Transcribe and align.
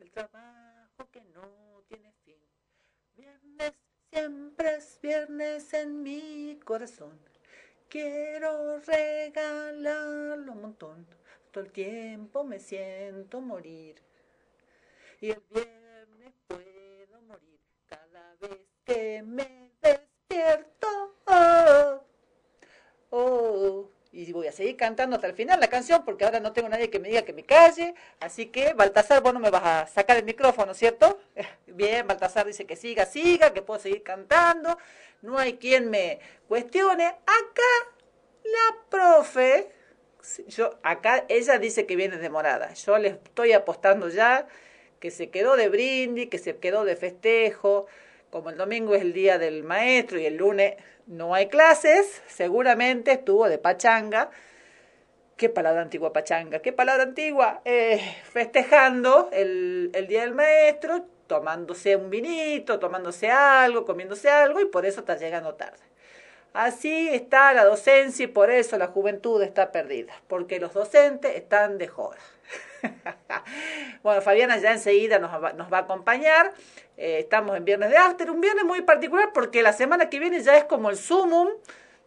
el 0.00 0.10
trabajo 0.10 1.10
que 1.12 1.20
no 1.34 1.82
tiene 1.88 2.12
fin. 2.24 2.40
Viernes 3.14 3.72
siempre 4.10 4.76
es 4.76 4.98
viernes 5.02 5.74
en 5.74 6.02
mi 6.02 6.58
corazón. 6.64 7.18
Quiero 7.88 8.78
regalarlo 8.80 10.52
un 10.52 10.60
montón. 10.62 11.06
Todo 11.50 11.64
el 11.64 11.72
tiempo 11.72 12.44
me 12.44 12.60
siento 12.60 13.40
morir. 13.40 13.96
Y 15.20 15.30
el 15.30 15.42
viernes 15.50 16.32
puedo 16.46 17.20
morir 17.22 17.60
cada 17.86 18.34
vez 18.36 18.66
que 18.84 19.22
me 19.22 19.72
despierto. 19.82 20.86
Oh, 21.26 22.04
oh 23.10 23.99
y 24.12 24.32
voy 24.32 24.48
a 24.48 24.52
seguir 24.52 24.76
cantando 24.76 25.16
hasta 25.16 25.28
el 25.28 25.34
final 25.34 25.60
la 25.60 25.68
canción 25.68 26.04
porque 26.04 26.24
ahora 26.24 26.40
no 26.40 26.52
tengo 26.52 26.68
nadie 26.68 26.90
que 26.90 26.98
me 26.98 27.08
diga 27.08 27.22
que 27.22 27.32
me 27.32 27.44
calle. 27.44 27.94
Así 28.18 28.46
que, 28.46 28.72
Baltasar, 28.72 29.22
vos 29.22 29.32
no 29.32 29.40
me 29.40 29.50
vas 29.50 29.64
a 29.64 29.86
sacar 29.86 30.16
el 30.16 30.24
micrófono, 30.24 30.74
¿cierto? 30.74 31.20
Bien, 31.66 32.06
Baltasar 32.06 32.46
dice 32.46 32.66
que 32.66 32.76
siga, 32.76 33.06
siga, 33.06 33.52
que 33.52 33.62
puedo 33.62 33.78
seguir 33.78 34.02
cantando. 34.02 34.76
No 35.22 35.38
hay 35.38 35.54
quien 35.54 35.90
me 35.90 36.18
cuestione. 36.48 37.06
Acá, 37.06 37.92
la 38.42 38.76
profe, 38.88 39.70
yo, 40.48 40.78
acá 40.82 41.24
ella 41.28 41.58
dice 41.58 41.86
que 41.86 41.94
viene 41.94 42.16
demorada. 42.16 42.72
Yo 42.74 42.98
le 42.98 43.08
estoy 43.08 43.52
apostando 43.52 44.08
ya 44.08 44.48
que 44.98 45.10
se 45.10 45.30
quedó 45.30 45.56
de 45.56 45.68
brindis, 45.68 46.28
que 46.28 46.38
se 46.38 46.56
quedó 46.58 46.84
de 46.84 46.96
festejo. 46.96 47.86
Como 48.30 48.50
el 48.50 48.56
domingo 48.56 48.94
es 48.94 49.02
el 49.02 49.12
día 49.12 49.38
del 49.38 49.64
maestro 49.64 50.18
y 50.18 50.24
el 50.24 50.36
lunes 50.36 50.76
no 51.06 51.34
hay 51.34 51.48
clases, 51.48 52.22
seguramente 52.28 53.10
estuvo 53.10 53.48
de 53.48 53.58
pachanga. 53.58 54.30
¿Qué 55.36 55.48
palabra 55.48 55.82
antigua 55.82 56.12
pachanga? 56.12 56.60
¿Qué 56.60 56.72
palabra 56.72 57.02
antigua? 57.02 57.60
Eh, 57.64 58.00
festejando 58.30 59.30
el, 59.32 59.90
el 59.94 60.06
Día 60.06 60.20
del 60.20 60.34
Maestro, 60.34 61.06
tomándose 61.26 61.96
un 61.96 62.08
vinito, 62.08 62.78
tomándose 62.78 63.30
algo, 63.30 63.84
comiéndose 63.84 64.30
algo 64.30 64.60
y 64.60 64.66
por 64.66 64.86
eso 64.86 65.00
está 65.00 65.16
llegando 65.16 65.54
tarde. 65.54 65.82
Así 66.52 67.08
está 67.08 67.52
la 67.52 67.64
docencia 67.64 68.24
y 68.24 68.28
por 68.28 68.50
eso 68.50 68.78
la 68.78 68.88
juventud 68.88 69.42
está 69.42 69.72
perdida, 69.72 70.12
porque 70.28 70.60
los 70.60 70.72
docentes 70.72 71.34
están 71.34 71.78
de 71.78 71.88
joda. 71.88 72.18
bueno, 74.02 74.22
Fabiana 74.22 74.58
ya 74.58 74.72
enseguida 74.72 75.18
nos 75.18 75.32
va, 75.42 75.52
nos 75.52 75.72
va 75.72 75.78
a 75.78 75.80
acompañar. 75.82 76.52
Eh, 76.96 77.20
estamos 77.20 77.56
en 77.56 77.64
Viernes 77.64 77.90
de 77.90 77.96
After, 77.96 78.30
un 78.30 78.40
viernes 78.40 78.64
muy 78.64 78.82
particular 78.82 79.30
porque 79.32 79.62
la 79.62 79.72
semana 79.72 80.10
que 80.10 80.18
viene 80.18 80.42
ya 80.42 80.56
es 80.56 80.64
como 80.64 80.90
el 80.90 80.96
sumum 80.96 81.48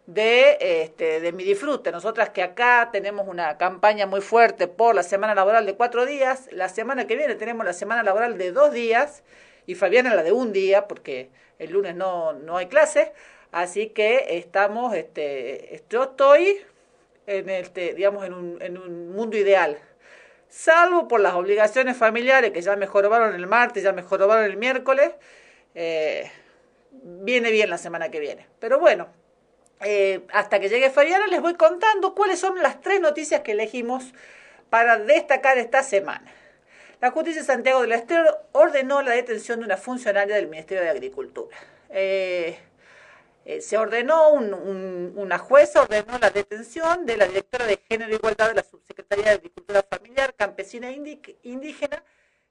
de, 0.06 0.56
este, 0.60 1.20
de 1.20 1.32
mi 1.32 1.44
disfrute. 1.44 1.90
Nosotras 1.90 2.30
que 2.30 2.42
acá 2.42 2.90
tenemos 2.92 3.26
una 3.26 3.56
campaña 3.58 4.06
muy 4.06 4.20
fuerte 4.20 4.68
por 4.68 4.94
la 4.94 5.02
semana 5.02 5.34
laboral 5.34 5.66
de 5.66 5.74
cuatro 5.74 6.06
días, 6.06 6.48
la 6.52 6.68
semana 6.68 7.06
que 7.06 7.16
viene 7.16 7.34
tenemos 7.34 7.64
la 7.64 7.72
semana 7.72 8.02
laboral 8.02 8.38
de 8.38 8.52
dos 8.52 8.72
días 8.72 9.22
y 9.66 9.74
Fabiana 9.74 10.14
la 10.14 10.22
de 10.22 10.32
un 10.32 10.52
día 10.52 10.86
porque 10.86 11.30
el 11.58 11.72
lunes 11.72 11.94
no, 11.94 12.32
no 12.32 12.56
hay 12.56 12.66
clases. 12.66 13.10
Así 13.50 13.88
que 13.88 14.38
estamos, 14.38 14.94
este, 14.94 15.82
yo 15.88 16.04
estoy 16.04 16.60
en 17.26 17.48
este, 17.48 17.94
digamos, 17.94 18.24
en 18.24 18.34
un, 18.34 18.62
en 18.62 18.76
un 18.76 19.12
mundo 19.12 19.36
ideal 19.36 19.78
salvo 20.54 21.08
por 21.08 21.20
las 21.20 21.34
obligaciones 21.34 21.96
familiares 21.96 22.52
que 22.52 22.62
ya 22.62 22.76
me 22.76 22.86
jorobaron 22.86 23.34
el 23.34 23.48
martes, 23.48 23.82
ya 23.82 23.92
me 23.92 24.02
jorobaron 24.02 24.44
el 24.44 24.56
miércoles, 24.56 25.10
eh, 25.74 26.30
viene 26.92 27.50
bien 27.50 27.68
la 27.70 27.76
semana 27.76 28.08
que 28.10 28.20
viene. 28.20 28.46
Pero 28.60 28.78
bueno, 28.78 29.08
eh, 29.80 30.20
hasta 30.32 30.60
que 30.60 30.68
llegue 30.68 30.90
Fabiana 30.90 31.26
les 31.26 31.40
voy 31.42 31.54
contando 31.54 32.14
cuáles 32.14 32.38
son 32.38 32.62
las 32.62 32.80
tres 32.80 33.00
noticias 33.00 33.40
que 33.40 33.52
elegimos 33.52 34.12
para 34.70 34.96
destacar 34.96 35.58
esta 35.58 35.82
semana. 35.82 36.32
La 37.00 37.10
justicia 37.10 37.42
de 37.42 37.46
Santiago 37.46 37.82
del 37.82 37.92
Estero 37.92 38.38
ordenó 38.52 39.02
la 39.02 39.10
detención 39.10 39.58
de 39.58 39.66
una 39.66 39.76
funcionaria 39.76 40.36
del 40.36 40.46
Ministerio 40.46 40.84
de 40.84 40.90
Agricultura. 40.90 41.56
Eh, 41.90 42.56
eh, 43.46 43.60
se 43.60 43.76
ordenó, 43.76 44.30
una 44.30 45.38
jueza 45.38 45.82
ordenó 45.82 46.18
la 46.18 46.30
detención 46.30 47.04
de 47.04 47.18
la 47.18 47.26
directora 47.26 47.66
de 47.66 47.78
Género 47.88 48.12
e 48.12 48.14
Igualdad 48.14 48.48
de 48.48 48.54
la 48.54 48.62
Subsecretaría 48.62 49.24
de 49.24 49.30
Agricultura 49.32 49.84
Familiar 49.88 50.34
Campesina 50.34 50.90
Indígena, 50.90 52.02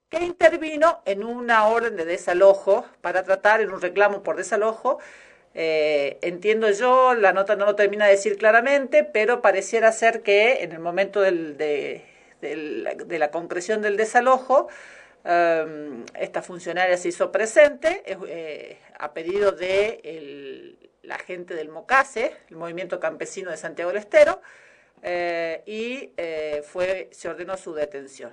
que 0.10 0.24
intervino 0.24 1.02
en 1.06 1.24
una 1.24 1.68
orden 1.68 1.96
de 1.96 2.06
desalojo 2.06 2.86
para 3.02 3.24
tratar 3.24 3.62
en 3.62 3.72
un 3.72 3.82
reclamo 3.82 4.22
por 4.22 4.36
desalojo. 4.36 5.00
Eh, 5.56 6.20
entiendo 6.22 6.70
yo, 6.70 7.16
la 7.16 7.34
nota 7.34 7.56
no 7.56 7.66
lo 7.66 7.76
termina 7.76 8.06
de 8.06 8.12
decir 8.12 8.38
claramente, 8.38 9.04
pero 9.04 9.42
pareciera 9.42 9.92
ser 9.92 10.22
que 10.22 10.64
en 10.64 10.74
el 10.74 10.80
momento 10.80 11.22
de, 11.22 12.06
la, 12.42 13.32
concreción 13.32 13.82
del 13.82 13.98
desalojo, 13.98 14.68
em, 15.26 16.06
esta 16.20 16.44
funcionaria 16.44 16.98
se 16.98 17.10
hizo 17.10 17.32
presente 17.32 18.04
eh, 18.06 18.78
a 19.00 19.14
pedido 19.14 19.52
de 19.52 20.78
la 21.04 21.18
gente 21.20 21.54
del 21.54 21.70
MOCASE, 21.70 22.36
el 22.50 22.56
Movimiento 22.56 23.00
Campesino 23.00 23.52
de 23.52 23.58
Santiago 23.58 23.92
del 23.92 24.00
Estero, 24.00 24.42
eh, 25.02 25.62
y 25.66 26.12
eh, 26.18 26.64
fue, 26.66 27.10
se 27.12 27.28
ordenó 27.28 27.58
su 27.58 27.74
detención. 27.74 28.32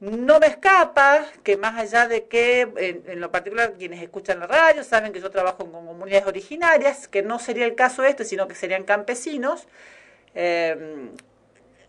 No 0.00 0.40
me 0.40 0.48
escapa 0.48 1.24
que 1.44 1.56
más 1.56 1.78
allá 1.78 2.08
de 2.08 2.24
que, 2.24 2.62
en, 3.06 3.20
lo 3.20 3.30
particular, 3.30 3.74
quienes 3.78 4.02
escuchan 4.02 4.40
la 4.40 4.48
radio 4.48 4.82
saben 4.82 5.12
que 5.12 5.20
yo 5.20 5.30
trabajo 5.30 5.58
con 5.58 5.86
comunidades 5.86 6.26
originarias, 6.26 7.06
que 7.06 7.22
no 7.22 7.38
sería 7.38 7.66
el 7.66 7.76
caso 7.76 8.02
este, 8.02 8.24
sino 8.24 8.48
que 8.48 8.56
serían 8.56 8.82
campesinos. 8.82 9.68
Eh, 10.34 11.08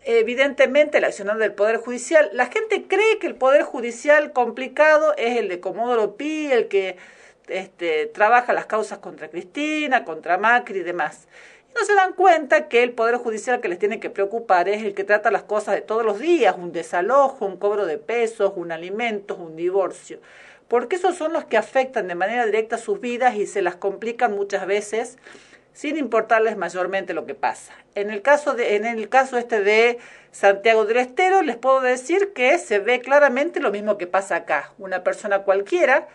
evidentemente, 0.04 0.98
el 0.98 1.04
accionar 1.04 1.38
del 1.38 1.54
Poder 1.54 1.78
Judicial, 1.78 2.30
la 2.34 2.46
gente 2.46 2.86
cree 2.86 3.18
que 3.18 3.26
el 3.26 3.34
Poder 3.34 3.62
Judicial 3.62 4.32
complicado 4.32 5.14
es 5.16 5.36
el 5.36 5.48
de 5.48 5.58
Comodoro 5.58 6.16
Pi, 6.16 6.52
el 6.52 6.68
que 6.68 6.96
este, 7.48 8.06
trabaja 8.06 8.52
las 8.52 8.66
causas 8.66 8.98
contra 8.98 9.28
Cristina, 9.28 10.04
contra 10.04 10.38
Macri 10.38 10.80
y 10.80 10.82
demás. 10.82 11.26
Y 11.70 11.74
no 11.74 11.84
se 11.84 11.94
dan 11.94 12.12
cuenta 12.12 12.68
que 12.68 12.82
el 12.82 12.92
Poder 12.92 13.16
Judicial 13.16 13.60
que 13.60 13.68
les 13.68 13.78
tiene 13.78 14.00
que 14.00 14.10
preocupar 14.10 14.68
es 14.68 14.82
el 14.82 14.94
que 14.94 15.04
trata 15.04 15.30
las 15.30 15.42
cosas 15.42 15.74
de 15.74 15.80
todos 15.80 16.04
los 16.04 16.18
días, 16.18 16.56
un 16.58 16.72
desalojo, 16.72 17.46
un 17.46 17.56
cobro 17.56 17.86
de 17.86 17.98
pesos, 17.98 18.52
un 18.56 18.72
alimento, 18.72 19.36
un 19.36 19.56
divorcio. 19.56 20.20
Porque 20.68 20.96
esos 20.96 21.16
son 21.16 21.32
los 21.32 21.44
que 21.44 21.56
afectan 21.56 22.08
de 22.08 22.14
manera 22.14 22.46
directa 22.46 22.78
sus 22.78 23.00
vidas 23.00 23.36
y 23.36 23.46
se 23.46 23.62
las 23.62 23.76
complican 23.76 24.34
muchas 24.34 24.66
veces 24.66 25.18
sin 25.74 25.96
importarles 25.96 26.56
mayormente 26.56 27.12
lo 27.12 27.26
que 27.26 27.34
pasa. 27.34 27.72
En 27.94 28.10
el 28.10 28.22
caso, 28.22 28.54
de, 28.54 28.76
en 28.76 28.86
el 28.86 29.08
caso 29.08 29.36
este 29.36 29.60
de 29.60 29.98
Santiago 30.30 30.86
del 30.86 30.98
Estero, 30.98 31.42
les 31.42 31.56
puedo 31.56 31.80
decir 31.80 32.32
que 32.32 32.58
se 32.58 32.78
ve 32.78 33.00
claramente 33.00 33.60
lo 33.60 33.72
mismo 33.72 33.98
que 33.98 34.06
pasa 34.06 34.36
acá. 34.36 34.72
Una 34.78 35.02
persona 35.02 35.40
cualquiera 35.40 36.08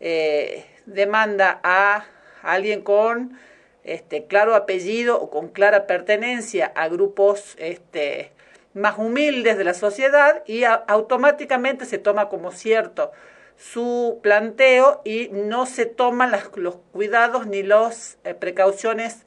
eh, 0.00 0.66
demanda 0.86 1.60
a 1.62 2.04
alguien 2.42 2.82
con 2.82 3.38
este, 3.84 4.26
claro 4.26 4.54
apellido 4.54 5.20
o 5.20 5.30
con 5.30 5.48
clara 5.48 5.86
pertenencia 5.86 6.72
a 6.74 6.88
grupos 6.88 7.54
este, 7.58 8.32
más 8.74 8.98
humildes 8.98 9.56
de 9.56 9.64
la 9.64 9.74
sociedad 9.74 10.42
y 10.46 10.64
automáticamente 10.64 11.84
se 11.84 11.98
toma 11.98 12.28
como 12.28 12.52
cierto 12.52 13.12
su 13.56 14.20
planteo 14.22 15.02
y 15.04 15.28
no 15.32 15.66
se 15.66 15.84
toman 15.84 16.32
los 16.54 16.76
cuidados 16.92 17.46
ni 17.46 17.62
las 17.62 18.16
eh, 18.24 18.32
precauciones 18.34 19.26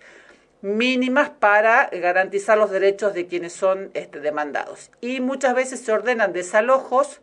mínimas 0.62 1.30
para 1.30 1.90
garantizar 1.92 2.58
los 2.58 2.72
derechos 2.72 3.14
de 3.14 3.28
quienes 3.28 3.54
son 3.54 3.92
este, 3.94 4.22
demandados. 4.22 4.92
Y 5.02 5.20
muchas 5.20 5.54
veces 5.54 5.82
se 5.82 5.92
ordenan 5.92 6.34
desalojos 6.34 7.22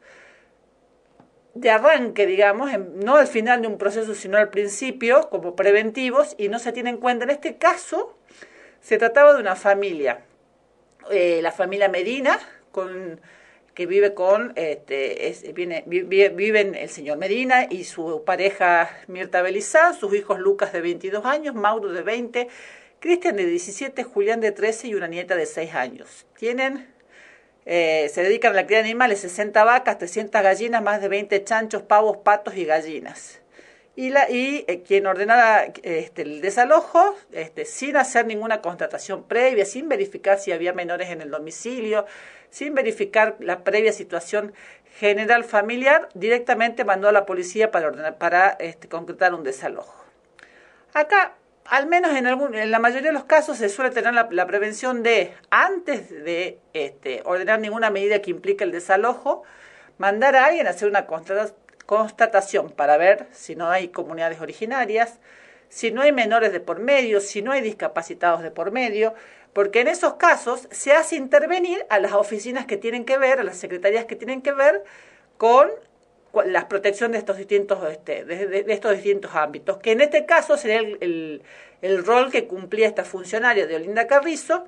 de 1.54 1.70
arranque, 1.70 2.26
digamos, 2.26 2.70
no 2.78 3.16
al 3.16 3.26
final 3.26 3.62
de 3.62 3.68
un 3.68 3.78
proceso, 3.78 4.14
sino 4.14 4.38
al 4.38 4.50
principio, 4.50 5.28
como 5.30 5.56
preventivos, 5.56 6.34
y 6.38 6.48
no 6.48 6.58
se 6.58 6.72
tiene 6.72 6.90
en 6.90 6.98
cuenta. 6.98 7.24
En 7.24 7.30
este 7.30 7.56
caso, 7.56 8.16
se 8.80 8.98
trataba 8.98 9.34
de 9.34 9.40
una 9.40 9.56
familia, 9.56 10.20
eh, 11.10 11.40
la 11.42 11.52
familia 11.52 11.88
Medina, 11.88 12.38
con, 12.70 13.20
que 13.74 13.86
vive 13.86 14.14
con, 14.14 14.52
este, 14.56 15.34
viene, 15.54 15.84
viven 15.86 16.74
el 16.74 16.88
señor 16.88 17.18
Medina 17.18 17.66
y 17.68 17.84
su 17.84 18.24
pareja 18.24 18.90
Mirta 19.06 19.42
Belizán, 19.42 19.94
sus 19.94 20.14
hijos 20.14 20.38
Lucas 20.38 20.72
de 20.72 20.80
22 20.80 21.24
años, 21.24 21.54
Mauro 21.54 21.92
de 21.92 22.02
20, 22.02 22.48
Cristian 23.00 23.36
de 23.36 23.46
17, 23.46 24.04
Julián 24.04 24.40
de 24.40 24.52
13 24.52 24.88
y 24.88 24.94
una 24.94 25.08
nieta 25.08 25.34
de 25.34 25.46
6 25.46 25.74
años. 25.74 26.26
Tienen 26.36 26.89
eh, 27.72 28.10
se 28.12 28.24
dedican 28.24 28.50
a 28.50 28.56
la 28.56 28.66
cría 28.66 28.78
de 28.78 28.86
animales, 28.86 29.20
60 29.20 29.62
vacas, 29.62 29.96
300 29.96 30.42
gallinas, 30.42 30.82
más 30.82 31.00
de 31.00 31.06
20 31.06 31.44
chanchos, 31.44 31.82
pavos, 31.82 32.16
patos 32.16 32.56
y 32.56 32.64
gallinas. 32.64 33.40
Y, 33.94 34.12
eh, 34.12 34.82
quien 34.84 35.06
ordenara 35.06 35.72
este, 35.84 36.22
el 36.22 36.40
desalojo, 36.40 37.14
este, 37.30 37.64
sin 37.64 37.96
hacer 37.96 38.26
ninguna 38.26 38.60
constatación 38.60 39.22
previa, 39.22 39.64
sin 39.64 39.88
verificar 39.88 40.40
si 40.40 40.50
había 40.50 40.72
menores 40.72 41.10
en 41.10 41.20
el 41.20 41.30
domicilio, 41.30 42.06
sin 42.50 42.74
verificar 42.74 43.36
la 43.38 43.62
previa 43.62 43.92
situación 43.92 44.52
general 44.98 45.44
familiar, 45.44 46.08
directamente 46.14 46.84
mandó 46.84 47.08
a 47.08 47.12
la 47.12 47.24
policía 47.24 47.70
para, 47.70 47.86
ordenar, 47.86 48.18
para 48.18 48.48
este, 48.58 48.88
concretar 48.88 49.32
un 49.32 49.44
desalojo. 49.44 49.94
Acá 50.92 51.36
al 51.70 51.86
menos 51.86 52.16
en, 52.16 52.26
algún, 52.26 52.56
en 52.56 52.72
la 52.72 52.80
mayoría 52.80 53.10
de 53.10 53.14
los 53.14 53.24
casos 53.24 53.58
se 53.58 53.68
suele 53.68 53.92
tener 53.92 54.12
la, 54.12 54.46
prevención 54.46 55.04
de, 55.04 55.32
antes 55.50 56.10
de 56.10 56.58
este, 56.72 57.22
ordenar 57.24 57.60
ninguna 57.60 57.90
medida 57.90 58.20
que 58.20 58.32
implique 58.32 58.64
el 58.64 58.72
desalojo, 58.72 59.44
mandar 59.96 60.34
a 60.34 60.46
alguien 60.46 60.66
a 60.66 60.70
hacer 60.70 60.88
una 60.88 61.06
constatación 61.86 62.70
para 62.70 62.96
ver 62.96 63.28
si 63.30 63.54
no 63.54 63.70
hay 63.70 63.88
comunidades 63.88 64.40
originarias, 64.40 65.20
si 65.68 65.92
no 65.92 66.02
hay 66.02 66.10
menores 66.10 66.52
de 66.52 66.58
por 66.58 66.80
medio, 66.80 67.20
si 67.20 67.40
no 67.40 67.52
hay 67.52 67.60
discapacitados 67.60 68.42
de 68.42 68.50
por 68.50 68.72
medio, 68.72 69.14
porque 69.52 69.82
en 69.82 69.86
esos 69.86 70.14
casos 70.14 70.66
se 70.72 70.92
hace 70.92 71.14
intervenir 71.14 71.86
a 71.88 72.00
las 72.00 72.14
oficinas 72.14 72.66
que 72.66 72.78
tienen 72.78 73.04
que 73.04 73.16
ver, 73.16 73.38
a 73.38 73.44
las 73.44 73.58
secretarías 73.58 74.06
que 74.06 74.16
tienen 74.16 74.42
que 74.42 74.50
ver 74.50 74.82
con 75.38 75.70
la 76.44 76.68
protección 76.68 77.12
de 77.12 77.18
estos 77.18 77.36
distintos 77.36 77.78
este, 77.90 78.24
de, 78.24 78.64
estos 78.68 78.94
distintos 78.94 79.34
ámbitos, 79.34 79.78
que 79.78 79.92
en 79.92 80.00
este 80.00 80.26
caso 80.26 80.56
sería 80.56 80.78
el, 80.78 81.42
el, 81.82 82.04
rol 82.04 82.30
que 82.30 82.46
cumplía 82.46 82.86
esta 82.86 83.04
funcionaria 83.04 83.66
de 83.66 83.76
Olinda 83.76 84.06
Carrizo 84.06 84.64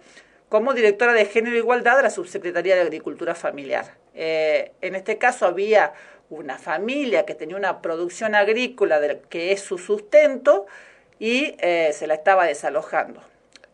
como 0.48 0.74
directora 0.74 1.12
de 1.12 1.24
Género 1.24 1.56
e 1.56 1.60
Igualdad 1.60 1.96
de 1.96 2.02
la 2.02 2.10
Subsecretaría 2.10 2.74
de 2.74 2.82
Agricultura 2.82 3.34
Familiar. 3.34 3.94
Eh, 4.14 4.72
en 4.80 4.94
este 4.94 5.18
caso 5.18 5.46
había 5.46 5.92
una 6.28 6.58
familia 6.58 7.24
que 7.24 7.34
tenía 7.34 7.56
una 7.56 7.80
producción 7.80 8.34
agrícola 8.34 9.00
de, 9.00 9.20
que 9.28 9.52
es 9.52 9.60
su 9.60 9.78
sustento 9.78 10.66
y 11.18 11.54
eh, 11.58 11.90
se 11.92 12.06
la 12.06 12.14
estaba 12.14 12.46
desalojando. 12.46 13.22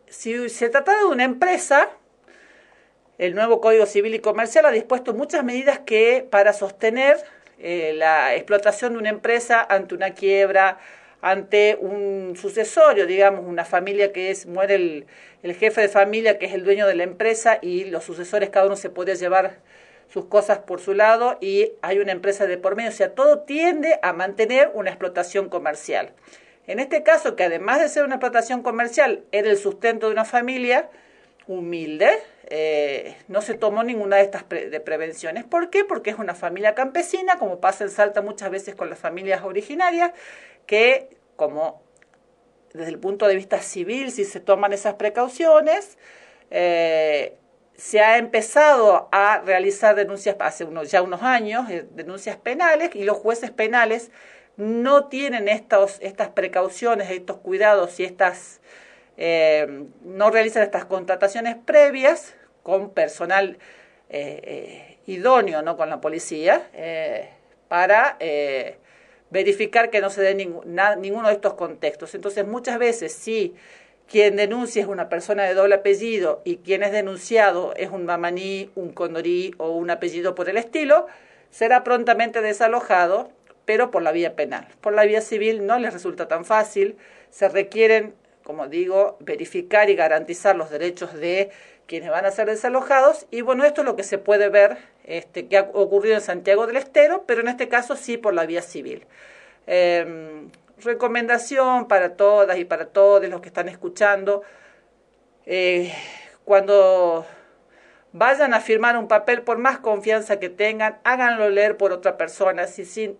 Si 0.07 0.49
se 0.49 0.69
trataba 0.69 0.99
de 0.99 1.05
una 1.05 1.23
empresa, 1.23 1.89
el 3.17 3.35
nuevo 3.35 3.59
Código 3.59 3.85
Civil 3.85 4.15
y 4.15 4.19
Comercial 4.19 4.65
ha 4.65 4.71
dispuesto 4.71 5.13
muchas 5.13 5.43
medidas 5.43 5.79
que 5.79 6.25
para 6.29 6.53
sostener 6.53 7.17
eh, 7.59 7.93
la 7.95 8.35
explotación 8.35 8.93
de 8.93 8.99
una 8.99 9.09
empresa 9.09 9.65
ante 9.69 9.95
una 9.95 10.11
quiebra, 10.11 10.79
ante 11.21 11.77
un 11.79 12.35
sucesorio, 12.37 13.05
digamos, 13.05 13.45
una 13.45 13.65
familia 13.65 14.13
que 14.13 14.31
es, 14.31 14.45
muere 14.45 14.75
el, 14.75 15.05
el, 15.43 15.53
jefe 15.55 15.81
de 15.81 15.89
familia 15.89 16.39
que 16.39 16.45
es 16.45 16.53
el 16.53 16.63
dueño 16.63 16.87
de 16.87 16.95
la 16.95 17.03
empresa 17.03 17.59
y 17.61 17.85
los 17.85 18.05
sucesores 18.05 18.49
cada 18.49 18.65
uno 18.65 18.77
se 18.77 18.89
podía 18.89 19.15
llevar 19.15 19.57
sus 20.11 20.25
cosas 20.25 20.59
por 20.59 20.79
su 20.79 20.93
lado 20.93 21.37
y 21.39 21.73
hay 21.81 21.99
una 21.99 22.11
empresa 22.11 22.47
de 22.47 22.57
por 22.57 22.75
medio, 22.75 22.89
o 22.89 22.93
sea, 22.93 23.13
todo 23.13 23.39
tiende 23.39 23.99
a 24.01 24.13
mantener 24.13 24.71
una 24.73 24.89
explotación 24.89 25.49
comercial. 25.49 26.13
En 26.65 26.79
este 26.79 27.03
caso, 27.03 27.35
que 27.35 27.43
además 27.43 27.79
de 27.79 27.89
ser 27.89 28.03
una 28.03 28.15
explotación 28.15 28.61
comercial, 28.61 29.23
era 29.31 29.49
el 29.49 29.57
sustento 29.57 30.07
de 30.07 30.13
una 30.13 30.25
familia 30.25 30.89
humilde, 31.47 32.11
eh, 32.51 33.15
no 33.27 33.41
se 33.41 33.53
tomó 33.53 33.83
ninguna 33.83 34.15
de 34.15 34.23
estas 34.23 34.49
de 34.49 34.79
prevenciones. 34.79 35.43
¿Por 35.43 35.69
qué? 35.69 35.83
Porque 35.85 36.09
es 36.09 36.17
una 36.17 36.33
familia 36.33 36.73
campesina, 36.73 37.37
como 37.37 37.59
pasa 37.59 37.83
en 37.83 37.91
Salta 37.91 38.23
muchas 38.23 38.49
veces 38.49 38.73
con 38.73 38.89
las 38.89 38.97
familias 38.97 39.43
originarias, 39.43 40.11
que 40.65 41.09
como 41.35 41.83
desde 42.73 42.89
el 42.89 42.99
punto 42.99 43.27
de 43.27 43.35
vista 43.35 43.61
civil, 43.61 44.11
si 44.11 44.25
se 44.25 44.39
toman 44.39 44.73
esas 44.73 44.95
precauciones, 44.95 45.99
eh, 46.49 47.35
se 47.77 47.99
ha 47.99 48.17
empezado 48.17 49.09
a 49.11 49.41
realizar 49.45 49.95
denuncias 49.95 50.35
hace 50.39 50.63
unos, 50.63 50.89
ya 50.89 51.03
unos 51.03 51.21
años, 51.21 51.69
eh, 51.69 51.85
denuncias 51.91 52.37
penales, 52.37 52.95
y 52.95 53.03
los 53.03 53.17
jueces 53.17 53.51
penales 53.51 54.09
no 54.57 55.07
tienen 55.07 55.47
estos, 55.47 55.99
estas 56.01 56.29
precauciones, 56.29 57.11
estos 57.11 57.37
cuidados 57.37 57.99
y 57.99 58.05
estas 58.05 58.59
no 60.01 60.29
realizan 60.29 60.63
estas 60.63 60.85
contrataciones 60.85 61.57
previas 61.57 62.35
con 62.69 62.91
personal 62.91 63.57
eh, 64.09 64.41
eh, 64.43 64.97
idóneo, 65.07 65.61
no 65.61 65.75
con 65.75 65.89
la 65.89 65.99
policía, 65.99 66.69
eh, 66.73 67.29
para 67.67 68.17
verificar 69.29 69.89
que 69.89 70.01
no 70.01 70.09
se 70.09 70.21
dé 70.21 70.33
ninguno 70.33 71.27
de 71.27 71.33
estos 71.33 71.53
contextos. 71.55 72.15
Entonces, 72.15 72.47
muchas 72.47 72.79
veces, 72.79 73.13
si 73.13 73.55
quien 74.07 74.35
denuncia 74.35 74.81
es 74.81 74.87
una 74.87 75.09
persona 75.09 75.43
de 75.43 75.53
doble 75.53 75.75
apellido 75.75 76.41
y 76.43 76.57
quien 76.57 76.81
es 76.81 76.91
denunciado 76.91 77.73
es 77.75 77.91
un 77.91 78.05
mamaní, 78.05 78.71
un 78.75 78.91
condorí 78.91 79.53
o 79.57 79.71
un 79.71 79.91
apellido 79.91 80.33
por 80.33 80.49
el 80.49 80.57
estilo, 80.57 81.05
será 81.51 81.83
prontamente 81.83 82.41
desalojado, 82.41 83.29
pero 83.65 83.91
por 83.91 84.01
la 84.01 84.11
vía 84.11 84.35
penal. 84.35 84.67
Por 84.81 84.93
la 84.93 85.05
vía 85.05 85.21
civil 85.21 85.67
no 85.67 85.77
les 85.77 85.93
resulta 85.93 86.27
tan 86.27 86.43
fácil, 86.45 86.97
se 87.29 87.49
requieren, 87.49 88.15
como 88.43 88.67
digo, 88.67 89.17
verificar 89.19 89.91
y 89.91 89.95
garantizar 89.95 90.55
los 90.55 90.71
derechos 90.71 91.13
de 91.13 91.51
quienes 91.89 92.11
van 92.11 92.25
a 92.25 92.31
ser 92.31 92.47
desalojados. 92.47 93.25
Y 93.31 93.41
bueno, 93.41 93.65
esto 93.65 93.81
es 93.81 93.85
lo 93.85 93.95
que 93.95 94.03
se 94.03 94.19
puede 94.19 94.47
ver 94.47 94.77
este, 95.03 95.47
que 95.47 95.57
ha 95.57 95.63
ocurrido 95.73 96.15
en 96.15 96.21
Santiago 96.21 96.67
del 96.67 96.77
Estero, 96.77 97.23
pero 97.25 97.41
en 97.41 97.47
este 97.47 97.67
caso 97.67 97.95
sí 97.95 98.15
por 98.15 98.35
la 98.35 98.45
vía 98.45 98.61
civil. 98.61 99.07
Em, 99.65 100.51
recomendación 100.83 101.87
para 101.87 102.15
todas 102.15 102.57
y 102.59 102.65
para 102.65 102.85
todos 102.85 103.27
los 103.27 103.41
que 103.41 103.47
están 103.47 103.67
escuchando. 103.67 104.43
Eh, 105.47 105.91
cuando 106.45 107.25
vayan 108.13 108.53
a 108.53 108.61
firmar 108.61 108.95
un 108.95 109.07
papel, 109.07 109.41
por 109.41 109.57
más 109.57 109.79
confianza 109.79 110.39
que 110.39 110.49
tengan, 110.49 110.99
háganlo 111.03 111.49
leer 111.49 111.75
por 111.75 111.91
otra 111.91 112.17
persona. 112.17 112.67
Si, 112.67 113.17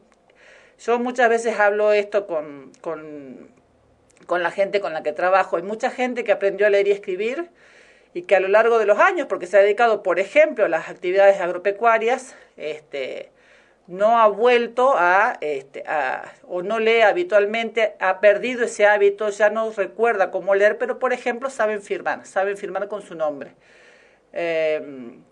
yo 0.79 0.99
muchas 0.99 1.27
veces 1.27 1.59
hablo 1.59 1.91
esto 1.91 2.27
con, 2.27 2.71
con, 2.81 3.49
con 4.27 4.43
la 4.43 4.51
gente 4.51 4.79
con 4.79 4.93
la 4.93 5.01
que 5.01 5.11
trabajo. 5.11 5.57
Hay 5.57 5.63
mucha 5.63 5.89
gente 5.89 6.23
que 6.23 6.31
aprendió 6.31 6.67
a 6.67 6.69
leer 6.69 6.87
y 6.87 6.91
escribir 6.91 7.49
y 8.13 8.23
que 8.23 8.35
a 8.35 8.39
lo 8.39 8.47
largo 8.47 8.79
de 8.79 8.85
los 8.85 8.99
años, 8.99 9.27
porque 9.27 9.47
se 9.47 9.57
ha 9.57 9.61
dedicado, 9.61 10.03
por 10.03 10.19
ejemplo, 10.19 10.65
a 10.65 10.69
las 10.69 10.89
actividades 10.89 11.39
agropecuarias, 11.39 12.35
este, 12.57 13.31
no 13.89 14.19
ha 14.19 14.27
vuelto 14.27 14.93
a, 14.95 15.37
este, 15.41 15.83
a, 15.87 16.31
o 16.47 16.61
no 16.61 16.79
lee 16.79 17.01
habitualmente, 17.01 17.95
ha 17.99 18.19
perdido 18.19 18.63
ese 18.63 18.85
hábito, 18.85 19.29
ya 19.29 19.49
no 19.49 19.71
recuerda 19.71 20.29
cómo 20.31 20.53
leer, 20.53 20.77
pero 20.77 20.99
por 20.99 21.11
ejemplo 21.11 21.49
saben 21.49 21.81
firmar, 21.81 22.25
saben 22.25 22.55
firmar 22.55 22.87
con 22.87 23.01
su 23.01 23.15
nombre. 23.15 23.55
Em, 24.31 25.23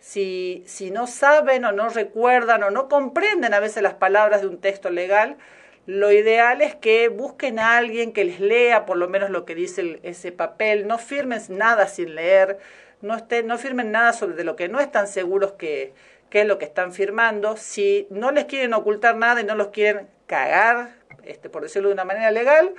si, 0.00 0.64
si 0.66 0.90
no 0.90 1.06
saben 1.06 1.64
o 1.64 1.70
no 1.70 1.88
recuerdan 1.90 2.64
o 2.64 2.70
no 2.70 2.88
comprenden 2.88 3.54
a 3.54 3.60
veces 3.60 3.84
las 3.84 3.94
palabras 3.94 4.40
de 4.40 4.48
un 4.48 4.60
texto 4.60 4.90
legal, 4.90 5.36
lo 5.86 6.12
ideal 6.12 6.62
es 6.62 6.76
que 6.76 7.08
busquen 7.08 7.58
a 7.58 7.76
alguien 7.76 8.12
que 8.12 8.24
les 8.24 8.38
lea 8.40 8.86
por 8.86 8.96
lo 8.96 9.08
menos 9.08 9.30
lo 9.30 9.44
que 9.44 9.54
dice 9.54 9.98
ese 10.04 10.30
papel, 10.30 10.86
no 10.86 10.98
firmen 10.98 11.40
nada 11.48 11.88
sin 11.88 12.14
leer, 12.14 12.58
no, 13.00 13.16
estén, 13.16 13.48
no 13.48 13.58
firmen 13.58 13.90
nada 13.90 14.12
sobre 14.12 14.36
de 14.36 14.44
lo 14.44 14.54
que 14.54 14.68
no 14.68 14.78
están 14.78 15.08
seguros 15.08 15.52
que, 15.52 15.92
es 16.30 16.46
lo 16.46 16.58
que 16.58 16.64
están 16.64 16.92
firmando. 16.92 17.56
Si 17.56 18.06
no 18.10 18.30
les 18.30 18.44
quieren 18.44 18.74
ocultar 18.74 19.16
nada 19.16 19.40
y 19.40 19.44
no 19.44 19.56
los 19.56 19.68
quieren 19.68 20.08
cagar, 20.26 20.94
este, 21.24 21.50
por 21.50 21.62
decirlo 21.62 21.88
de 21.88 21.94
una 21.94 22.04
manera 22.04 22.30
legal, 22.30 22.74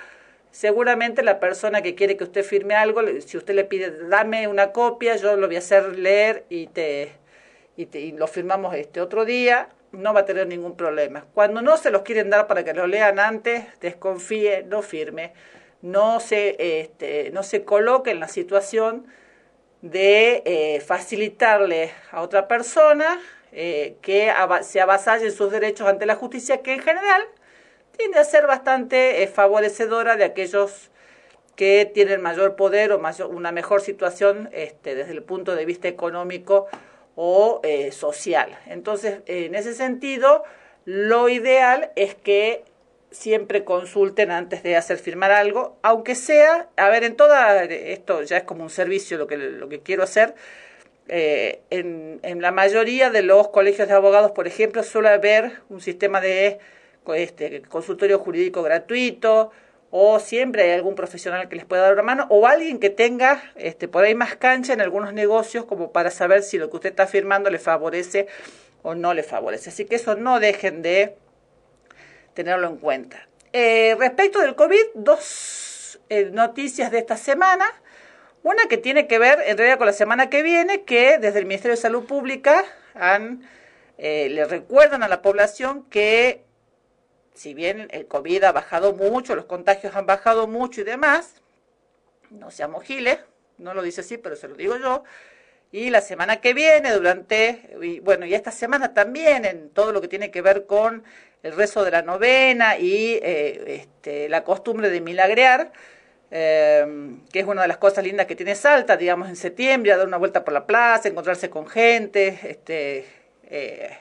seguramente 0.52 1.24
la 1.24 1.40
persona 1.40 1.82
que 1.82 1.96
quiere 1.96 2.16
que 2.16 2.24
usted 2.24 2.44
firme 2.44 2.74
algo, 2.76 3.02
si 3.20 3.38
usted 3.38 3.54
le 3.54 3.66
pide, 3.66 3.92
dame 4.08 4.48
una 4.48 4.72
copia, 4.72 5.18
yo 5.18 5.36
lo 5.36 5.48
voy 5.48 5.58
a 5.58 5.60
hacer 5.60 5.98
leer 6.00 6.46
y 6.50 6.68
te, 6.68 7.12
y, 7.76 7.86
te, 7.88 8.00
y 8.00 8.14
lo 8.14 8.28
firmamos 8.28 8.74
este 8.76 9.02
otro 9.02 9.26
día, 9.26 9.70
no 9.94 10.14
va 10.14 10.22
a 10.22 10.26
tener 10.26 10.48
ningún 10.48 10.76
problema. 10.76 11.26
Cuando 11.34 11.62
no 11.62 11.78
se 11.78 11.92
los 11.92 12.02
quieren 12.02 12.30
dar 12.30 12.48
para 12.48 12.64
que 12.64 12.74
lo 12.74 12.88
lean 12.88 13.20
antes, 13.20 13.64
desconfíe, 13.80 14.64
no 14.64 14.82
firme, 14.82 15.34
no 15.82 16.20
se, 16.20 16.82
este, 16.82 17.30
no 17.32 17.44
se 17.44 17.64
coloque 17.64 18.12
en 18.12 18.20
la 18.20 18.28
situación 18.28 19.06
de 19.82 20.42
eh, 20.46 20.80
facilitarle 20.80 21.92
a 22.12 22.22
otra 22.22 22.48
persona 22.48 23.20
eh, 23.52 23.98
que 24.02 24.34
se 24.62 24.82
avasalle 24.82 25.30
sus 25.30 25.52
derechos 25.52 25.88
ante 25.88 26.06
la 26.06 26.16
justicia, 26.16 26.62
que 26.62 26.74
en 26.74 26.80
general 26.80 27.22
tiende 27.98 28.18
a 28.18 28.24
ser 28.24 28.48
bastante 28.48 29.22
eh, 29.22 29.28
favorecedora 29.28 30.16
de 30.16 30.24
aquellos 30.24 30.90
que 31.56 31.90
tienen 31.94 32.22
mayor 32.22 32.56
poder 32.56 32.92
o 32.94 33.00
mayor, 33.00 33.28
una 33.28 33.52
mejor 33.52 33.82
situación 33.82 34.50
este, 34.54 34.96
desde 34.96 35.12
el 35.12 35.22
punto 35.22 35.56
de 35.56 35.66
vista 35.66 35.88
económico 35.88 36.68
o 37.16 37.62
eh, 37.64 37.92
social. 37.92 38.58
Entonces, 38.68 39.20
en 39.28 39.56
ese 39.56 39.74
sentido, 39.74 40.44
lo 40.86 41.30
ideal 41.30 41.92
es 41.96 42.16
que 42.16 42.64
siempre 43.12 43.64
consulten 43.64 44.32
antes 44.32 44.64
de 44.64 44.76
hacer 44.76 44.98
firmar 44.98 45.32
algo, 45.32 45.78
aunque 45.84 46.16
sea, 46.16 46.68
a 46.78 46.90
ver, 46.90 47.04
en 47.04 47.16
toda, 47.16 47.64
esto 47.64 48.24
ya 48.24 48.38
es 48.38 48.44
como 48.44 48.64
un 48.64 48.70
servicio 48.70 49.18
lo 49.18 49.28
que, 49.28 49.38
lo 49.38 49.70
que 49.70 49.82
quiero 49.82 50.04
hacer, 50.04 50.34
eh, 51.08 51.62
en, 51.70 52.20
en, 52.24 52.42
la 52.42 52.52
mayoría 52.52 53.10
de 53.10 53.22
los 53.22 53.50
colegios 53.50 53.88
de 53.88 53.94
abogados, 53.94 54.32
por 54.32 54.48
ejemplo, 54.48 54.84
suele 54.84 55.10
haber 55.10 55.60
un 55.70 55.82
sistema 55.82 56.22
de 56.22 56.60
este, 57.16 57.62
consultorio 57.64 58.20
jurídico 58.20 58.64
gratuito, 58.64 59.52
o 59.96 60.20
siempre 60.20 60.64
hay 60.64 60.72
algún 60.72 60.96
profesional 60.96 61.48
que 61.48 61.56
les 61.56 61.66
pueda 61.66 61.84
dar 61.84 61.94
una 61.94 62.02
mano 62.02 62.26
o 62.32 62.48
alguien 62.48 62.80
que 62.80 62.90
tenga 62.90 63.44
este, 63.56 63.88
por 63.88 64.04
ahí 64.04 64.16
más 64.16 64.36
cancha 64.36 64.74
en 64.74 64.82
algunos 64.82 65.14
negocios 65.14 65.66
como 65.66 65.92
para 65.92 66.10
saber 66.10 66.42
si 66.42 66.58
lo 66.58 66.72
que 66.72 66.78
usted 66.78 66.90
está 66.90 67.06
firmando 67.06 67.52
le 67.52 67.60
favorece 67.60 68.26
o 68.82 68.96
no 68.96 69.14
le 69.14 69.22
favorece. 69.22 69.70
Así 69.70 69.86
que 69.86 69.98
eso 69.98 70.16
no 70.16 70.40
dejen 70.40 70.82
de 70.82 71.16
tenerlo 72.34 72.70
en 72.70 72.78
cuenta. 72.78 73.28
Eh, 73.52 73.96
respecto 74.00 74.40
del 74.40 74.56
COVID, 74.56 74.84
dos 74.96 76.00
eh, 76.10 76.32
noticias 76.32 76.90
de 76.90 76.98
esta 76.98 77.16
semana. 77.16 77.66
Una 78.42 78.66
que 78.68 78.78
tiene 78.78 79.06
que 79.06 79.20
ver 79.20 79.44
en 79.46 79.60
realidad 79.60 79.78
con 79.78 79.86
la 79.86 79.94
semana 79.94 80.28
que 80.28 80.42
viene, 80.42 80.82
que 80.86 81.20
desde 81.20 81.38
el 81.38 81.46
Ministerio 81.46 81.76
de 81.76 81.82
Salud 81.84 82.06
Pública 82.06 82.66
han, 82.96 83.48
eh, 84.00 84.28
le 84.32 84.46
recuerdan 84.46 85.04
a 85.04 85.08
la 85.08 85.22
población 85.22 85.84
que 85.92 86.46
si 87.34 87.54
bien 87.54 87.88
el 87.92 88.08
COVID 88.08 88.44
ha 88.44 88.52
bajado 88.52 88.94
mucho, 88.94 89.36
los 89.36 89.46
contagios 89.46 89.96
han 89.96 90.06
bajado 90.06 90.48
mucho 90.48 90.82
y 90.82 90.84
demás, 90.84 91.36
no 92.30 92.52
seamos 92.52 92.84
giles, 92.84 93.20
no 93.58 93.74
lo 93.74 93.82
dice 93.82 94.02
así, 94.02 94.18
pero 94.18 94.36
se 94.36 94.48
lo 94.48 94.56
digo 94.56 94.78
yo, 94.78 95.04
Y 95.72 95.90
la 95.90 96.02
semana 96.02 96.40
que 96.40 96.54
viene, 96.54 96.92
durante, 96.92 97.76
y 97.82 98.00
bueno, 98.00 98.28
y 98.28 98.36
esta 98.36 98.52
semana 98.52 98.94
también, 98.94 99.44
en 99.46 99.70
todo 99.72 99.92
lo 99.92 100.02
que 100.02 100.08
tiene 100.08 100.30
que 100.30 100.42
ver 100.44 100.68
con 100.68 101.04
el 101.42 101.54
rezo 101.56 101.84
de 101.84 101.92
la 101.92 102.04
novena 102.04 102.78
y 102.78 103.20
eh, 103.24 103.82
este, 103.82 104.30
la 104.30 104.44
costumbre 104.44 104.90
de 104.92 105.02
milagrear, 105.02 105.72
eh, 106.30 106.86
que 107.32 107.40
es 107.40 107.46
una 107.46 107.64
de 107.64 107.68
las 107.68 107.78
cosas 107.78 108.04
lindas 108.04 108.28
que 108.28 108.36
tiene 108.36 108.56
Salta, 108.56 108.98
digamos, 108.98 109.30
en 109.30 109.36
septiembre, 109.36 109.92
a 109.92 109.98
dar 109.98 110.08
una 110.08 110.18
vuelta 110.18 110.44
por 110.46 110.54
la 110.54 110.66
plaza, 110.66 111.10
encontrarse 111.10 111.50
con 111.50 111.68
gente, 111.68 112.40
este, 112.44 113.06
eh, 113.46 113.98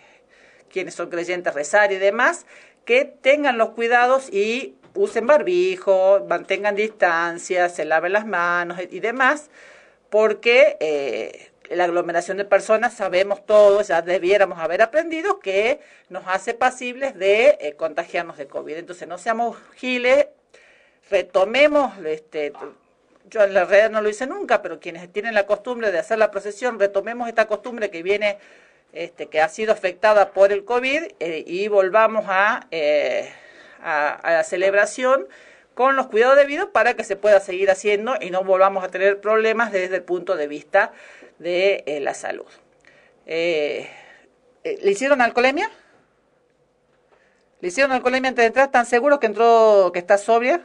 quienes 0.70 0.94
son 0.94 1.10
creyentes, 1.10 1.52
rezar 1.54 1.92
y 1.92 1.96
demás, 1.96 2.46
que 2.84 3.04
tengan 3.04 3.58
los 3.58 3.70
cuidados 3.70 4.32
y 4.32 4.76
usen 4.94 5.26
barbijo, 5.26 6.24
mantengan 6.28 6.76
distancia, 6.76 7.68
se 7.68 7.84
laven 7.84 8.12
las 8.12 8.26
manos 8.26 8.78
y 8.90 9.00
demás, 9.00 9.50
porque 10.10 10.76
eh, 10.80 11.50
la 11.70 11.84
aglomeración 11.84 12.36
de 12.36 12.44
personas 12.44 12.94
sabemos 12.94 13.44
todos, 13.46 13.88
ya 13.88 14.02
debiéramos 14.02 14.58
haber 14.58 14.82
aprendido 14.82 15.40
que 15.40 15.80
nos 16.08 16.24
hace 16.26 16.54
pasibles 16.54 17.18
de 17.18 17.58
eh, 17.60 17.74
contagiarnos 17.76 18.36
de 18.36 18.46
COVID. 18.46 18.76
Entonces 18.76 19.08
no 19.08 19.18
seamos 19.18 19.56
giles, 19.76 20.26
retomemos, 21.10 21.96
este, 22.04 22.52
yo 23.30 23.42
en 23.42 23.54
la 23.54 23.64
realidad 23.64 23.90
no 23.90 24.02
lo 24.02 24.08
hice 24.08 24.26
nunca, 24.26 24.62
pero 24.62 24.80
quienes 24.80 25.10
tienen 25.12 25.34
la 25.34 25.46
costumbre 25.46 25.90
de 25.90 25.98
hacer 25.98 26.18
la 26.18 26.30
procesión, 26.30 26.78
retomemos 26.78 27.28
esta 27.28 27.46
costumbre 27.46 27.90
que 27.90 28.02
viene, 28.02 28.38
este, 28.92 29.26
que 29.26 29.40
ha 29.40 29.48
sido 29.48 29.72
afectada 29.72 30.32
por 30.32 30.52
el 30.52 30.64
COVID 30.64 31.02
eh, 31.20 31.44
y 31.46 31.68
volvamos 31.68 32.24
a, 32.28 32.66
eh, 32.70 33.32
a, 33.82 34.12
a 34.14 34.32
la 34.32 34.44
celebración 34.44 35.26
con 35.74 35.96
los 35.96 36.06
cuidados 36.08 36.36
debidos 36.36 36.68
para 36.68 36.94
que 36.94 37.04
se 37.04 37.16
pueda 37.16 37.40
seguir 37.40 37.70
haciendo 37.70 38.14
y 38.20 38.30
no 38.30 38.44
volvamos 38.44 38.84
a 38.84 38.88
tener 38.88 39.20
problemas 39.20 39.72
desde 39.72 39.96
el 39.96 40.02
punto 40.02 40.36
de 40.36 40.46
vista 40.46 40.92
de 41.38 41.82
eh, 41.86 42.00
la 42.00 42.14
salud. 42.14 42.46
Eh, 43.26 43.88
¿Le 44.64 44.90
hicieron 44.90 45.20
alcoholemia? 45.20 45.70
¿Le 47.60 47.68
hicieron 47.68 47.92
alcoholemia 47.92 48.28
antes 48.28 48.42
de 48.42 48.46
entrar? 48.48 48.66
¿Están 48.66 48.86
seguros 48.86 49.18
que 49.18 49.26
entró, 49.26 49.90
que 49.92 49.98
está 49.98 50.18
sobria? 50.18 50.62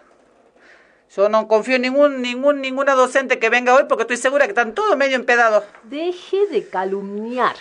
Yo 1.16 1.30
no 1.30 1.48
confío 1.48 1.78
en 1.78 1.84
ningún, 1.84 2.22
ningún, 2.22 2.60
ninguna 2.60 2.94
docente 2.94 3.40
que 3.40 3.50
venga 3.50 3.74
hoy 3.74 3.86
porque 3.88 4.04
estoy 4.04 4.18
segura 4.18 4.46
que 4.46 4.52
están 4.52 4.74
todos 4.74 4.98
medio 4.98 5.16
empedados. 5.16 5.64
Deje 5.84 6.48
de 6.48 6.68
calumniar. 6.68 7.56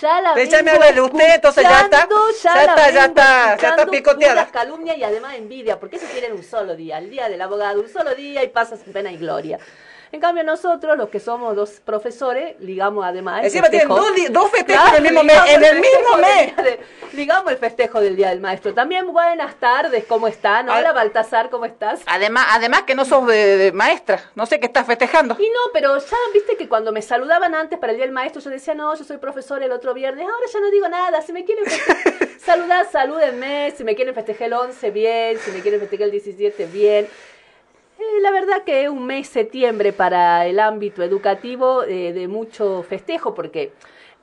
Ya 0.00 0.20
la 0.20 0.34
Échame 0.40 0.70
vengo 0.72 0.82
a 0.82 0.86
verle 0.86 1.00
usted, 1.02 1.34
entonces 1.34 1.62
ya 1.62 1.80
está, 1.82 2.08
ya 2.42 2.54
la 2.54 2.60
está, 2.64 2.90
ya 2.90 3.04
está, 3.04 3.56
ya 3.56 3.68
está 3.70 3.86
picoteada. 3.86 4.46
calumnia 4.50 4.96
y 4.96 5.04
además 5.04 5.34
envidia, 5.34 5.78
porque 5.78 5.96
eso 5.96 6.06
tienen 6.12 6.32
un 6.32 6.42
solo 6.42 6.74
día, 6.74 6.98
el 6.98 7.10
día 7.10 7.28
del 7.28 7.40
abogado, 7.40 7.80
un 7.80 7.88
solo 7.88 8.14
día 8.14 8.42
y 8.42 8.48
pasa 8.48 8.76
sin 8.76 8.92
pena 8.92 9.12
y 9.12 9.16
gloria. 9.16 9.58
En 10.14 10.20
cambio 10.20 10.44
nosotros, 10.44 10.96
los 10.96 11.08
que 11.08 11.18
somos 11.18 11.56
dos 11.56 11.80
profesores, 11.84 12.54
ligamos 12.60 13.04
además 13.04 13.42
Encima 13.42 13.68
tienen 13.68 13.88
dos, 13.88 14.48
festejos 14.48 14.80
Claro, 14.84 14.98
en 14.98 15.06
el 15.06 15.12
mismo 15.12 15.24
mes. 15.24 15.36
En 15.48 15.64
el 15.64 15.80
mismo 15.80 16.16
mes. 16.18 16.56
de- 16.56 16.80
ligamos 17.14 17.50
el 17.50 17.58
festejo 17.58 18.00
del 18.00 18.14
Día 18.14 18.28
del 18.28 18.40
Maestro. 18.40 18.72
También 18.72 19.12
buenas 19.12 19.56
tardes, 19.56 20.04
¿cómo 20.04 20.28
están? 20.28 20.68
Hola 20.68 20.90
Al- 20.90 20.94
Baltasar, 20.94 21.50
¿cómo 21.50 21.64
estás? 21.64 22.00
Además, 22.06 22.46
además 22.50 22.82
que 22.82 22.94
no 22.94 23.04
sos 23.04 23.26
de, 23.26 23.56
de 23.56 23.72
maestra. 23.72 24.20
No 24.36 24.46
sé 24.46 24.60
qué 24.60 24.66
estás 24.66 24.86
festejando. 24.86 25.34
Y 25.36 25.48
no, 25.48 25.72
pero 25.72 25.98
ya 25.98 26.16
viste 26.32 26.56
que 26.56 26.68
cuando 26.68 26.92
me 26.92 27.02
saludaban 27.02 27.52
antes 27.56 27.76
para 27.80 27.90
el 27.90 27.96
Día 27.96 28.06
del 28.06 28.14
Maestro, 28.14 28.40
yo 28.40 28.50
decía, 28.50 28.72
no, 28.76 28.94
yo 28.94 29.02
soy 29.02 29.16
profesor 29.16 29.64
el 29.64 29.72
otro 29.72 29.94
viernes, 29.94 30.26
ahora 30.32 30.46
ya 30.52 30.60
no 30.60 30.70
digo 30.70 30.88
nada, 30.88 31.22
si 31.22 31.32
me 31.32 31.44
quieren 31.44 31.64
saludar, 32.38 32.86
salúdenme, 32.88 33.72
si 33.76 33.82
me 33.82 33.96
quieren 33.96 34.14
festejar 34.14 34.46
el 34.46 34.52
11, 34.52 34.90
bien, 34.92 35.38
si 35.38 35.50
me 35.50 35.58
quieren 35.58 35.80
festejar 35.80 36.04
el 36.04 36.12
17, 36.12 36.66
bien. 36.66 37.08
La 38.22 38.30
verdad 38.30 38.64
que 38.64 38.84
es 38.84 38.88
un 38.88 39.06
mes 39.06 39.28
septiembre 39.28 39.92
para 39.92 40.46
el 40.46 40.58
ámbito 40.58 41.02
educativo 41.02 41.84
eh, 41.84 42.12
de 42.12 42.26
mucho 42.28 42.82
festejo, 42.82 43.34
porque 43.34 43.72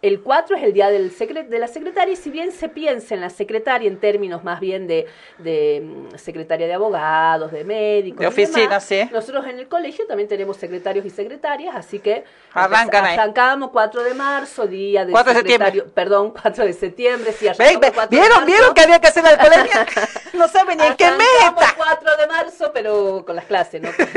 el 0.01 0.22
4 0.22 0.55
es 0.58 0.63
el 0.63 0.74
día 0.74 0.89
del 0.89 1.12
de 1.50 1.60
la 1.60 1.67
secretaria, 1.67 2.13
y 2.13 2.15
si 2.15 2.29
bien 2.31 2.51
se 2.51 2.70
piensa 2.70 3.13
en 3.13 3.22
la 3.22 3.29
secretaria 3.29 3.88
en 3.88 3.98
términos 4.00 4.43
más 4.43 4.60
bien 4.60 4.88
de, 4.88 5.05
de 5.38 5.81
mm, 5.84 6.15
secretaria 6.17 6.65
de 6.67 6.74
abogados, 6.74 7.51
de 7.51 7.63
médicos, 7.63 8.20
De 8.20 8.25
y 8.25 8.27
oficina, 8.27 8.62
demás, 8.62 8.84
sí. 8.84 9.08
nosotros 9.12 9.46
en 9.48 9.60
el 9.60 9.67
colegio 9.67 10.08
también 10.08 10.27
tenemos 10.27 10.58
secretarios 10.58 11.05
y 11.05 11.10
secretarias, 11.12 11.75
así 11.75 12.00
que 12.00 12.24
Arrancan 12.53 13.05
ahí. 13.05 13.13
arrancamos 13.17 13.70
4 13.72 14.03
de 14.03 14.13
marzo, 14.15 14.65
día 14.65 15.05
del 15.05 15.12
4 15.12 15.34
de 15.34 15.39
secretario, 15.39 15.86
perdón, 15.93 16.31
4 16.31 16.65
de 16.65 16.74
septiembre, 16.74 17.31
sí, 17.34 17.46
Ve- 17.46 17.51
arrancamos 17.51 17.81
ve- 17.81 17.91
4 17.93 18.10
de 18.10 18.15
¿Vieron, 18.17 18.29
marzo. 18.39 18.46
vieron 18.48 18.74
que 18.74 18.81
había 18.81 19.00
que 19.00 19.08
hacer 19.08 19.24
la 19.24 19.29
alcoholemia? 19.38 19.86
No 20.34 20.48
saben 20.48 20.77
ni 20.79 20.86
en 20.86 20.96
qué 20.96 21.12
mes 21.12 21.27
está. 21.43 21.74
4 21.77 22.17
de 22.17 22.27
marzo, 22.27 22.72
pero 22.74 23.24
con 23.25 23.36
las 23.36 23.46
clases, 23.46 23.81
¿no? 23.81 23.89
Con, 23.96 24.08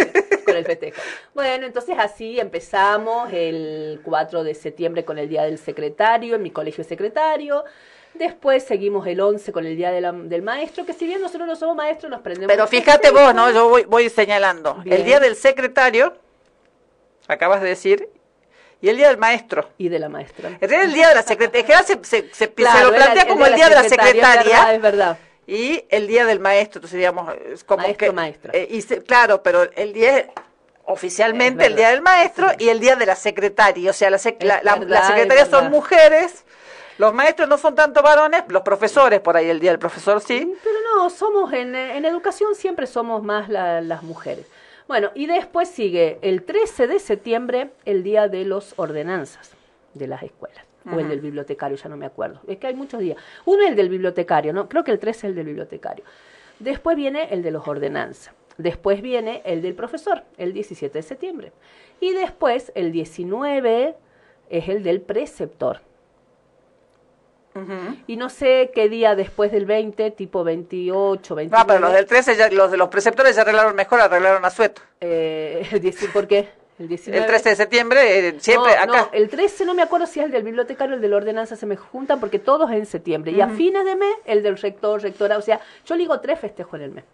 con 0.47 0.57
el 0.57 0.65
festejo. 0.65 1.01
Bueno, 1.35 1.67
entonces 1.67 1.97
así 1.99 2.41
empezamos 2.41 3.31
el 3.33 4.01
4 4.03 4.45
de 4.45 4.55
septiembre 4.55 5.05
con 5.05 5.19
el 5.19 5.29
Día 5.29 5.43
del 5.43 5.59
Secretario, 5.59 5.74
en 5.77 6.43
mi 6.43 6.51
colegio 6.51 6.85
secretario. 6.85 7.65
Después 8.15 8.63
seguimos 8.65 9.07
el 9.09 9.21
11 9.21 9.51
con 9.53 9.67
el 9.67 9.77
Día 9.77 9.91
de 9.91 10.01
la- 10.01 10.13
del 10.13 10.43
Maestro, 10.43 10.85
que 10.87 10.93
si 10.93 11.05
bien 11.07 11.21
nosotros 11.21 11.49
no 11.49 11.57
somos 11.57 11.75
maestros, 11.75 12.11
nos 12.11 12.21
prendemos. 12.21 12.53
Pero 12.53 12.67
fíjate 12.69 13.11
vos, 13.11 13.35
¿no? 13.35 13.51
Yo 13.51 13.69
voy, 13.69 13.85
voy 13.85 14.09
señalando. 14.09 14.75
Bien. 14.85 14.97
El 14.99 15.05
día 15.05 15.19
del 15.19 15.35
secretario, 15.35 16.15
acabas 17.27 17.61
de 17.63 17.69
decir, 17.71 18.09
y 18.81 18.89
el 18.89 18.97
día 18.99 19.09
del 19.09 19.17
maestro. 19.19 19.69
Y 19.79 19.89
de 19.89 19.99
la 19.99 20.09
maestra. 20.09 20.51
En 20.51 20.61
realidad, 20.61 20.85
el 20.85 20.93
día 20.95 21.09
de 21.09 21.15
la 21.17 21.23
secretaria, 21.23 21.61
en 21.61 21.67
general 21.67 21.85
se, 21.87 22.05
se- 22.05 22.35
se- 22.35 22.47
lo 22.85 22.93
plantea 22.95 23.27
como 23.27 23.47
el 23.47 23.55
día 23.55 23.69
de 23.69 23.75
la 23.75 23.83
secretaria. 23.85 24.41
Es 24.41 24.45
verdad, 24.45 24.75
es 24.75 24.83
verdad. 24.83 25.19
y 25.47 25.85
el 25.91 26.07
día 26.07 26.25
del 26.25 26.41
maestro, 26.41 26.79
entonces 26.79 26.97
digamos, 26.99 27.35
es 27.53 27.65
como 27.65 27.83
Maestro, 27.83 28.07
que... 28.07 28.13
maestra. 28.13 28.53
eh, 28.55 28.67
y 28.71 28.83
claro, 29.03 29.43
pero 29.43 29.65
el 29.75 29.93
día 29.93 30.19
es 30.19 30.27
oficialmente 30.87 31.67
el 31.67 31.77
día 31.77 31.91
del 31.91 32.03
maestro 32.03 32.49
y 32.59 32.69
el 32.69 32.81
día 32.81 32.97
de 32.97 33.07
la 33.07 33.17
secretaria, 33.17 33.91
o 33.91 33.93
sea, 33.95 34.11
sec- 34.11 34.43
la, 34.43 34.61
la- 34.63 34.77
las 34.77 35.07
secretarias 35.09 35.49
son 35.49 35.71
mujeres, 35.71 36.45
los 36.99 37.13
maestros 37.15 37.49
no 37.49 37.59
son 37.59 37.75
tanto 37.75 38.03
varones, 38.03 38.45
los 38.49 38.63
profesores, 38.63 39.21
por 39.21 39.37
ahí 39.37 39.49
el 39.51 39.61
día 39.61 39.71
del 39.71 39.79
profesor 39.79 40.21
sí. 40.21 40.53
Pero 40.63 40.77
no, 40.97 41.11
somos 41.11 41.53
en, 41.53 41.75
en 41.75 42.05
educación 42.05 42.55
siempre 42.55 42.87
somos 42.87 43.23
más 43.23 43.49
la- 43.49 43.81
las 43.81 44.03
mujeres. 44.03 44.47
Bueno, 44.87 45.11
y 45.15 45.27
después 45.27 45.69
sigue 45.71 46.19
el 46.21 46.43
13 46.43 46.87
de 46.87 46.99
septiembre, 46.99 47.71
el 47.87 48.03
día 48.03 48.29
de 48.29 48.45
los 48.45 48.75
ordenanzas 48.77 49.53
de 49.95 50.07
las 50.07 50.23
escuelas. 50.23 50.63
O 50.93 51.01
el 51.01 51.09
del 51.09 51.21
bibliotecario, 51.21 51.79
ya 51.79 51.89
no 51.89 51.97
me 51.97 52.05
acuerdo. 52.05 52.41
Es 52.47 52.59
que 52.59 52.67
hay 52.67 52.75
muchos 52.75 53.01
días. 53.01 53.17
Uno 53.47 53.63
es 53.63 53.71
el 53.71 53.77
del 53.77 53.89
bibliotecario, 53.89 54.53
¿no? 54.53 54.69
Creo 54.69 54.85
que 54.85 54.91
el 54.91 54.99
13 54.99 55.19
es 55.19 55.25
el 55.31 55.35
del 55.35 55.47
bibliotecario. 55.47 56.05
Después 56.59 56.95
viene 56.95 57.29
el 57.33 57.43
de 57.43 57.51
los 57.51 57.67
ordenanzas. 57.67 58.35
Después 58.59 59.03
viene 59.03 59.43
el 59.45 59.63
del 59.63 59.75
profesor, 59.75 60.23
el 60.39 60.53
17 60.53 60.99
de 60.99 61.03
septiembre. 61.03 61.53
Y 62.01 62.13
después, 62.13 62.71
el 62.75 62.93
19 62.93 63.95
es 64.51 64.69
el 64.69 64.83
del 64.83 65.01
preceptor. 65.01 65.81
Y 68.09 68.17
no 68.17 68.31
sé 68.31 68.73
qué 68.75 68.89
día 68.89 69.15
después 69.15 69.53
del 69.53 69.65
20, 69.65 70.11
tipo 70.11 70.43
28, 70.43 71.35
29. 71.37 71.63
No, 71.63 71.67
pero 71.69 71.79
los 71.79 71.93
del 71.93 72.05
13, 72.05 72.35
ya- 72.35 72.51
los 72.51 72.69
de 72.73 72.77
los 72.77 72.89
preceptores 72.89 73.37
ya 73.37 73.43
arreglaron 73.43 73.77
mejor, 73.77 74.01
arreglaron 74.01 74.45
a 74.45 74.51
sueto. 74.51 74.83
Eh, 75.01 75.65
el 75.73 75.81
10 75.81 76.09
¿Por 76.13 76.27
qué? 76.27 76.49
El 76.79 76.89
19. 76.89 77.23
El 77.23 77.27
13 77.29 77.49
de 77.51 77.57
septiembre, 77.57 78.29
eh, 78.29 78.35
siempre 78.39 78.73
no, 78.73 78.83
acá. 78.83 78.87
no, 78.87 79.09
el 79.13 79.29
13 79.29 79.65
no 79.65 79.75
me 79.75 79.83
acuerdo 79.83 80.07
si 80.09 80.19
es 80.19 80.27
el 80.27 80.33
del 80.33 80.43
bibliotecario 80.43 80.95
o 80.95 80.97
el 80.97 81.03
de 81.03 81.09
la 81.09 81.17
ordenanza, 81.17 81.55
se 81.55 81.67
me 81.67 81.77
juntan 81.77 82.19
porque 82.19 82.41
todos 82.41 82.69
en 82.73 82.85
septiembre. 82.85 83.31
Y 83.31 83.41
a 83.41 83.49
fines 83.49 83.85
de 83.85 83.95
mes, 83.95 84.17
el 84.25 84.43
del 84.43 84.57
rector, 84.57 85.01
rectora. 85.01 85.39
O 85.39 85.41
sea, 85.41 85.61
yo 85.87 85.97
digo 85.97 86.19
tres 86.19 86.41
festejos 86.41 86.75
en 86.81 86.83
el 86.83 86.91
mes. 86.91 87.05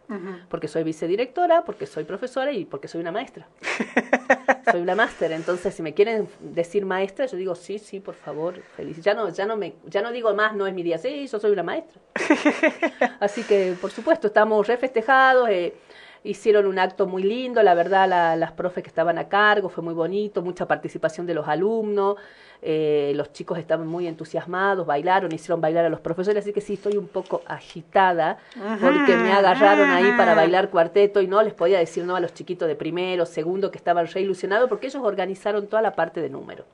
Porque 0.49 0.67
soy 0.67 0.83
vicedirectora, 0.83 1.63
porque 1.65 1.87
soy 1.87 2.05
profesora 2.05 2.53
y 2.53 2.65
porque 2.65 2.89
soy 2.89 3.03
una 3.03 3.13
maestra. 3.13 3.49
soy 4.71 4.81
una 4.81 4.95
máster. 4.95 5.31
Entonces, 5.33 5.75
si 5.75 5.83
me 5.83 5.93
quieren 5.93 6.27
decir 6.41 6.87
maestra, 6.87 7.27
yo 7.27 7.37
digo 7.37 7.55
sí, 7.55 7.79
sí, 7.79 8.01
por 8.01 8.15
favor, 8.15 8.63
feliz. 8.77 9.03
Ya 9.03 9.13
no, 9.13 9.29
ya 9.29 9.45
no 9.45 9.59
me, 9.59 9.75
ya 9.85 10.01
no 10.01 10.11
digo 10.11 10.35
más, 10.35 10.55
no 10.55 10.67
es 10.67 10.73
mi 10.73 10.83
día. 10.83 10.97
Sí, 10.97 11.27
yo 11.27 11.39
soy 11.39 11.51
una 11.51 11.63
maestra. 11.63 12.01
Así 13.21 13.43
que, 13.43 13.75
por 13.79 13.91
supuesto, 13.91 14.29
estamos 14.29 14.67
refestejados. 14.67 15.51
Eh, 15.51 15.75
hicieron 16.23 16.67
un 16.67 16.79
acto 16.79 17.07
muy 17.07 17.23
lindo, 17.23 17.63
la 17.63 17.75
verdad, 17.75 18.09
la- 18.09 18.37
las 18.37 18.53
profes 18.53 18.83
que 18.85 18.89
estaban 18.89 19.17
a 19.19 19.29
cargo, 19.29 19.69
fue 19.69 19.83
muy 19.83 19.95
bonito, 19.95 20.43
mucha 20.43 20.67
participación 20.67 21.27
de 21.27 21.35
los 21.35 21.49
alumnos, 21.49 22.17
eh, 22.63 23.13
los 23.17 23.33
chicos 23.33 23.59
estaban 23.59 23.87
muy 23.87 24.07
entusiasmados, 24.07 24.87
bailaron, 24.87 25.33
hicieron 25.33 25.63
bailar 25.63 25.87
a 25.87 25.89
los 25.89 26.01
profesores, 26.01 26.45
así 26.45 26.53
que 26.53 26.61
sí, 26.61 26.75
estoy 26.75 26.99
un 26.99 27.09
poco 27.09 27.41
agitada, 27.47 28.37
porque 28.81 29.17
me 29.17 29.33
agarraron 29.33 29.89
ahí 29.91 30.13
para 30.19 30.35
bailar 30.35 30.69
cuarteto 30.69 31.23
y 31.23 31.27
no 31.27 31.43
les 31.43 31.55
podía 31.55 31.79
decir 31.79 32.05
no 32.05 32.17
a 32.17 32.21
los 32.21 32.35
chiquitos 32.35 32.69
de 32.69 32.75
primero, 32.77 33.25
segundo, 33.25 33.71
que 33.71 33.79
estaban 33.79 34.07
re 34.07 34.21
ilusionados, 34.21 34.69
porque 34.69 34.89
ellos 34.89 35.03
organizaron 35.03 35.69
toda 35.69 35.81
la 35.81 35.93
parte 35.95 36.21
de 36.21 36.29
número. 36.29 36.65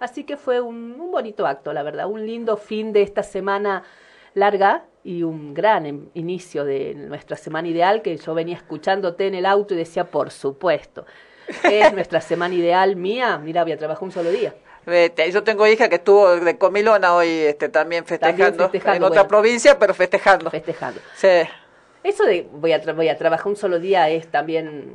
Así 0.00 0.24
que 0.24 0.36
fue 0.36 0.60
un, 0.60 1.00
un 1.00 1.10
bonito 1.10 1.46
acto, 1.46 1.72
la 1.72 1.82
verdad, 1.82 2.06
un 2.08 2.26
lindo 2.26 2.58
fin 2.58 2.92
de 2.92 3.00
esta 3.02 3.22
semana 3.22 3.84
larga 4.34 4.82
y 5.04 5.22
un 5.22 5.52
gran 5.54 5.86
em- 5.86 6.08
inicio 6.14 6.64
de 6.64 6.94
nuestra 6.94 7.36
semana 7.36 7.68
ideal 7.68 8.02
que 8.02 8.16
yo 8.16 8.34
venía 8.34 8.56
escuchándote 8.56 9.26
en 9.26 9.34
el 9.34 9.46
auto 9.46 9.74
y 9.74 9.76
decía, 9.76 10.04
por 10.04 10.30
supuesto, 10.30 11.04
es 11.64 11.92
nuestra 11.94 12.20
semana 12.20 12.54
ideal 12.54 12.96
mía, 12.96 13.38
mira, 13.38 13.62
voy 13.64 13.72
a 13.72 13.76
trabajar 13.78 14.04
un 14.04 14.12
solo 14.12 14.30
día. 14.30 14.54
Yo 15.30 15.44
tengo 15.44 15.66
hija 15.68 15.88
que 15.88 15.96
estuvo 15.96 16.36
de 16.36 16.58
comilona 16.58 17.14
hoy 17.14 17.28
este, 17.28 17.68
también 17.68 18.04
festejando, 18.04 18.64
festejando, 18.68 19.06
en 19.06 19.12
otra 19.12 19.28
provincia, 19.28 19.78
pero 19.78 19.94
festejando. 19.94 20.50
Festejando. 20.50 21.00
Sí. 21.14 21.28
Eso 22.02 22.24
de 22.24 22.48
voy 22.50 22.72
a, 22.72 22.82
tra- 22.82 22.94
voy 22.94 23.08
a 23.08 23.16
trabajar 23.16 23.46
un 23.46 23.54
solo 23.56 23.78
día 23.78 24.08
es 24.08 24.26
también 24.28 24.94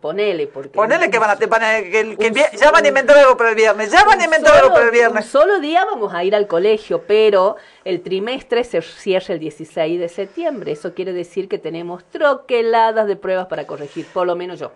ponele, 0.00 0.46
porque... 0.46 0.70
Ponele 0.70 1.10
que 1.10 1.18
van 1.18 1.30
a, 1.30 1.46
van 1.46 1.62
a- 1.62 1.82
que, 1.82 2.00
el- 2.00 2.16
que 2.18 2.26
el 2.28 2.34
ya 2.34 2.70
van 2.70 2.84
a 2.84 2.88
inventar 2.88 3.18
algo 3.18 3.36
para 3.36 3.50
el 3.50 3.56
viernes, 3.56 3.90
ya 3.92 4.04
van 4.04 4.20
a 4.20 4.24
inventar 4.24 4.54
algo 4.56 4.70
para 4.70 4.82
el 4.82 4.88
un 4.88 4.94
viernes. 4.94 5.26
solo 5.26 5.60
día 5.60 5.84
vamos 5.84 6.14
a 6.14 6.24
ir 6.24 6.34
al 6.34 6.46
colegio, 6.46 7.02
pero 7.06 7.56
el 7.84 8.00
trimestre 8.02 8.64
se 8.64 8.80
cierra 8.82 9.34
el 9.34 9.40
16 9.40 10.00
de 10.00 10.08
septiembre. 10.08 10.72
Eso 10.72 10.94
quiere 10.94 11.12
decir 11.12 11.48
que 11.48 11.58
tenemos 11.58 12.04
troqueladas 12.04 13.06
de 13.06 13.16
pruebas 13.16 13.46
para 13.46 13.66
corregir, 13.66 14.06
por 14.12 14.26
lo 14.26 14.34
menos 14.36 14.58
yo. 14.58 14.72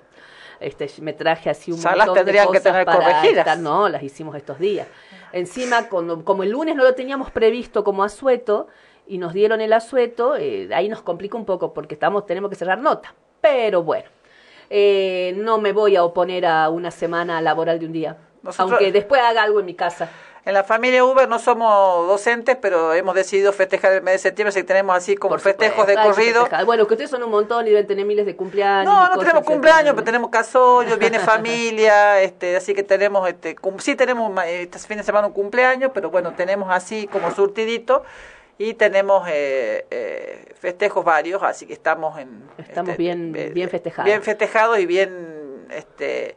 Este, 0.61 0.89
me 1.03 1.13
traje 1.13 1.51
así 1.51 1.73
un 1.73 1.79
Ya 1.81 1.91
las 1.97 2.07
montón 2.07 2.15
de 2.15 2.21
tendrían 2.21 2.47
que 2.47 2.59
cosas 2.59 2.63
tener 2.73 2.85
para 2.87 2.99
corregidas. 2.99 3.47
estar- 3.47 3.59
no, 3.59 3.89
las 3.89 4.03
hicimos 4.03 4.37
estos 4.37 4.59
días. 4.59 4.87
Encima, 5.33 5.89
cuando- 5.89 6.25
como 6.25 6.43
el 6.45 6.51
lunes 6.51 6.77
no 6.77 6.85
lo 6.85 6.95
teníamos 6.95 7.31
previsto 7.31 7.83
como 7.83 8.05
asueto 8.05 8.69
y 9.07 9.19
nos 9.19 9.33
dieron 9.35 9.61
el 9.61 9.73
asueto, 9.73 10.37
eh, 10.37 10.69
ahí 10.73 10.89
nos 10.89 11.03
complica 11.03 11.37
un 11.37 11.45
poco 11.45 11.75
porque 11.75 11.95
estamos, 11.95 12.25
tenemos 12.25 12.49
que 12.51 12.57
cerrar 12.57 12.79
nota. 12.79 13.15
Pero 13.41 13.83
bueno, 13.83 14.09
eh, 14.71 15.35
no 15.37 15.59
me 15.59 15.73
voy 15.73 15.97
a 15.97 16.05
oponer 16.05 16.47
a 16.47 16.69
una 16.69 16.91
semana 16.91 17.41
laboral 17.41 17.79
de 17.79 17.87
un 17.87 17.93
día. 17.93 18.17
Nosotros- 18.43 18.73
Aunque 18.73 18.93
después 18.93 19.21
haga 19.23 19.43
algo 19.43 19.61
en 19.61 19.67
mi 19.67 19.75
casa. 19.75 20.09
En 20.47 20.53
la 20.53 20.63
familia 20.63 21.03
Uber 21.07 21.27
no 21.27 21.39
somos 21.39 22.07
docentes, 22.07 22.59
pero 22.61 22.93
hemos 22.93 23.15
decidido 23.15 23.51
festejar 23.55 23.93
el 23.95 24.03
mes 24.03 24.13
de 24.17 24.19
septiembre, 24.19 24.51
así 24.51 24.61
que 24.61 24.65
tenemos 24.67 24.95
así 24.95 25.17
como 25.17 25.31
Por 25.31 25.41
festejos 25.41 25.87
supuesto, 25.87 25.99
de 26.03 26.07
corrido. 26.07 26.41
festejar. 26.43 26.67
Bueno, 26.67 26.87
que 26.87 26.93
ustedes 26.93 27.09
son 27.11 27.23
un 27.23 27.31
montón 27.31 27.67
y 27.67 27.71
deben 27.71 27.87
tener 27.87 28.05
miles 28.05 28.27
de 28.27 28.37
cumpleaños. 28.37 28.93
No, 28.93 29.09
no 29.09 29.17
tenemos 29.19 29.43
cumpleaños, 29.45 29.95
pero 29.95 30.05
tenemos 30.05 30.29
casollo, 30.29 30.99
viene 30.99 31.19
familia, 31.21 32.21
este, 32.21 32.57
así 32.57 32.75
que 32.75 32.83
tenemos, 32.83 33.27
este, 33.27 33.57
sí 33.79 33.97
tenemos 33.97 34.31
este 34.45 34.79
fin 34.81 34.99
de 34.99 35.03
semana 35.03 35.29
un 35.29 35.33
cumpleaños, 35.33 35.93
pero 35.95 36.11
bueno, 36.11 36.35
tenemos 36.37 36.69
así 36.71 37.07
como 37.07 37.31
surtidito 37.31 38.05
y 38.59 38.75
tenemos 38.75 39.27
eh, 39.29 39.87
eh, 39.91 40.53
festejos 40.59 41.05
varios, 41.05 41.43
así 41.43 41.67
que 41.67 41.73
estamos 41.73 42.19
en... 42.19 42.43
Estamos 42.59 42.91
este, 42.91 43.03
bien- 43.03 43.33
bien 43.33 43.69
festejados. 43.69 44.05
Bien 44.07 44.23
festejados 44.23 44.79
y 44.79 44.87
bien, 44.87 45.67
este, 45.71 46.37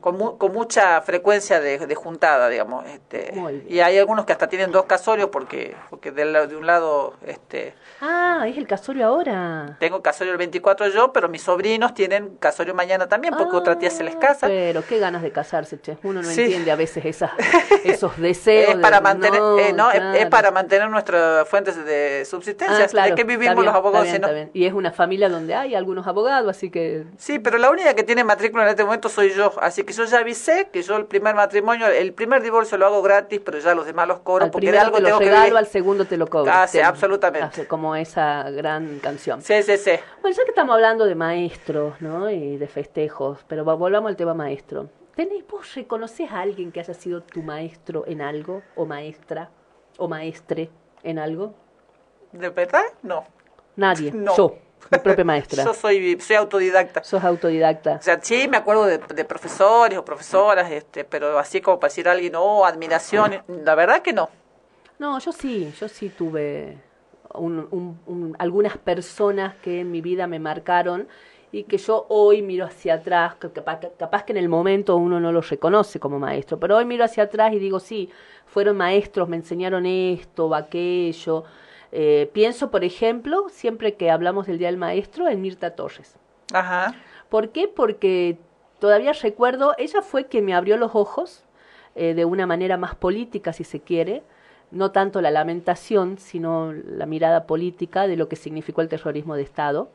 con, 0.00 0.16
mu- 0.18 0.36
con 0.38 0.52
mucha 0.52 1.00
frecuencia 1.02 1.60
de, 1.60 1.78
de 1.78 1.94
juntada, 1.94 2.48
digamos. 2.48 2.84
Este, 2.86 3.32
y 3.68 3.80
hay 3.80 3.98
algunos 3.98 4.24
que 4.24 4.32
hasta 4.32 4.48
tienen 4.48 4.72
dos 4.72 4.84
casorios 4.86 5.30
porque, 5.30 5.74
porque 5.90 6.10
del 6.12 6.32
lado- 6.32 6.46
de 6.48 6.56
un 6.56 6.66
lado, 6.66 7.14
este... 7.26 7.74
Ah, 8.00 8.44
es 8.48 8.56
el 8.58 8.66
casorio 8.66 9.06
ahora. 9.06 9.76
Tengo 9.80 10.02
casorio 10.02 10.32
el 10.32 10.38
24 10.38 10.88
yo, 10.88 11.12
pero 11.12 11.28
mis 11.28 11.42
sobrinos 11.42 11.94
tienen 11.94 12.36
casorio 12.36 12.74
mañana 12.74 13.08
también, 13.08 13.34
porque 13.36 13.56
otra 13.56 13.78
tía 13.78 13.90
se 13.90 14.04
les 14.04 14.16
casa. 14.16 14.46
Ah, 14.46 14.50
Pero 14.50 14.84
qué 14.86 14.98
ganas 14.98 15.22
de 15.22 15.32
casarse, 15.32 15.80
che. 15.80 15.96
Uno 16.02 16.20
no 16.22 16.28
Sí. 16.28 16.42
entiende 16.42 16.70
a 16.70 16.76
veces 16.76 17.04
esas, 17.04 17.30
esos 17.84 18.16
deseos. 18.18 18.70
Es 18.74 18.76
para 18.76 18.96
de- 18.98 19.02
mantener, 19.02 19.40
no, 19.40 19.58
eh, 19.58 19.72
no, 19.72 19.90
es- 19.90 19.96
es, 19.96 20.02
claro. 20.02 20.30
para 20.30 20.50
mantener 20.50 20.90
nuestras 20.90 21.48
fuentes 21.48 21.76
de 21.84 22.24
subsistencia. 22.28 22.84
Ah, 22.84 22.88
claro, 22.88 23.10
¿De 23.10 23.14
qué 23.14 23.24
vivimos 23.24 23.54
bien, 23.54 23.66
los 23.66 23.74
abogados 23.74 24.06
está 24.06 24.18
bien, 24.18 24.24
está 24.24 24.34
bien. 24.34 24.50
Y 24.52 24.66
es 24.66 24.72
una 24.72 24.92
familia 24.92 25.28
donde 25.28 25.54
hay 25.54 25.74
algunos 25.74 26.06
abogados, 26.06 26.50
así 26.50 26.70
que 26.70 27.04
Sí, 27.18 27.38
pero 27.38 27.58
la 27.58 27.70
única 27.70 27.94
que 27.94 28.02
tiene 28.02 28.24
matrícula 28.24 28.64
en 28.64 28.70
este 28.70 28.84
momento 28.84 29.08
soy 29.08 29.32
yo, 29.32 29.52
así 29.60 29.75
que 29.84 29.92
yo 29.92 30.04
ya 30.04 30.18
avisé 30.20 30.68
que 30.72 30.82
yo 30.82 30.96
el 30.96 31.06
primer 31.06 31.34
matrimonio, 31.34 31.86
el 31.88 32.12
primer 32.14 32.42
divorcio 32.42 32.78
lo 32.78 32.86
hago 32.86 33.02
gratis, 33.02 33.40
pero 33.44 33.58
ya 33.58 33.74
los 33.74 33.84
demás 33.86 34.08
los 34.08 34.20
cobro 34.20 34.44
al 34.44 34.50
porque 34.50 34.70
de 34.72 34.78
algo 34.78 34.96
te 34.96 35.02
lo 35.02 35.08
tengo 35.08 35.18
que 35.18 35.24
regalo, 35.26 35.44
vivir. 35.44 35.58
al 35.58 35.66
segundo 35.66 36.04
te 36.04 36.16
lo 36.16 36.26
cobro. 36.26 36.50
Ah, 36.54 36.66
sí, 36.66 36.80
absolutamente. 36.80 37.66
Como 37.66 37.94
esa 37.96 38.50
gran 38.50 38.98
canción. 39.00 39.42
Sí, 39.42 39.62
sí, 39.62 39.76
sí. 39.76 39.92
Bueno, 40.22 40.36
ya 40.36 40.44
que 40.44 40.50
estamos 40.50 40.74
hablando 40.74 41.04
de 41.04 41.14
maestros, 41.14 42.00
¿no? 42.00 42.30
Y 42.30 42.56
de 42.56 42.66
festejos, 42.68 43.40
pero 43.48 43.64
va- 43.64 43.74
volvamos 43.74 44.08
al 44.08 44.16
tema 44.16 44.34
maestro. 44.34 44.88
¿Tenés, 45.14 45.46
vos 45.48 45.74
reconoces 45.74 46.30
a 46.30 46.40
alguien 46.40 46.70
que 46.72 46.80
haya 46.80 46.92
sido 46.94 47.22
tu 47.22 47.42
maestro 47.42 48.04
en 48.06 48.20
algo? 48.22 48.62
¿O 48.74 48.84
maestra? 48.86 49.50
¿O 49.98 50.08
maestre 50.08 50.68
en 51.02 51.18
algo? 51.18 51.54
¿De 52.32 52.50
verdad? 52.50 52.84
No. 53.02 53.24
Nadie. 53.76 54.10
No. 54.12 54.36
Yo, 54.36 54.56
mi 54.90 54.98
propia 54.98 55.24
maestra. 55.24 55.64
Yo 55.64 55.74
soy, 55.74 56.18
soy 56.20 56.36
autodidacta. 56.36 57.02
Sos 57.04 57.22
autodidacta. 57.24 57.96
O 58.00 58.02
sea, 58.02 58.18
sí, 58.22 58.48
me 58.48 58.56
acuerdo 58.56 58.84
de, 58.86 58.98
de 58.98 59.24
profesores 59.24 59.98
o 59.98 60.04
profesoras, 60.04 60.70
este, 60.70 61.04
pero 61.04 61.38
así 61.38 61.60
como 61.60 61.78
para 61.80 61.88
decir 61.90 62.08
a 62.08 62.12
alguien, 62.12 62.34
oh, 62.36 62.64
admiración, 62.64 63.42
la 63.64 63.74
verdad 63.74 64.02
que 64.02 64.12
no. 64.12 64.28
No, 64.98 65.18
yo 65.18 65.32
sí, 65.32 65.72
yo 65.78 65.88
sí 65.88 66.08
tuve 66.08 66.78
un- 67.34 67.68
un- 67.70 68.00
un- 68.06 68.36
algunas 68.38 68.78
personas 68.78 69.54
que 69.56 69.80
en 69.80 69.90
mi 69.90 70.00
vida 70.00 70.26
me 70.26 70.38
marcaron 70.38 71.06
y 71.52 71.64
que 71.64 71.78
yo 71.78 72.06
hoy 72.08 72.42
miro 72.42 72.64
hacia 72.66 72.94
atrás, 72.94 73.34
que 73.36 73.50
capaz, 73.50 73.78
que- 73.80 73.90
capaz 73.98 74.24
que 74.24 74.32
en 74.32 74.38
el 74.38 74.48
momento 74.48 74.96
uno 74.96 75.20
no 75.20 75.32
los 75.32 75.48
reconoce 75.50 76.00
como 76.00 76.18
maestro, 76.18 76.58
pero 76.58 76.76
hoy 76.76 76.84
miro 76.84 77.04
hacia 77.04 77.24
atrás 77.24 77.52
y 77.52 77.58
digo, 77.58 77.78
sí, 77.78 78.10
fueron 78.46 78.76
maestros, 78.76 79.28
me 79.28 79.36
enseñaron 79.36 79.84
esto 79.86 80.46
o 80.46 80.54
aquello. 80.54 81.44
Eh, 81.92 82.30
pienso, 82.32 82.70
por 82.70 82.84
ejemplo, 82.84 83.46
siempre 83.48 83.94
que 83.94 84.10
hablamos 84.10 84.46
del 84.46 84.58
Día 84.58 84.68
del 84.68 84.76
Maestro, 84.76 85.28
en 85.28 85.40
Mirta 85.40 85.70
Torres. 85.74 86.16
Ajá. 86.52 86.94
¿Por 87.28 87.50
qué? 87.50 87.68
Porque 87.68 88.38
todavía 88.78 89.12
recuerdo, 89.12 89.74
ella 89.78 90.02
fue 90.02 90.26
quien 90.26 90.44
me 90.44 90.54
abrió 90.54 90.76
los 90.76 90.94
ojos 90.94 91.44
eh, 91.94 92.14
de 92.14 92.24
una 92.24 92.46
manera 92.46 92.76
más 92.76 92.94
política, 92.94 93.52
si 93.52 93.64
se 93.64 93.80
quiere, 93.80 94.22
no 94.70 94.90
tanto 94.90 95.20
la 95.20 95.30
lamentación, 95.30 96.18
sino 96.18 96.72
la 96.72 97.06
mirada 97.06 97.46
política 97.46 98.06
de 98.06 98.16
lo 98.16 98.28
que 98.28 98.36
significó 98.36 98.82
el 98.82 98.88
terrorismo 98.88 99.34
de 99.36 99.42
Estado. 99.42 99.90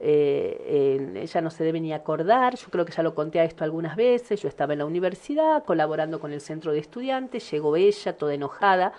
Eh, 0.00 1.12
ella 1.14 1.40
no 1.40 1.50
se 1.50 1.62
debe 1.62 1.80
ni 1.80 1.92
acordar, 1.92 2.56
yo 2.56 2.68
creo 2.70 2.84
que 2.84 2.92
ya 2.92 3.04
lo 3.04 3.14
conté 3.14 3.38
a 3.38 3.44
esto 3.44 3.62
algunas 3.62 3.94
veces, 3.94 4.42
yo 4.42 4.48
estaba 4.48 4.72
en 4.72 4.80
la 4.80 4.84
universidad 4.84 5.62
colaborando 5.64 6.18
con 6.18 6.32
el 6.32 6.40
centro 6.40 6.72
de 6.72 6.80
estudiantes, 6.80 7.48
llegó 7.52 7.76
ella 7.76 8.16
toda 8.16 8.34
enojada 8.34 8.94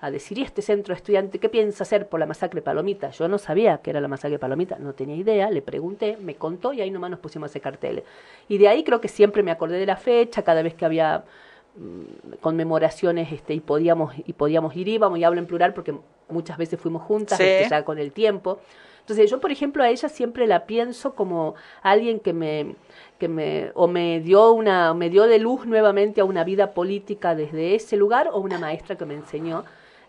a 0.00 0.10
decir, 0.10 0.38
¿y 0.38 0.42
este 0.42 0.62
centro 0.62 0.94
de 0.94 0.98
estudiantes 0.98 1.40
qué 1.40 1.48
piensa 1.48 1.84
hacer 1.84 2.08
por 2.08 2.20
la 2.20 2.26
masacre 2.26 2.62
Palomita? 2.62 3.10
Yo 3.10 3.28
no 3.28 3.38
sabía 3.38 3.78
que 3.78 3.90
era 3.90 4.00
la 4.00 4.08
masacre 4.08 4.38
Palomita, 4.38 4.76
no 4.78 4.92
tenía 4.92 5.16
idea, 5.16 5.50
le 5.50 5.62
pregunté, 5.62 6.16
me 6.20 6.34
contó 6.36 6.72
y 6.72 6.80
ahí 6.80 6.90
nomás 6.90 7.10
nos 7.10 7.20
pusimos 7.20 7.48
a 7.48 7.50
hacer 7.50 7.62
carteles. 7.62 8.04
Y 8.48 8.58
de 8.58 8.68
ahí 8.68 8.84
creo 8.84 9.00
que 9.00 9.08
siempre 9.08 9.42
me 9.42 9.50
acordé 9.50 9.78
de 9.78 9.86
la 9.86 9.96
fecha, 9.96 10.42
cada 10.42 10.62
vez 10.62 10.74
que 10.74 10.84
había 10.84 11.24
mm, 11.76 12.34
conmemoraciones 12.40 13.32
este, 13.32 13.54
y, 13.54 13.60
podíamos, 13.60 14.14
y 14.16 14.32
podíamos 14.34 14.76
ir, 14.76 14.88
íbamos, 14.88 15.18
y 15.18 15.24
hablo 15.24 15.40
en 15.40 15.46
plural 15.46 15.74
porque 15.74 15.94
muchas 16.28 16.56
veces 16.58 16.78
fuimos 16.80 17.02
juntas, 17.02 17.38
Sí. 17.38 17.44
este, 17.44 17.70
ya 17.70 17.84
con 17.84 17.98
el 17.98 18.12
tiempo. 18.12 18.58
Entonces 19.00 19.30
yo, 19.30 19.38
por 19.38 19.50
ejemplo, 19.52 19.82
a 19.82 19.90
ella 19.90 20.08
siempre 20.08 20.46
la 20.46 20.64
pienso 20.64 21.14
como 21.14 21.54
alguien 21.82 22.20
que 22.20 22.32
me, 22.32 22.74
que 23.18 23.28
me, 23.28 23.70
o 23.74 23.86
me 23.86 24.20
dio 24.20 24.52
una, 24.52 24.94
me 24.94 25.10
dio 25.10 25.24
de 25.24 25.38
luz 25.38 25.66
nuevamente 25.66 26.22
a 26.22 26.24
una 26.24 26.42
vida 26.42 26.72
política 26.72 27.34
desde 27.34 27.74
ese 27.74 27.98
lugar, 27.98 28.30
o 28.32 28.38
una 28.38 28.58
maestra 28.58 28.96
que 28.96 29.04
me 29.04 29.12
enseñó. 29.12 29.64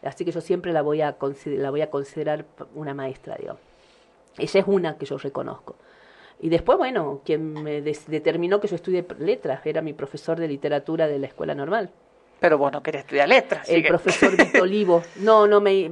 Así 0.06 0.24
que 0.26 0.32
yo 0.32 0.42
siempre 0.42 0.72
la 0.74 0.82
voy 0.82 1.02
a 1.02 1.16
la 1.46 1.70
voy 1.72 1.82
a 1.82 1.90
considerar 1.90 2.46
una 2.76 2.94
maestra, 2.94 3.36
digamos. 3.38 3.62
Ella 4.38 4.60
es 4.60 4.66
una 4.68 4.98
que 4.98 5.06
yo 5.06 5.18
reconozco. 5.18 5.76
Y 6.42 6.50
después, 6.50 6.78
bueno, 6.78 7.22
quien 7.24 7.54
me 7.64 7.82
determinó 7.82 8.60
que 8.60 8.68
yo 8.68 8.76
estudie 8.76 9.06
letras 9.20 9.66
era 9.66 9.82
mi 9.82 9.94
profesor 9.94 10.38
de 10.40 10.48
literatura 10.48 11.08
de 11.08 11.18
la 11.20 11.28
escuela 11.28 11.56
normal. 11.56 11.90
Pero 12.42 12.58
vos 12.58 12.72
no 12.74 12.84
estudiar 13.00 13.30
letras. 13.30 13.70
El 13.70 13.82
que- 13.82 13.88
profesor 13.88 14.36
Vito 14.38 14.62
Olivo. 14.64 15.02
No, 15.18 15.48
no 15.48 15.62
me 15.62 15.90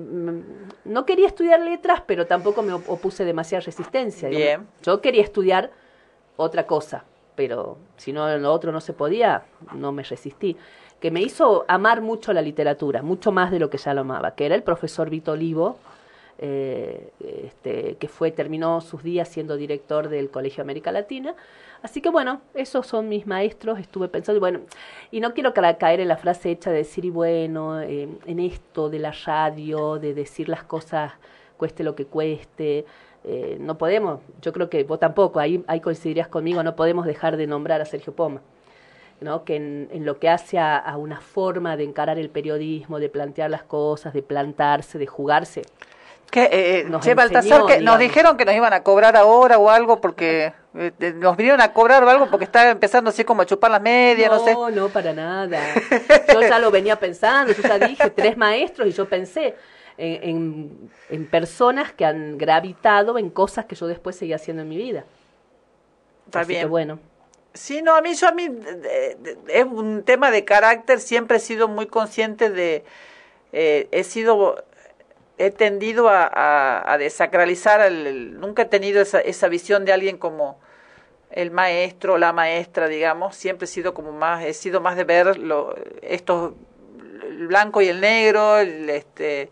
no 0.85 1.05
quería 1.05 1.27
estudiar 1.27 1.61
letras, 1.61 2.01
pero 2.05 2.27
tampoco 2.27 2.61
me 2.61 2.73
op- 2.73 2.89
opuse 2.89 3.23
demasiada 3.23 3.61
resistencia. 3.61 4.27
Bien. 4.27 4.67
Yo 4.83 4.99
quería 4.99 5.23
estudiar 5.23 5.71
otra 6.35 6.67
cosa, 6.67 7.05
pero 7.35 7.77
si 7.95 8.11
no 8.11 8.37
lo 8.37 8.51
otro 8.51 8.73
no 8.73 8.81
se 8.81 8.91
podía, 8.91 9.45
no 9.73 9.93
me 9.93 10.03
resistí. 10.03 10.57
Que 11.03 11.11
me 11.11 11.21
hizo 11.21 11.65
amar 11.67 11.99
mucho 11.99 12.31
la 12.31 12.41
literatura, 12.41 13.01
mucho 13.01 13.33
más 13.33 13.51
de 13.51 13.59
lo 13.59 13.69
que 13.69 13.77
ya 13.77 13.93
lo 13.93 14.01
amaba, 14.01 14.35
que 14.35 14.45
era 14.45 14.55
el 14.55 14.63
profesor 14.63 15.09
Vito 15.09 15.33
Olivo, 15.33 15.77
eh, 16.39 17.09
este, 17.43 17.97
que 17.97 18.07
fue 18.07 18.31
terminó 18.31 18.79
sus 18.79 19.03
días 19.03 19.27
siendo 19.27 19.57
director 19.57 20.07
del 20.07 20.29
Colegio 20.29 20.63
América 20.63 20.93
Latina. 20.93 21.35
Así 21.81 21.99
que 21.99 22.09
bueno, 22.09 22.39
esos 22.53 22.87
son 22.87 23.09
mis 23.09 23.27
maestros. 23.27 23.79
Estuve 23.79 24.07
pensando, 24.07 24.37
y 24.37 24.39
bueno, 24.39 24.61
y 25.11 25.19
no 25.19 25.33
quiero 25.33 25.53
ca- 25.53 25.77
caer 25.77 25.99
en 25.99 26.07
la 26.07 26.15
frase 26.15 26.51
hecha 26.51 26.71
de 26.71 26.77
decir, 26.77 27.03
y 27.03 27.09
bueno, 27.09 27.81
eh, 27.81 28.07
en 28.25 28.39
esto 28.39 28.89
de 28.89 28.99
la 28.99 29.11
radio, 29.25 29.99
de 29.99 30.13
decir 30.13 30.47
las 30.47 30.63
cosas 30.63 31.11
cueste 31.57 31.83
lo 31.83 31.95
que 31.95 32.05
cueste. 32.05 32.85
eh, 33.25 33.57
no 33.59 33.77
podemos, 33.77 34.21
yo 34.41 34.53
creo 34.53 34.69
que 34.69 34.85
vos 34.85 34.99
tampoco, 34.99 35.41
ahí, 35.41 35.61
ahí 35.67 35.81
coincidirías 35.81 36.29
conmigo, 36.29 36.63
no 36.63 36.77
podemos 36.77 37.05
dejar 37.05 37.35
de 37.35 37.45
nombrar 37.45 37.81
a 37.81 37.85
Sergio 37.85 38.13
Poma. 38.13 38.39
¿No? 39.23 39.43
que 39.43 39.55
en, 39.55 39.89
en 39.91 40.05
lo 40.05 40.19
que 40.19 40.29
hace 40.29 40.59
a, 40.59 40.77
a 40.77 40.97
una 40.97 41.21
forma 41.21 41.77
de 41.77 41.83
encarar 41.83 42.17
el 42.19 42.29
periodismo, 42.29 42.99
de 42.99 43.09
plantear 43.09 43.49
las 43.49 43.63
cosas, 43.63 44.13
de 44.13 44.21
plantarse, 44.21 44.97
de 44.97 45.07
jugarse, 45.07 45.63
¿Qué, 46.33 46.49
eh, 46.51 46.85
Nos 46.89 47.05
che, 47.05 47.13
Baltasar, 47.13 47.43
enseñó, 47.43 47.67
que 47.67 47.79
nos 47.79 47.99
dijeron 47.99 48.37
que 48.37 48.43
nos 48.43 48.55
iban 48.55 48.73
a 48.73 48.81
cobrar 48.81 49.15
ahora 49.15 49.59
o 49.59 49.69
algo 49.69 50.01
porque 50.01 50.51
eh, 50.73 50.91
eh, 50.99 51.13
nos 51.15 51.37
vinieron 51.37 51.61
a 51.61 51.73
cobrar 51.73 52.03
o 52.03 52.09
algo 52.09 52.27
porque 52.27 52.45
estaba 52.45 52.71
empezando 52.71 53.11
así 53.11 53.23
como 53.23 53.43
a 53.43 53.45
chupar 53.45 53.69
las 53.69 53.83
medias, 53.83 54.31
no, 54.31 54.43
sé. 54.43 54.53
No, 54.53 54.71
no, 54.71 54.89
para 54.89 55.13
nada. 55.13 55.59
Yo 56.33 56.41
ya 56.41 56.57
lo 56.57 56.71
venía 56.71 56.95
pensando, 56.95 57.53
yo 57.53 57.61
ya 57.61 57.77
dije 57.77 58.09
tres 58.09 58.35
maestros 58.35 58.87
y 58.87 58.91
yo 58.93 59.07
pensé 59.07 59.53
en, 59.95 60.29
en, 60.29 60.91
en 61.11 61.27
personas 61.27 61.93
que 61.93 62.03
han 62.03 62.39
gravitado 62.39 63.19
en 63.19 63.29
cosas 63.29 63.65
que 63.65 63.75
yo 63.75 63.85
después 63.85 64.15
seguía 64.15 64.37
haciendo 64.37 64.63
en 64.63 64.69
mi 64.69 64.77
vida. 64.77 65.03
Está 66.25 66.39
Así 66.39 66.55
que 66.55 66.65
bueno, 66.65 66.97
Sí, 67.53 67.81
no, 67.83 67.95
a 67.95 68.01
mí, 68.01 68.15
yo 68.15 68.27
a 68.27 68.31
mí, 68.31 68.47
es 69.47 69.65
un 69.65 70.03
tema 70.03 70.31
de 70.31 70.43
carácter, 70.43 70.99
siempre 70.99 71.37
he 71.37 71.39
sido 71.39 71.67
muy 71.67 71.85
consciente 71.85 72.49
de, 72.49 72.83
eh, 73.53 73.87
he 73.91 74.03
sido, 74.05 74.65
he 75.37 75.51
tendido 75.51 76.09
a, 76.09 76.97
desacralizar, 76.99 77.81
el- 77.81 78.39
nunca 78.39 78.63
he 78.63 78.65
tenido 78.65 79.01
esa, 79.01 79.21
esa 79.21 79.47
visión 79.49 79.85
de 79.85 79.93
alguien 79.93 80.17
como, 80.17 80.59
el 81.31 81.51
maestro, 81.51 82.17
la 82.19 82.33
maestra, 82.33 82.87
digamos, 82.89 83.35
siempre 83.35 83.65
he 83.65 83.67
sido 83.69 83.93
como 83.93 84.11
más, 84.13 84.43
he 84.45 84.53
sido 84.53 84.81
más 84.81 84.97
de 84.97 85.03
ver 85.05 85.37
lo, 85.37 85.75
estos, 86.03 86.53
el 87.23 87.47
blanco 87.47 87.81
y 87.81 87.89
el 87.89 88.01
negro, 88.01 88.59
el, 88.59 88.89
este, 88.89 89.49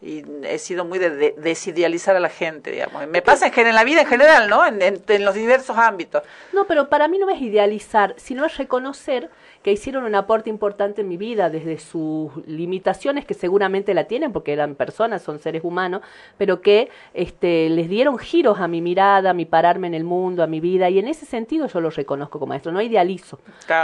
y 0.00 0.24
he 0.44 0.58
sido 0.58 0.84
muy 0.84 0.98
de, 0.98 1.34
desidealizar 1.36 2.14
a 2.14 2.20
la 2.20 2.28
gente, 2.28 2.70
digamos. 2.70 3.06
Me 3.08 3.22
pasa 3.22 3.48
en, 3.48 3.66
en 3.66 3.74
la 3.74 3.84
vida 3.84 4.02
en 4.02 4.06
general, 4.06 4.48
¿no? 4.48 4.64
En, 4.64 4.80
en, 4.80 5.24
los 5.24 5.34
diversos 5.34 5.76
ámbitos. 5.76 6.22
No, 6.52 6.66
pero 6.66 6.88
para 6.88 7.08
mí 7.08 7.18
no 7.18 7.28
es 7.30 7.40
idealizar, 7.40 8.14
sino 8.16 8.44
es 8.44 8.56
reconocer 8.56 9.30
que 9.62 9.72
hicieron 9.72 10.04
un 10.04 10.14
aporte 10.14 10.50
importante 10.50 11.00
en 11.00 11.08
mi 11.08 11.16
vida 11.16 11.50
desde 11.50 11.78
sus 11.78 12.30
limitaciones 12.46 13.24
que 13.24 13.34
seguramente 13.34 13.92
la 13.92 14.04
tienen 14.04 14.32
porque 14.32 14.52
eran 14.52 14.76
personas, 14.76 15.22
son 15.22 15.40
seres 15.40 15.64
humanos, 15.64 16.02
pero 16.36 16.60
que 16.60 16.90
este, 17.12 17.68
les 17.68 17.88
dieron 17.88 18.18
giros 18.18 18.60
a 18.60 18.68
mi 18.68 18.80
mirada, 18.80 19.30
a 19.30 19.34
mi 19.34 19.46
pararme 19.46 19.88
en 19.88 19.94
el 19.94 20.04
mundo, 20.04 20.42
a 20.44 20.46
mi 20.46 20.60
vida 20.60 20.88
y 20.90 20.98
en 21.00 21.08
ese 21.08 21.26
sentido 21.26 21.66
yo 21.66 21.80
los 21.80 21.96
reconozco 21.96 22.38
como 22.38 22.50
maestro, 22.50 22.70
no 22.70 22.80
idealizo, 22.80 23.40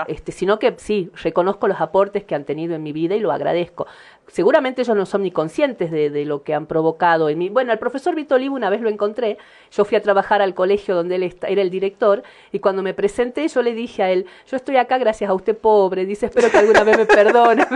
este, 0.06 0.30
sino 0.30 0.58
que 0.58 0.74
sí, 0.76 1.10
reconozco 1.22 1.66
los 1.66 1.80
aportes 1.80 2.22
que 2.24 2.36
han 2.36 2.44
tenido 2.44 2.74
en 2.76 2.82
mi 2.82 2.92
vida 2.92 3.16
y 3.16 3.20
lo 3.20 3.32
agradezco 3.32 3.86
seguramente 4.28 4.82
ellos 4.82 4.96
no 4.96 5.06
son 5.06 5.22
ni 5.22 5.30
conscientes 5.30 5.90
de, 5.90 6.10
de, 6.10 6.24
lo 6.24 6.42
que 6.42 6.54
han 6.54 6.66
provocado 6.66 7.28
en 7.28 7.38
mí. 7.38 7.48
Bueno, 7.48 7.72
el 7.72 7.78
profesor 7.78 8.14
Vito 8.14 8.34
Olivo 8.34 8.54
una 8.54 8.70
vez 8.70 8.80
lo 8.80 8.88
encontré, 8.88 9.38
yo 9.70 9.84
fui 9.84 9.96
a 9.96 10.02
trabajar 10.02 10.42
al 10.42 10.54
colegio 10.54 10.94
donde 10.94 11.16
él 11.16 11.34
era 11.42 11.62
el 11.62 11.70
director 11.70 12.22
y 12.52 12.58
cuando 12.58 12.82
me 12.82 12.94
presenté 12.94 13.46
yo 13.48 13.62
le 13.62 13.74
dije 13.74 14.02
a 14.02 14.10
él, 14.10 14.26
yo 14.46 14.56
estoy 14.56 14.76
acá 14.76 14.98
gracias 14.98 15.30
a 15.30 15.34
usted 15.34 15.56
pobre, 15.56 16.06
dice, 16.06 16.26
espero 16.26 16.50
que 16.50 16.58
alguna 16.58 16.84
vez 16.84 16.98
me 16.98 17.06
perdone. 17.06 17.66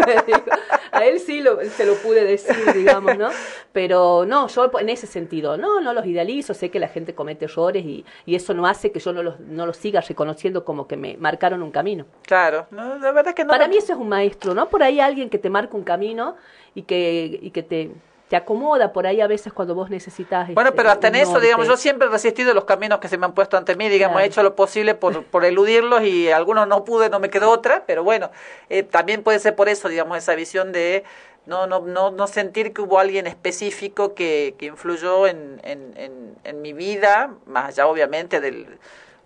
A 0.90 1.04
él 1.04 1.20
sí 1.20 1.40
lo, 1.40 1.62
se 1.62 1.84
lo 1.84 1.94
pude 1.96 2.24
decir, 2.24 2.56
digamos, 2.74 3.16
¿no? 3.18 3.28
Pero 3.72 4.24
no, 4.26 4.48
yo 4.48 4.70
en 4.80 4.88
ese 4.88 5.06
sentido, 5.06 5.56
no, 5.56 5.80
no 5.80 5.92
los 5.92 6.06
idealizo, 6.06 6.54
sé 6.54 6.70
que 6.70 6.80
la 6.80 6.88
gente 6.88 7.14
comete 7.14 7.44
errores 7.44 7.84
y, 7.84 8.04
y 8.26 8.34
eso 8.34 8.54
no 8.54 8.66
hace 8.66 8.90
que 8.90 8.98
yo 8.98 9.12
no 9.12 9.22
los, 9.22 9.38
no 9.40 9.66
los 9.66 9.76
siga 9.76 10.00
reconociendo 10.00 10.64
como 10.64 10.88
que 10.88 10.96
me 10.96 11.16
marcaron 11.18 11.62
un 11.62 11.70
camino. 11.70 12.06
Claro, 12.22 12.66
no, 12.70 12.98
la 12.98 13.12
verdad 13.12 13.34
que 13.34 13.44
no. 13.44 13.50
Para 13.50 13.68
mí 13.68 13.76
eso 13.76 13.92
es 13.92 13.98
un 13.98 14.08
maestro, 14.08 14.54
¿no? 14.54 14.68
Por 14.68 14.82
ahí 14.82 14.98
alguien 14.98 15.28
que 15.28 15.38
te 15.38 15.50
marca 15.50 15.76
un 15.76 15.84
camino 15.84 16.36
y 16.74 16.82
que, 16.82 17.38
y 17.42 17.50
que 17.50 17.62
te, 17.62 17.90
te 18.28 18.36
acomoda 18.36 18.92
por 18.92 19.06
ahí 19.06 19.20
a 19.20 19.26
veces 19.26 19.52
cuando 19.52 19.74
vos 19.74 19.90
necesitas. 19.90 20.52
Bueno, 20.52 20.72
pero 20.74 20.90
hasta 20.90 21.08
en 21.08 21.16
eso, 21.16 21.40
digamos, 21.40 21.66
yo 21.66 21.76
siempre 21.76 22.08
he 22.08 22.10
resistido 22.10 22.52
los 22.52 22.64
caminos 22.64 22.98
que 22.98 23.08
se 23.08 23.16
me 23.16 23.26
han 23.26 23.32
puesto 23.32 23.56
ante 23.56 23.74
mí, 23.74 23.88
digamos, 23.88 24.20
he 24.20 24.26
hecho 24.26 24.42
lo 24.42 24.54
posible 24.54 24.94
por, 24.94 25.24
por 25.24 25.44
eludirlos 25.44 26.02
y 26.02 26.30
algunos 26.30 26.68
no 26.68 26.84
pude, 26.84 27.08
no 27.08 27.20
me 27.20 27.30
quedó 27.30 27.50
otra, 27.50 27.84
pero 27.86 28.04
bueno, 28.04 28.30
eh, 28.68 28.82
también 28.82 29.22
puede 29.22 29.38
ser 29.38 29.56
por 29.56 29.68
eso, 29.68 29.88
digamos, 29.88 30.18
esa 30.18 30.34
visión 30.34 30.72
de 30.72 31.04
no, 31.46 31.66
no, 31.66 31.80
no, 31.80 32.10
no 32.10 32.26
sentir 32.26 32.74
que 32.74 32.82
hubo 32.82 32.98
alguien 32.98 33.26
específico 33.26 34.14
que, 34.14 34.54
que 34.58 34.66
influyó 34.66 35.26
en, 35.26 35.60
en, 35.64 35.94
en, 35.96 36.36
en 36.44 36.60
mi 36.60 36.74
vida, 36.74 37.30
más 37.46 37.68
allá 37.68 37.86
obviamente 37.86 38.40
del 38.40 38.78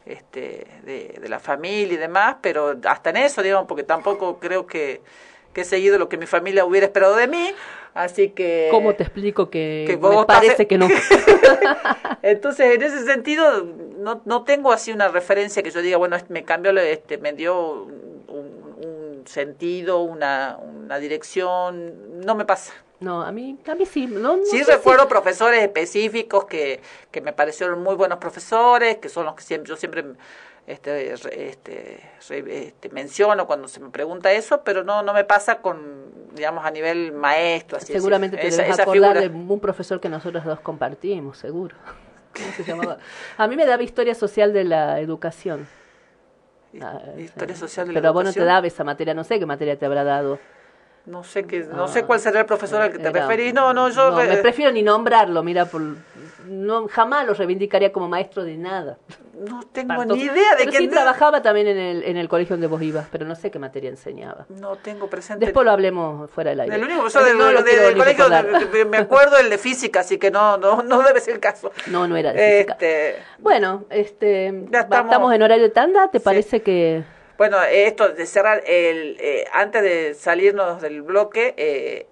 este, 0.06 0.66
de, 0.84 1.18
de 1.20 1.28
la 1.28 1.38
familia 1.38 1.94
y 1.94 1.96
demás, 1.96 2.36
pero 2.40 2.76
hasta 2.84 3.10
en 3.10 3.18
eso, 3.18 3.42
digamos, 3.42 3.66
porque 3.66 3.84
tampoco 3.84 4.38
creo 4.38 4.66
que 4.66 5.00
que 5.52 5.62
he 5.62 5.64
seguido 5.64 5.98
lo 5.98 6.08
que 6.08 6.16
mi 6.16 6.26
familia 6.26 6.64
hubiera 6.64 6.86
esperado 6.86 7.16
de 7.16 7.28
mí. 7.28 7.52
Así 7.94 8.30
que... 8.30 8.68
¿Cómo 8.70 8.94
te 8.94 9.02
explico 9.02 9.50
que, 9.50 9.84
que 9.86 9.96
me 9.96 10.24
parece 10.24 10.66
que 10.66 10.78
no? 10.78 10.88
Entonces, 12.22 12.74
en 12.74 12.82
ese 12.82 13.04
sentido, 13.04 13.66
no, 13.98 14.22
no 14.24 14.44
tengo 14.44 14.72
así 14.72 14.92
una 14.92 15.08
referencia 15.08 15.62
que 15.62 15.70
yo 15.70 15.82
diga, 15.82 15.98
bueno, 15.98 16.16
me 16.28 16.44
cambió, 16.44 16.70
este, 16.78 17.18
me 17.18 17.32
dio 17.32 17.84
un, 18.28 18.74
un 18.78 19.22
sentido, 19.26 20.00
una, 20.00 20.58
una 20.58 20.98
dirección, 20.98 22.20
no 22.24 22.34
me 22.34 22.46
pasa. 22.46 22.72
No, 23.02 23.22
a 23.22 23.32
mí, 23.32 23.58
a 23.66 23.74
mí 23.74 23.84
sí. 23.84 24.06
No, 24.06 24.36
no 24.36 24.44
sí 24.44 24.62
recuerdo 24.62 25.08
profesores 25.08 25.60
específicos 25.60 26.44
que, 26.44 26.80
que 27.10 27.20
me 27.20 27.32
parecieron 27.32 27.82
muy 27.82 27.96
buenos 27.96 28.18
profesores, 28.18 28.98
que 28.98 29.08
son 29.08 29.26
los 29.26 29.34
que 29.34 29.42
siempre, 29.42 29.68
yo 29.68 29.76
siempre 29.76 30.04
este, 30.66 31.12
este, 31.12 32.00
este, 32.20 32.88
menciono 32.90 33.46
cuando 33.46 33.66
se 33.66 33.80
me 33.80 33.90
pregunta 33.90 34.32
eso, 34.32 34.62
pero 34.62 34.84
no, 34.84 35.02
no 35.02 35.12
me 35.12 35.24
pasa 35.24 35.60
con, 35.60 35.80
digamos, 36.34 36.64
a 36.64 36.70
nivel 36.70 37.12
maestro. 37.12 37.78
Así 37.78 37.92
Seguramente 37.92 38.36
te 38.36 38.46
esa, 38.46 38.62
debes 38.62 38.78
acordar 38.78 39.18
de 39.18 39.28
un 39.28 39.60
profesor 39.60 40.00
que 40.00 40.08
nosotros 40.08 40.44
dos 40.44 40.60
compartimos, 40.60 41.38
seguro. 41.38 41.76
se 42.56 42.64
llamaba? 42.64 42.98
A 43.36 43.48
mí 43.48 43.56
me 43.56 43.66
daba 43.66 43.82
historia 43.82 44.14
social 44.14 44.52
de 44.52 44.64
la 44.64 45.00
educación. 45.00 45.66
Ah, 46.80 47.02
historia 47.18 47.56
social 47.56 47.88
de 47.88 47.92
la 47.92 48.00
pero 48.00 48.12
vos 48.12 48.24
no 48.24 48.32
te 48.32 48.44
daba 48.44 48.66
esa 48.66 48.84
materia, 48.84 49.14
no 49.14 49.24
sé 49.24 49.38
qué 49.38 49.46
materia 49.46 49.78
te 49.78 49.84
habrá 49.84 50.04
dado. 50.04 50.38
No 51.04 51.24
sé 51.24 51.44
qué, 51.44 51.64
no, 51.64 51.88
sé 51.88 52.04
cuál 52.04 52.20
será 52.20 52.40
el 52.40 52.46
profesor 52.46 52.80
al 52.80 52.92
que 52.92 52.98
te 52.98 53.10
referís. 53.10 53.52
No, 53.52 53.72
no, 53.72 53.88
yo 53.88 54.12
me 54.12 54.36
prefiero 54.36 54.70
ni 54.70 54.82
nombrarlo, 54.82 55.42
mira, 55.42 55.64
por, 55.64 55.82
no 56.46 56.86
jamás 56.88 57.26
lo 57.26 57.34
reivindicaría 57.34 57.92
como 57.92 58.08
maestro 58.08 58.44
de 58.44 58.56
nada. 58.56 58.98
No 59.34 59.62
tengo 59.72 60.04
ni 60.04 60.20
idea 60.20 60.54
de 60.56 60.66
pero 60.66 60.72
sí 60.72 60.88
trabajaba 60.88 61.42
también 61.42 61.66
en 61.66 61.78
el, 61.78 62.04
en 62.04 62.16
el 62.16 62.28
colegio 62.28 62.54
donde 62.54 62.68
vos 62.68 62.80
ibas, 62.82 63.08
pero 63.10 63.26
no 63.26 63.34
sé 63.34 63.50
qué 63.50 63.58
materia 63.58 63.90
enseñaba. 63.90 64.46
No 64.48 64.76
tengo 64.76 65.08
presente. 65.08 65.44
Después 65.44 65.64
lo 65.64 65.72
hablemos 65.72 66.30
fuera 66.30 66.50
del 66.50 66.60
aire. 66.60 66.76
El 66.76 66.84
único 66.84 67.00
profesor 67.00 67.24
del, 67.24 67.38
no 67.38 67.46
del 67.46 67.96
colegio, 67.96 68.86
me 68.86 68.98
acuerdo 68.98 69.38
el 69.38 69.50
de 69.50 69.58
física, 69.58 70.00
así 70.00 70.18
que 70.18 70.30
no, 70.30 70.56
no, 70.58 70.82
no 70.82 71.02
debe 71.02 71.20
ser 71.20 71.34
el 71.34 71.40
caso. 71.40 71.72
No, 71.86 72.06
no 72.06 72.16
era 72.16 72.32
de 72.32 72.38
física. 72.38 72.72
Este, 72.74 73.16
bueno, 73.38 73.84
este, 73.90 74.66
ya 74.70 74.80
estamos, 74.80 75.34
en 75.34 75.42
horario 75.42 75.64
de 75.64 75.70
tanda, 75.70 76.08
¿te 76.10 76.20
parece 76.20 76.62
que...? 76.62 77.02
Bueno, 77.42 77.60
esto 77.64 78.08
de 78.10 78.24
cerrar, 78.24 78.62
el, 78.68 79.16
eh, 79.18 79.46
antes 79.52 79.82
de 79.82 80.14
salirnos 80.14 80.80
del 80.80 81.02
bloque, 81.02 81.54
eh, 81.56 82.06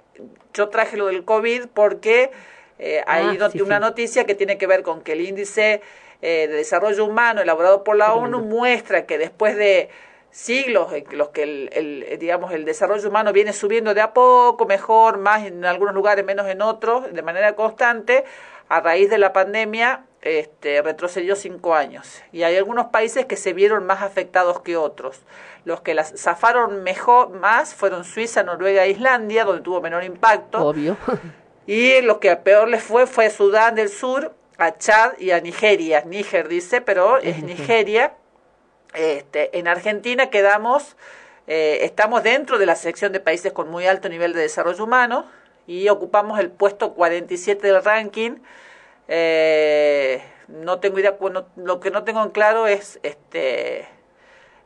yo 0.52 0.70
traje 0.70 0.96
lo 0.96 1.06
del 1.06 1.24
COVID 1.24 1.66
porque 1.72 2.32
eh, 2.80 3.04
hay 3.06 3.38
ah, 3.40 3.48
una 3.62 3.78
noticia 3.78 4.24
que 4.24 4.34
tiene 4.34 4.58
que 4.58 4.66
ver 4.66 4.82
con 4.82 5.02
que 5.02 5.12
el 5.12 5.20
índice 5.20 5.82
de 6.20 6.48
desarrollo 6.48 7.04
humano 7.04 7.42
elaborado 7.42 7.84
por 7.84 7.96
la 7.96 8.12
ONU 8.12 8.40
muestra 8.40 9.06
que 9.06 9.18
después 9.18 9.56
de 9.56 9.88
siglos 10.32 10.92
en 10.92 11.04
los 11.16 11.28
que 11.28 11.44
el, 11.44 11.70
el, 11.74 12.18
digamos 12.18 12.52
el 12.52 12.64
desarrollo 12.64 13.08
humano 13.08 13.32
viene 13.32 13.52
subiendo 13.52 13.94
de 13.94 14.00
a 14.00 14.12
poco, 14.12 14.66
mejor, 14.66 15.18
más 15.18 15.46
en 15.46 15.64
algunos 15.64 15.94
lugares, 15.94 16.24
menos 16.24 16.48
en 16.48 16.60
otros, 16.60 17.14
de 17.14 17.22
manera 17.22 17.54
constante, 17.54 18.24
a 18.68 18.80
raíz 18.80 19.08
de 19.08 19.18
la 19.18 19.32
pandemia 19.32 20.06
este, 20.22 20.82
retrocedió 20.82 21.34
cinco 21.34 21.74
años 21.74 22.22
y 22.32 22.42
hay 22.42 22.56
algunos 22.56 22.86
países 22.86 23.26
que 23.26 23.36
se 23.36 23.52
vieron 23.52 23.86
más 23.86 24.02
afectados 24.02 24.60
que 24.60 24.76
otros. 24.76 25.20
Los 25.64 25.80
que 25.80 25.94
las 25.94 26.14
zafaron 26.16 26.82
mejor 26.82 27.30
más 27.30 27.74
fueron 27.74 28.04
Suiza, 28.04 28.42
Noruega 28.42 28.84
e 28.84 28.90
Islandia, 28.90 29.44
donde 29.44 29.62
tuvo 29.62 29.80
menor 29.80 30.04
impacto. 30.04 30.58
Obvio. 30.66 30.96
Y 31.66 32.00
lo 32.00 32.18
que 32.18 32.34
peor 32.34 32.66
les 32.68 32.82
fue 32.82 33.06
fue 33.06 33.30
Sudán 33.30 33.76
del 33.76 33.90
Sur, 33.90 34.34
a 34.58 34.76
Chad 34.76 35.12
y 35.18 35.30
a 35.30 35.40
Nigeria. 35.40 36.02
Níger 36.04 36.48
dice, 36.48 36.80
pero 36.80 37.18
es 37.18 37.44
Nigeria. 37.44 38.14
Este, 38.92 39.56
en 39.56 39.68
Argentina 39.68 40.30
quedamos, 40.30 40.96
eh, 41.46 41.78
estamos 41.82 42.24
dentro 42.24 42.58
de 42.58 42.66
la 42.66 42.74
sección 42.74 43.12
de 43.12 43.20
países 43.20 43.52
con 43.52 43.70
muy 43.70 43.86
alto 43.86 44.08
nivel 44.08 44.32
de 44.32 44.40
desarrollo 44.40 44.82
humano 44.82 45.26
y 45.66 45.88
ocupamos 45.90 46.40
el 46.40 46.50
puesto 46.50 46.94
47 46.94 47.64
del 47.64 47.84
ranking 47.84 48.38
eh, 49.12 50.22
no 50.46 50.78
tengo 50.78 51.00
idea, 51.00 51.16
lo 51.56 51.80
que 51.80 51.90
no 51.90 52.04
tengo 52.04 52.22
en 52.22 52.30
claro 52.30 52.66
es 52.68 53.00
este 53.02 53.88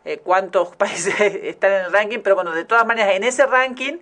eh, 0.05 0.19
cuántos 0.23 0.77
países 0.77 1.19
están 1.19 1.73
en 1.73 1.85
el 1.87 1.93
ranking, 1.93 2.19
pero 2.23 2.35
bueno, 2.35 2.53
de 2.53 2.65
todas 2.65 2.87
maneras, 2.87 3.15
en 3.15 3.25
ese 3.25 3.47
ranking 3.47 3.95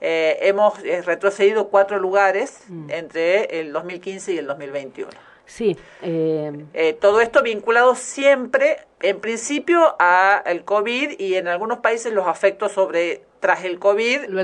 eh, 0.00 0.38
hemos 0.42 0.78
eh, 0.84 1.02
retrocedido 1.02 1.68
cuatro 1.68 1.98
lugares 1.98 2.60
mm. 2.68 2.90
entre 2.90 3.60
el 3.60 3.72
2015 3.72 4.34
y 4.34 4.38
el 4.38 4.46
2021. 4.46 5.10
Sí. 5.46 5.78
todo 7.00 7.22
esto 7.22 7.42
vinculado 7.42 7.94
siempre, 7.94 8.80
en 9.00 9.18
principio, 9.18 9.96
a 9.98 10.42
el 10.44 10.62
COVID 10.62 11.18
y 11.18 11.36
en 11.36 11.48
algunos 11.48 11.78
países 11.78 12.12
los 12.12 12.26
afectos 12.26 12.72
sobre 12.72 13.22
tras 13.40 13.64
el 13.64 13.78
COVID, 13.78 14.26
lo 14.28 14.40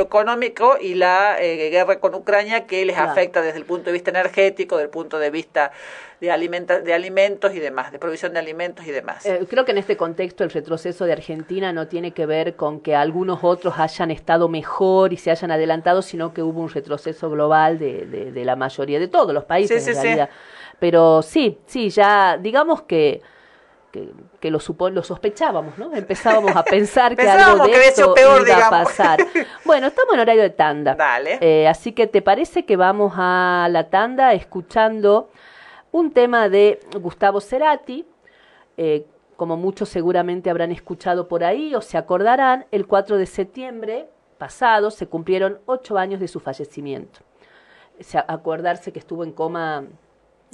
económico, 0.00 0.76
y 0.80 0.94
la 0.94 1.40
eh, 1.40 1.70
guerra 1.70 1.98
con 2.00 2.14
Ucrania 2.14 2.66
que 2.66 2.84
les 2.84 2.96
afecta 2.96 3.42
desde 3.42 3.58
el 3.58 3.64
punto 3.64 3.86
de 3.86 3.92
vista 3.92 4.10
energético, 4.10 4.76
desde 4.76 4.86
el 4.86 4.90
punto 4.90 5.18
de 5.18 5.30
vista 5.30 5.72
de, 6.20 6.30
alimenta 6.30 6.80
de 6.80 6.94
alimentos 6.94 7.54
y 7.54 7.58
demás, 7.58 7.92
de 7.92 7.98
provisión 7.98 8.32
de 8.32 8.38
alimentos 8.38 8.86
y 8.86 8.90
demás. 8.90 9.24
Eh, 9.26 9.44
creo 9.48 9.64
que 9.64 9.72
en 9.72 9.78
este 9.78 9.96
contexto 9.96 10.44
el 10.44 10.50
retroceso 10.50 11.04
de 11.04 11.12
Argentina 11.12 11.72
no 11.72 11.88
tiene 11.88 12.12
que 12.12 12.26
ver 12.26 12.56
con 12.56 12.80
que 12.80 12.94
algunos 12.94 13.40
otros 13.42 13.78
hayan 13.78 14.10
estado 14.10 14.48
mejor 14.48 15.12
y 15.12 15.16
se 15.16 15.30
hayan 15.30 15.50
adelantado, 15.50 16.02
sino 16.02 16.32
que 16.32 16.42
hubo 16.42 16.60
un 16.60 16.70
retroceso 16.70 17.30
global 17.30 17.78
de, 17.78 18.06
de, 18.06 18.44
la 18.44 18.56
mayoría 18.56 18.98
de 18.98 19.08
todos 19.08 19.32
los 19.34 19.44
países 19.44 19.86
en 19.86 19.94
realidad. 19.94 20.30
Pero 20.78 21.22
sí, 21.22 21.58
sí, 21.66 21.90
ya 21.90 22.38
digamos 22.40 22.82
que 22.82 23.20
que, 23.90 24.50
lo, 24.50 24.60
supo, 24.60 24.90
lo 24.90 25.02
sospechábamos, 25.02 25.78
¿no? 25.78 25.94
Empezábamos 25.94 26.54
a 26.54 26.62
pensar 26.62 27.16
que 27.16 27.28
algo 27.28 27.66
de 27.66 27.72
esto 27.72 28.14
iba 28.16 28.66
a 28.66 28.70
pasar. 28.70 29.18
Bueno, 29.64 29.88
estamos 29.88 30.14
en 30.14 30.20
horario 30.20 30.42
de 30.42 30.50
tanda. 30.50 30.94
Dale. 30.94 31.38
Eh, 31.40 31.68
así 31.68 31.92
que 31.92 32.06
te 32.06 32.22
parece 32.22 32.64
que 32.64 32.76
vamos 32.76 33.12
a 33.16 33.68
la 33.70 33.90
tanda 33.90 34.32
escuchando 34.32 35.30
un 35.92 36.12
tema 36.12 36.48
de 36.48 36.80
Gustavo 37.00 37.40
Cerati, 37.40 38.06
eh, 38.76 39.06
como 39.36 39.56
muchos 39.56 39.88
seguramente 39.88 40.50
habrán 40.50 40.72
escuchado 40.72 41.28
por 41.28 41.44
ahí 41.44 41.74
o 41.74 41.80
se 41.80 41.98
acordarán, 41.98 42.66
el 42.70 42.86
4 42.86 43.16
de 43.16 43.26
septiembre 43.26 44.08
pasado 44.38 44.90
se 44.90 45.06
cumplieron 45.06 45.60
ocho 45.66 45.98
años 45.98 46.20
de 46.20 46.28
su 46.28 46.40
fallecimiento. 46.40 47.20
acordarse 48.26 48.92
que 48.92 49.00
estuvo 49.00 49.24
en 49.24 49.32
coma 49.32 49.84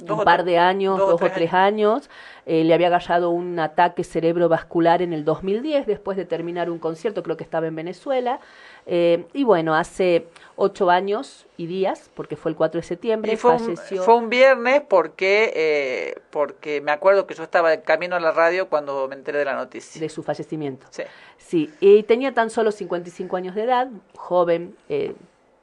un 0.01 0.23
par 0.23 0.43
de 0.43 0.57
años, 0.57 0.97
dos, 0.97 1.21
o 1.21 1.29
tres 1.31 1.53
años. 1.53 2.09
Eh, 2.45 2.63
le 2.63 2.73
había 2.73 2.87
agarrado 2.87 3.31
un 3.31 3.57
ataque 3.59 4.03
cerebrovascular 4.03 5.01
en 5.01 5.13
el 5.13 5.25
2010, 5.25 5.87
después 5.87 6.15
de 6.15 6.25
terminar 6.25 6.69
un 6.69 6.77
concierto, 6.77 7.23
creo 7.23 7.37
que 7.37 7.43
estaba 7.43 7.65
en 7.67 7.75
Venezuela. 7.75 8.39
Eh, 8.85 9.25
y 9.33 9.43
bueno, 9.43 9.73
hace 9.73 10.27
ocho 10.55 10.91
años 10.91 11.47
y 11.57 11.65
días, 11.65 12.11
porque 12.13 12.35
fue 12.35 12.51
el 12.51 12.57
4 12.57 12.81
de 12.81 12.85
septiembre, 12.85 13.35
fue 13.37 13.57
falleció. 13.57 14.01
Un, 14.01 14.05
fue 14.05 14.15
un 14.15 14.29
viernes 14.29 14.81
porque, 14.87 15.51
eh, 15.55 16.21
porque 16.29 16.81
me 16.81 16.91
acuerdo 16.91 17.25
que 17.25 17.33
yo 17.33 17.43
estaba 17.43 17.73
en 17.73 17.81
camino 17.81 18.15
a 18.15 18.19
la 18.19 18.31
radio 18.31 18.69
cuando 18.69 19.07
me 19.07 19.15
enteré 19.15 19.39
de 19.39 19.45
la 19.45 19.55
noticia. 19.55 19.99
De 19.99 20.09
su 20.09 20.21
fallecimiento. 20.21 20.85
Sí. 20.91 21.03
Sí, 21.37 21.73
y 21.79 22.03
tenía 22.03 22.33
tan 22.33 22.49
solo 22.49 22.71
55 22.71 23.35
años 23.35 23.55
de 23.55 23.63
edad, 23.63 23.87
joven. 24.15 24.75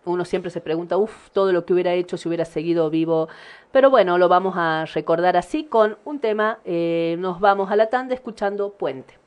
Uno 0.05 0.25
siempre 0.25 0.51
se 0.51 0.61
pregunta, 0.61 0.97
uff, 0.97 1.31
todo 1.31 1.53
lo 1.53 1.65
que 1.65 1.73
hubiera 1.73 1.95
hecho 1.95 2.17
si 2.17 2.29
hubiera 2.29 2.45
seguido 2.45 2.91
vivo. 2.91 3.29
Pero 3.71 3.89
bueno, 3.91 4.19
lo 4.19 4.29
vamos 4.29 4.55
a 4.57 4.85
recordar 4.87 5.37
así 5.37 5.65
con 5.65 5.97
un 6.05 6.19
tema. 6.19 6.59
Eh, 6.65 7.17
nos 7.21 7.39
vamos 7.41 7.71
a 7.71 7.77
la 7.77 7.87
tanda 7.87 8.15
escuchando 8.15 8.71
Puente. 8.73 9.22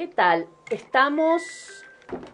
¿Qué 0.00 0.06
tal? 0.08 0.46
Estamos 0.70 1.84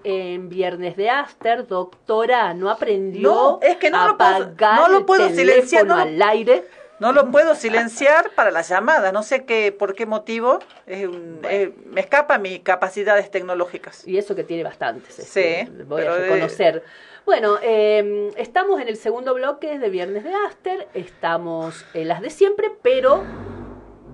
en 0.04 0.48
Viernes 0.48 0.96
de 0.96 1.10
Aster, 1.10 1.66
doctora, 1.66 2.54
no 2.54 2.70
aprendió 2.70 3.28
No, 3.28 3.58
es 3.60 3.74
que 3.78 3.90
no 3.90 4.02
a 4.02 4.06
lo 4.06 4.16
puedo- 4.16 4.54
no 4.76 4.88
lo 4.88 4.98
el 4.98 5.04
puedo 5.04 5.28
silenciar, 5.30 5.84
no 5.84 5.96
lo- 5.96 6.02
al 6.02 6.22
aire. 6.22 6.64
No 7.00 7.10
lo 7.10 7.28
puedo 7.32 7.56
silenciar 7.56 8.30
para 8.36 8.52
las 8.52 8.68
llamadas, 8.68 9.12
no 9.12 9.24
sé 9.24 9.46
qué, 9.46 9.72
por 9.72 9.96
qué 9.96 10.06
motivo. 10.06 10.60
Es 10.86 11.08
un- 11.08 11.40
eh, 11.42 11.74
me 11.86 12.02
escapa 12.02 12.38
mis 12.38 12.60
capacidades 12.60 13.32
tecnológicas. 13.32 14.06
Y 14.06 14.16
eso 14.16 14.36
que 14.36 14.44
tiene 14.44 14.62
bastantes. 14.62 15.18
este, 15.18 15.66
Sí, 15.66 15.72
voy 15.88 16.02
a 16.04 16.14
reconocer. 16.18 16.84
Bueno, 17.24 17.56
eh, 17.62 18.30
estamos 18.36 18.80
en 18.80 18.86
el 18.86 18.96
segundo 18.96 19.34
bloque 19.34 19.76
de 19.80 19.90
Viernes 19.90 20.22
de 20.22 20.32
Aster. 20.46 20.86
Estamos 20.94 21.84
en 21.94 22.06
las 22.06 22.20
de 22.20 22.30
siempre, 22.30 22.70
pero 22.80 23.24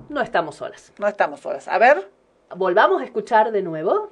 no 0.08 0.22
estamos 0.22 0.54
solas. 0.56 0.94
No 0.98 1.06
estamos 1.06 1.40
solas. 1.40 1.68
A 1.68 1.76
ver. 1.76 2.08
Volvamos 2.56 3.00
a 3.00 3.04
escuchar 3.04 3.52
de 3.52 3.62
nuevo. 3.62 4.10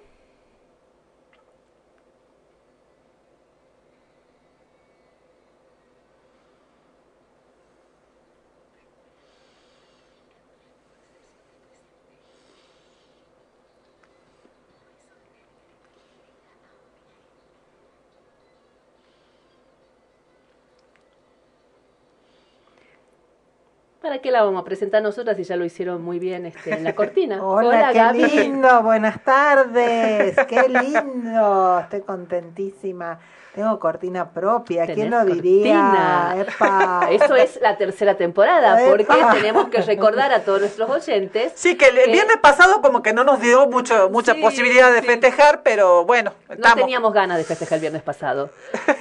¿Para 24.21 24.29
qué 24.29 24.31
la 24.33 24.43
vamos 24.43 24.61
a 24.61 24.65
presentar 24.67 25.03
nosotras 25.03 25.35
si 25.39 25.45
ya 25.45 25.57
lo 25.57 25.65
hicieron 25.65 26.03
muy 26.03 26.19
bien 26.19 26.45
este, 26.45 26.75
en 26.75 26.85
la 26.85 26.95
cortina? 26.95 27.43
Hola, 27.43 27.89
qué 27.91 27.99
Gaby. 28.01 28.23
lindo, 28.27 28.83
buenas 28.83 29.25
tardes, 29.25 30.37
qué 30.47 30.69
lindo, 30.69 31.79
estoy 31.81 32.03
contentísima. 32.03 33.19
Tengo 33.55 33.81
cortina 33.81 34.31
propia, 34.31 34.87
¿quién 34.87 35.11
lo 35.11 35.25
diría? 35.25 35.75
cortina. 35.75 36.37
Epa. 36.39 37.09
Eso 37.11 37.35
es 37.35 37.59
la 37.61 37.77
tercera 37.77 38.17
temporada, 38.17 38.79
porque 38.89 39.07
tenemos 39.33 39.69
que 39.71 39.83
recordar 39.83 40.33
a 40.33 40.45
todos 40.45 40.61
nuestros 40.61 40.89
oyentes. 40.89 41.51
Sí, 41.57 41.77
que 41.77 41.87
el 41.87 41.97
que 41.97 42.13
viernes 42.13 42.37
pasado 42.37 42.81
como 42.81 43.03
que 43.03 43.13
no 43.13 43.25
nos 43.25 43.41
dio 43.41 43.67
mucho, 43.67 44.09
mucha 44.09 44.35
Sí, 44.35 44.41
posibilidad 44.41 44.93
de 44.93 45.01
sí. 45.01 45.07
festejar, 45.07 45.65
pero 45.65 46.05
bueno, 46.05 46.33
No 46.59 46.75
teníamos 46.77 47.13
ganas 47.13 47.39
de 47.39 47.45
festejar 47.45 47.77
el 47.79 47.81
viernes 47.81 48.03
pasado. 48.03 48.51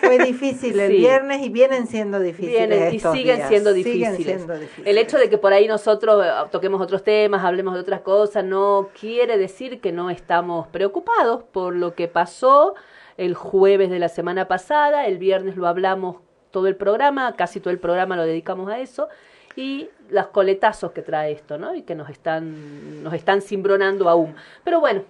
Fue 0.01 0.17
difícil 0.17 0.79
el 0.79 0.93
Sí. 0.93 0.97
viernes 0.97 1.41
y 1.43 1.49
vienen 1.49 1.85
siendo 1.85 2.19
difíciles 2.19 2.69
Vienen 2.69 2.93
y 2.95 2.99
siguen 2.99 3.35
días. 3.37 3.49
siendo 3.49 3.71
Siguen 3.73 3.93
difíciles. 3.93 4.25
siendo 4.25 4.57
difíciles. 4.57 4.87
El 4.89 4.97
hecho 5.09 5.17
de 5.17 5.29
que 5.29 5.37
por 5.37 5.53
ahí 5.53 5.67
nosotros 5.67 6.23
eh, 6.25 6.29
toquemos 6.51 6.79
otros 6.81 7.03
temas, 7.03 7.43
hablemos 7.43 7.73
de 7.73 7.81
otras 7.81 8.01
cosas, 8.01 8.43
no 8.43 8.89
quiere 8.99 9.37
decir 9.37 9.81
que 9.81 9.91
no 9.91 10.09
estamos 10.09 10.67
preocupados 10.67 11.43
por 11.51 11.75
lo 11.75 11.95
que 11.95 12.07
pasó 12.07 12.75
el 13.17 13.33
jueves 13.33 13.89
de 13.89 13.99
la 13.99 14.07
semana 14.07 14.47
pasada, 14.47 15.07
el 15.07 15.17
viernes 15.17 15.57
lo 15.57 15.67
hablamos 15.67 16.17
todo 16.51 16.67
el 16.67 16.75
programa, 16.75 17.35
casi 17.35 17.59
todo 17.59 17.71
el 17.71 17.79
programa 17.79 18.15
lo 18.15 18.23
dedicamos 18.23 18.69
a 18.69 18.79
eso, 18.79 19.09
y 19.55 19.89
los 20.09 20.27
coletazos 20.27 20.91
que 20.91 21.01
trae 21.01 21.31
esto, 21.31 21.57
¿no? 21.57 21.75
Y 21.75 21.81
que 21.81 21.95
nos 21.95 22.09
están, 22.09 23.03
nos 23.03 23.13
están 23.13 23.41
cimbronando 23.41 24.07
aún. 24.09 24.35
Pero 24.63 24.79
bueno, 24.79 25.03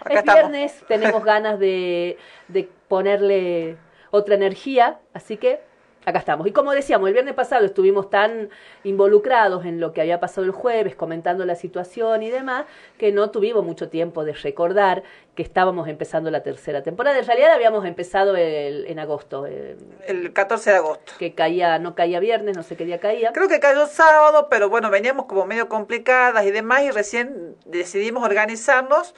Acá 0.00 0.14
es 0.14 0.18
estamos. 0.20 0.50
viernes, 0.50 0.84
tenemos 0.88 1.22
ganas 1.32 1.58
de, 1.58 2.16
de 2.48 2.68
ponerle 2.88 3.76
otra 4.10 4.34
energía, 4.34 4.98
así 5.12 5.36
que 5.36 5.60
acá 6.04 6.18
estamos. 6.18 6.46
Y 6.46 6.52
como 6.52 6.72
decíamos, 6.72 7.08
el 7.08 7.12
viernes 7.12 7.34
pasado 7.34 7.64
estuvimos 7.66 8.08
tan 8.10 8.48
involucrados 8.84 9.64
en 9.66 9.80
lo 9.80 9.92
que 9.92 10.00
había 10.00 10.18
pasado 10.20 10.44
el 10.46 10.50
jueves, 10.50 10.94
comentando 10.96 11.44
la 11.44 11.54
situación 11.54 12.22
y 12.22 12.30
demás, 12.30 12.64
que 12.98 13.12
no 13.12 13.30
tuvimos 13.30 13.64
mucho 13.64 13.88
tiempo 13.88 14.24
de 14.24 14.32
recordar 14.32 15.02
que 15.34 15.42
estábamos 15.42 15.88
empezando 15.88 16.30
la 16.30 16.42
tercera 16.42 16.82
temporada. 16.82 17.18
En 17.18 17.26
realidad 17.26 17.52
habíamos 17.52 17.84
empezado 17.84 18.34
el- 18.36 18.86
en 18.88 18.98
agosto, 18.98 19.46
eh, 19.46 19.76
El 20.06 20.32
14 20.32 20.70
de 20.70 20.76
agosto. 20.76 21.12
que 21.18 21.34
caía, 21.34 21.78
no 21.78 21.94
caía 21.94 22.18
viernes, 22.20 22.56
no 22.56 22.62
sé 22.62 22.76
qué 22.76 22.84
día 22.84 22.98
caía. 22.98 23.32
Creo 23.32 23.48
que 23.48 23.60
cayó 23.60 23.86
sábado, 23.86 24.48
pero 24.50 24.68
bueno, 24.68 24.90
veníamos 24.90 25.26
como 25.26 25.46
medio 25.46 25.68
complicadas 25.68 26.44
y 26.46 26.50
demás, 26.50 26.82
y 26.82 26.90
recién 26.90 27.56
decidimos 27.66 28.24
organizarnos 28.24 29.14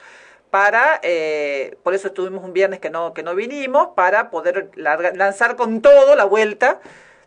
para, 0.53 0.99
eh, 1.01 1.77
por 1.81 1.95
eso 1.95 2.09
estuvimos 2.09 2.43
un 2.43 2.53
viernes 2.53 2.79
que 2.79 2.91
no, 2.91 3.15
que 3.15 3.23
no 3.23 3.33
vinimos, 3.33 3.87
para 3.95 4.29
poder 4.29 4.69
larga- 4.75 5.11
lanzar 5.15 5.55
con 5.55 5.81
todo 5.81 6.15
la 6.15 6.25
vuelta, 6.25 6.79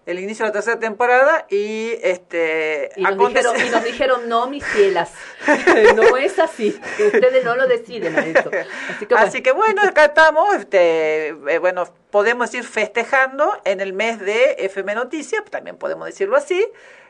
el 0.07 0.21
inicio 0.21 0.45
de 0.45 0.51
la 0.51 0.53
tercera 0.53 0.79
temporada 0.79 1.47
y 1.51 1.91
este 2.03 2.91
Y 2.97 3.03
nos, 3.03 3.19
dijeron, 3.19 3.57
y 3.67 3.71
nos 3.71 3.85
dijeron, 3.85 4.29
no, 4.29 4.47
mis 4.47 4.65
cielas, 4.65 5.13
no 5.97 6.17
es 6.17 6.39
así, 6.39 6.81
ustedes 7.05 7.45
no 7.45 7.57
lo 7.57 7.67
deciden 7.67 8.17
a. 8.17 8.21
Así 8.21 9.07
que 9.07 9.15
bueno, 9.15 9.27
Así 9.27 9.43
que 9.43 9.53
bueno, 9.53 9.83
acá 9.83 10.07
estamos, 10.07 10.55
este, 10.55 11.29
eh, 11.29 11.59
bueno, 11.59 11.85
podemos 12.11 12.55
ir 12.55 12.65
festejando 12.65 13.61
en 13.65 13.81
el 13.81 13.93
mes 13.93 14.21
de 14.21 14.57
FM 14.59 14.95
Noticias, 14.95 15.45
también 15.51 15.77
podemos 15.77 16.07
decirlo 16.07 16.37
así, 16.37 16.65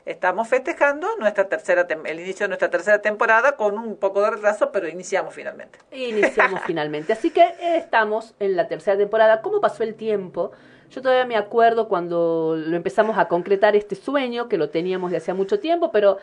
estamos 0.07 0.49
festejando 0.49 1.09
nuestra 1.19 1.49
tercera 1.49 1.87
el 2.05 2.21
inicio 2.21 2.45
de 2.45 2.49
nuestra 2.49 2.71
tercera 2.71 3.03
temporada 3.03 3.57
con 3.57 3.77
un 3.77 3.97
poco 3.97 4.23
de 4.23 4.31
retraso, 4.31 4.73
pero 4.73 4.89
iniciamos 4.89 5.35
finalmente. 5.35 5.79
iniciamos 5.91 6.63
finalmente. 6.67 7.13
Así 7.13 7.31
que 7.31 7.55
estamos 7.77 8.35
en 8.39 8.57
la 8.57 8.69
tercera 8.69 8.97
temporada. 8.97 9.43
¿Cómo 9.43 9.61
pasó 9.61 9.83
el 9.83 9.97
tiempo? 9.97 10.53
Yo 10.91 11.03
todavía 11.03 11.27
me 11.27 11.37
acuerdo 11.37 11.89
cuando 11.89 12.57
lo 12.57 12.77
empezamos 12.77 13.19
a 13.19 13.29
concretar 13.29 13.77
este 13.77 13.95
sueño, 13.95 14.49
que 14.49 14.59
lo 14.59 14.71
teníamos 14.71 15.11
de 15.11 15.19
hacía 15.19 15.35
mucho 15.35 15.59
tiempo, 15.59 15.91
pero 15.91 16.19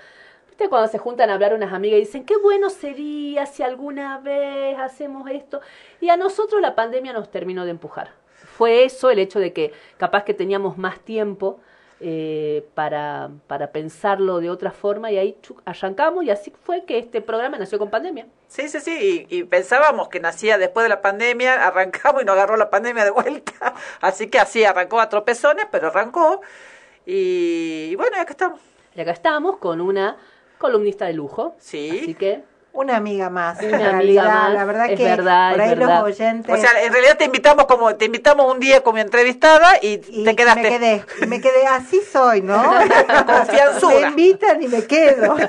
¿viste 0.47 0.69
cuando 0.69 0.87
se 0.87 0.97
juntan 0.97 1.29
a 1.29 1.33
hablar 1.33 1.53
unas 1.53 1.73
amigas 1.73 1.97
y 1.97 2.01
dicen, 2.01 2.25
qué 2.25 2.37
bueno 2.37 2.69
sería 2.69 3.45
si 3.45 3.63
alguna 3.63 4.19
vez 4.19 4.77
hacemos 4.79 5.29
esto? 5.29 5.61
Y 5.99 6.09
a 6.09 6.17
nosotros 6.17 6.61
la 6.61 6.75
pandemia 6.75 7.13
nos 7.13 7.29
terminó 7.29 7.65
de 7.65 7.71
empujar. 7.71 8.11
Fue 8.33 8.83
eso, 8.83 9.09
el 9.09 9.19
hecho 9.19 9.39
de 9.39 9.53
que 9.53 9.73
capaz 9.97 10.23
que 10.23 10.33
teníamos 10.33 10.77
más 10.77 10.99
tiempo 10.99 11.59
eh, 11.99 12.65
para, 12.73 13.29
para 13.47 13.71
pensarlo 13.71 14.39
de 14.39 14.49
otra 14.49 14.71
forma 14.71 15.11
y 15.11 15.17
ahí 15.17 15.37
chu, 15.41 15.55
arrancamos 15.65 16.23
y 16.23 16.31
así 16.31 16.53
fue 16.63 16.85
que 16.85 16.97
este 16.97 17.21
programa 17.21 17.57
nació 17.57 17.79
con 17.79 17.89
pandemia. 17.89 18.27
Sí, 18.47 18.67
sí, 18.69 18.79
sí, 18.79 19.27
y, 19.29 19.37
y 19.37 19.43
pensábamos 19.43 20.09
que 20.09 20.19
nacía 20.19 20.57
después 20.57 20.83
de 20.83 20.89
la 20.89 21.01
pandemia, 21.01 21.53
arrancamos 21.67 22.21
y 22.21 22.25
nos 22.25 22.33
agarró 22.33 22.57
la 22.57 22.69
pandemia 22.69 23.03
de 23.03 23.11
vuelta, 23.11 23.73
así 24.01 24.27
que 24.27 24.39
así 24.39 24.63
arrancó 24.63 24.99
a 24.99 25.09
tropezones, 25.09 25.65
pero 25.71 25.87
arrancó, 25.87 26.41
y, 27.05 27.89
y 27.91 27.95
bueno, 27.95 28.19
acá 28.19 28.31
estamos. 28.31 28.59
Y 28.95 29.01
acá 29.01 29.11
estamos 29.11 29.57
con 29.57 29.81
una 29.81 30.17
columnista 30.57 31.05
de 31.05 31.13
lujo. 31.13 31.55
Sí. 31.59 31.99
Así 32.01 32.15
que 32.15 32.43
Una 32.73 32.97
amiga 32.97 33.29
más, 33.29 33.61
en 33.61 33.67
Una 33.67 33.75
amiga 33.75 33.91
realidad, 33.91 34.25
más, 34.25 34.53
la 34.53 34.65
verdad 34.65 34.89
es 34.89 34.97
que 34.97 35.05
verdad, 35.05 35.51
por 35.51 35.61
ahí 35.61 35.69
verdad. 35.69 35.99
los 35.99 36.03
oyentes... 36.05 36.55
O 36.55 36.57
sea, 36.59 36.83
en 36.83 36.91
realidad 36.91 37.17
te 37.19 37.25
invitamos 37.25 37.65
como 37.65 37.95
te 37.95 38.05
invitamos 38.05 38.51
un 38.51 38.59
día 38.59 38.81
como 38.81 38.97
entrevistada 38.97 39.73
y, 39.79 40.01
y 40.09 40.23
te 40.23 40.35
quedaste. 40.35 40.61
me 40.63 40.69
quedé, 40.69 41.05
me 41.27 41.39
quedé, 41.39 41.67
así 41.67 42.01
soy, 42.01 42.41
¿no? 42.41 42.63
Confianzuda. 43.27 43.93
Me 43.93 44.07
invitan 44.07 44.63
y 44.63 44.67
me 44.67 44.85
quedo. 44.85 45.35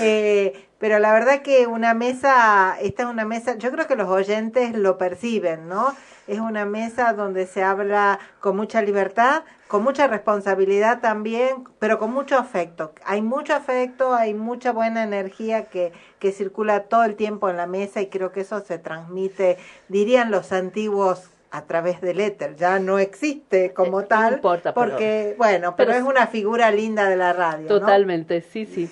Eh, 0.00 0.68
pero 0.82 0.98
la 0.98 1.12
verdad 1.12 1.42
que 1.42 1.68
una 1.68 1.94
mesa, 1.94 2.76
esta 2.80 3.04
es 3.04 3.08
una 3.08 3.24
mesa, 3.24 3.56
yo 3.56 3.70
creo 3.70 3.86
que 3.86 3.94
los 3.94 4.08
oyentes 4.08 4.74
lo 4.76 4.98
perciben, 4.98 5.68
¿no? 5.68 5.94
Es 6.26 6.40
una 6.40 6.64
mesa 6.64 7.12
donde 7.12 7.46
se 7.46 7.62
habla 7.62 8.18
con 8.40 8.56
mucha 8.56 8.82
libertad, 8.82 9.44
con 9.68 9.84
mucha 9.84 10.08
responsabilidad 10.08 10.98
también, 11.00 11.62
pero 11.78 12.00
con 12.00 12.12
mucho 12.12 12.36
afecto. 12.36 12.92
Hay 13.04 13.22
mucho 13.22 13.54
afecto, 13.54 14.12
hay 14.12 14.34
mucha 14.34 14.72
buena 14.72 15.04
energía 15.04 15.66
que, 15.66 15.92
que 16.18 16.32
circula 16.32 16.80
todo 16.84 17.04
el 17.04 17.14
tiempo 17.14 17.48
en 17.48 17.58
la 17.58 17.68
mesa 17.68 18.00
y 18.00 18.08
creo 18.08 18.32
que 18.32 18.40
eso 18.40 18.58
se 18.58 18.78
transmite, 18.80 19.58
dirían 19.86 20.32
los 20.32 20.50
antiguos 20.50 21.30
a 21.52 21.62
través 21.66 22.00
del 22.00 22.18
éter, 22.18 22.56
ya 22.56 22.80
no 22.80 22.98
existe 22.98 23.72
como 23.72 24.00
Eh, 24.00 24.02
no 24.02 24.08
tal, 24.08 24.32
importa, 24.34 24.74
pero- 24.74 24.90
porque, 24.90 25.36
bueno, 25.38 25.76
pero, 25.76 25.92
pero 25.92 25.92
es 26.00 26.02
una 26.04 26.26
figura 26.26 26.72
linda 26.72 27.08
de 27.08 27.14
la 27.16 27.32
radio. 27.32 27.68
¿no? 27.68 27.78
totalmente, 27.78 28.40
sí, 28.40 28.66
sí. 28.66 28.90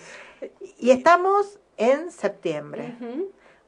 Y 0.78 0.92
estamos 0.92 1.58
en 1.80 2.10
septiembre, 2.10 2.94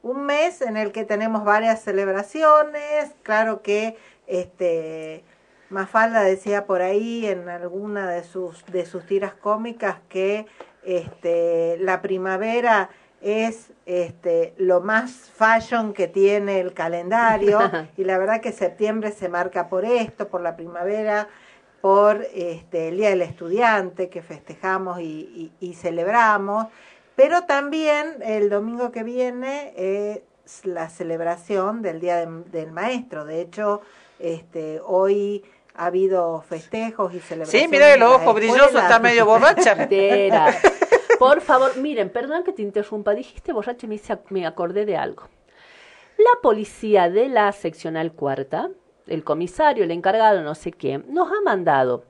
un 0.03 0.25
mes 0.25 0.61
en 0.61 0.77
el 0.77 0.91
que 0.91 1.03
tenemos 1.03 1.43
varias 1.43 1.81
celebraciones, 1.81 3.11
claro 3.23 3.61
que 3.61 3.97
este 4.27 5.23
Mafalda 5.69 6.21
decía 6.21 6.65
por 6.65 6.81
ahí 6.81 7.25
en 7.25 7.49
alguna 7.49 8.09
de 8.09 8.23
sus 8.23 8.63
de 8.67 8.85
sus 8.85 9.05
tiras 9.05 9.33
cómicas 9.33 9.97
que 10.09 10.45
este 10.83 11.77
la 11.79 12.01
primavera 12.01 12.89
es 13.21 13.71
este 13.85 14.53
lo 14.57 14.81
más 14.81 15.31
fashion 15.35 15.93
que 15.93 16.07
tiene 16.07 16.59
el 16.59 16.73
calendario 16.73 17.59
y 17.97 18.03
la 18.03 18.17
verdad 18.17 18.41
que 18.41 18.51
septiembre 18.51 19.11
se 19.11 19.29
marca 19.29 19.69
por 19.69 19.85
esto, 19.85 20.27
por 20.27 20.41
la 20.41 20.55
primavera, 20.55 21.27
por 21.81 22.25
este, 22.33 22.89
el 22.89 22.97
Día 22.97 23.09
del 23.09 23.21
Estudiante 23.21 24.09
que 24.09 24.21
festejamos 24.21 24.99
y, 24.99 25.03
y- 25.59 25.69
y 25.69 25.73
celebramos, 25.73 26.67
pero 27.15 27.43
también 27.43 28.17
el 28.23 28.49
domingo 28.49 28.91
que 28.91 29.03
viene 29.03 29.73
es 29.75 30.21
la 30.65 30.89
celebración 30.89 31.81
del 31.81 31.99
Día 31.99 32.17
de- 32.25 32.43
del 32.51 32.71
Maestro. 32.71 33.25
De 33.25 33.41
hecho, 33.41 33.81
este, 34.19 34.81
hoy 34.85 35.43
ha 35.75 35.85
habido 35.87 36.41
festejos 36.41 37.13
y 37.13 37.19
celebraciones. 37.19 37.61
Sí, 37.63 37.67
mira 37.71 37.87
en 37.89 37.93
el 37.95 37.99
las 38.01 38.09
ojo 38.21 38.33
brilloso, 38.33 38.65
escuelas. 38.65 38.83
está 38.83 38.99
medio 38.99 39.25
borracha. 39.25 39.75
Por 41.19 41.41
favor, 41.41 41.77
miren, 41.77 42.09
perdón 42.09 42.43
que 42.43 42.51
te 42.53 42.61
interrumpa. 42.61 43.13
Dijiste 43.13 43.53
borracha 43.53 43.85
y 43.85 43.89
me, 43.89 43.95
hice- 43.95 44.19
me 44.29 44.45
acordé 44.45 44.85
de 44.85 44.97
algo. 44.97 45.23
La 46.17 46.41
policía 46.41 47.09
de 47.09 47.27
la 47.29 47.51
seccional 47.51 48.11
cuarta, 48.13 48.69
el 49.07 49.23
comisario, 49.23 49.83
el 49.83 49.91
encargado, 49.91 50.41
no 50.43 50.55
sé 50.55 50.71
quién, 50.71 51.05
nos 51.09 51.29
ha 51.31 51.41
mandado 51.43 52.05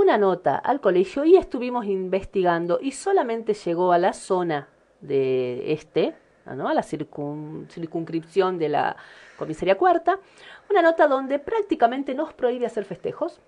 una 0.00 0.18
nota 0.18 0.56
al 0.56 0.80
colegio 0.80 1.24
y 1.24 1.36
estuvimos 1.36 1.86
investigando 1.86 2.78
y 2.80 2.92
solamente 2.92 3.54
llegó 3.54 3.92
a 3.92 3.98
la 3.98 4.12
zona 4.12 4.68
de 5.00 5.72
este, 5.72 6.14
¿no? 6.46 6.68
a 6.68 6.74
la 6.74 6.82
circun- 6.82 7.68
circunscripción 7.68 8.58
de 8.58 8.68
la 8.68 8.96
comisaría 9.36 9.76
cuarta, 9.76 10.18
una 10.70 10.82
nota 10.82 11.06
donde 11.06 11.38
prácticamente 11.38 12.14
nos 12.14 12.32
prohíbe 12.32 12.66
hacer 12.66 12.84
festejos. 12.84 13.40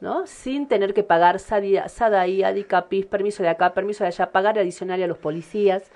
¿no? 0.00 0.26
Sin 0.26 0.66
tener 0.68 0.92
que 0.92 1.02
pagar 1.02 1.38
SADAI, 1.38 2.42
ADICAPIS, 2.42 3.06
permiso 3.06 3.42
de 3.42 3.48
acá, 3.48 3.72
permiso 3.72 4.04
de 4.04 4.08
allá, 4.08 4.32
pagar 4.32 4.58
adicional 4.58 5.02
a 5.02 5.06
los 5.06 5.16
policías. 5.18 5.90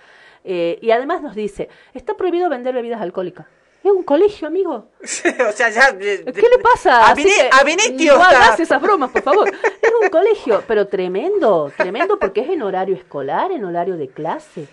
Eh, 0.45 0.79
y 0.81 0.93
además 0.93 1.21
nos 1.21 1.35
dice, 1.35 1.69
está 1.93 2.17
prohibido 2.17 2.49
vender 2.49 2.75
bebidas 2.75 3.03
alcohólicas. 3.03 3.47
Es 3.83 3.91
un 3.93 4.03
colegio, 4.03 4.49
amigo. 4.49 4.91
o 5.03 5.07
sea, 5.53 5.71
ya. 5.71 5.97
¿Qué 5.97 6.25
le 6.25 6.59
pasa? 6.63 7.11
Así 7.11 7.25
que 7.25 7.49
Avinitio 7.53 8.17
no 8.17 8.23
está- 8.23 8.45
hagas 8.47 8.61
esas 8.61 8.83
bromas, 8.83 9.11
por 9.11 9.23
favor. 9.23 9.49
Es 9.49 9.93
un 10.03 10.09
colegio, 10.11 10.63
pero 10.67 10.89
tremendo, 10.89 11.73
tremendo 11.77 12.19
porque 12.19 12.41
es 12.41 12.51
en 12.51 12.63
horario 12.63 12.97
escolar, 12.97 13.53
en 13.53 13.65
horario 13.65 13.97
de 13.97 14.09
clase. 14.09 14.67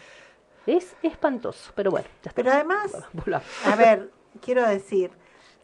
Es 0.65 0.95
espantoso, 1.03 1.71
pero 1.75 1.91
bueno, 1.91 2.07
ya 2.23 2.29
está. 2.29 2.41
Pero 2.41 2.51
además, 2.51 2.91
a 3.65 3.75
ver, 3.75 4.09
quiero 4.41 4.67
decir, 4.67 5.11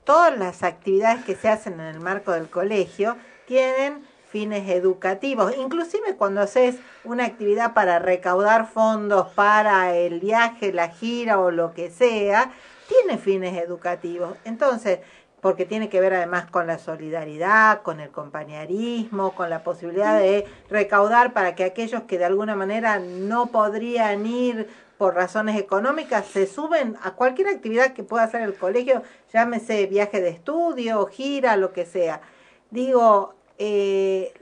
todas 0.03 0.37
las 0.37 0.61
actividades 0.61 1.25
que 1.25 1.35
se 1.35 1.49
hacen 1.49 1.73
en 1.79 1.87
el 1.87 1.99
marco 1.99 2.31
del 2.33 2.47
colegio 2.49 3.17
tienen 3.47 4.05
fines 4.29 4.69
educativos. 4.69 5.53
Inclusive 5.57 6.15
cuando 6.15 6.41
haces 6.41 6.75
una 7.03 7.25
actividad 7.25 7.73
para 7.73 7.99
recaudar 7.99 8.67
fondos 8.71 9.27
para 9.33 9.95
el 9.95 10.19
viaje, 10.19 10.71
la 10.71 10.89
gira 10.89 11.39
o 11.39 11.51
lo 11.51 11.73
que 11.73 11.89
sea, 11.89 12.51
tiene 12.91 13.17
fines 13.17 13.57
educativos. 13.57 14.37
Entonces, 14.43 14.99
porque 15.39 15.65
tiene 15.65 15.89
que 15.89 16.01
ver 16.01 16.13
además 16.13 16.49
con 16.51 16.67
la 16.67 16.77
solidaridad, 16.77 17.81
con 17.81 17.99
el 17.99 18.11
compañerismo, 18.11 19.33
con 19.33 19.49
la 19.49 19.63
posibilidad 19.63 20.19
de 20.19 20.45
recaudar 20.69 21.33
para 21.33 21.55
que 21.55 21.63
aquellos 21.63 22.03
que 22.03 22.17
de 22.17 22.25
alguna 22.25 22.55
manera 22.55 22.99
no 22.99 23.47
podrían 23.47 24.25
ir 24.27 24.69
por 24.97 25.15
razones 25.15 25.59
económicas 25.59 26.27
se 26.27 26.45
suben 26.45 26.95
a 27.01 27.11
cualquier 27.11 27.47
actividad 27.47 27.93
que 27.93 28.03
pueda 28.03 28.23
hacer 28.23 28.41
el 28.41 28.53
colegio, 28.53 29.01
llámese 29.33 29.87
viaje 29.87 30.21
de 30.21 30.29
estudio, 30.29 31.07
gira, 31.07 31.57
lo 31.57 31.73
que 31.73 31.87
sea. 31.87 32.21
Digo, 32.69 33.33
eh, 33.63 34.33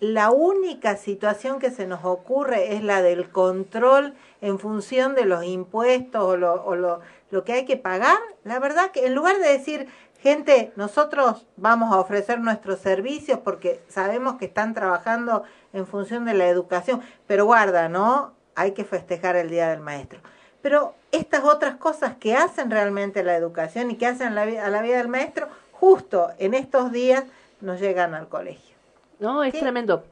la 0.00 0.32
única 0.32 0.96
situación 0.96 1.60
que 1.60 1.70
se 1.70 1.86
nos 1.86 2.04
ocurre 2.04 2.74
es 2.74 2.82
la 2.82 3.02
del 3.02 3.30
control 3.30 4.14
en 4.40 4.58
función 4.58 5.14
de 5.14 5.24
los 5.26 5.44
impuestos 5.44 6.20
o 6.24 6.36
lo, 6.36 7.00
lo, 7.30 7.44
que 7.44 7.52
hay 7.52 7.66
que 7.66 7.76
pagar. 7.76 8.18
La 8.42 8.58
verdad 8.58 8.90
que 8.90 9.06
en 9.06 9.14
lugar 9.14 9.38
de 9.38 9.48
decir, 9.48 9.86
gente, 10.18 10.72
nosotros 10.74 11.46
vamos 11.56 11.94
a 11.94 12.00
ofrecer 12.00 12.40
nuestros 12.40 12.80
servicios 12.80 13.38
porque 13.44 13.80
sabemos 13.86 14.38
que 14.38 14.46
están 14.46 14.74
trabajando 14.74 15.44
en 15.72 15.86
función 15.86 16.24
de 16.24 16.34
la 16.34 16.48
educación, 16.48 17.00
pero 17.28 17.44
guarda, 17.44 17.88
¿no? 17.88 18.32
Hay 18.56 18.72
que 18.72 18.82
festejar 18.82 19.36
el 19.36 19.50
Día 19.50 19.68
del 19.68 19.82
Maestro. 19.82 20.18
Pero 20.62 20.94
estas 21.12 21.44
otras 21.44 21.76
cosas 21.76 22.16
que 22.16 22.34
hacen 22.34 22.72
realmente 22.72 23.22
la 23.22 23.36
educación 23.36 23.92
y 23.92 23.96
que 23.96 24.08
hacen 24.08 24.34
la 24.34 24.42
a 24.42 24.68
la 24.68 24.82
vida 24.82 24.96
del 24.96 25.06
maestro, 25.06 25.46
justo 25.70 26.30
en 26.38 26.54
estos 26.54 26.90
días 26.90 27.22
nos 27.64 27.80
llegan 27.80 28.14
al 28.14 28.28
colegio. 28.28 28.74
No, 29.18 29.42
es 29.42 29.54
Sí. 29.54 29.60
tremendo. 29.60 30.04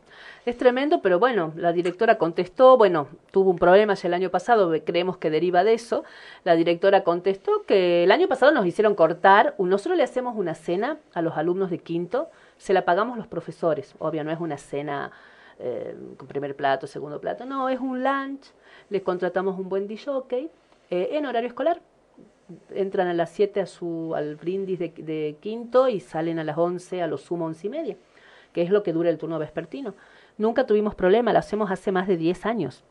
Es 0.44 0.56
tremendo, 0.56 1.00
pero 1.02 1.20
bueno, 1.20 1.52
la 1.54 1.72
directora 1.72 2.18
contestó, 2.18 2.76
bueno, 2.76 3.06
tuvo 3.30 3.50
un 3.50 3.58
problema 3.58 3.94
ya 3.94 4.08
el 4.08 4.14
año 4.14 4.30
pasado, 4.30 4.72
creemos 4.84 5.16
que 5.16 5.30
deriva 5.30 5.62
de 5.62 5.74
eso. 5.74 6.02
La 6.42 6.56
directora 6.56 7.04
contestó 7.04 7.62
que 7.64 8.02
el 8.02 8.10
año 8.10 8.26
pasado 8.26 8.50
nos 8.50 8.66
hicieron 8.66 8.96
cortar, 8.96 9.54
nosotros 9.58 9.96
le 9.96 10.02
hacemos 10.02 10.34
una 10.36 10.54
cena 10.54 10.98
a 11.14 11.22
los 11.22 11.36
alumnos 11.36 11.70
de 11.70 11.78
quinto, 11.78 12.28
se 12.58 12.72
la 12.72 12.84
pagamos 12.84 13.16
los 13.18 13.28
profesores, 13.28 13.94
obvio, 14.00 14.24
no 14.24 14.32
es 14.32 14.40
una 14.40 14.58
cena 14.58 15.12
eh, 15.60 15.94
con 16.16 16.26
primer 16.26 16.56
plato, 16.56 16.88
segundo 16.88 17.20
plato, 17.20 17.44
no, 17.44 17.68
es 17.68 17.78
un 17.78 18.02
lunch, 18.02 18.46
les 18.90 19.02
contratamos 19.02 19.56
un 19.58 19.68
buen 19.68 19.86
DJ 19.86 20.48
eh, 20.90 21.08
en 21.12 21.26
horario 21.26 21.48
escolar. 21.48 21.80
Entran 22.74 23.08
a 23.08 23.14
las 23.14 23.30
7 23.30 23.60
a 23.60 23.66
su, 23.66 24.14
al 24.14 24.36
brindis 24.36 24.78
de, 24.78 24.88
de 24.88 25.36
quinto 25.40 25.88
y 25.88 26.00
salen 26.00 26.38
a 26.38 26.44
las 26.44 26.58
11, 26.58 27.02
a 27.02 27.06
lo 27.06 27.18
sumo 27.18 27.46
11 27.46 27.66
y 27.66 27.70
media 27.70 27.96
que 28.52 28.62
es 28.62 28.70
lo 28.70 28.82
que 28.82 28.92
dura 28.92 29.10
el 29.10 29.18
turno 29.18 29.38
vespertino. 29.38 29.94
Nunca 30.38 30.66
tuvimos 30.66 30.94
problema, 30.94 31.32
lo 31.32 31.38
hacemos 31.38 31.70
hace 31.70 31.92
más 31.92 32.06
de 32.06 32.16
10 32.16 32.46
años. 32.46 32.84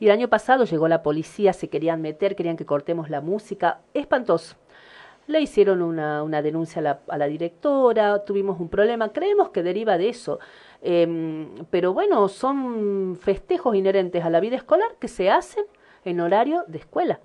Y 0.00 0.06
el 0.06 0.12
año 0.12 0.28
pasado 0.28 0.64
llegó 0.64 0.88
la 0.88 1.02
policía, 1.02 1.52
se 1.52 1.68
querían 1.68 2.00
meter, 2.00 2.36
querían 2.36 2.56
que 2.56 2.66
cortemos 2.66 3.10
la 3.10 3.20
música, 3.20 3.80
espantoso. 3.94 4.56
Le 5.26 5.40
hicieron 5.40 5.82
una, 5.82 6.22
una 6.22 6.40
denuncia 6.40 6.80
a 6.80 6.82
la, 6.82 7.00
a 7.08 7.18
la 7.18 7.26
directora, 7.26 8.24
tuvimos 8.24 8.58
un 8.60 8.68
problema, 8.68 9.12
creemos 9.12 9.50
que 9.50 9.62
deriva 9.62 9.98
de 9.98 10.08
eso. 10.08 10.38
Em, 10.80 11.48
pero 11.70 11.92
bueno, 11.92 12.28
son 12.28 13.18
festejos 13.20 13.74
inherentes 13.76 14.24
a 14.24 14.30
la 14.30 14.40
vida 14.40 14.56
escolar 14.56 14.96
que 14.98 15.08
se 15.08 15.30
hacen 15.30 15.64
en 16.04 16.20
horario 16.20 16.64
de 16.66 16.78
escuela. 16.78 17.20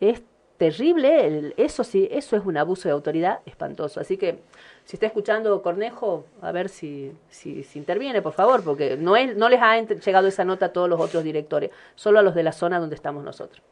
Es 0.00 0.22
terrible, 0.58 1.26
el- 1.26 1.54
eso 1.56 1.84
sí, 1.84 2.08
eso 2.10 2.36
es 2.36 2.44
un 2.44 2.56
abuso 2.56 2.88
de 2.88 2.92
autoridad 2.92 3.40
espantoso. 3.46 4.00
Así 4.00 4.16
que 4.16 4.40
si 4.84 4.96
está 4.96 5.06
escuchando 5.06 5.62
Cornejo, 5.62 6.24
a 6.42 6.52
ver 6.52 6.68
si, 6.68 7.12
si, 7.30 7.62
si 7.62 7.78
interviene, 7.78 8.20
por 8.20 8.32
favor, 8.32 8.62
porque 8.64 8.96
no, 8.96 9.16
es, 9.16 9.36
no 9.36 9.48
les 9.48 9.60
ha 9.62 9.80
llegado 9.80 10.26
esa 10.28 10.44
nota 10.44 10.66
a 10.66 10.72
todos 10.72 10.88
los 10.88 11.00
otros 11.00 11.24
directores, 11.24 11.70
solo 11.94 12.18
a 12.18 12.22
los 12.22 12.34
de 12.34 12.42
la 12.42 12.52
zona 12.52 12.78
donde 12.80 12.96
estamos 12.96 13.24
nosotros. 13.24 13.62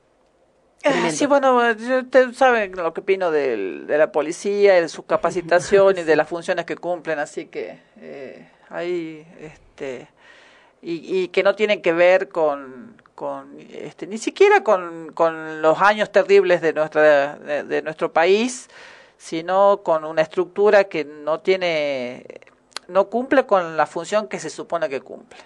Ah, 0.84 0.90
Tremendo. 0.90 1.10
Sí, 1.16 1.26
bueno, 1.26 1.58
ustedes 2.00 2.36
saben 2.36 2.72
lo 2.76 2.94
que 2.94 3.00
opino 3.00 3.30
del- 3.32 3.86
de 3.88 3.98
la 3.98 4.12
policía, 4.12 4.74
de 4.74 4.88
su 4.88 5.04
capacitación 5.04 5.98
y 5.98 6.02
de 6.04 6.14
las 6.16 6.28
funciones 6.28 6.64
que 6.64 6.76
cumplen, 6.76 7.18
así 7.18 7.46
que 7.46 7.80
eh, 8.00 8.48
ahí, 8.68 9.26
este, 9.40 10.06
y, 10.82 11.22
y 11.22 11.28
que 11.28 11.42
no 11.42 11.56
tienen 11.56 11.82
que 11.82 11.92
ver 11.92 12.28
con, 12.28 12.94
con 13.16 13.56
este, 13.72 14.06
ni 14.06 14.18
siquiera 14.18 14.62
con, 14.62 15.14
los 15.62 15.80
años 15.80 16.12
terribles 16.12 16.60
de, 16.60 16.74
nuestra, 16.74 17.34
de, 17.36 17.82
nuestro 17.82 18.12
país, 18.12 18.68
sino 19.16 19.80
con 19.82 20.04
una 20.04 20.20
estructura 20.20 20.84
que 20.84 21.04
no 21.04 21.40
tiene, 21.40 22.26
no 22.88 23.06
cumple 23.08 23.46
con 23.46 23.76
la 23.78 23.86
función 23.86 24.28
que 24.28 24.38
se 24.38 24.50
supone 24.50 24.88
que 24.90 25.00
cumple. 25.00 25.38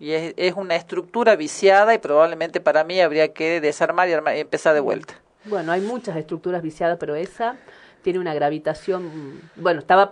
Y 0.00 0.12
es, 0.12 0.54
una 0.56 0.76
estructura 0.76 1.36
viciada 1.36 1.92
y 1.92 1.98
probablemente 1.98 2.58
para 2.58 2.84
mí 2.84 2.98
habría 3.02 3.34
que 3.34 3.60
desarmar 3.60 4.08
y, 4.08 4.12
armar- 4.12 4.36
y 4.38 4.40
empezar 4.40 4.72
de 4.72 4.80
vuelta. 4.80 5.14
Bueno, 5.44 5.72
hay 5.72 5.82
muchas 5.82 6.16
estructuras 6.16 6.62
viciadas, 6.62 6.96
pero 6.98 7.14
esa 7.16 7.56
tiene 8.02 8.18
una 8.18 8.32
gravitación. 8.32 9.42
Bueno, 9.56 9.80
estaba 9.80 10.08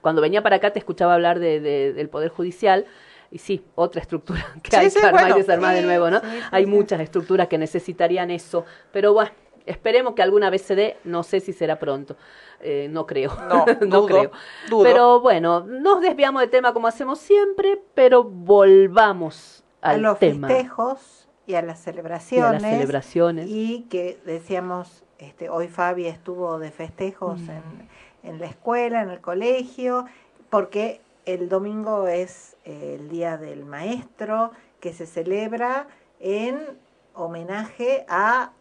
cuando 0.00 0.22
venía 0.22 0.44
para 0.44 0.56
acá 0.56 0.72
te 0.72 0.78
escuchaba 0.78 1.14
hablar 1.14 1.40
de, 1.40 1.58
de- 1.58 1.92
del 1.92 2.08
Poder 2.08 2.28
Judicial. 2.30 2.86
Y 3.32 3.38
sí, 3.38 3.64
otra 3.74 4.00
estructura 4.02 4.46
que 4.62 4.70
Sí, 4.70 4.76
hay 4.76 4.90
sí, 4.90 5.00
que 5.00 5.06
armar 5.06 5.22
bueno. 5.22 5.36
y 5.36 5.40
desarmar 5.40 5.74
de 5.74 5.82
nuevo, 5.82 6.10
¿no? 6.10 6.20
hay 6.50 6.66
muchas 6.66 7.00
estructuras 7.00 7.48
que 7.48 7.56
necesitarían 7.58 8.30
eso. 8.30 8.64
Pero 8.92 9.12
bueno, 9.14 9.30
esperemos 9.66 10.12
que 10.14 10.22
alguna 10.22 10.50
vez 10.50 10.62
se 10.62 10.74
dé. 10.74 10.96
No 11.04 11.22
sé 11.22 11.40
si 11.40 11.52
será 11.54 11.78
pronto. 11.78 12.16
Eh, 12.60 12.88
no 12.90 13.06
creo. 13.06 13.30
No, 13.48 13.64
dudo, 13.86 14.06
creo. 14.06 14.30
dudo. 14.68 14.82
Pero 14.84 15.20
bueno, 15.20 15.60
nos 15.66 16.00
desviamos 16.02 16.42
de 16.42 16.48
tema 16.48 16.72
como 16.74 16.86
hacemos 16.88 17.18
siempre, 17.18 17.80
pero 17.94 18.22
volvamos 18.22 19.64
a 19.80 19.90
al 19.90 20.02
los 20.02 20.18
tema. 20.18 20.48
festejos 20.48 21.28
y 21.46 21.54
a 21.54 21.62
las 21.62 21.80
Y 21.80 21.84
celebraciones. 21.84 22.48
a 22.62 22.66
las 22.66 22.70
celebraciones. 22.70 23.46
Y 23.48 23.86
que 23.90 24.20
decíamos, 24.24 25.04
este, 25.18 25.48
hoy 25.48 25.68
Fabi 25.68 26.06
estuvo 26.06 26.58
de 26.58 26.70
festejos 26.70 27.40
Mm. 27.40 27.50
en, 27.50 27.88
en 28.24 28.40
la 28.40 28.46
escuela, 28.46 29.02
en 29.02 29.10
el 29.10 29.20
colegio, 29.20 30.04
porque 30.50 31.00
el 31.24 31.48
domingo 31.48 32.08
es 32.08 32.56
eh, 32.64 32.96
el 32.98 33.08
Día 33.08 33.36
del 33.36 33.64
Maestro, 33.64 34.52
que 34.80 34.92
se 34.92 35.06
celebra 35.06 35.86
en 36.20 36.58
homenaje 37.14 38.04
a 38.08 38.52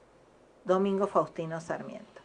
Domingo 0.65 1.07
Faustino 1.07 1.59
Sarmiento. 1.61 2.21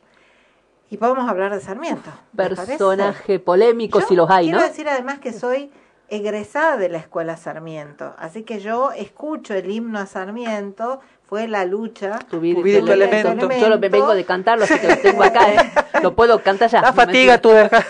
Y 0.90 0.98
podemos 0.98 1.28
hablar 1.28 1.52
de 1.54 1.60
Sarmiento. 1.60 2.10
Personaje 2.36 3.38
polémico, 3.38 4.00
Yo 4.00 4.06
si 4.06 4.14
los 4.16 4.30
hay, 4.30 4.46
quiero 4.46 4.60
¿no? 4.60 4.66
decir 4.66 4.88
además 4.88 5.18
que 5.18 5.32
soy 5.32 5.72
egresada 6.08 6.76
de 6.76 6.88
la 6.88 6.98
escuela 6.98 7.36
Sarmiento, 7.36 8.14
así 8.18 8.44
que 8.44 8.60
yo 8.60 8.92
escucho 8.92 9.54
el 9.54 9.68
himno 9.70 9.98
a 9.98 10.06
Sarmiento, 10.06 11.00
fue 11.28 11.48
la 11.48 11.64
lucha. 11.64 12.18
Tu 12.30 12.38
vida 12.40 12.56
tu 12.56 12.62
vida 12.62 12.78
y 12.78 12.82
tu 12.84 12.92
elemento. 12.92 13.28
elemento. 13.32 13.56
Yo 13.60 13.68
lo 13.68 13.78
vengo 13.78 14.14
de 14.14 14.24
cantarlo, 14.24 14.64
así 14.64 14.78
que 14.78 14.88
lo 14.88 14.98
tengo 14.98 15.22
acá, 15.24 15.52
¿eh? 15.52 15.58
Lo 16.02 16.14
puedo 16.14 16.40
cantar 16.42 16.70
ya. 16.70 16.80
La 16.82 16.90
no 16.90 16.94
fatiga 16.94 17.38
tú 17.38 17.50
dejas. 17.50 17.84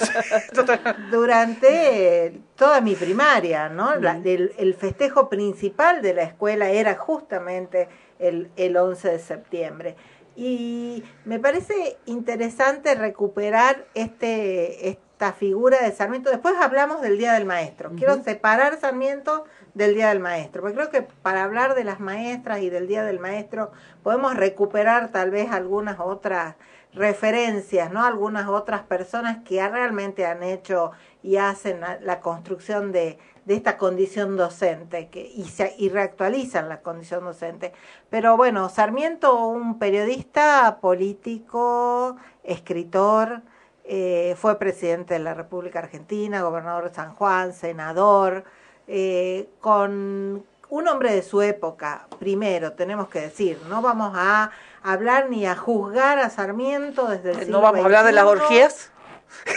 Durante 1.11 2.27
eh, 2.27 2.41
toda 2.57 2.81
mi 2.81 2.95
primaria, 2.95 3.69
¿no? 3.69 3.97
La- 3.97 4.17
el, 4.25 4.53
el 4.59 4.75
festejo 4.75 5.29
principal 5.29 6.03
de 6.03 6.15
la 6.15 6.23
escuela 6.23 6.71
era 6.71 6.95
justamente 6.97 7.89
el, 8.19 8.51
el 8.57 8.77
11 8.77 9.11
de 9.11 9.19
septiembre. 9.19 9.97
Y 10.35 11.03
me 11.25 11.39
parece 11.39 11.97
interesante 12.07 12.95
recuperar 12.95 13.87
este, 13.95 14.89
est- 14.91 15.01
esta 15.17 15.33
figura 15.33 15.81
de 15.81 15.93
Sarmiento. 15.93 16.29
Después 16.29 16.57
hablamos 16.61 17.01
del 17.01 17.17
Día 17.17 17.33
del 17.33 17.47
Maestro. 17.47 17.91
Quiero 17.97 18.23
separar 18.23 18.79
Sarmiento 18.79 19.47
del 19.73 19.95
Día 19.95 20.11
del 20.11 20.21
Maestro, 20.21 20.61
porque 20.61 20.77
creo 20.77 20.91
que 20.91 21.01
para 21.01 21.43
hablar 21.43 21.75
de 21.75 21.85
las 21.85 22.01
maestras 22.01 22.61
y 22.61 22.69
del 22.69 22.87
Día 22.87 23.03
del 23.03 23.19
Maestro 23.19 23.73
podemos 24.03 24.37
recuperar 24.37 25.09
tal 25.13 25.31
vez 25.31 25.51
algunas 25.51 26.01
otras 26.01 26.57
referencias, 26.93 27.91
¿no? 27.91 28.05
Algunas 28.05 28.47
otras 28.47 28.83
personas 28.83 29.39
que 29.43 29.67
realmente 29.67 30.27
han 30.27 30.43
hecho 30.43 30.93
y 31.23 31.39
hacen 31.39 31.81
la 31.81 32.21
construcción 32.21 32.93
de, 32.93 33.19
de 33.47 33.55
esta 33.55 33.79
condición 33.79 34.37
docente 34.37 35.09
que, 35.09 35.23
y, 35.23 35.45
se, 35.45 35.75
y 35.79 35.89
reactualizan 35.89 36.69
la 36.69 36.83
condición 36.83 37.25
docente. 37.25 37.73
Pero 38.11 38.37
bueno, 38.37 38.69
Sarmiento, 38.69 39.47
un 39.47 39.79
periodista, 39.79 40.77
político, 40.83 42.17
escritor, 42.45 43.41
eh, 43.89 44.35
fue 44.37 44.59
presidente 44.59 45.15
de 45.15 45.21
la 45.21 45.35
República 45.35 45.79
Argentina, 45.79 46.43
gobernador 46.43 46.89
de 46.89 46.95
San 46.95 47.15
Juan, 47.15 47.53
senador, 47.53 48.45
eh, 48.89 49.49
con 49.61 50.45
un 50.69 50.89
hombre 50.89 51.13
de 51.13 51.23
su 51.23 51.41
época, 51.41 52.09
primero, 52.19 52.73
tenemos 52.73 53.09
que 53.09 53.21
decir, 53.21 53.61
no 53.69 53.83
vamos 53.83 54.13
a 54.17 54.51
hablar 54.83 55.31
ni 55.31 55.47
a 55.47 55.55
juzgar 55.55 56.19
a 56.19 56.31
Sarmiento 56.31 57.07
desde 57.07 57.31
el 57.31 57.39
siglo 57.39 57.59
¿No 57.59 57.63
vamos 57.63 57.81
a 57.81 57.85
hablar 57.85 58.05
de 58.05 58.13
las 58.13 58.25
orgías? 58.25 58.91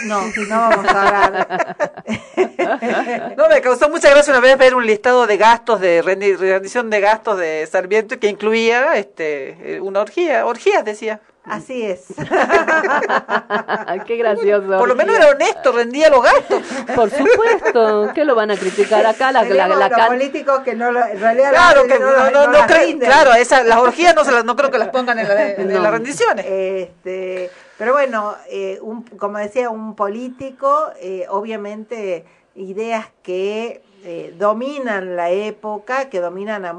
No, 0.06 0.20
no 0.48 0.60
vamos 0.60 0.86
a 0.86 1.06
hablar. 1.06 1.76
no, 3.36 3.48
me 3.48 3.60
causó 3.60 3.88
mucha 3.88 4.10
gracia 4.10 4.32
una 4.32 4.40
vez 4.40 4.56
ver 4.58 4.76
un 4.76 4.86
listado 4.86 5.26
de 5.26 5.36
gastos, 5.36 5.80
de 5.80 6.02
rendición 6.02 6.90
de 6.90 7.00
gastos 7.00 7.38
de 7.38 7.66
Sarmiento 7.66 8.20
que 8.20 8.28
incluía 8.28 8.96
este 8.96 9.80
una 9.82 10.00
orgía, 10.00 10.46
orgías 10.46 10.84
decía. 10.84 11.20
Así 11.44 11.82
es. 11.82 12.06
Qué 14.06 14.16
gracioso. 14.16 14.78
Por 14.78 14.88
lo 14.88 14.94
menos 14.94 15.16
era 15.16 15.30
honesto, 15.30 15.72
rendía 15.72 16.10
los 16.10 16.22
gastos. 16.22 16.62
Por 16.94 17.10
supuesto. 17.10 18.10
¿Qué 18.14 18.24
lo 18.24 18.34
van 18.34 18.50
a 18.50 18.56
criticar 18.56 19.06
acá? 19.06 19.32
La, 19.32 19.42
la, 19.44 19.66
la, 19.68 19.88
los 19.88 20.06
políticos 20.06 20.60
que 20.60 20.74
no 20.74 20.92
lo, 20.92 21.04
en 21.04 21.18
realidad 21.18 21.50
claro, 21.50 21.84
que 21.86 21.98
no, 21.98 22.30
no, 22.30 22.46
no, 22.46 22.66
claro, 22.98 23.34
esa, 23.34 23.64
las 23.64 23.78
orgías 23.78 24.14
no, 24.14 24.24
se 24.24 24.32
las, 24.32 24.44
no 24.44 24.54
creo 24.54 24.70
que 24.70 24.78
las 24.78 24.88
pongan 24.88 25.18
en, 25.18 25.28
la, 25.28 25.50
en 25.52 25.82
las 25.82 25.90
rendiciones. 25.90 26.44
Este, 26.46 27.50
pero 27.78 27.92
bueno, 27.94 28.36
eh, 28.50 28.78
un, 28.82 29.02
como 29.02 29.38
decía, 29.38 29.70
un 29.70 29.96
político, 29.96 30.90
eh, 31.00 31.24
obviamente 31.30 32.26
ideas 32.54 33.06
que 33.22 33.82
eh, 34.04 34.34
dominan 34.38 35.16
la 35.16 35.30
época, 35.30 36.10
que 36.10 36.20
dominan 36.20 36.66
a 36.66 36.74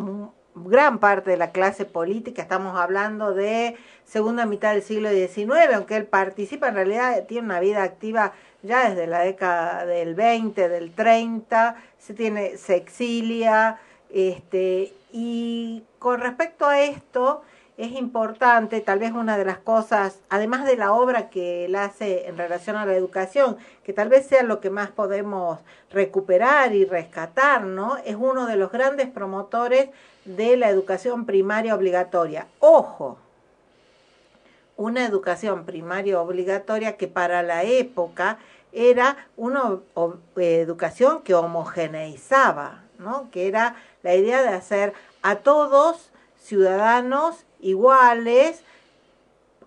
gran 0.66 1.00
parte 1.00 1.32
de 1.32 1.38
la 1.38 1.52
clase 1.52 1.86
política, 1.86 2.42
estamos 2.42 2.78
hablando 2.78 3.34
de 3.34 3.78
segunda 4.06 4.46
mitad 4.46 4.74
del 4.74 4.82
siglo 4.82 5.10
XIX, 5.10 5.74
aunque 5.74 5.96
él 5.96 6.06
participa, 6.06 6.68
en 6.68 6.76
realidad 6.76 7.26
tiene 7.28 7.46
una 7.46 7.60
vida 7.60 7.84
activa 7.84 8.34
ya 8.64 8.90
desde 8.90 9.08
la 9.08 9.22
década 9.22 9.86
del 9.86 10.16
20, 10.16 10.70
del 10.70 10.92
30, 10.92 11.76
se, 11.98 12.14
tiene, 12.14 12.58
se 12.58 12.76
exilia, 12.76 13.80
este, 14.10 14.94
y 15.12 15.84
con 16.00 16.20
respecto 16.22 16.68
a 16.68 16.82
esto, 16.82 17.42
es 17.82 17.94
importante, 17.94 18.80
tal 18.80 19.00
vez 19.00 19.12
una 19.12 19.40
de 19.40 19.46
las 19.46 19.58
cosas, 19.58 20.20
además 20.30 20.66
de 20.66 20.78
la 20.78 20.94
obra 20.94 21.32
que 21.32 21.66
él 21.66 21.76
hace 21.76 22.28
en 22.28 22.38
relación 22.38 22.76
a 22.76 22.86
la 22.86 22.94
educación, 22.94 23.58
que 23.84 23.92
tal 23.92 24.08
vez 24.08 24.28
sea 24.28 24.44
lo 24.44 24.60
que 24.60 24.70
más 24.70 24.92
podemos 24.92 25.60
recuperar 25.90 26.76
y 26.76 26.86
rescatar, 26.86 27.64
¿no? 27.64 27.98
Es 28.06 28.16
uno 28.16 28.46
de 28.46 28.56
los 28.56 28.72
grandes 28.72 29.10
promotores 29.10 29.90
de 30.26 30.58
la 30.58 30.70
educación 30.70 31.26
primaria 31.26 31.74
obligatoria. 31.74 32.46
Ojo, 32.60 33.18
una 34.78 35.04
educación 35.04 35.66
primaria 35.66 36.22
obligatoria 36.22 36.98
que 36.98 37.08
para 37.08 37.42
la 37.42 37.64
época 37.64 38.38
era 38.72 39.28
una 39.38 39.80
educación 40.36 41.24
que 41.24 41.34
homogeneizaba, 41.34 42.84
¿no? 43.00 43.32
Que 43.32 43.48
era 43.48 43.76
la 44.04 44.14
idea 44.14 44.44
de 44.44 44.50
hacer 44.50 44.94
a 45.24 45.38
todos 45.38 46.12
ciudadanos 46.38 47.46
iguales, 47.62 48.64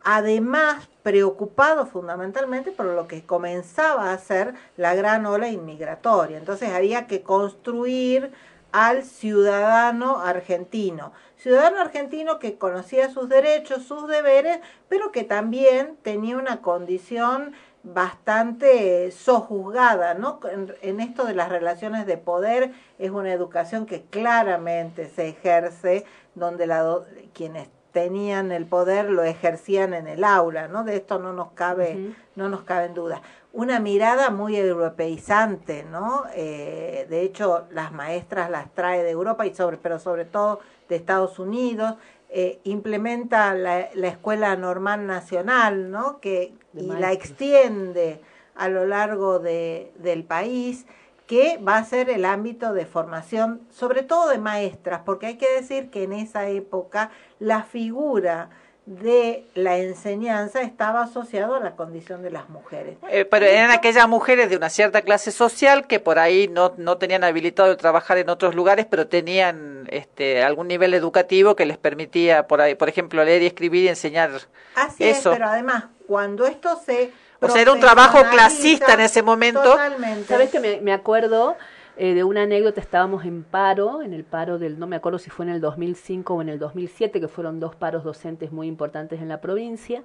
además 0.02 0.88
preocupados 1.02 1.88
fundamentalmente 1.88 2.72
por 2.72 2.86
lo 2.86 3.06
que 3.08 3.24
comenzaba 3.24 4.12
a 4.12 4.18
ser 4.18 4.54
la 4.76 4.94
gran 4.94 5.26
ola 5.26 5.48
inmigratoria. 5.48 6.38
Entonces 6.38 6.70
había 6.70 7.06
que 7.06 7.22
construir 7.22 8.32
al 8.72 9.04
ciudadano 9.04 10.20
argentino. 10.20 11.12
Ciudadano 11.36 11.80
argentino 11.80 12.38
que 12.38 12.58
conocía 12.58 13.10
sus 13.10 13.28
derechos, 13.28 13.84
sus 13.84 14.08
deberes, 14.08 14.58
pero 14.88 15.12
que 15.12 15.24
también 15.24 15.96
tenía 16.02 16.36
una 16.36 16.60
condición 16.60 17.54
bastante 17.84 19.10
sojuzgada, 19.10 20.14
¿no? 20.14 20.40
En, 20.80 21.00
esto 21.00 21.24
de 21.24 21.34
las 21.34 21.50
relaciones 21.50 22.06
de 22.06 22.16
poder 22.16 22.72
es 22.98 23.10
una 23.10 23.32
educación 23.32 23.84
que 23.84 24.02
claramente 24.02 25.10
se 25.10 25.28
ejerce 25.28 26.06
donde 26.34 26.66
la 26.66 27.00
quienes 27.34 27.68
tenían 27.94 28.50
el 28.50 28.66
poder 28.66 29.08
lo 29.08 29.22
ejercían 29.22 29.94
en 29.94 30.08
el 30.08 30.24
aula, 30.24 30.66
¿no? 30.66 30.82
De 30.82 30.96
esto 30.96 31.20
no 31.20 31.32
nos 31.32 31.52
cabe, 31.52 32.12
no 32.34 32.48
nos 32.48 32.64
cabe 32.64 32.86
en 32.86 32.94
duda. 32.94 33.22
Una 33.52 33.78
mirada 33.78 34.30
muy 34.30 34.56
europeizante, 34.56 35.84
¿no? 35.84 36.24
Eh, 36.34 37.06
de 37.08 37.22
hecho, 37.22 37.68
las 37.70 37.92
maestras 37.92 38.50
las 38.50 38.68
trae 38.74 39.04
de 39.04 39.10
Europa 39.10 39.46
y 39.46 39.54
sobre, 39.54 39.76
pero 39.76 40.00
sobre 40.00 40.24
todo 40.24 40.58
de 40.88 40.96
Estados 40.96 41.38
Unidos. 41.38 41.94
Eh, 42.30 42.58
implementa 42.64 43.54
la, 43.54 43.82
escuela 43.82 44.56
normal 44.56 45.06
nacional, 45.06 45.92
¿no? 45.92 46.18
Que 46.18 46.52
y 46.74 46.86
la 46.86 47.12
extiende 47.12 48.20
a 48.56 48.68
lo 48.68 48.86
largo 48.86 49.38
de, 49.38 49.92
del 49.98 50.24
país 50.24 50.84
que 51.26 51.58
va 51.58 51.78
a 51.78 51.84
ser 51.84 52.10
el 52.10 52.24
ámbito 52.24 52.72
de 52.74 52.86
formación, 52.86 53.60
sobre 53.70 54.02
todo 54.02 54.28
de 54.28 54.38
maestras, 54.38 55.02
porque 55.04 55.26
hay 55.26 55.36
que 55.36 55.50
decir 55.52 55.90
que 55.90 56.02
en 56.02 56.12
esa 56.12 56.48
época 56.48 57.10
la 57.38 57.62
figura 57.62 58.50
de 58.86 59.46
la 59.54 59.78
enseñanza 59.78 60.60
estaba 60.60 61.02
asociado 61.04 61.54
a 61.54 61.60
la 61.60 61.74
condición 61.74 62.22
de 62.22 62.30
las 62.30 62.50
mujeres. 62.50 62.98
Eh, 63.08 63.24
pero 63.24 63.46
eran 63.46 63.70
aquellas 63.70 64.06
mujeres 64.06 64.50
de 64.50 64.58
una 64.58 64.68
cierta 64.68 65.00
clase 65.00 65.30
social 65.30 65.86
que 65.86 66.00
por 66.00 66.18
ahí 66.18 66.48
no, 66.48 66.74
no 66.76 66.98
tenían 66.98 67.24
habilitado 67.24 67.70
de 67.70 67.76
trabajar 67.76 68.18
en 68.18 68.28
otros 68.28 68.54
lugares, 68.54 68.84
pero 68.84 69.06
tenían 69.06 69.88
este, 69.90 70.42
algún 70.42 70.68
nivel 70.68 70.92
educativo 70.92 71.56
que 71.56 71.64
les 71.64 71.78
permitía, 71.78 72.46
por 72.46 72.60
ahí, 72.60 72.74
por 72.74 72.90
ejemplo, 72.90 73.24
leer 73.24 73.42
y 73.42 73.46
escribir 73.46 73.84
y 73.84 73.88
enseñar 73.88 74.32
Así 74.74 75.04
eso. 75.04 75.32
Es, 75.32 75.38
pero 75.38 75.48
además, 75.48 75.84
cuando 76.06 76.44
esto 76.44 76.78
se 76.84 77.10
o 77.40 77.48
sea, 77.48 77.62
era 77.62 77.72
un 77.72 77.80
trabajo 77.80 78.18
clasista 78.30 78.94
en 78.94 79.00
ese 79.00 79.22
momento. 79.22 79.62
Totalmente. 79.62 80.24
¿Sabes 80.24 80.50
que 80.50 80.80
me, 80.80 80.92
acuerdo 80.92 81.56
eh, 81.96 82.14
de 82.14 82.24
una 82.24 82.42
anécdota? 82.42 82.80
Estábamos 82.80 83.24
en 83.24 83.42
paro, 83.42 84.02
en 84.02 84.14
el 84.14 84.24
paro 84.24 84.58
del, 84.58 84.78
no 84.78 84.86
me 84.86 84.96
acuerdo 84.96 85.18
si 85.18 85.30
fue 85.30 85.46
en 85.46 85.52
el 85.52 85.60
2005 85.60 86.34
o 86.34 86.42
en 86.42 86.48
el 86.48 86.58
2007, 86.58 87.20
que 87.20 87.28
fueron 87.28 87.60
dos 87.60 87.74
paros 87.74 88.04
docentes 88.04 88.52
muy 88.52 88.66
importantes 88.66 89.20
en 89.20 89.28
la 89.28 89.40
provincia. 89.40 90.02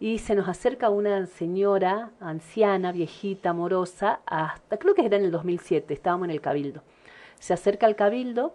Y 0.00 0.18
se 0.18 0.36
nos 0.36 0.48
acerca 0.48 0.90
una 0.90 1.26
señora 1.26 2.10
anciana, 2.20 2.92
viejita, 2.92 3.50
amorosa, 3.50 4.20
hasta 4.26 4.78
creo 4.78 4.94
que 4.94 5.04
era 5.04 5.16
en 5.16 5.24
el 5.24 5.32
2007, 5.32 5.92
estábamos 5.92 6.26
en 6.26 6.30
el 6.30 6.40
Cabildo. 6.40 6.82
Se 7.40 7.52
acerca 7.52 7.86
al 7.86 7.96
Cabildo, 7.96 8.54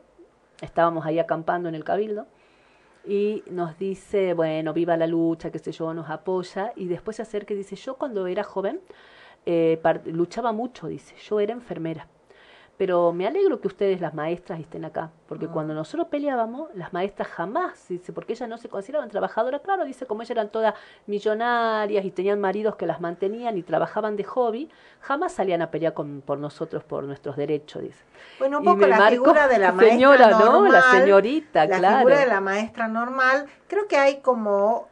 estábamos 0.61 1.05
ahí 1.05 1.19
acampando 1.19 1.67
en 1.67 1.75
el 1.75 1.83
Cabildo, 1.83 2.27
y 3.05 3.43
nos 3.49 3.77
dice, 3.77 4.33
bueno, 4.33 4.73
viva 4.73 4.95
la 4.97 5.07
lucha, 5.07 5.51
qué 5.51 5.59
sé 5.59 5.71
yo, 5.71 5.93
nos 5.93 6.09
apoya 6.09 6.71
y 6.75 6.87
después 6.87 7.17
se 7.17 7.23
acerca 7.23 7.53
y 7.53 7.57
dice, 7.57 7.75
yo 7.75 7.95
cuando 7.95 8.27
era 8.27 8.43
joven 8.43 8.81
eh, 9.45 9.81
luchaba 10.05 10.51
mucho, 10.53 10.87
dice, 10.87 11.15
yo 11.17 11.39
era 11.39 11.53
enfermera 11.53 12.07
pero 12.77 13.13
me 13.13 13.27
alegro 13.27 13.61
que 13.61 13.67
ustedes, 13.67 14.01
las 14.01 14.13
maestras, 14.13 14.59
estén 14.59 14.83
acá, 14.83 15.11
porque 15.27 15.45
ah. 15.45 15.49
cuando 15.53 15.73
nosotros 15.73 16.07
peleábamos, 16.09 16.69
las 16.73 16.91
maestras 16.91 17.27
jamás, 17.27 17.87
dice, 17.87 18.11
porque 18.11 18.33
ellas 18.33 18.49
no 18.49 18.57
se 18.57 18.67
consideraban 18.67 19.09
trabajadoras, 19.09 19.61
claro, 19.61 19.85
dice, 19.85 20.07
como 20.07 20.21
ellas 20.21 20.31
eran 20.31 20.49
todas 20.49 20.73
millonarias 21.05 22.03
y 22.03 22.11
tenían 22.11 22.39
maridos 22.39 22.75
que 22.75 22.87
las 22.87 22.99
mantenían 22.99 23.57
y 23.57 23.63
trabajaban 23.63 24.15
de 24.15 24.23
hobby, 24.23 24.69
jamás 25.01 25.33
salían 25.33 25.61
a 25.61 25.69
pelear 25.69 25.93
con, 25.93 26.21
por 26.21 26.39
nosotros, 26.39 26.83
por 26.83 27.03
nuestros 27.03 27.35
derechos, 27.35 27.83
dice. 27.83 28.03
Bueno, 28.39 28.59
un 28.59 28.65
poco 28.65 28.87
la 28.87 29.07
figura 29.07 29.47
de 29.47 29.59
la 29.59 29.71
maestra 29.73 29.93
señora, 29.93 30.29
¿no? 30.31 30.67
La 30.67 30.81
señorita, 30.81 31.65
la 31.65 31.77
claro. 31.77 31.81
La 31.81 31.97
figura 31.99 32.19
de 32.19 32.27
la 32.27 32.41
maestra 32.41 32.87
normal, 32.87 33.45
creo 33.67 33.87
que 33.87 33.97
hay 33.97 34.21
como 34.21 34.89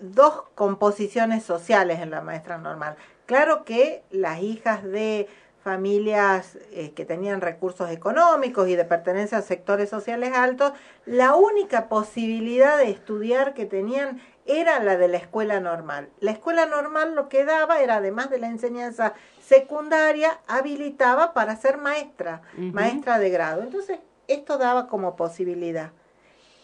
dos 0.00 0.42
composiciones 0.56 1.44
sociales 1.44 2.00
en 2.00 2.10
la 2.10 2.20
maestra 2.20 2.58
normal. 2.58 2.96
Claro 3.26 3.64
que 3.64 4.02
las 4.10 4.42
hijas 4.42 4.82
de 4.82 5.28
familias 5.62 6.58
eh, 6.72 6.92
que 6.92 7.04
tenían 7.04 7.40
recursos 7.40 7.90
económicos 7.90 8.68
y 8.68 8.76
de 8.76 8.84
pertenencia 8.84 9.38
a 9.38 9.42
sectores 9.42 9.88
sociales 9.88 10.32
altos, 10.34 10.72
la 11.06 11.34
única 11.34 11.88
posibilidad 11.88 12.76
de 12.78 12.90
estudiar 12.90 13.54
que 13.54 13.64
tenían 13.64 14.20
era 14.44 14.82
la 14.82 14.96
de 14.96 15.06
la 15.06 15.18
escuela 15.18 15.60
normal. 15.60 16.08
La 16.20 16.32
escuela 16.32 16.66
normal 16.66 17.14
lo 17.14 17.28
que 17.28 17.44
daba 17.44 17.80
era, 17.80 17.96
además 17.96 18.28
de 18.28 18.40
la 18.40 18.48
enseñanza 18.48 19.14
secundaria, 19.40 20.40
habilitaba 20.48 21.32
para 21.32 21.54
ser 21.54 21.78
maestra, 21.78 22.42
maestra 22.56 23.20
de 23.20 23.30
grado. 23.30 23.62
Entonces, 23.62 24.00
esto 24.26 24.58
daba 24.58 24.88
como 24.88 25.14
posibilidad. 25.14 25.92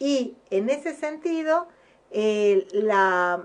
Y 0.01 0.37
en 0.51 0.71
ese 0.71 0.93
sentido, 0.93 1.69
la 2.11 3.45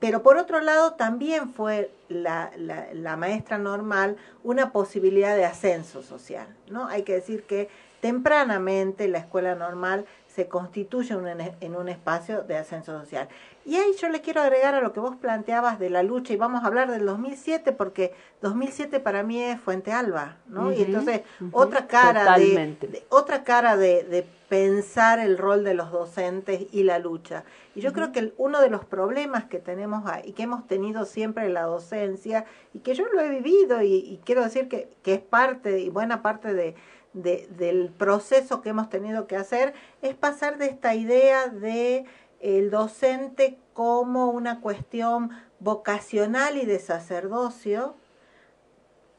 pero 0.00 0.22
por 0.22 0.36
otro 0.36 0.60
lado 0.60 0.94
también 0.94 1.50
fue 1.52 1.90
la, 2.08 2.50
la, 2.56 3.16
maestra 3.16 3.58
normal 3.58 4.16
una 4.44 4.70
posibilidad 4.70 5.36
de 5.36 5.44
ascenso 5.44 6.02
social, 6.02 6.46
¿no? 6.68 6.86
Hay 6.86 7.02
que 7.02 7.14
decir 7.14 7.42
que 7.42 7.68
tempranamente 8.00 9.08
la 9.08 9.18
escuela 9.18 9.56
normal 9.56 10.06
se 10.38 10.46
constituye 10.46 11.16
en 11.60 11.74
un 11.74 11.88
espacio 11.88 12.42
de 12.44 12.56
ascenso 12.56 12.96
social. 12.96 13.26
Y 13.64 13.74
ahí 13.74 13.90
yo 14.00 14.08
le 14.08 14.20
quiero 14.20 14.40
agregar 14.40 14.72
a 14.72 14.80
lo 14.80 14.92
que 14.92 15.00
vos 15.00 15.16
planteabas 15.16 15.80
de 15.80 15.90
la 15.90 16.04
lucha, 16.04 16.32
y 16.32 16.36
vamos 16.36 16.62
a 16.62 16.68
hablar 16.68 16.92
del 16.92 17.04
2007, 17.06 17.72
porque 17.72 18.14
2007 18.40 19.00
para 19.00 19.24
mí 19.24 19.42
es 19.42 19.60
Fuente 19.60 19.90
Alba, 19.90 20.36
¿no? 20.46 20.72
y 20.72 20.82
entonces 20.82 21.22
otra 21.50 21.88
cara, 21.88 22.38
de, 22.38 23.04
otra 23.08 23.42
cara 23.42 23.76
de, 23.76 24.04
de, 24.04 24.24
pensar 24.48 25.18
el 25.18 25.36
rol 25.36 25.64
de 25.64 25.74
los 25.74 25.90
docentes 25.90 26.68
y 26.72 26.84
la 26.84 27.00
lucha. 27.00 27.42
Y 27.74 27.80
yo 27.80 27.92
creo 27.92 28.12
que 28.12 28.32
uno 28.38 28.62
de 28.62 28.70
los 28.70 28.84
problemas 28.84 29.44
que 29.44 29.58
tenemos 29.58 30.04
y 30.24 30.32
que 30.32 30.44
hemos 30.44 30.66
tenido 30.68 31.04
siempre 31.04 31.46
en 31.46 31.54
la 31.54 31.62
docencia, 31.62 32.44
y 32.72 32.78
que 32.78 32.94
yo 32.94 33.06
lo 33.12 33.20
he 33.20 33.28
vivido, 33.28 33.82
y, 33.82 33.92
y 33.96 34.20
quiero 34.24 34.44
decir 34.44 34.68
que, 34.68 34.88
que 35.02 35.14
es 35.14 35.20
parte 35.20 35.80
y 35.80 35.90
buena 35.90 36.22
parte 36.22 36.54
de 36.54 36.76
de, 37.22 37.48
del 37.56 37.90
proceso 37.90 38.60
que 38.60 38.70
hemos 38.70 38.88
tenido 38.88 39.26
que 39.26 39.36
hacer 39.36 39.74
es 40.02 40.14
pasar 40.14 40.58
de 40.58 40.66
esta 40.66 40.94
idea 40.94 41.48
de 41.48 42.04
el 42.40 42.70
docente 42.70 43.58
como 43.72 44.30
una 44.30 44.60
cuestión 44.60 45.30
vocacional 45.60 46.56
y 46.56 46.64
de 46.64 46.78
sacerdocio 46.78 47.96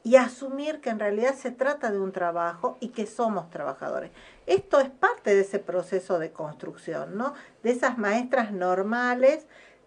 y 0.02 0.16
asumir 0.16 0.80
que 0.80 0.90
en 0.90 0.98
realidad 0.98 1.34
se 1.34 1.50
trata 1.50 1.90
de 1.90 1.98
un 1.98 2.12
trabajo 2.12 2.78
y 2.80 2.88
que 2.88 3.06
somos 3.06 3.50
trabajadores. 3.50 4.10
Esto 4.46 4.80
es 4.80 4.88
parte 4.88 5.34
de 5.34 5.42
ese 5.42 5.58
proceso 5.58 6.18
de 6.18 6.32
construcción, 6.32 7.18
¿no? 7.18 7.34
De 7.62 7.70
esas 7.70 7.98
maestras 7.98 8.52
normales 8.52 9.46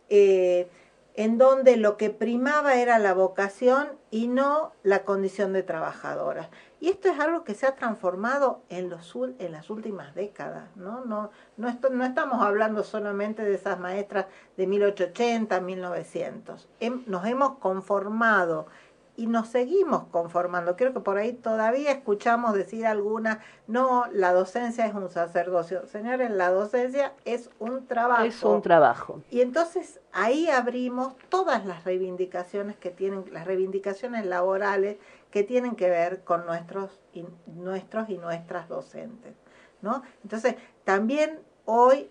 eh, 0.10 0.70
en 1.16 1.38
donde 1.38 1.78
lo 1.78 1.98
que 1.98 2.10
primaba 2.10 2.76
era 2.76 2.98
la 2.98 3.14
vocación 3.14 3.90
y 4.10 4.28
no 4.28 4.74
la 4.84 5.04
condición 5.04 5.54
de 5.54 5.64
trabajadoras. 5.64 6.50
Y 6.80 6.90
esto 6.90 7.10
es 7.10 7.20
algo 7.20 7.44
que 7.44 7.54
se 7.54 7.68
ha 7.68 7.76
transformado 7.76 8.62
en, 8.70 8.90
los, 8.90 9.16
en 9.40 9.52
las 9.52 9.70
últimas 9.70 10.16
décadas, 10.16 10.76
¿no? 10.76 11.06
No, 11.06 11.32
no, 11.56 11.80
no 11.92 12.04
estamos 12.04 12.42
hablando 12.42 12.84
solamente 12.84 13.44
de 13.44 13.56
esas 13.56 13.80
maestras 13.80 14.26
de 14.58 14.68
1880, 14.68 15.62
1900. 15.62 16.70
nos 17.06 17.26
hemos 17.26 17.58
conformado 17.60 18.68
y 19.16 19.28
nos 19.28 19.50
seguimos 19.50 20.06
conformando. 20.06 20.76
Creo 20.76 20.94
que 20.94 21.00
por 21.00 21.18
ahí 21.18 21.34
todavía 21.34 21.92
escuchamos 21.92 22.54
decir 22.54 22.86
alguna, 22.86 23.40
no, 23.68 24.06
la 24.12 24.34
docencia 24.34 24.88
es 24.88 24.96
un 24.96 25.10
sacerdocio. 25.10 25.86
Señores, 25.88 26.32
la 26.32 26.50
docencia 26.50 27.14
es 27.26 27.50
un 27.60 27.86
trabajo. 27.86 28.24
Es 28.24 28.44
un 28.44 28.62
trabajo. 28.62 29.22
Y 29.30 29.42
entonces 29.42 30.00
ahí 30.12 30.50
abrimos 30.50 31.16
todas 31.30 31.66
las 31.66 31.84
reivindicaciones 31.84 32.76
que 32.78 32.90
tienen, 32.90 33.26
las 33.32 33.46
reivindicaciones 33.46 34.26
laborales 34.26 34.98
que 35.30 35.44
tienen 35.44 35.76
que 35.76 35.90
ver 35.90 36.24
con 36.24 36.46
nuestros 36.46 37.00
y, 37.14 37.26
nuestros 37.48 38.10
y 38.10 38.18
nuestras 38.18 38.68
docentes. 38.68 39.36
¿no? 39.82 40.02
Entonces, 40.24 40.56
también 40.86 41.40
hoy, 41.66 42.10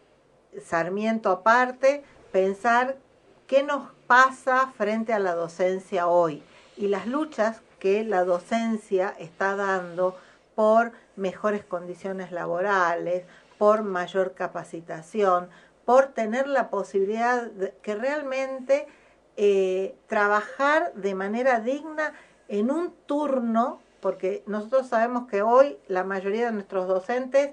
Sarmiento 0.61 1.31
aparte, 1.31 2.05
pensar 2.31 2.97
qué 3.49 3.63
nos 3.63 3.91
pasa 4.07 4.73
frente 4.77 5.13
a 5.13 5.19
la 5.19 5.35
docencia 5.35 6.07
hoy 6.07 6.43
y 6.77 6.89
las 6.89 7.07
luchas 7.07 7.61
que 7.79 8.05
la 8.05 8.25
docencia 8.25 9.15
está 9.19 9.57
dando 9.57 10.17
por 10.55 10.93
mejores 11.17 11.65
condiciones 11.65 12.33
laborales, 12.33 13.25
por 13.59 13.83
mayor 13.83 14.35
capacitación, 14.35 15.49
por 15.85 16.07
tener 16.09 16.47
la 16.47 16.71
posibilidad 16.71 17.43
de 17.43 17.75
que 17.83 17.95
realmente 17.95 18.87
eh, 19.37 19.95
trabajar 20.07 20.93
de 20.95 21.15
manera 21.15 21.61
digna 21.61 22.13
en 22.49 22.71
un 22.71 22.93
turno, 23.07 23.81
porque 24.01 24.43
nosotros 24.47 24.89
sabemos 24.89 25.29
que 25.29 25.43
hoy 25.43 25.79
la 25.89 26.05
mayoría 26.05 26.47
de 26.47 26.53
nuestros 26.53 26.87
docentes 26.87 27.53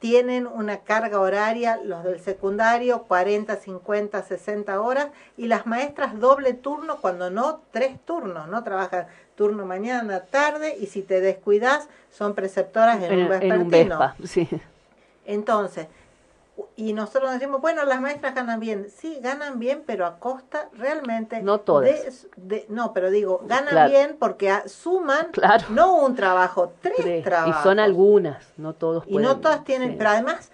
tienen 0.00 0.46
una 0.46 0.78
carga 0.78 1.20
horaria, 1.20 1.78
los 1.84 2.02
del 2.02 2.20
secundario, 2.20 3.04
40, 3.04 3.54
50, 3.56 4.22
60 4.22 4.80
horas, 4.80 5.08
y 5.36 5.46
las 5.46 5.66
maestras 5.66 6.18
doble 6.18 6.54
turno, 6.54 6.96
cuando 7.00 7.30
no 7.30 7.60
tres 7.70 8.00
turnos, 8.04 8.48
¿no? 8.48 8.64
Trabajan 8.64 9.06
turno 9.36 9.66
mañana, 9.66 10.24
tarde, 10.24 10.76
y 10.80 10.86
si 10.86 11.02
te 11.02 11.20
descuidas, 11.20 11.88
son 12.10 12.34
preceptoras 12.34 13.02
en, 13.02 13.20
un 13.20 13.28
vespertino. 13.28 14.14
sí. 14.24 14.48
Entonces, 15.26 15.86
y 16.76 16.92
nosotros 16.92 17.32
decimos, 17.32 17.60
bueno, 17.60 17.84
las 17.84 18.00
maestras 18.00 18.34
ganan 18.34 18.60
bien. 18.60 18.88
Sí, 18.90 19.18
ganan 19.22 19.58
bien, 19.58 19.82
pero 19.86 20.06
a 20.06 20.18
costa 20.18 20.68
realmente... 20.72 21.42
No 21.42 21.60
todas. 21.60 22.26
De, 22.36 22.66
no, 22.68 22.92
pero 22.92 23.10
digo, 23.10 23.42
ganan 23.46 23.90
bien 23.90 24.16
porque 24.18 24.52
suman 24.66 25.28
no 25.70 25.96
un 25.96 26.14
trabajo, 26.14 26.72
tres, 26.80 27.22
trabajos. 27.22 27.60
Y 27.60 27.62
son 27.62 27.78
algunas, 27.78 28.52
no 28.56 28.74
todos 28.74 29.04
Y 29.06 29.18
no 29.18 29.38
todas 29.40 29.64
tienen, 29.64 29.96
pero 29.96 30.10
además, 30.10 30.50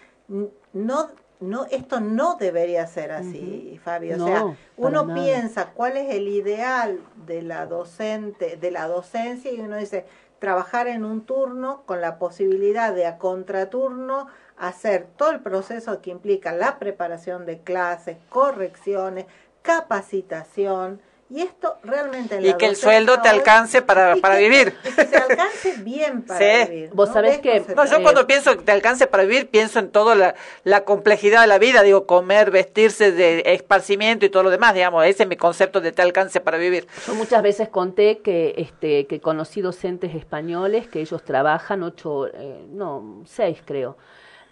no, 0.73 1.11
no, 1.41 1.67
esto 1.71 2.01
no 2.01 2.37
debería 2.37 2.87
ser 2.87 3.13
así, 3.13 3.81
Fabio. 3.83 4.23
o 4.23 4.27
sea, 4.27 4.57
uno 4.77 5.15
piensa 5.15 5.73
cuál 5.73 5.97
es 5.97 6.15
el 6.15 6.29
ideal 6.29 7.01
de 7.27 7.43
la 7.43 7.67
docente, 7.67 8.57
de 8.57 8.71
la 8.71 8.89
docencia, 8.89 9.53
y 9.53 9.61
uno 9.61 9.77
dice, 9.77 10.07
trabajar 10.39 10.87
en 10.89 11.05
un 11.05 11.25
turno 11.25 11.83
con 11.87 12.01
la 12.01 12.19
posibilidad 12.19 12.95
de 12.95 13.07
a 13.07 13.19
contraturno 13.19 14.29
hacer 14.57 15.07
todo 15.17 15.31
el 15.31 15.41
proceso 15.41 16.01
que 16.01 16.11
implica 16.11 16.53
la 16.53 16.79
preparación 16.79 17.47
de 17.47 17.61
clases, 17.61 18.17
correcciones, 18.29 19.27
capacitación, 19.63 21.01
y 21.29 21.41
esto 21.41 21.77
realmente 21.83 22.39
Y 22.41 22.55
que 22.55 22.67
el 22.67 22.77
sueldo 22.77 23.21
te 23.21 23.29
alcance 23.29 23.83
para, 23.83 24.15
para 24.17 24.37
vivir. 24.37 24.77
Y 24.85 24.91
que 24.95 25.05
te 25.07 25.17
alcance 25.17 25.77
bien 25.79 26.23
para 26.23 26.67
vivir. 26.67 26.91
Vos 26.93 27.13
sabés 27.13 27.41
que... 27.41 27.65
No, 27.75 27.85
yo 27.85 28.01
cuando 28.01 28.29
pienso 28.29 28.57
que 28.57 28.63
te 28.63 28.71
alcance 28.71 29.09
para 29.09 29.25
vivir, 29.25 29.49
pienso 29.49 29.81
en 29.81 29.91
toda 29.91 30.15
la, 30.15 30.37
la, 30.63 30.85
complejidad 30.85 31.41
de 31.41 31.49
la 31.49 31.59
vida, 31.59 31.83
digo, 31.83 32.07
comer, 32.07 32.53
vestirse, 32.53 33.11
de 33.11 33.43
esparcimiento 33.47 34.25
y 34.25 34.29
todo 34.29 34.45
lo 34.45 34.51
demás, 34.51 34.75
digamos, 34.75 35.05
ese 35.05 35.25
es 35.25 35.29
mi 35.29 35.37
concepto 35.37 35.81
de 35.81 35.91
te 35.91 36.01
alcance 36.01 36.41
para 36.41 36.59
vivir. 36.59 36.87
Yo 37.07 37.15
muchas 37.17 37.43
veces 37.43 37.69
conté 37.69 38.19
que, 38.19 38.55
este, 38.57 39.09
que 39.09 39.21
conocí 39.21 39.63
docentes 39.63 40.15
españoles, 40.15 40.87
que 40.87 41.01
ellos 41.01 41.25
trabajan 41.25 41.83
ocho, 41.83 42.29
eh, 42.29 42.67
no, 42.71 43.25
seis 43.27 43.59
creo, 43.65 43.97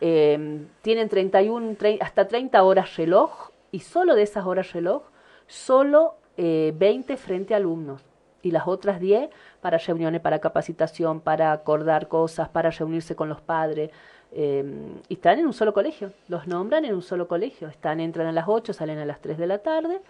eh, 0.07 0.67
tienen 0.83 1.09
31, 1.09 1.79
hasta 2.03 2.29
30 2.29 2.63
horas 2.63 2.95
reloj 2.99 3.49
y 3.73 3.81
solo 3.81 4.15
de 4.15 4.23
esas 4.23 4.45
horas 4.45 4.71
reloj, 4.75 5.03
solo 5.47 6.17
eh, 6.37 6.75
20 6.77 7.17
frente 7.17 7.55
a 7.55 7.57
alumnos 7.57 8.03
y 8.43 8.51
las 8.51 8.69
otras 8.69 9.01
10 9.01 9.31
para 9.63 9.79
reuniones, 9.79 10.21
para 10.21 10.41
capacitación, 10.41 11.23
para 11.23 11.53
acordar 11.53 12.09
cosas, 12.09 12.51
para 12.51 12.69
reunirse 12.69 13.17
con 13.17 13.31
los 13.31 13.41
padres. 13.41 13.93
Eh, 14.33 14.93
y 15.09 15.15
están 15.15 15.39
en 15.39 15.47
un 15.47 15.55
solo 15.55 15.73
colegio, 15.73 16.13
los 16.29 16.47
nombran 16.47 16.85
en 16.85 16.95
un 16.95 17.01
solo 17.01 17.27
colegio. 17.27 17.69
Están, 17.69 17.99
entran 17.99 18.27
a 18.27 18.33
las 18.33 18.45
8, 18.47 18.75
salen 18.75 18.99
a 18.99 19.07
las 19.07 19.23
3 19.23 19.39
de 19.39 19.47
la 19.47 19.61
tarde, 19.61 20.03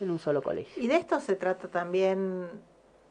en 0.00 0.10
un 0.12 0.20
solo 0.20 0.42
colegio. 0.42 0.80
Y 0.80 0.86
de 0.86 0.94
esto 0.94 1.18
se 1.18 1.34
trata 1.34 1.66
también 1.66 2.46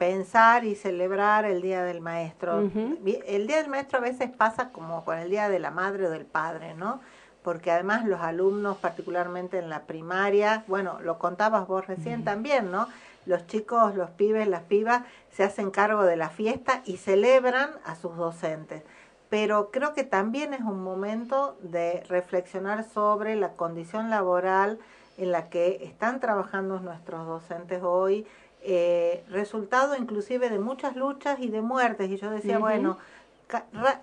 pensar 0.00 0.64
y 0.64 0.76
celebrar 0.76 1.44
el 1.44 1.60
Día 1.60 1.84
del 1.84 2.00
Maestro. 2.00 2.60
El 3.04 3.46
Día 3.46 3.58
del 3.58 3.68
Maestro 3.68 3.98
a 3.98 4.00
veces 4.00 4.30
pasa 4.30 4.70
como 4.70 5.04
con 5.04 5.18
el 5.18 5.28
Día 5.28 5.50
de 5.50 5.58
la 5.58 5.70
Madre 5.70 6.06
o 6.06 6.10
del 6.10 6.24
Padre, 6.24 6.72
¿no? 6.72 7.02
Porque 7.42 7.70
además 7.70 8.06
los 8.06 8.22
alumnos, 8.22 8.78
particularmente 8.78 9.58
en 9.58 9.68
la 9.68 9.82
primaria, 9.82 10.64
bueno, 10.68 11.00
lo 11.02 11.18
contabas 11.18 11.68
vos 11.68 11.86
recién 11.86 12.24
también, 12.24 12.70
¿no? 12.70 12.88
Los 13.26 13.46
chicos, 13.46 13.94
los 13.94 14.08
pibes, 14.08 14.48
las 14.48 14.62
pibas 14.62 15.02
se 15.32 15.44
hacen 15.44 15.70
cargo 15.70 16.04
de 16.04 16.16
la 16.16 16.30
fiesta 16.30 16.80
y 16.86 16.96
celebran 16.96 17.68
a 17.84 17.94
sus 17.94 18.16
docentes. 18.16 18.82
Pero 19.28 19.70
creo 19.70 19.92
que 19.92 20.04
también 20.04 20.54
es 20.54 20.62
un 20.62 20.82
momento 20.82 21.58
de 21.60 22.04
reflexionar 22.08 22.84
sobre 22.84 23.36
la 23.36 23.50
condición 23.50 24.08
laboral 24.08 24.78
en 25.18 25.30
la 25.30 25.50
que 25.50 25.84
están 25.84 26.20
trabajando 26.20 26.80
nuestros 26.80 27.26
docentes 27.26 27.82
hoy, 27.82 28.26
eh, 28.62 29.24
resultado 29.30 29.96
inclusive 29.96 30.50
de 30.50 30.58
muchas 30.58 30.96
luchas 30.96 31.38
y 31.40 31.48
de 31.48 31.62
muertes. 31.62 32.10
Y 32.10 32.16
yo 32.16 32.30
decía, 32.30 32.58
bueno, 32.58 32.98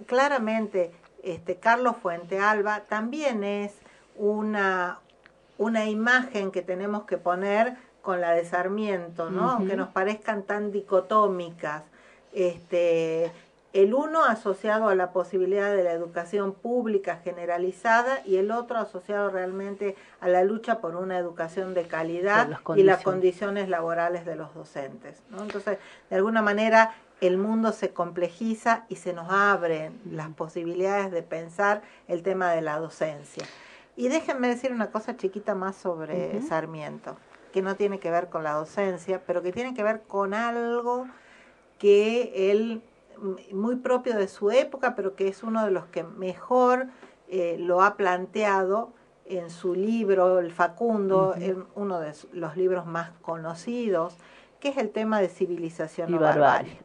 claramente 0.05 0.91
este 1.23 1.55
Carlos 1.55 1.95
Fuente 1.97 2.39
Alba 2.39 2.81
también 2.81 3.43
es 3.43 3.73
una, 4.15 4.99
una 5.57 5.85
imagen 5.85 6.51
que 6.51 6.61
tenemos 6.61 7.03
que 7.03 7.17
poner 7.17 7.75
con 8.01 8.21
la 8.21 8.31
de 8.31 8.45
Sarmiento, 8.45 9.29
¿no? 9.29 9.51
Aunque 9.51 9.75
nos 9.75 9.89
parezcan 9.89 10.43
tan 10.43 10.71
dicotómicas. 10.71 11.83
Este, 12.33 13.31
el 13.73 13.93
uno 13.93 14.23
asociado 14.23 14.89
a 14.89 14.95
la 14.95 15.11
posibilidad 15.11 15.71
de 15.75 15.83
la 15.83 15.91
educación 15.91 16.53
pública 16.53 17.17
generalizada 17.23 18.21
y 18.25 18.37
el 18.37 18.51
otro 18.51 18.77
asociado 18.77 19.29
realmente 19.29 19.95
a 20.19 20.27
la 20.27 20.43
lucha 20.43 20.79
por 20.79 20.95
una 20.95 21.17
educación 21.17 21.73
de 21.73 21.85
calidad 21.85 22.59
y 22.75 22.83
las 22.83 23.03
condiciones 23.03 23.69
laborales 23.69 24.25
de 24.25 24.35
los 24.35 24.53
docentes. 24.53 25.21
¿no? 25.29 25.43
Entonces, 25.43 25.77
de 26.09 26.15
alguna 26.15 26.41
manera, 26.41 26.95
el 27.21 27.37
mundo 27.37 27.71
se 27.71 27.91
complejiza 27.91 28.85
y 28.89 28.95
se 28.97 29.13
nos 29.13 29.27
abren 29.29 29.99
las 30.09 30.29
posibilidades 30.29 31.11
de 31.11 31.23
pensar 31.23 31.81
el 32.07 32.23
tema 32.23 32.51
de 32.51 32.61
la 32.61 32.79
docencia. 32.79 33.45
Y 33.95 34.09
déjenme 34.09 34.47
decir 34.47 34.71
una 34.71 34.91
cosa 34.91 35.17
chiquita 35.17 35.55
más 35.55 35.75
sobre 35.75 36.41
Sarmiento. 36.43 37.17
que 37.51 37.63
no 37.63 37.75
tiene 37.75 37.99
que 37.99 38.11
ver 38.11 38.29
con 38.29 38.43
la 38.43 38.53
docencia, 38.53 39.21
pero 39.25 39.41
que 39.41 39.51
tiene 39.51 39.73
que 39.73 39.81
ver 39.81 40.03
con 40.03 40.35
algo 40.35 41.07
que 41.79 42.51
él, 42.51 42.83
muy 43.51 43.77
propio 43.77 44.17
de 44.17 44.27
su 44.27 44.51
época, 44.51 44.95
pero 44.95 45.15
que 45.15 45.27
es 45.27 45.43
uno 45.43 45.65
de 45.65 45.71
los 45.71 45.85
que 45.85 46.03
mejor 46.03 46.87
eh, 47.27 47.57
lo 47.59 47.81
ha 47.81 47.97
planteado 47.97 48.93
en 49.25 49.49
su 49.49 49.75
libro, 49.75 50.39
El 50.39 50.51
Facundo, 50.51 51.35
en 51.35 51.65
uno 51.75 51.99
de 51.99 52.13
los 52.31 52.55
libros 52.55 52.85
más 52.85 53.11
conocidos, 53.21 54.15
que 54.59 54.69
es 54.69 54.77
el 54.77 54.89
tema 54.89 55.19
de 55.19 55.27
civilización 55.27 56.13
y 56.13 56.17
barbarie. 56.17 56.79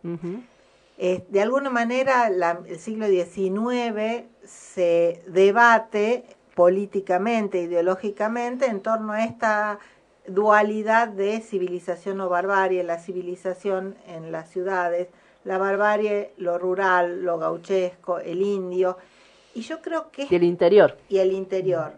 Eh, 0.98 1.24
de 1.28 1.40
alguna 1.40 1.70
manera, 1.70 2.28
el 2.28 2.78
siglo 2.78 3.06
XIX 3.06 4.24
se 4.44 5.22
debate 5.26 6.24
políticamente, 6.54 7.62
ideológicamente, 7.62 8.66
en 8.66 8.80
torno 8.80 9.12
a 9.12 9.24
esta 9.24 9.78
dualidad 10.26 11.08
de 11.08 11.40
civilización 11.40 12.20
o 12.20 12.28
barbarie, 12.28 12.82
la 12.84 12.98
civilización 12.98 13.96
en 14.06 14.30
las 14.32 14.50
ciudades, 14.50 15.08
la 15.44 15.58
barbarie, 15.58 16.32
lo 16.38 16.58
rural, 16.58 17.22
lo 17.22 17.38
gauchesco, 17.38 18.18
el 18.18 18.42
indio, 18.42 18.96
y 19.54 19.62
yo 19.62 19.80
creo 19.80 20.10
que... 20.10 20.26
Y 20.28 20.34
el 20.34 20.44
interior. 20.44 20.96
Y 21.08 21.18
el 21.18 21.32
interior. 21.32 21.94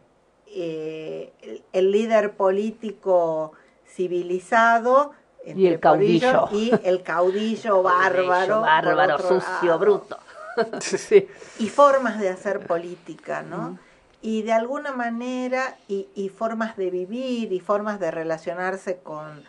Eh, 0.47 1.32
el, 1.72 1.90
líder 1.90 2.32
político 2.32 3.53
civilizado 3.86 5.12
y 5.45 5.66
el 5.66 5.80
caudillo. 5.80 6.49
y 6.53 6.72
el 6.84 7.03
caudillo 7.03 7.82
bárbaro 7.82 8.61
bárbaro 8.61 9.18
sucio 9.18 9.78
bruto. 9.78 10.18
Y 11.59 11.68
formas 11.68 12.20
de 12.20 12.28
hacer 12.28 12.64
política 12.64 13.42
no 13.42 13.76
y 14.22 14.42
de 14.42 14.53
alguna 14.53 14.92
manera 14.92 15.76
y, 15.88 16.09
y, 16.14 16.30
formas 16.30 16.76
de 16.76 16.90
vivir 16.90 17.53
y 17.53 17.61
formas 17.61 17.99
de 17.99 18.11
relacionarse 18.11 19.01
con 19.03 19.42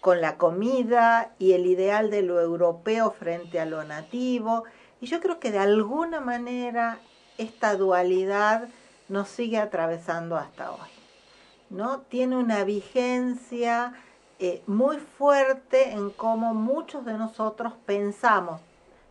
con 0.00 0.20
la 0.20 0.36
comida 0.36 1.32
y 1.38 1.52
el 1.52 1.66
ideal 1.66 2.10
de 2.10 2.22
lo 2.22 2.40
europeo 2.40 3.10
frente 3.10 3.60
a 3.60 3.66
lo 3.66 3.84
nativo 3.84 4.64
y 5.00 5.06
yo 5.06 5.20
creo 5.20 5.38
que 5.38 5.52
de 5.52 5.58
alguna 5.58 6.20
manera 6.20 6.98
esta 7.36 7.76
dualidad 7.76 8.68
nos 9.08 9.28
sigue 9.28 9.58
atravesando 9.58 10.36
hasta 10.36 10.72
hoy. 10.72 10.88
¿no? 11.70 12.00
Tiene 12.08 12.36
una 12.36 12.64
vigencia 12.64 13.92
eh, 14.38 14.62
muy 14.66 14.98
fuerte 14.98 15.92
en 15.92 16.10
cómo 16.10 16.54
muchos 16.54 17.04
de 17.04 17.14
nosotros 17.14 17.74
pensamos. 17.86 18.60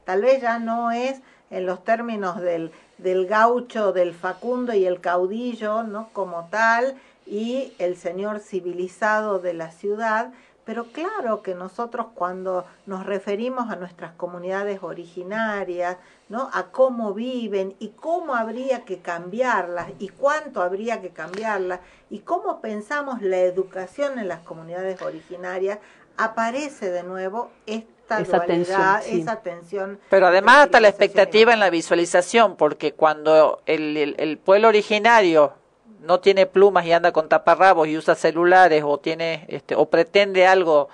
Tal 0.05 0.21
vez 0.21 0.41
ya 0.41 0.59
no 0.59 0.91
es 0.91 1.21
en 1.49 1.65
los 1.65 1.83
términos 1.83 2.41
del, 2.41 2.71
del 2.97 3.27
gaucho, 3.27 3.93
del 3.93 4.13
facundo 4.13 4.73
y 4.73 4.85
el 4.85 4.99
caudillo, 4.99 5.83
¿no? 5.83 6.09
como 6.13 6.47
tal, 6.49 6.95
y 7.25 7.73
el 7.77 7.97
señor 7.97 8.39
civilizado 8.39 9.39
de 9.39 9.53
la 9.53 9.71
ciudad, 9.71 10.31
pero 10.67 10.83
claro 10.91 11.41
que 11.41 11.55
nosotros 11.55 12.07
cuando 12.13 12.65
nos 12.85 13.05
referimos 13.05 13.71
a 13.71 13.77
nuestras 13.77 14.11
comunidades 14.11 14.83
originarias, 14.83 15.95
¿no? 16.27 16.49
a 16.51 16.71
cómo 16.71 17.13
viven 17.13 17.77
y 17.79 17.91
cómo 17.91 18.35
habría 18.35 18.83
que 18.83 18.99
cambiarlas 18.99 19.87
y 19.97 20.09
cuánto 20.09 20.61
habría 20.61 20.99
que 20.99 21.11
cambiarlas 21.11 21.79
y 22.09 22.19
cómo 22.19 22.59
pensamos 22.59 23.21
la 23.21 23.37
educación 23.37 24.19
en 24.19 24.27
las 24.27 24.39
comunidades 24.39 25.01
originarias, 25.01 25.79
aparece 26.17 26.91
de 26.91 27.03
nuevo 27.03 27.49
esta 27.65 28.19
esa 28.19 28.39
dualidad, 28.39 29.07
esa 29.07 29.37
tensión. 29.37 30.01
Pero 30.09 30.27
además 30.27 30.65
hasta 30.65 30.81
la 30.81 30.89
expectativa 30.89 31.53
en 31.53 31.61
la 31.61 31.69
visualización, 31.69 32.57
porque 32.57 32.91
cuando 32.91 33.61
el, 33.67 34.15
el 34.17 34.37
pueblo 34.37 34.67
originario 34.67 35.53
no 36.01 36.19
tiene 36.19 36.45
plumas 36.45 36.85
y 36.85 36.91
anda 36.91 37.11
con 37.11 37.29
taparrabos 37.29 37.87
y 37.87 37.97
usa 37.97 38.15
celulares 38.15 38.83
o 38.85 38.99
tiene 38.99 39.45
este 39.47 39.75
o 39.75 39.89
pretende 39.89 40.45
algo 40.45 40.89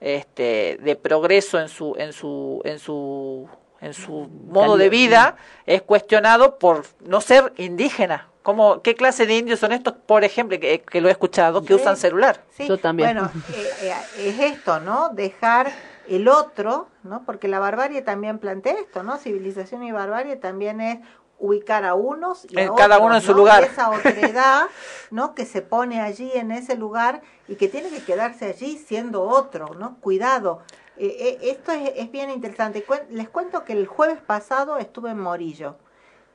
este 0.00 0.78
de 0.80 0.96
progreso 0.96 1.58
en 1.58 1.68
su 1.68 1.94
en 1.98 2.12
su 2.12 2.62
en 2.64 2.78
su 2.78 3.48
en 3.80 3.94
su 3.94 4.28
modo 4.46 4.76
de 4.76 4.88
vida 4.88 5.36
es 5.66 5.82
cuestionado 5.82 6.58
por 6.58 6.84
no 7.00 7.20
ser 7.20 7.52
indígena. 7.56 8.28
¿Cómo, 8.42 8.80
¿Qué 8.82 8.94
clase 8.94 9.26
de 9.26 9.36
indios 9.36 9.60
son 9.60 9.72
estos, 9.72 9.94
por 9.94 10.24
ejemplo, 10.24 10.58
que, 10.58 11.00
lo 11.00 11.08
he 11.08 11.10
escuchado, 11.10 11.62
que 11.62 11.74
usan 11.74 11.96
celular? 11.96 12.42
Sí, 12.50 12.66
Yo 12.66 12.78
también. 12.78 13.14
Bueno, 13.14 13.30
eh, 13.52 13.70
eh, 13.82 13.94
es 14.28 14.40
esto, 14.40 14.80
¿no? 14.80 15.10
Dejar 15.10 15.70
el 16.08 16.26
otro, 16.26 16.88
¿no? 17.02 17.22
Porque 17.24 17.48
la 17.48 17.58
barbarie 17.58 18.00
también 18.02 18.38
plantea 18.38 18.74
esto, 18.80 19.02
¿no? 19.02 19.18
Civilización 19.18 19.84
y 19.84 19.92
barbarie 19.92 20.36
también 20.36 20.80
es 20.80 20.98
ubicar 21.40 21.84
a 21.84 21.94
unos 21.94 22.46
y 22.48 22.60
a 22.60 22.72
cada 22.74 22.98
uno 22.98 23.16
en 23.16 23.22
su 23.22 23.34
lugar. 23.34 23.64
esa 23.64 23.90
otredad, 23.90 24.66
¿no? 25.10 25.34
Que 25.34 25.46
se 25.46 25.62
pone 25.62 26.00
allí 26.00 26.30
en 26.34 26.52
ese 26.52 26.76
lugar 26.76 27.22
y 27.48 27.56
que 27.56 27.66
tiene 27.66 27.88
que 27.88 28.04
quedarse 28.04 28.46
allí 28.46 28.78
siendo 28.78 29.22
otro, 29.22 29.74
¿no? 29.74 29.96
Cuidado. 30.00 30.60
Eh, 30.96 31.16
eh, 31.18 31.50
esto 31.50 31.72
es, 31.72 31.92
es, 31.96 32.12
bien 32.12 32.30
interesante. 32.30 32.84
Les 33.10 33.28
cuento 33.28 33.64
que 33.64 33.72
el 33.72 33.86
jueves 33.86 34.20
pasado 34.20 34.76
estuve 34.76 35.10
en 35.10 35.18
Morillo 35.18 35.76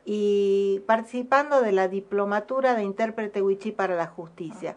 y 0.05 0.81
participando 0.87 1.61
de 1.61 1.71
la 1.71 1.87
diplomatura 1.87 2.73
de 2.73 2.83
intérprete 2.83 3.43
Wichí 3.43 3.71
para 3.71 3.95
la 3.95 4.07
justicia. 4.07 4.75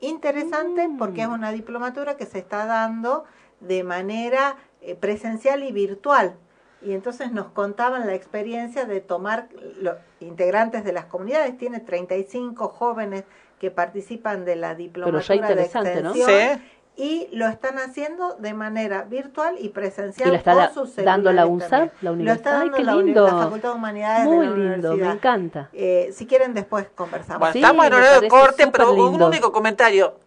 Interesante 0.00 0.86
mm. 0.86 0.98
porque 0.98 1.22
es 1.22 1.28
una 1.28 1.50
diplomatura 1.50 2.16
que 2.16 2.26
se 2.26 2.38
está 2.38 2.66
dando 2.66 3.24
de 3.60 3.84
manera 3.84 4.56
eh, 4.82 4.94
presencial 4.96 5.62
y 5.62 5.72
virtual 5.72 6.36
y 6.84 6.92
entonces 6.92 7.32
nos 7.32 7.46
contaban 7.48 8.06
la 8.06 8.14
experiencia 8.14 8.84
de 8.84 9.00
tomar 9.00 9.48
los 9.80 9.96
integrantes 10.20 10.84
de 10.84 10.92
las 10.92 11.06
comunidades, 11.06 11.56
tiene 11.58 11.80
35 11.80 12.68
jóvenes 12.68 13.24
que 13.58 13.70
participan 13.70 14.44
de 14.44 14.56
la 14.56 14.74
diplomatura 14.74 15.54
de 15.54 15.62
extensión 15.62 16.60
y 16.96 17.28
lo 17.32 17.48
están 17.48 17.78
haciendo 17.78 18.34
de 18.34 18.52
manera 18.52 19.04
virtual 19.04 19.56
y 19.58 19.70
presencial 19.70 20.32
¿Y 20.32 20.34
está 20.34 20.70
dando 20.98 21.32
la 21.32 21.46
UNSA, 21.46 21.90
la 22.02 22.12
universidad? 22.12 22.18
Lo 22.18 22.32
está 22.32 22.52
dando 22.52 22.78
la, 22.78 23.22
la, 23.22 23.44
Facultad 23.44 23.68
de 23.70 23.74
Humanidades 23.74 24.26
Muy 24.26 24.46
de 24.46 24.56
la 24.56 24.72
lindo, 24.72 24.96
me 24.96 25.10
encanta. 25.10 25.70
Eh, 25.72 26.10
si 26.12 26.26
quieren 26.26 26.52
después 26.52 26.88
conversamos. 26.94 27.40
Bueno, 27.40 27.54
estamos 27.54 27.86
en 27.86 27.94
horario 27.94 28.20
de 28.20 28.28
corte, 28.28 28.66
pero 28.66 28.92
un 28.92 29.22
único 29.22 29.52
comentario. 29.52 30.18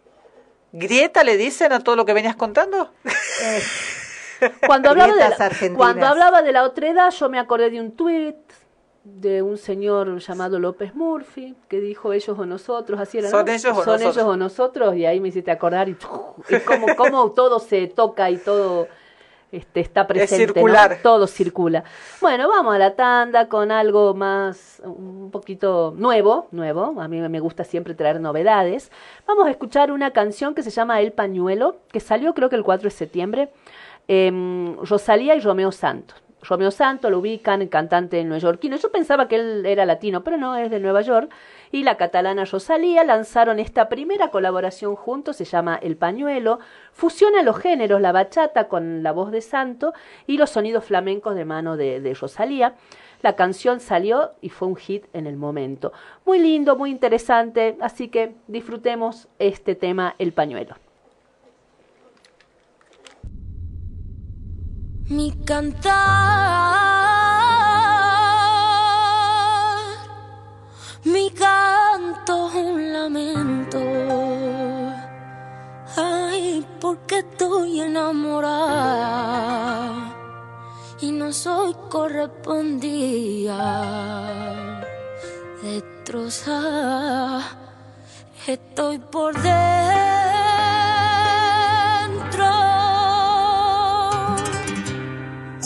¿Grieta 0.71 1.23
le 1.23 1.37
dicen 1.37 1.71
a 1.71 1.79
todo 1.79 1.95
lo 1.95 2.05
que 2.05 2.13
venías 2.13 2.35
contando? 2.35 2.91
Eh, 3.43 3.61
Cuando 4.65 4.89
hablaba, 4.89 5.13
de 5.13 5.19
la, 5.19 5.75
cuando 5.75 6.05
hablaba 6.05 6.41
de 6.41 6.51
la 6.51 6.63
otredad, 6.63 7.11
yo 7.11 7.29
me 7.29 7.39
acordé 7.39 7.69
de 7.69 7.79
un 7.79 7.91
tuit 7.91 8.35
de 9.05 9.43
un 9.43 9.57
señor 9.57 10.17
llamado 10.17 10.59
López 10.59 10.95
Murphy 10.95 11.55
que 11.69 11.79
dijo 11.79 12.11
ellos 12.11 12.37
o 12.39 12.45
nosotros, 12.45 12.99
así 12.99 13.19
era, 13.19 13.29
son, 13.29 13.47
ellos, 13.47 13.77
o 13.77 13.83
son 13.83 14.01
ellos 14.01 14.17
o 14.17 14.35
nosotros, 14.35 14.95
y 14.95 15.05
ahí 15.05 15.19
me 15.19 15.27
hiciste 15.27 15.51
acordar 15.51 15.87
y, 15.89 15.95
y 16.49 16.59
como, 16.61 16.95
como 16.95 17.31
todo 17.31 17.59
se 17.59 17.85
toca 17.87 18.31
y 18.31 18.37
todo 18.37 18.87
este, 19.51 19.79
está 19.79 20.07
presente, 20.07 20.53
circular. 20.53 20.99
todo 21.03 21.27
circula. 21.27 21.83
Bueno, 22.19 22.49
vamos 22.49 22.73
a 22.73 22.79
la 22.79 22.95
tanda 22.95 23.47
con 23.47 23.71
algo 23.71 24.15
más, 24.15 24.81
un 24.83 25.29
poquito 25.31 25.93
nuevo, 25.95 26.47
nuevo, 26.51 26.99
a 26.99 27.07
mí 27.07 27.21
me 27.21 27.39
gusta 27.39 27.63
siempre 27.63 27.93
traer 27.93 28.19
novedades. 28.19 28.91
Vamos 29.27 29.45
a 29.45 29.51
escuchar 29.51 29.91
una 29.91 30.11
canción 30.11 30.55
que 30.55 30.63
se 30.63 30.71
llama 30.71 30.99
El 30.99 31.13
Pañuelo, 31.13 31.77
que 31.91 31.99
salió 31.99 32.33
creo 32.33 32.49
que 32.49 32.55
el 32.55 32.63
4 32.63 32.85
de 32.85 32.91
septiembre 32.91 33.49
eh, 34.07 34.75
Rosalía 34.81 35.35
y 35.35 35.39
Romeo 35.39 35.71
Santos. 35.71 36.21
Romeo 36.47 36.71
Santos 36.71 37.11
lo 37.11 37.19
ubican, 37.19 37.61
el 37.61 37.69
cantante 37.69 38.23
neoyorquino. 38.23 38.77
Yo 38.77 38.91
pensaba 38.91 39.27
que 39.27 39.35
él 39.35 39.65
era 39.65 39.85
latino, 39.85 40.23
pero 40.23 40.37
no, 40.37 40.55
es 40.55 40.69
de 40.69 40.79
Nueva 40.79 41.01
York. 41.01 41.31
Y 41.71 41.83
la 41.83 41.97
catalana 41.97 42.45
Rosalía 42.45 43.03
lanzaron 43.03 43.59
esta 43.59 43.89
primera 43.89 44.29
colaboración 44.29 44.95
juntos, 44.95 45.37
se 45.37 45.45
llama 45.45 45.77
El 45.81 45.97
Pañuelo. 45.97 46.59
Fusiona 46.91 47.41
los 47.41 47.57
géneros, 47.57 47.99
la 47.99 48.11
bachata 48.11 48.67
con 48.67 49.03
la 49.03 49.11
voz 49.11 49.31
de 49.31 49.41
Santo 49.41 49.93
y 50.27 50.37
los 50.37 50.51
sonidos 50.51 50.85
flamencos 50.85 51.35
de 51.35 51.45
mano 51.45 51.77
de, 51.77 51.99
de 51.99 52.13
Rosalía. 52.13 52.75
La 53.21 53.35
canción 53.35 53.79
salió 53.79 54.31
y 54.41 54.49
fue 54.49 54.67
un 54.67 54.75
hit 54.75 55.05
en 55.13 55.25
el 55.25 55.35
momento. 55.35 55.93
Muy 56.25 56.39
lindo, 56.39 56.75
muy 56.75 56.91
interesante, 56.91 57.77
así 57.81 58.09
que 58.09 58.35
disfrutemos 58.47 59.27
este 59.39 59.73
tema, 59.73 60.15
El 60.19 60.31
Pañuelo. 60.31 60.75
Mi 65.07 65.31
cantar, 65.45 65.93
mi 71.03 71.29
canto 71.29 72.47
un 72.47 72.91
lamento. 72.91 73.79
Ay, 75.95 76.65
porque 76.81 77.19
estoy 77.19 77.81
enamorada 77.81 78.55
y 81.01 81.11
no 81.11 81.31
soy 81.31 81.75
correspondida. 81.89 84.81
Destrozada, 85.61 87.43
estoy 88.47 88.97
por 88.97 89.35
dentro. 89.35 90.14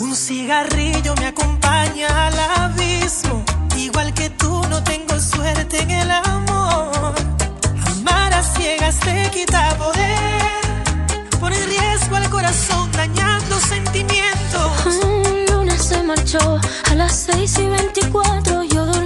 Un 0.00 0.16
cigarrillo 0.16 1.14
me 1.16 1.26
acompaña 1.26 2.28
al 2.28 2.40
abismo. 2.62 3.44
Igual 3.76 4.14
que 4.14 4.30
tú, 4.30 4.62
no 4.70 4.82
tengo 4.82 5.20
suerte 5.20 5.82
en 5.82 5.90
el 5.90 6.10
amor. 6.10 7.14
Amar 7.86 8.32
a 8.32 8.42
ciegas 8.42 8.98
te 9.00 9.30
quita 9.30 9.76
poder. 9.76 11.28
Pone 11.38 11.56
en 11.56 11.68
riesgo 11.68 12.16
al 12.16 12.30
corazón, 12.30 12.90
dañando 12.92 13.60
sentimientos. 13.60 14.86
Un 15.04 15.44
lunes 15.54 15.82
se 15.84 16.02
marchó 16.02 16.58
a 16.90 16.94
las 16.94 17.14
6 17.14 17.58
y 17.58 17.66
24. 17.68 18.62
Yo 18.64 18.99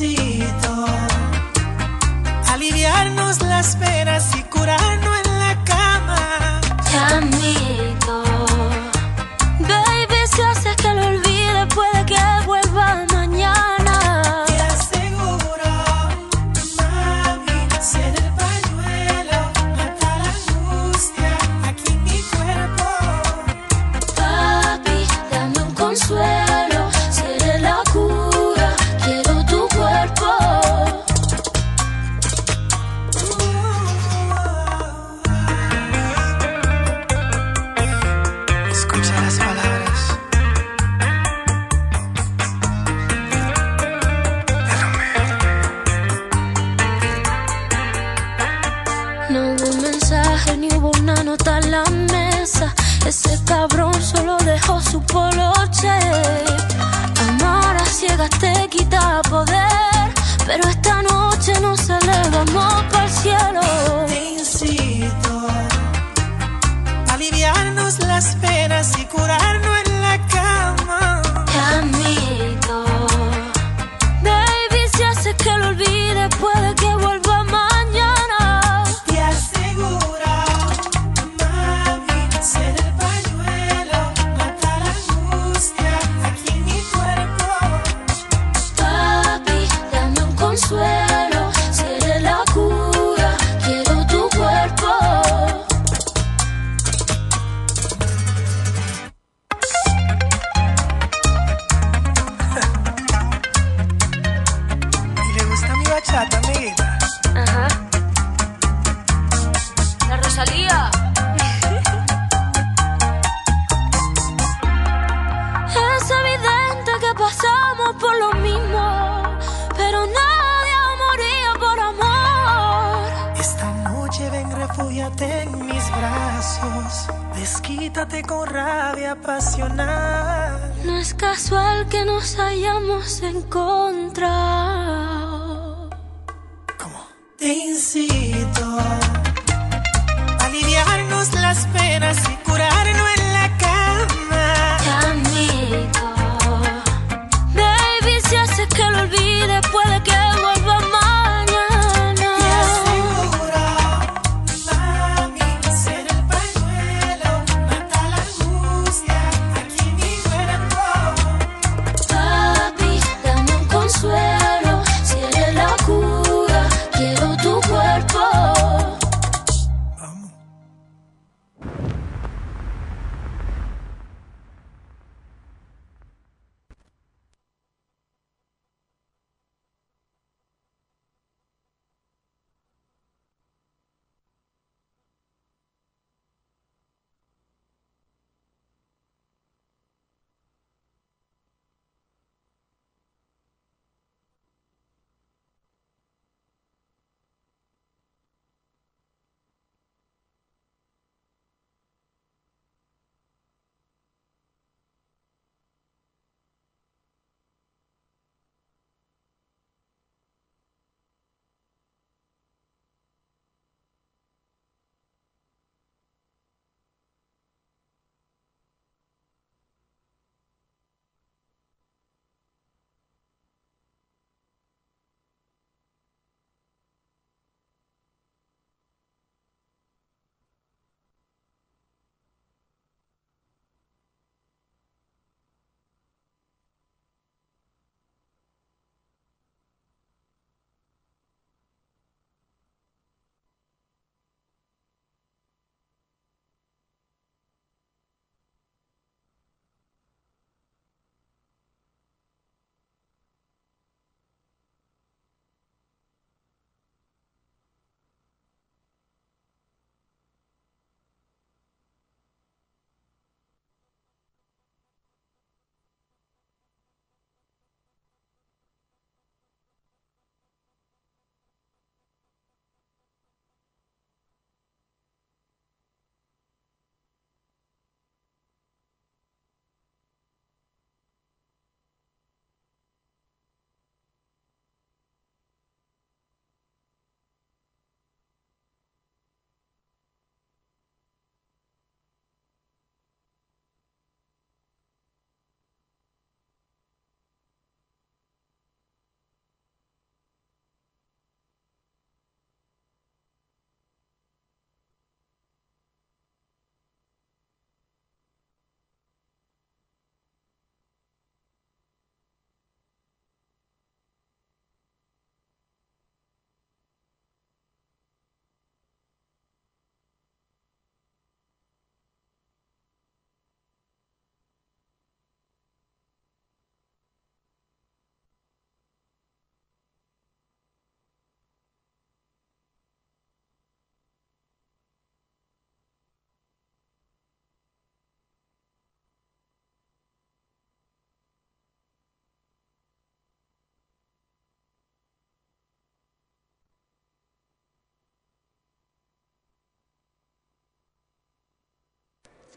necesito 0.00 0.86
aliviarnos 2.52 3.40
las 3.42 3.76
penas 3.76 4.36
y 4.36 4.42
curarnos. 4.44 5.07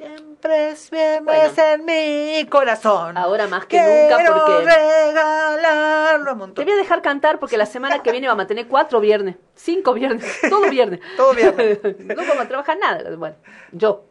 Siempre 0.02 0.70
es 0.72 0.89
viernes 0.89 1.56
en 1.60 1.86
mi 1.86 2.47
corazón. 2.49 3.18
Ahora 3.18 3.45
más 3.47 3.68
que 3.68 3.78
nunca 3.78 4.34
porque- 4.34 4.66
regalarlo 4.66 6.32
un 6.32 6.38
montón. 6.39 6.56
Te 6.56 6.64
voy 6.64 6.74
a 6.74 6.82
dejar 6.82 7.04
cantar 7.04 7.38
porque 7.39 7.56
la 7.56 7.68
semana 7.68 8.02
que 8.02 8.12
viene 8.12 8.28
vamos 8.28 8.45
a 8.45 8.47
tener 8.47 8.68
cuatro 8.68 8.99
viernes, 8.99 9.36
cinco 9.54 9.93
viernes, 9.93 10.26
todo 10.49 10.68
viernes. 10.72 11.02
Todo 11.16 11.34
viernes. 11.36 11.80
no 11.99 12.16
vamos 12.16 12.39
a 12.39 12.47
trabajar 12.47 12.78
nada. 12.80 13.16
Bueno, 13.16 13.36
yo, 13.74 14.06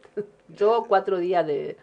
yo 0.47 0.85
cuatro 0.87 1.17
días 1.17 1.45
de, 1.45 1.75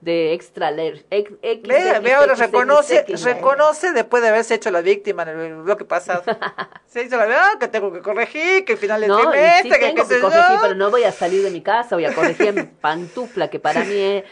de 0.00 0.32
extra 0.34 0.70
leer. 0.70 1.04
Ex, 1.10 1.30
Ve, 1.40 2.14
ahora 2.14 2.34
reconoce, 2.34 3.04
reconoce 3.24 3.92
después 3.92 4.22
de 4.22 4.28
haberse 4.28 4.54
hecho 4.54 4.70
la 4.70 4.80
víctima 4.82 5.22
en 5.22 5.28
el 5.40 5.54
bloque 5.62 5.84
pasado. 5.84 6.22
Se 6.86 7.02
hizo 7.02 7.16
la 7.16 7.24
ah, 7.24 7.58
que 7.58 7.68
tengo 7.68 7.92
que 7.92 8.00
corregir, 8.00 8.64
que 8.64 8.74
al 8.74 8.78
final 8.78 9.00
del 9.00 9.10
No, 9.10 9.20
y 9.20 9.22
sí 9.22 9.30
trimestre, 9.30 9.70
que 9.70 10.04
tengo 10.04 10.28
corregir, 10.28 10.58
pero 10.60 10.74
no 10.74 10.90
voy 10.90 11.04
a 11.04 11.12
salir 11.12 11.42
de 11.42 11.50
mi 11.50 11.62
casa, 11.62 11.96
voy 11.96 12.04
a 12.04 12.14
corregir 12.14 12.48
en 12.48 12.68
pantufla, 12.80 13.48
que 13.48 13.58
para 13.58 13.84
mí 13.84 13.96
es 13.96 14.24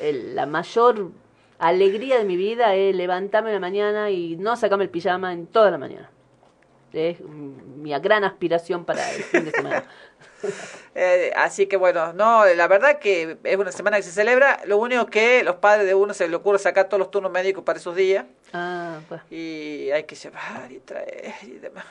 el- 0.00 0.34
la 0.34 0.46
mayor 0.46 1.10
alegría 1.58 2.18
de 2.18 2.24
mi 2.24 2.36
vida 2.36 2.74
es 2.74 2.94
levantarme 2.94 3.50
en 3.50 3.54
la 3.54 3.60
mañana 3.60 4.10
y 4.10 4.36
no 4.36 4.56
sacarme 4.56 4.84
el 4.84 4.90
pijama 4.90 5.32
en 5.32 5.46
toda 5.46 5.70
la 5.70 5.78
mañana. 5.78 6.10
Es 6.92 7.20
mm, 7.20 7.80
mi 7.82 7.90
gran 8.00 8.24
aspiración 8.24 8.84
para 8.84 9.08
el 9.12 9.22
fin 9.22 9.44
de 9.44 9.52
semana. 9.52 9.84
Eh, 10.94 11.32
así 11.36 11.66
que 11.66 11.76
bueno, 11.76 12.12
no, 12.12 12.44
la 12.44 12.68
verdad 12.68 12.98
que 12.98 13.38
es 13.44 13.56
una 13.56 13.72
semana 13.72 13.96
que 13.96 14.02
se 14.02 14.12
celebra. 14.12 14.60
Lo 14.66 14.76
único 14.78 15.06
que 15.06 15.42
los 15.42 15.56
padres 15.56 15.86
de 15.86 15.94
uno 15.94 16.12
se 16.14 16.26
les 16.28 16.36
ocurre 16.36 16.58
sacar 16.58 16.86
todos 16.88 16.98
los 16.98 17.10
turnos 17.10 17.32
médicos 17.32 17.64
para 17.64 17.78
esos 17.78 17.96
días 17.96 18.26
Ah, 18.52 18.98
pues. 19.08 19.20
y 19.30 19.90
hay 19.90 20.04
que 20.04 20.14
llevar 20.14 20.70
y 20.70 20.80
traer 20.80 21.34
y 21.42 21.52
demás. 21.58 21.84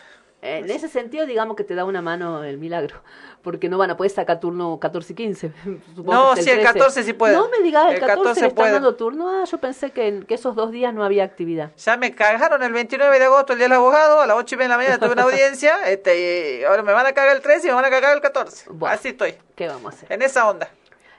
En 0.44 0.72
ese 0.72 0.88
sentido, 0.88 1.28
digamos 1.28 1.56
que 1.56 1.64
te 1.64 1.76
da 1.76 1.86
una 1.86 2.02
mano 2.02 2.44
el 2.44 2.58
milagro, 2.58 2.96
porque 3.44 3.70
no 3.70 3.78
van 3.78 3.92
a 3.92 3.98
poder 3.98 4.12
sacar 4.12 4.40
turno 4.40 4.80
14 4.80 5.14
y 5.14 5.16
15. 5.16 5.52
Supongo 5.96 6.12
No, 6.14 6.36
sí, 6.36 6.50
el 6.50 6.62
13. 6.62 6.64
14 6.64 7.04
sí 7.04 7.14
puede. 7.14 7.36
No 7.36 7.48
me 7.50 7.60
digas, 7.60 7.86
el 7.90 7.94
El 7.96 8.00
14, 8.00 8.18
14 8.18 8.42
le 8.42 8.48
están 8.48 8.56
puede. 8.56 8.72
dando 8.74 8.96
turno. 8.96 9.30
Ah, 9.30 9.44
yo 9.46 9.58
pensé 9.60 9.92
que, 9.92 10.24
que 10.28 10.34
esos 10.34 10.56
dos 10.56 10.72
días 10.72 10.94
no 10.96 11.04
había 11.04 11.24
actividad. 11.24 11.72
Ya 11.78 11.96
me 11.98 12.16
cagaron 12.16 12.64
el 12.64 12.72
29 12.74 13.20
de 13.20 13.26
agosto, 13.26 13.54
el 13.54 13.60
día 13.60 13.66
del 13.66 13.74
abogado, 13.78 14.20
a 14.22 14.26
las 14.26 14.36
8 14.38 14.56
y 14.56 14.58
media 14.58 14.66
de 14.66 14.70
la 14.70 14.78
mañana 14.78 14.98
tuve 15.00 15.12
una 15.14 15.24
audiencia, 15.32 15.88
este, 15.92 16.60
y 16.60 16.64
ahora 16.64 16.82
me 16.82 16.94
van 16.94 17.06
a 17.06 17.14
cagar 17.14 17.36
el 17.36 17.42
13 17.44 17.68
y 17.68 17.70
me 17.70 17.76
van 17.76 17.86
a 17.86 17.90
cagar 17.92 18.16
el 18.16 18.22
14. 18.22 18.66
Bueno. 18.72 18.96
Así 18.96 19.10
estoy, 19.10 19.36
¿Qué 19.56 19.68
vamos 19.68 19.94
a 19.94 19.96
hacer? 19.96 20.12
en 20.12 20.22
esa 20.24 20.50
onda. 20.50 20.70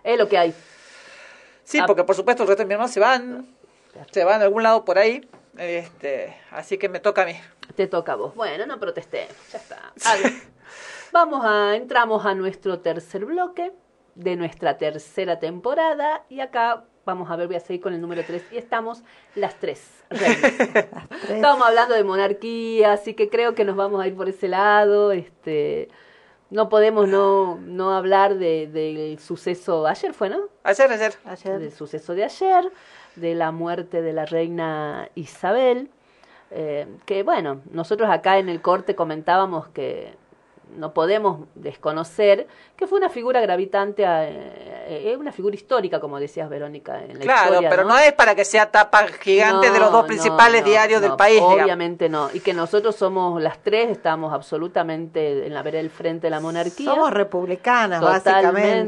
Es 0.03 0.19
lo 0.19 0.29
que 0.29 0.37
hay. 0.39 0.55
Sí, 1.63 1.79
Ah. 1.79 1.85
porque 1.87 2.03
por 2.03 2.17
supuesto 2.17 2.43
el 2.43 2.49
resto 2.49 2.63
de 2.63 2.67
mis 2.67 2.73
hermanos 2.73 2.91
se 2.91 2.99
van, 2.99 3.47
se 4.11 4.25
van 4.25 4.41
a 4.41 4.45
algún 4.47 4.65
lado 4.65 4.85
por 4.85 4.99
ahí, 4.99 5.29
este, 5.59 6.37
así 6.51 6.77
que 6.77 6.89
me 6.89 6.99
toca 6.99 7.23
a 7.23 7.27
mí. 7.27 7.37
Te 7.77 7.87
toca 7.87 8.13
a 8.13 8.17
vos. 8.17 8.35
Bueno, 8.35 8.67
no 8.67 8.79
protestemos. 8.79 9.35
Ya 9.53 9.59
está. 9.59 9.93
A 10.05 10.17
ver, 10.17 10.33
Vamos 11.13 11.45
a, 11.45 11.77
entramos 11.77 12.25
a 12.25 12.35
nuestro 12.35 12.81
tercer 12.81 13.25
bloque 13.27 13.73
de 14.15 14.37
nuestra 14.37 14.79
tercera 14.79 15.39
temporada 15.39 16.25
y 16.31 16.41
acá 16.41 16.85
vamos 17.05 17.31
a 17.31 17.37
ver, 17.37 17.49
voy 17.49 17.57
a 17.57 17.61
seguir 17.61 17.83
con 17.83 17.93
el 17.93 18.01
número 18.01 18.23
3 18.27 18.45
y 18.53 18.57
estamos 18.57 19.03
las 19.35 19.57
tres. 19.57 19.91
reinas. 20.09 20.41
Tres. 20.57 21.31
Estábamos 21.31 21.67
hablando 21.67 21.95
de 21.95 22.05
monarquía, 22.05 22.93
así 22.93 23.13
que 23.15 23.29
creo 23.29 23.55
que 23.55 23.65
nos 23.65 23.77
vamos 23.77 24.03
a 24.03 24.07
ir 24.07 24.15
por 24.17 24.29
ese 24.29 24.49
lado. 24.49 25.13
Este, 25.13 25.89
no 26.51 26.69
podemos 26.71 27.09
no, 27.09 27.59
no 27.61 27.93
hablar 27.95 28.37
de- 28.37 28.67
del 28.69 29.19
suceso, 29.19 29.87
ayer 29.87 30.15
fue, 30.15 30.31
¿no? 30.31 30.41
Ayer, 30.65 30.91
ayer. 30.93 31.15
Ayer. 31.27 31.59
del 31.59 31.73
suceso 31.73 32.15
de 32.15 32.25
ayer, 32.25 32.71
de 33.17 33.35
la 33.35 33.51
muerte 33.53 34.01
de 34.01 34.13
la 34.15 34.25
reina 34.27 35.11
Isabel, 35.15 35.91
eh, 36.55 36.87
que 37.07 37.23
bueno, 37.23 37.61
nosotros 37.71 38.11
acá 38.11 38.39
en 38.39 38.49
el 38.49 38.61
corte 38.61 38.95
comentábamos 38.95 39.69
que 39.69 40.15
no 40.77 40.95
podemos 40.95 41.41
desconocer 41.55 42.47
que 42.77 42.87
fue 42.87 42.99
una 42.99 43.11
figura 43.11 43.43
gravitante, 43.43 44.07
a- 44.07 44.25
eh, 44.27 45.11
eh, 45.13 45.17
una 45.19 45.31
figura 45.31 45.55
histórica, 45.55 46.01
como 46.01 46.19
decías 46.19 46.49
Verónica, 46.49 47.03
en 47.05 47.19
la 47.19 47.21
Claro, 47.25 47.51
historia, 47.51 47.69
pero 47.69 47.85
no 47.85 47.99
es 47.99 48.13
para 48.15 48.35
que 48.35 48.45
sea 48.47 48.71
tapa 48.71 49.07
gigante 49.09 49.71
de 49.71 49.79
los 49.79 49.93
dos 49.93 50.07
principales 50.07 50.63
no, 50.63 50.69
diarios 50.69 51.03
no, 51.03 51.09
del 51.09 51.17
país. 51.19 51.37
digamos. 51.41 51.63
Obviamente 51.63 52.09
no, 52.09 52.31
y 52.33 52.41
que 52.41 52.55
nosotros 52.55 52.97
somos 52.97 53.41
las 53.43 53.59
tres, 53.63 53.91
estamos 53.91 54.33
absolutamente 54.33 55.47
en 55.47 55.53
la 55.53 55.63
vereda 55.63 55.83
del 55.83 55.91
frente 55.91 56.29
de 56.29 56.31
la 56.31 56.41
monarquía. 56.41 56.91
Somos 56.91 57.11
republicanas, 57.13 58.01
Totalmente. 58.01 58.33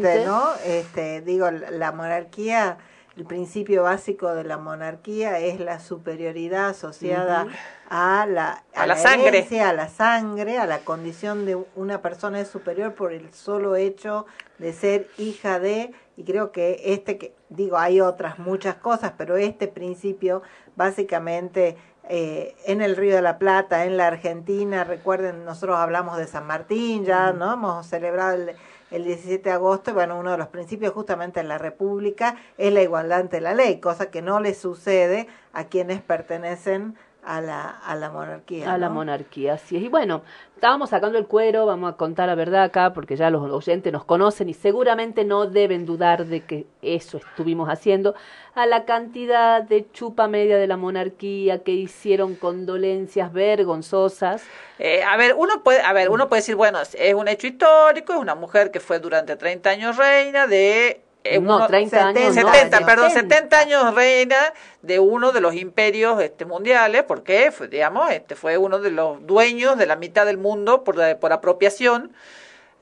básicamente, 0.08 0.24
¿no? 0.24 0.54
Este, 0.64 1.20
digo, 1.20 1.50
la 1.50 1.92
monarquía, 1.92 2.78
el 3.16 3.24
principio 3.24 3.84
básico 3.84 4.34
de 4.34 4.44
la 4.44 4.58
monarquía 4.58 5.38
es 5.38 5.60
la 5.60 5.78
superioridad 5.78 6.70
asociada 6.70 7.46
a 7.88 8.26
la, 8.26 8.64
A 8.74 8.86
la 8.86 8.96
sangre. 8.96 9.28
herencia, 9.28 9.68
a 9.68 9.72
la 9.72 9.88
sangre, 9.88 10.58
a 10.58 10.66
la 10.66 10.80
condición 10.80 11.46
de 11.46 11.56
una 11.76 12.02
persona 12.02 12.40
es 12.40 12.48
superior 12.48 12.94
por 12.94 13.12
el 13.12 13.32
solo 13.32 13.76
hecho 13.76 14.26
de 14.58 14.72
ser 14.72 15.08
hija 15.16 15.60
de, 15.60 15.92
y 16.16 16.24
creo 16.24 16.50
que 16.50 16.80
este, 16.86 17.18
que 17.18 17.34
digo, 17.50 17.78
hay 17.78 18.00
otras 18.00 18.38
muchas 18.38 18.76
cosas, 18.76 19.12
pero 19.16 19.36
este 19.36 19.68
principio 19.68 20.42
básicamente 20.74 21.76
eh, 22.08 22.56
en 22.66 22.82
el 22.82 22.96
Río 22.96 23.14
de 23.14 23.22
la 23.22 23.38
Plata, 23.38 23.84
en 23.84 23.96
la 23.96 24.08
Argentina, 24.08 24.84
recuerden, 24.84 25.44
nosotros 25.44 25.78
hablamos 25.78 26.18
de 26.18 26.26
San 26.26 26.46
Martín, 26.46 27.04
ya, 27.04 27.32
¿no? 27.32 27.54
Hemos 27.54 27.86
celebrado 27.86 28.34
el, 28.34 28.56
el 28.91 29.05
17 29.05 29.43
de 29.43 29.55
agosto, 29.55 29.95
bueno, 29.95 30.18
uno 30.18 30.32
de 30.32 30.39
los 30.39 30.49
principios 30.49 30.93
justamente 30.93 31.41
en 31.41 31.49
la 31.49 31.59
República 31.59 32.37
es 32.59 32.72
la 32.72 32.82
igualdad 32.82 33.20
ante 33.20 33.41
la 33.41 33.55
ley, 33.55 33.80
cosa 33.80 34.11
que 34.11 34.22
no 34.22 34.41
le 34.41 34.55
sucede 34.55 35.26
a 35.53 35.64
quienes 35.64 36.03
pertenecen 36.03 36.97
a 37.25 37.41
la, 37.41 37.68
a 37.68 37.95
la 37.97 38.11
monarquía. 38.11 38.72
A 38.72 38.79
la 38.79 38.89
monarquía, 38.89 39.55
así 39.55 39.77
es. 39.77 39.83
Y 39.83 39.89
bueno, 39.89 40.22
estábamos 40.55 40.91
sacando 40.91 41.18
el 41.18 41.27
cuero, 41.27 41.66
vamos 41.66 41.93
a 41.93 41.97
contar 41.97 42.29
la 42.29 42.35
verdad 42.35 42.64
acá, 42.64 42.93
porque 42.93 43.16
ya 43.16 43.31
los 43.31 43.43
oyentes 43.51 43.93
nos 43.93 44.05
conocen 44.05 44.49
y 44.49 44.55
seguramente 44.55 45.25
no 45.25 45.47
deben 45.47 45.87
dudar 45.87 46.27
de 46.27 46.41
que 46.41 46.66
eso 46.83 47.18
estuvimos 47.18 47.68
haciendo, 47.68 48.14
a 48.55 48.66
la 48.66 48.85
cantidad 48.85 49.62
de 49.62 49.91
chupa 49.93 50.29
media 50.29 50.57
de 50.57 50.66
la 50.66 50.77
monarquía 50.77 51.62
que 51.62 51.72
hicieron 51.72 52.35
condolencias 52.35 53.33
vergonzosas. 53.33 54.43
Eh, 54.79 55.03
a 55.03 55.16
ver, 55.16 55.35
uno 55.37 55.62
puede, 55.62 55.81
a 55.83 55.93
ver, 55.93 56.11
uno 56.11 56.29
puede 56.29 56.41
decir, 56.41 56.57
bueno, 56.57 56.81
es 56.81 57.14
un 57.14 57.29
hecho 57.29 57.47
histórico, 57.47 58.12
es 58.12 58.18
una 58.18 58.35
mujer 58.35 58.70
que 58.70 58.81
fue 58.81 58.99
durante 58.99 59.37
30 59.37 59.70
años 59.70 59.97
reina 59.97 60.47
de 60.47 61.03
eh, 61.25 61.41
no, 61.41 61.57
uno- 61.57 61.66
30 61.66 62.09
años. 62.09 62.22
no, 62.37 62.53
70, 62.53 62.77
años. 62.77 62.87
perdón, 62.89 63.11
70 63.11 63.59
años 63.59 63.95
reina 63.95 64.37
de 64.83 64.99
uno 64.99 65.33
de 65.33 65.41
los 65.41 65.55
imperios 65.55 66.20
este, 66.20 66.45
mundiales, 66.45 67.03
porque 67.05 67.51
fue, 67.51 67.68
digamos, 67.68 68.11
este 68.11 68.35
fue 68.37 68.59
uno 68.59 68.79
de 68.79 68.91
los 68.91 69.27
dueños 69.27 69.77
de 69.79 69.87
la 69.87 69.97
mitad 69.97 70.27
del 70.27 70.37
mundo 70.39 70.85
por, 70.85 71.16
por 71.18 71.33
apropiación. 71.33 72.12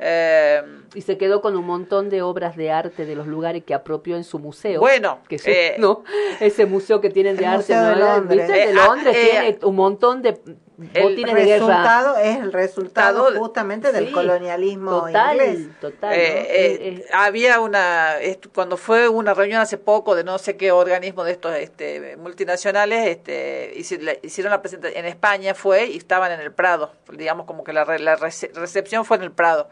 Eh, 0.05 0.61
Y 0.95 1.03
se 1.03 1.17
quedó 1.17 1.41
con 1.41 1.57
un 1.57 1.65
montón 1.65 2.09
de 2.11 2.23
obras 2.23 2.57
de 2.57 2.73
arte 2.73 3.07
de 3.07 3.15
los 3.15 3.27
lugares 3.29 3.63
que 3.65 3.73
apropió 3.75 4.17
en 4.17 4.25
su 4.25 4.39
museo. 4.41 4.81
Bueno, 4.81 5.21
que 5.29 5.37
es- 5.37 5.47
eh, 5.47 5.77
no, 5.79 6.03
ese 6.41 6.67
museo 6.67 7.01
que 7.01 7.11
tienen 7.11 7.37
de 7.37 7.45
El 7.45 7.51
arte 7.51 7.75
Museo 7.75 7.85
de 7.91 7.95
¿no? 7.97 8.01
Londres. 8.17 8.39
¿Viste? 8.49 8.53
de 8.53 8.71
Eh, 8.71 8.75
Londres 8.75 9.17
eh, 9.17 9.29
tiene 9.31 9.59
un 9.63 9.77
montón 9.77 10.23
de 10.23 10.41
el 10.95 11.31
resultado 11.31 12.17
es 12.17 12.39
el 12.39 12.53
resultado 12.53 13.31
justamente 13.37 13.93
del 13.93 14.07
Sí, 14.07 14.13
colonialismo 14.13 15.07
total, 15.07 15.37
inglés. 15.37 15.69
Total. 15.81 16.13
Eh, 16.13 16.17
eh, 16.19 16.47
Eh, 16.49 16.79
eh, 16.99 17.05
había 17.13 17.61
una 17.61 18.15
cuando 18.55 18.77
fue 18.77 19.09
una 19.09 19.35
reunión 19.35 19.61
hace 19.61 19.77
poco 19.79 20.15
de 20.15 20.25
no 20.25 20.39
sé 20.39 20.57
qué 20.57 20.73
organismo 20.73 21.25
de 21.25 21.33
estos 21.33 21.55
este, 21.57 22.17
multinacionales 22.17 23.07
este 23.09 23.73
hicieron 23.77 24.51
la 24.51 24.63
presentación 24.63 24.99
en 25.05 25.07
España 25.07 25.55
fue 25.55 25.87
y 25.87 25.97
estaban 25.99 26.33
en 26.33 26.41
el 26.41 26.53
Prado 26.53 26.93
digamos 27.13 27.47
como 27.47 27.65
que 27.65 27.73
la, 27.73 27.85
la 27.99 28.17
rece- 28.17 28.53
recepción 28.55 29.05
fue 29.05 29.19
en 29.19 29.25
el 29.25 29.33
Prado 29.33 29.69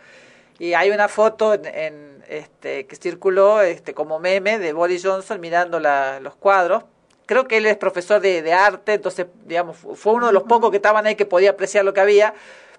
y 0.59 0.75
hay 0.75 0.91
una 0.91 1.09
foto 1.09 1.55
en, 1.55 1.65
en, 1.67 2.25
este 2.29 2.87
que 2.87 2.95
circuló 2.97 3.63
este 3.63 3.95
como 3.95 4.19
meme 4.21 4.59
de 4.59 4.73
Boris 4.73 5.03
Johnson 5.05 5.41
mirando 5.41 5.81
la- 5.81 6.21
los 6.21 6.37
cuadros 6.37 6.85
creo 7.31 7.47
que 7.47 7.59
él 7.59 7.67
es 7.67 7.77
profesor 7.77 8.21
de, 8.21 8.43
de 8.43 8.53
arte 8.53 8.95
entonces 8.95 9.27
digamos 9.47 9.77
fu- 9.79 9.95
fue 9.95 10.15
uno 10.15 10.27
de 10.27 10.33
los 10.33 10.43
pocos 10.43 10.71
que 10.73 10.79
estaban 10.79 11.07
ahí 11.07 11.15
que 11.15 11.25
podía 11.27 11.51
apreciar 11.51 11.85
lo 11.85 11.95
que 11.95 12.01
había 12.01 12.35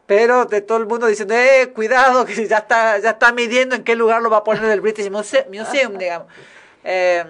pero 0.06 0.44
de 0.44 0.60
todo 0.62 0.78
el 0.80 0.88
mundo 0.88 1.08
diciendo, 1.08 1.34
eh, 1.36 1.72
cuidado, 1.74 2.26
que 2.30 2.46
ya 2.46 2.58
está, 2.58 2.98
ya 3.00 3.12
está 3.12 3.32
midiendo 3.32 3.76
en 3.76 3.84
qué 3.86 3.96
lugar 3.96 4.22
lo 4.22 4.30
va 4.30 4.38
a 4.38 4.44
poner 4.44 4.66
el 4.66 4.82
British 4.82 5.10
Muse- 5.10 5.46
Museum, 5.48 5.98
digamos. 5.98 6.28
Eh, 6.84 7.24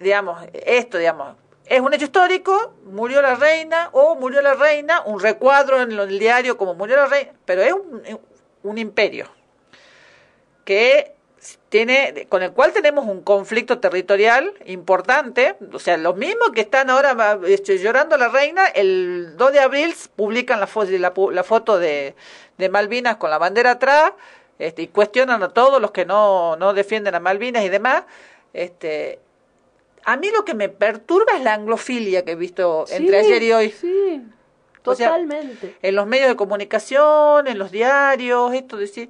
digamos, 0.00 0.44
esto, 0.52 0.98
digamos, 0.98 1.34
es 1.64 1.80
un 1.80 1.94
hecho 1.94 2.04
histórico, 2.04 2.74
murió 2.84 3.22
la 3.22 3.36
reina, 3.36 3.88
o 3.92 4.16
murió 4.16 4.42
la 4.42 4.52
reina, 4.52 5.00
un 5.06 5.18
recuadro 5.20 5.80
en 5.80 5.92
el 5.92 6.18
diario 6.18 6.58
como 6.58 6.74
murió 6.74 6.96
la 6.96 7.06
reina, 7.06 7.32
pero 7.46 7.62
es 7.62 7.72
un, 7.72 8.02
un 8.64 8.76
imperio 8.78 9.30
que 10.64 11.14
tiene 11.68 12.26
con 12.28 12.42
el 12.42 12.52
cual 12.52 12.72
tenemos 12.72 13.04
un 13.06 13.22
conflicto 13.22 13.78
territorial 13.80 14.52
importante, 14.66 15.56
o 15.72 15.78
sea, 15.78 15.96
los 15.96 16.16
mismos 16.16 16.50
que 16.54 16.60
están 16.60 16.88
ahora 16.90 17.38
este, 17.46 17.78
llorando 17.78 18.16
la 18.16 18.28
reina, 18.28 18.66
el 18.66 19.34
2 19.36 19.52
de 19.52 19.60
abril 19.60 19.94
publican 20.14 20.60
la, 20.60 20.68
fo- 20.68 21.30
la, 21.32 21.42
foto 21.44 21.78
de, 21.78 22.14
de 22.58 22.68
Malvinas 22.68 23.16
con 23.16 23.30
la 23.30 23.38
bandera 23.38 23.72
atrás, 23.72 24.12
este, 24.58 24.82
y 24.82 24.88
cuestionan 24.88 25.42
a 25.42 25.48
todos 25.48 25.80
los 25.80 25.90
que 25.90 26.04
no, 26.04 26.56
no 26.56 26.74
defienden 26.74 27.14
a 27.16 27.20
Malvinas 27.20 27.64
y 27.64 27.68
demás. 27.68 28.04
Este, 28.52 29.18
a 30.04 30.16
mí 30.16 30.30
lo 30.32 30.44
que 30.44 30.54
me 30.54 30.68
perturba 30.68 31.32
es 31.36 31.42
la 31.42 31.54
anglofilia 31.54 32.24
que 32.24 32.32
he 32.32 32.36
visto 32.36 32.84
entre 32.90 33.18
ayer 33.18 33.42
y 33.42 33.52
hoy. 33.52 33.70
Sí, 33.70 34.22
O 34.84 34.94
sea, 34.94 35.08
totalmente. 35.08 35.76
En 35.82 35.96
los 35.96 36.06
medios 36.06 36.28
de 36.28 36.36
comunicación, 36.36 37.48
en 37.48 37.58
los 37.58 37.72
diarios, 37.72 38.52
esto 38.54 38.76
de 38.76 38.82
decir, 38.82 39.08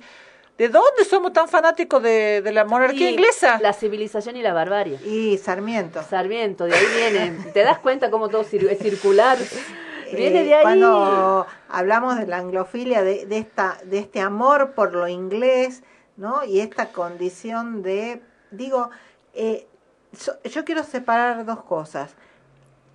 ¿De 0.59 0.69
dónde 0.69 1.05
somos 1.09 1.33
tan 1.33 1.49
fanáticos 1.49 2.03
de, 2.03 2.43
de 2.43 2.53
la 2.53 2.65
monarquía 2.65 3.09
Y 3.11 3.15
inglesa? 3.15 3.59
La 3.61 3.73
civilización 3.73 4.37
y 4.37 4.43
la 4.43 4.53
barbarie. 4.53 4.99
Y 5.05 5.39
Sarmiento. 5.39 6.03
Sarmiento, 6.03 6.65
de 6.67 6.75
ahí 6.75 6.87
viene. 6.95 7.31
¿Te 7.53 7.61
das 7.65 7.79
cuenta 7.79 8.11
cómo 8.11 8.29
todo 8.29 8.45
cir- 8.45 8.69
es 8.71 8.79
circular? 8.79 9.39
Viene 10.13 10.43
Eh, 10.43 10.45
de 10.45 10.55
ahí. 10.55 10.63
Cuando 10.63 11.47
hablamos 11.71 12.19
de 12.19 12.27
la 12.27 12.37
anglofilia, 12.37 13.03
de, 13.03 13.25
de 13.25 13.39
esta, 13.39 13.79
de 13.85 13.99
este 13.99 14.21
amor 14.21 14.73
por 14.73 14.93
lo 14.95 15.09
inglés, 15.09 15.83
¿no? 16.19 16.45
Y 16.45 16.61
esta 16.61 16.93
condición 16.93 17.83
de, 17.83 18.21
digo, 18.51 18.91
eh, 19.33 19.67
so- 20.15 20.37
yo 20.45 20.67
quiero 20.67 20.85
separar 20.85 21.47
dos 21.47 21.63
cosas. 21.65 22.11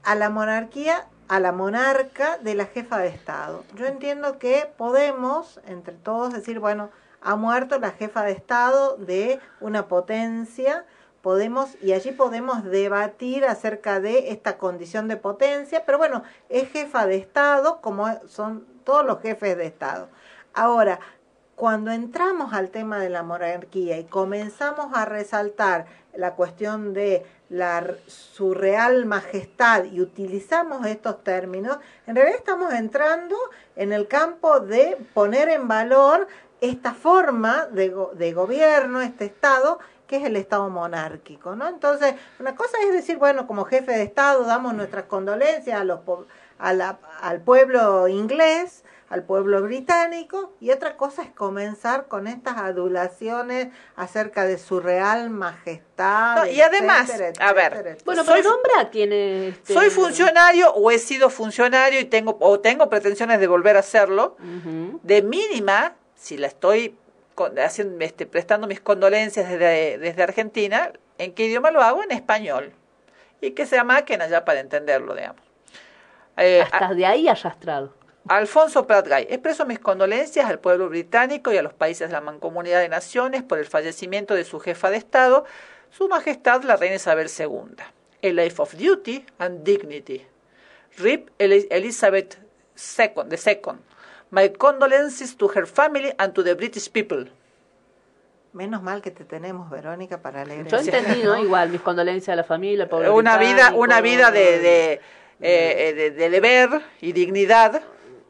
A 0.04 0.14
la 0.14 0.30
monarquía, 0.30 1.08
a 1.28 1.40
la 1.40 1.52
monarca 1.52 2.38
de 2.38 2.54
la 2.54 2.68
jefa 2.68 3.00
de 3.00 3.08
Estado. 3.08 3.64
Yo 3.76 3.88
entiendo 3.88 4.38
que 4.38 4.70
podemos, 4.78 5.60
entre 5.66 5.96
todos, 5.96 6.32
decir, 6.34 6.60
bueno, 6.60 6.92
ha 7.22 7.36
muerto 7.36 7.80
la 7.80 7.92
jefa 7.92 8.24
de 8.24 8.32
Estado 8.32 8.98
de 8.98 9.40
una 9.60 9.88
potencia, 9.88 10.86
podemos, 11.22 11.76
y 11.82 11.94
allí 11.94 12.12
podemos 12.12 12.64
debatir 12.64 13.46
acerca 13.46 14.00
de 14.00 14.32
esta 14.32 14.58
condición 14.58 15.08
de 15.08 15.18
potencia, 15.18 15.84
pero 15.86 15.98
bueno, 15.98 16.24
es 16.50 16.70
jefa 16.70 17.06
de 17.06 17.18
Estado 17.18 17.82
como 17.82 18.08
son 18.28 18.66
todos 18.84 19.06
los 19.06 19.22
jefes 19.22 19.58
de 19.58 19.66
Estado. 19.66 20.08
Ahora, 20.54 21.00
cuando 21.58 21.92
entramos 21.92 22.54
al 22.54 22.70
tema 22.70 23.00
de 23.00 23.10
la 23.10 23.24
monarquía 23.24 23.98
y 23.98 24.04
comenzamos 24.04 24.94
a 24.94 25.06
resaltar 25.06 25.86
la 26.16 26.36
cuestión 26.36 26.94
de 26.94 27.26
la, 27.50 27.96
su 28.06 28.54
real 28.54 29.08
majestad 29.08 29.86
y 29.86 30.02
utilizamos 30.02 30.86
estos 30.86 31.24
términos, 31.24 31.80
en 32.06 32.16
realidad 32.16 32.38
estamos 32.38 32.74
entrando 32.74 33.36
en 33.76 33.92
el 33.92 34.08
campo 34.08 34.60
de 34.60 34.98
poner 35.14 35.50
en 35.50 35.68
valor 35.68 36.28
esta 36.62 36.94
forma 36.94 37.68
de, 37.72 37.90
go- 37.90 38.12
de 38.14 38.34
gobierno, 38.34 39.02
este 39.02 39.26
Estado, 39.26 39.80
que 40.08 40.18
es 40.18 40.24
el 40.26 40.36
Estado 40.36 40.70
monárquico, 40.70 41.56
¿no? 41.56 41.68
Entonces, 41.68 42.16
una 42.40 42.56
cosa 42.56 42.78
es 42.84 42.92
decir, 42.94 43.18
bueno, 43.18 43.46
como 43.48 43.66
jefe 43.66 43.92
de 43.92 44.04
Estado 44.04 44.44
damos 44.44 44.74
nuestras 44.74 45.06
condolencias 45.06 45.80
a 45.80 45.84
los, 45.84 46.00
po- 46.02 46.26
a 46.60 46.74
la- 46.74 46.98
al 47.22 47.42
pueblo 47.42 48.08
inglés, 48.08 48.84
al 49.10 49.24
pueblo 49.24 49.62
británico, 49.62 50.54
y 50.60 50.72
otra 50.72 50.98
cosa 50.98 51.24
es 51.24 51.30
comenzar 51.32 52.08
con 52.08 52.28
estas 52.28 52.58
adulaciones 52.58 53.68
acerca 53.96 54.46
de 54.46 54.58
su 54.58 54.80
real 54.82 55.30
majestad. 55.30 56.38
No, 56.38 56.46
y 56.46 56.60
además, 56.62 57.10
etcétera, 57.10 57.48
a 57.50 57.54
ver, 57.54 57.74
etcétera. 57.74 57.98
Bueno, 58.06 58.24
Soy- 58.26 58.42
pero 58.42 58.50
nombra 58.52 58.90
quién 58.90 59.14
es. 59.14 59.54
este- 59.56 59.74
Soy 59.74 59.90
funcionario 59.90 60.74
o 60.74 60.92
he 60.92 61.00
sido 61.00 61.30
funcionario 61.30 62.00
y 62.02 62.06
tengo 62.06 62.38
o 62.42 62.60
tengo 62.60 62.90
pretensiones 62.90 63.40
de 63.40 63.48
volver 63.48 63.78
a 63.78 63.80
hacerlo. 63.80 64.36
Ujú. 64.40 65.00
De 65.04 65.22
mínima, 65.22 65.96
si 66.28 66.38
la 66.38 66.48
estoy 66.48 66.96
con- 67.36 67.58
haciendo, 67.60 68.04
este, 68.04 68.26
prestando 68.26 68.68
mis 68.68 68.82
condolencias 68.82 69.50
desde, 69.50 69.98
desde 69.98 70.24
Argentina, 70.24 70.92
¿en 71.18 71.34
qué 71.34 71.46
idioma 71.46 71.72
lo 71.72 71.82
hago? 71.82 72.04
En 72.04 72.12
español. 72.12 72.74
Y 73.42 73.52
que 73.52 73.66
sea 73.66 73.84
máquina 73.84 74.28
ya 74.28 74.44
para 74.46 74.60
entenderlo, 74.60 75.16
digamos. 75.16 75.42
Eh, 76.38 76.62
Hasta 76.72 76.94
de 76.94 77.06
ahí 77.06 77.28
arrastrado. 77.28 77.94
Alfonso 78.28 78.86
Pratgay, 78.86 79.28
expreso 79.30 79.66
mis 79.66 79.80
condolencias 79.80 80.46
al 80.50 80.60
pueblo 80.60 80.90
británico 80.90 81.54
y 81.54 81.58
a 81.58 81.62
los 81.62 81.74
países 81.74 82.10
de 82.10 82.14
la 82.14 82.20
Mancomunidad 82.22 82.82
de 82.82 82.90
Naciones 82.90 83.42
por 83.42 83.58
el 83.58 83.66
fallecimiento 83.66 84.36
de 84.36 84.44
su 84.44 84.60
jefa 84.60 84.90
de 84.90 84.98
Estado, 84.98 85.46
Su 85.90 86.10
Majestad 86.10 86.64
la 86.64 86.76
Reina 86.76 86.96
Isabel 86.98 87.30
II. 87.40 87.76
A 88.24 88.28
Life 88.28 88.62
of 88.62 88.74
Duty 88.76 89.26
and 89.40 89.64
Dignity. 89.64 90.26
RIP 90.98 91.30
Eli- 91.40 91.68
Elizabeth 91.70 92.36
II, 92.98 93.24
the 93.30 93.38
Second. 93.38 93.80
My 94.30 94.50
condolences 94.50 95.36
to 95.38 95.48
her 95.56 95.66
family 95.66 96.12
and 96.18 96.34
to 96.34 96.44
the 96.44 96.54
British 96.56 96.90
people. 96.92 97.26
Menos 98.54 98.82
mal 98.82 99.02
que 99.02 99.12
te 99.12 99.24
tenemos, 99.24 99.70
Verónica, 99.70 100.22
para 100.22 100.44
leer 100.44 100.68
Yo 100.68 100.78
eso. 100.78 100.90
entendí, 100.92 101.22
¿no? 101.24 101.38
Igual, 101.38 101.70
mis 101.70 101.82
condolencias 101.82 102.34
a 102.34 102.36
la 102.36 102.44
familia, 102.44 102.84
al 102.84 102.90
pueblo 102.90 103.14
Una 103.16 103.38
vida, 103.38 103.74
una 103.76 104.02
vida 104.02 104.32
de, 104.32 104.60
de, 104.60 104.94
eh, 104.94 105.00
eh, 105.42 105.94
de- 105.94 106.12
de 106.12 106.30
deber 106.30 106.70
y 107.02 107.12
dignidad. 107.12 107.82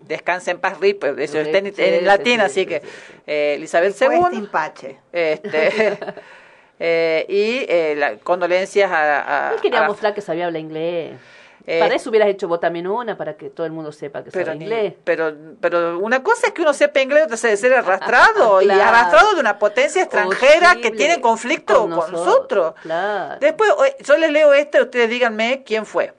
Descansa 0.02 0.52
en 0.52 0.60
paz, 0.60 0.80
RIP, 0.80 1.04
eso 1.20 1.40
está 1.40 1.58
en, 1.58 1.74
Sí, 1.76 1.82
en 1.82 2.00
sí, 2.00 2.06
latín, 2.06 2.36
sí, 2.36 2.42
así 2.42 2.54
sí, 2.62 2.66
que 2.68 2.80
sí, 2.82 2.88
sí. 2.88 3.14
eh, 3.26 3.54
Elizabeth 3.58 3.90
este 3.92 4.06
II. 4.06 4.38
impache. 4.38 5.00
Este, 5.12 5.98
eh, 6.80 7.26
y 7.28 7.66
eh, 7.72 7.96
la- 7.98 8.18
condolencias 8.18 8.92
a, 8.92 9.50
a- 9.50 9.54
Él 9.54 9.62
quería 9.62 9.80
a 9.80 9.82
la- 9.84 9.88
mostrar 9.88 10.14
que 10.14 10.22
sabía 10.22 10.46
hablar 10.46 10.62
inglés. 10.62 11.18
Eh, 11.70 11.80
para 11.82 11.96
eso 11.96 12.10
hubieras 12.10 12.30
hecho 12.30 12.48
vos 12.48 12.62
también 12.62 12.88
una, 12.88 13.18
para 13.18 13.36
que 13.36 13.50
todo 13.50 13.66
el 13.66 13.74
mundo 13.74 13.92
sepa 13.92 14.24
que 14.24 14.32
pero, 14.32 14.46
sabe 14.46 14.58
ni- 14.58 14.64
inglés. 14.66 14.94
pero, 15.04 15.36
pero 15.60 16.00
una 16.00 16.24
cosa 16.24 16.48
es 16.48 16.54
que 16.54 16.62
uno 16.62 16.74
sepa 16.74 17.02
inglés, 17.02 17.26
otra 17.26 17.36
es 17.52 17.60
ser 17.60 17.74
arrastrado 17.74 18.62
y 18.62 18.66
Claro. 18.66 18.84
arrastrado 18.84 19.34
de 19.36 19.42
una 19.42 19.60
potencia 19.60 20.02
extranjera 20.02 20.78
que 20.78 20.92
tiene 20.92 21.20
conflicto 21.20 21.82
con, 21.82 21.90
nosotros. 21.90 22.74
Claro. 22.82 23.38
Después, 23.42 23.70
yo 24.00 24.16
les 24.18 24.32
leo 24.32 24.54
esta 24.54 24.80
y 24.80 24.82
ustedes 24.84 25.10
díganme 25.10 25.64
quién 25.66 25.86
fue. 25.86 26.14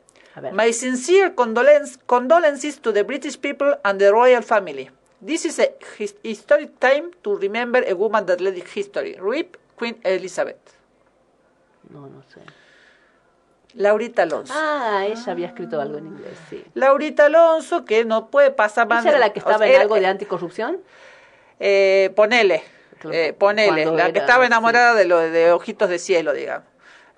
My 0.52 0.72
sincere 0.72 1.34
condolence, 1.34 1.98
condolences 2.06 2.78
to 2.80 2.92
the 2.92 3.02
British 3.02 3.38
people 3.40 3.78
and 3.82 3.98
the 3.98 4.10
royal 4.12 4.42
family. 4.42 4.90
This 5.24 5.46
is 5.46 5.58
a 5.58 5.70
his- 5.98 6.14
historic 6.22 6.78
time 6.78 7.10
to 7.22 7.36
remember 7.38 7.82
a 7.90 7.94
woman 7.94 8.24
that 8.26 8.38
led 8.40 8.54
history. 8.72 9.16
RIP 9.18 9.56
Queen 9.76 9.98
Elizabeth. 10.04 10.58
No, 11.90 12.06
no 12.06 12.22
sé. 12.32 12.40
Laurita 13.78 14.22
Alonso. 14.22 14.52
Ah, 14.56 15.04
ella 15.06 15.32
había 15.32 15.46
escrito 15.46 15.80
algo 15.80 15.98
en 15.98 16.06
inglés, 16.08 16.32
sí. 16.50 16.64
Laurita 16.74 17.26
Alonso, 17.26 17.84
que 17.84 18.04
no 18.04 18.28
puede 18.28 18.50
pasar 18.50 18.88
más. 18.88 19.02
¿Ella 19.04 19.10
era 19.16 19.18
la 19.20 19.32
que 19.32 19.38
o 19.38 19.42
estaba 19.42 19.58
sea, 19.58 19.66
en 19.68 19.72
era- 19.72 19.82
algo 19.82 19.94
de 19.94 20.06
anticorrupción? 20.06 20.78
Eh, 21.60 22.10
ponele, 22.14 22.62
eh, 23.12 23.32
ponele, 23.32 23.82
cuando 23.84 23.94
la 23.96 24.12
que 24.12 24.18
estaba 24.18 24.46
enamorada 24.46 24.94
de, 24.94 25.04
lo, 25.04 25.18
de 25.18 25.52
Ojitos 25.52 25.88
de 25.88 25.98
Cielo, 25.98 26.32
digamos. 26.32 26.66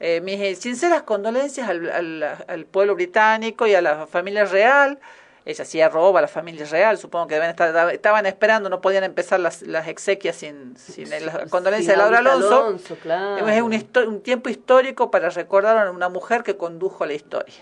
Eh, 0.00 0.20
mis 0.22 0.58
sinceras 0.58 1.02
condolencias 1.02 1.68
al, 1.68 1.90
al- 1.90 2.44
al 2.46 2.64
pueblo 2.64 2.94
británico 2.94 3.66
y 3.66 3.74
a 3.74 3.82
la 3.82 4.06
familia 4.06 4.44
real. 4.46 4.98
Ella 5.44 5.62
hacía 5.62 5.88
roba 5.88 6.18
a 6.18 6.22
la 6.22 6.28
familia 6.28 6.66
real, 6.66 6.98
supongo 6.98 7.26
que 7.26 7.34
deben 7.34 7.50
estar, 7.50 7.90
estaban 7.92 8.26
esperando, 8.26 8.68
no 8.68 8.80
podían 8.80 9.04
empezar 9.04 9.40
las, 9.40 9.62
las 9.62 9.88
exequias 9.88 10.36
sin, 10.36 10.76
sin 10.76 11.08
las 11.08 11.48
condolencias 11.48 11.86
Sin 11.86 11.88
de 11.92 11.96
Laura 11.96 12.18
Alonso. 12.18 12.66
Alonso, 12.66 12.96
claro. 12.96 13.48
Es 13.48 13.62
un, 13.62 14.08
un 14.08 14.20
tiempo 14.20 14.50
histórico 14.50 15.10
para 15.10 15.30
recordar 15.30 15.86
a 15.86 15.90
una 15.90 16.08
mujer 16.08 16.42
que 16.42 16.56
condujo 16.56 17.06
la 17.06 17.14
historia. 17.14 17.54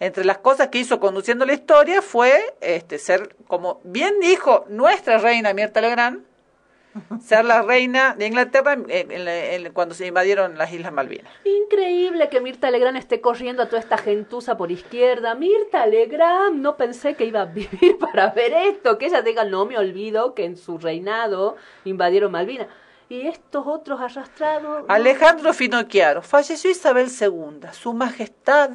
Entre 0.00 0.24
las 0.24 0.38
cosas 0.38 0.68
que 0.68 0.78
hizo 0.78 0.98
conduciendo 0.98 1.46
la 1.46 1.52
historia 1.52 2.02
fue 2.02 2.56
este, 2.60 2.98
ser, 2.98 3.36
como 3.46 3.80
bien 3.84 4.18
dijo 4.20 4.64
nuestra 4.68 5.18
reina 5.18 5.54
Mirta 5.54 5.80
Legrand, 5.80 6.24
ser 7.24 7.44
la 7.44 7.62
reina 7.62 8.14
de 8.16 8.26
Inglaterra 8.26 8.74
en- 8.74 9.10
en 9.10 9.24
la- 9.24 9.44
en- 9.54 9.72
cuando 9.72 9.94
se 9.94 10.06
invadieron 10.06 10.58
las 10.58 10.72
Islas 10.72 10.92
Malvinas. 10.92 11.32
Increíble 11.44 12.28
que 12.28 12.40
Mirta 12.40 12.70
Legrand 12.70 12.96
esté 12.96 13.20
corriendo 13.20 13.62
a 13.62 13.66
toda 13.66 13.80
esta 13.80 13.98
gentuza 13.98 14.56
por 14.56 14.70
izquierda. 14.70 15.34
Mirta 15.34 15.86
Legrand, 15.86 16.60
no 16.60 16.76
pensé 16.76 17.14
que 17.14 17.24
iba 17.24 17.42
a 17.42 17.44
vivir 17.46 17.98
para 18.00 18.30
ver 18.30 18.52
esto. 18.52 18.98
Que 18.98 19.06
ella 19.06 19.22
diga, 19.22 19.44
no 19.44 19.64
me 19.66 19.78
olvido 19.78 20.34
que 20.34 20.44
en 20.44 20.56
su 20.56 20.78
reinado 20.78 21.56
invadieron 21.84 22.32
Malvinas. 22.32 22.66
Y 23.08 23.26
estos 23.26 23.66
otros 23.66 24.00
arrastrados. 24.00 24.84
Alejandro 24.88 25.52
Finocchiaro, 25.52 26.22
falleció 26.22 26.70
Isabel 26.70 27.08
II, 27.08 27.68
su 27.72 27.92
majestad, 27.92 28.70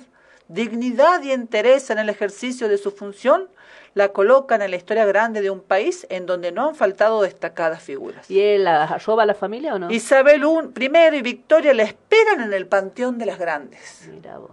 dignidad 0.48 1.22
y 1.23 1.34
interés 1.34 1.89
en 1.89 1.98
el 1.98 2.10
ejercicio 2.10 2.68
de 2.69 2.77
su 2.77 2.91
función 2.91 3.49
la 3.98 4.10
colocan 4.10 4.61
en 4.61 4.69
la 4.72 4.78
historia 4.78 5.06
grande 5.06 5.41
de 5.41 5.49
un 5.49 5.60
país 5.60 6.06
en 6.10 6.28
donde 6.28 6.52
no 6.52 6.69
han 6.69 6.76
faltado 6.76 7.24
destacadas 7.24 7.82
figuras. 7.82 8.30
¿Y 8.30 8.40
él 8.40 8.64
la- 8.65 8.86
roba 8.99 9.24
a 9.24 9.26
la 9.26 9.34
familia 9.34 9.74
o 9.74 9.80
no? 9.80 9.90
Isabel 9.91 10.44
I 10.44 11.15
y 11.18 11.22
Victoria 11.24 11.74
la 11.74 11.84
esperan 11.84 12.41
en 12.41 12.53
el 12.53 12.68
panteón 12.68 13.18
de 13.18 13.26
las 13.26 13.40
grandes. 13.40 14.07
Mira 14.14 14.38
vos. 14.38 14.52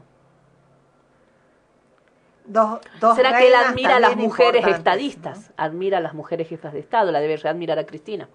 Dos, 2.46 2.80
dos 3.00 3.16
¿Será 3.16 3.38
que 3.38 3.48
él 3.48 3.54
admira 3.54 3.96
a 3.96 4.00
las 4.00 4.16
mujeres 4.16 4.66
estadistas? 4.66 5.50
Admira 5.56 5.98
a 5.98 6.00
las 6.00 6.14
mujeres 6.14 6.48
jefas 6.48 6.72
de 6.72 6.80
Estado. 6.80 7.12
La 7.12 7.20
debe 7.20 7.34
admirar 7.48 7.78
a 7.78 7.84
Cristina. 7.84 8.28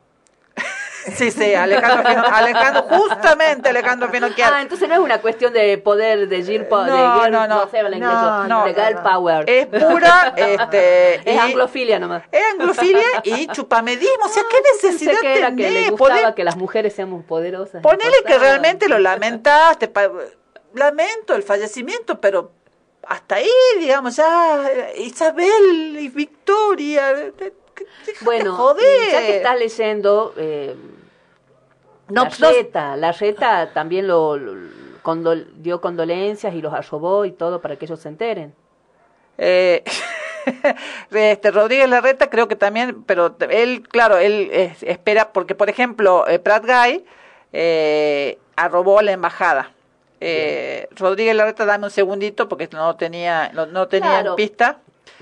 Sí, 1.15 1.31
sí, 1.31 1.53
Alejandro, 1.53 2.09
Fino- 2.09 2.23
Alejandro 2.25 2.83
justamente 2.89 3.69
Alejandro 3.69 4.09
Finocchiaro. 4.09 4.55
Ah, 4.55 4.61
entonces 4.61 4.87
no 4.89 4.95
es 4.95 4.99
una 4.99 5.19
cuestión 5.21 5.53
de 5.53 5.77
poder, 5.77 6.27
de. 6.27 6.39
No, 6.39 6.83
de 6.83 7.21
girl, 7.21 7.31
no, 7.31 7.47
no. 7.47 7.69
sé 7.69 7.81
la 7.83 7.89
inglés, 7.95 8.11
No, 8.11 8.43
de 8.43 8.49
no, 8.49 8.65
girl 8.65 8.95
no. 8.95 9.03
power. 9.03 9.49
Es 9.49 9.65
pura, 9.67 10.33
este, 10.35 11.15
Es 11.29 11.35
y- 11.35 11.37
anglofilia 11.37 11.99
nomás. 11.99 12.23
es 12.31 12.41
anglofilia 12.53 13.03
y 13.23 13.47
chupamedismo. 13.47 14.25
O 14.25 14.29
sea, 14.29 14.43
¿qué 14.49 14.57
necesidad 14.87 15.19
que 15.21 15.37
era 15.37 15.55
que 15.55 15.71
le 15.71 15.89
gustaba 15.91 16.35
que 16.35 16.43
las 16.43 16.57
mujeres 16.57 16.93
seamos 16.93 17.23
poderosas. 17.23 17.81
Ponele 17.81 18.17
que 18.25 18.37
realmente 18.37 18.89
lo 18.89 18.99
lamentaste, 18.99 19.87
pa- 19.87 20.09
lamento 20.73 21.33
el 21.35 21.43
fallecimiento, 21.43 22.19
pero 22.21 22.51
hasta 23.07 23.35
ahí, 23.35 23.49
digamos, 23.79 24.15
ya 24.17 24.69
eh, 24.69 24.93
Isabel 24.97 25.97
y 25.99 26.09
Victoria, 26.09 27.13
de- 27.13 27.53
déjate 28.05 28.25
Bueno, 28.25 28.55
joder. 28.55 29.11
ya 29.11 29.19
que 29.21 29.37
estás 29.37 29.57
leyendo, 29.59 30.33
eh, 30.37 30.75
No, 32.09 32.23
la 32.25 32.29
no- 32.39 32.51
reta, 32.51 32.95
la 32.97 33.11
reta 33.11 33.71
también 33.73 34.07
lo, 34.07 34.37
lo- 34.37 34.53
condol- 35.03 35.47
dio 35.57 35.79
condolencias 35.81 36.53
y 36.53 36.61
los 36.61 36.73
arrobó 36.73 37.25
y 37.25 37.31
todo 37.31 37.61
para 37.61 37.75
que 37.75 37.85
ellos 37.85 37.99
se 37.99 38.09
enteren. 38.09 38.53
Eh, 39.37 39.83
este, 41.11 41.51
Rodríguez 41.51 41.89
Larreta 41.89 42.29
creo 42.29 42.47
que 42.47 42.55
también, 42.55 43.03
pero 43.03 43.35
él, 43.49 43.87
claro, 43.87 44.17
él 44.17 44.49
eh, 44.51 44.75
espera, 44.81 45.31
porque 45.31 45.55
por 45.55 45.69
ejemplo, 45.69 46.27
eh, 46.27 46.39
Prat 46.39 46.65
Guy 46.65 47.05
eh, 47.53 48.37
arrobó 48.55 49.01
la 49.01 49.11
embajada. 49.11 49.71
Eh, 50.21 50.87
Rodríguez 50.97 51.35
Larreta, 51.35 51.65
dame 51.65 51.85
un 51.85 51.91
segundito 51.91 52.49
porque 52.49 52.67
no 52.73 52.95
tenía, 52.97 53.51
no, 53.53 53.65
no 53.67 53.87
tenía 53.87 54.19
Claro. 54.21 54.35
pista. 54.35 54.79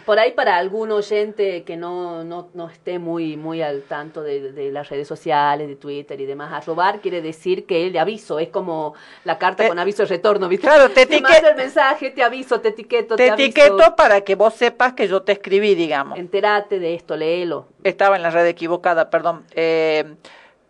Por 0.07 0.19
ahí 0.19 0.31
para 0.31 0.55
algún 0.55 0.89
oyente 0.93 1.63
que 1.63 1.75
no, 1.75 2.23
no, 2.23 2.47
no 2.53 2.69
esté 2.69 2.97
muy, 2.97 3.35
muy 3.35 3.61
al 3.61 3.81
tanto 3.81 4.23
de, 4.23 4.53
de 4.53 4.71
las 4.71 4.87
redes 4.87 5.05
sociales, 5.05 5.67
de 5.67 5.75
Twitter 5.75 6.19
y 6.21 6.25
demás, 6.25 6.53
arrobar 6.53 7.01
quiere 7.01 7.21
decir 7.21 7.65
que 7.65 7.89
le 7.91 7.99
aviso, 7.99 8.39
es 8.39 8.47
como 8.47 8.93
la 9.25 9.37
carta 9.37 9.63
Te- 9.63 9.67
con 9.67 9.77
aviso 9.79 10.03
de 10.03 10.07
retorno, 10.07 10.47
¿viste? 10.47 10.65
Claro, 10.65 10.87
te 10.87 11.05
Te 11.05 11.17
etiquet- 11.17 11.21
mando 11.23 11.49
el 11.49 11.55
mensaje, 11.57 12.11
te 12.11 12.23
aviso, 12.23 12.61
te 12.61 12.69
etiqueto, 12.69 13.17
te, 13.17 13.25
Te 13.25 13.31
aviso. 13.31 13.49
etiqueto 13.49 13.97
para 13.97 14.21
que 14.21 14.35
vos 14.35 14.53
sepas 14.53 14.93
que 14.93 15.09
yo 15.09 15.23
te 15.23 15.33
escribí, 15.33 15.75
digamos. 15.75 16.17
Entérate 16.17 16.79
de 16.79 16.93
esto, 16.93 17.17
léelo. 17.17 17.67
Estaba 17.83 18.15
en 18.15 18.21
la 18.23 18.29
red 18.29 18.45
equivocada, 18.47 19.09
perdón. 19.09 19.43
Eh, 19.55 20.05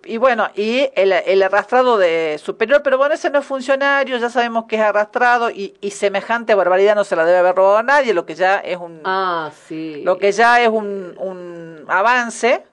y 0.05 0.17
bueno, 0.17 0.49
y 0.55 0.89
el, 0.95 1.11
el 1.11 1.43
arrastrado 1.43 1.97
de 1.97 2.39
superior, 2.41 2.81
pero 2.83 2.97
bueno, 2.97 3.13
ese 3.15 3.29
no 3.29 3.39
es 3.39 3.45
funcionario, 3.45 4.17
ya 4.17 4.29
sabemos 4.29 4.65
que 4.65 4.75
es 4.77 4.81
arrastrado 4.81 5.49
y, 5.49 5.75
y 5.81 5.91
semejante 5.91 6.55
barbaridad 6.55 6.95
no 6.95 7.03
se 7.03 7.15
la 7.15 7.25
debe 7.25 7.39
haber 7.39 7.55
robado 7.55 7.77
a 7.77 7.83
nadie, 7.83 8.13
lo 8.13 8.25
que 8.25 8.35
ya 8.35 8.57
es 8.59 8.77
un, 8.77 9.01
Ah, 9.03 9.51
sí. 9.67 10.01
lo 10.05 10.17
que 10.17 10.31
ya 10.31 10.61
es 10.61 10.69
un, 10.69 11.15
un 11.17 11.85
avance 11.89 12.63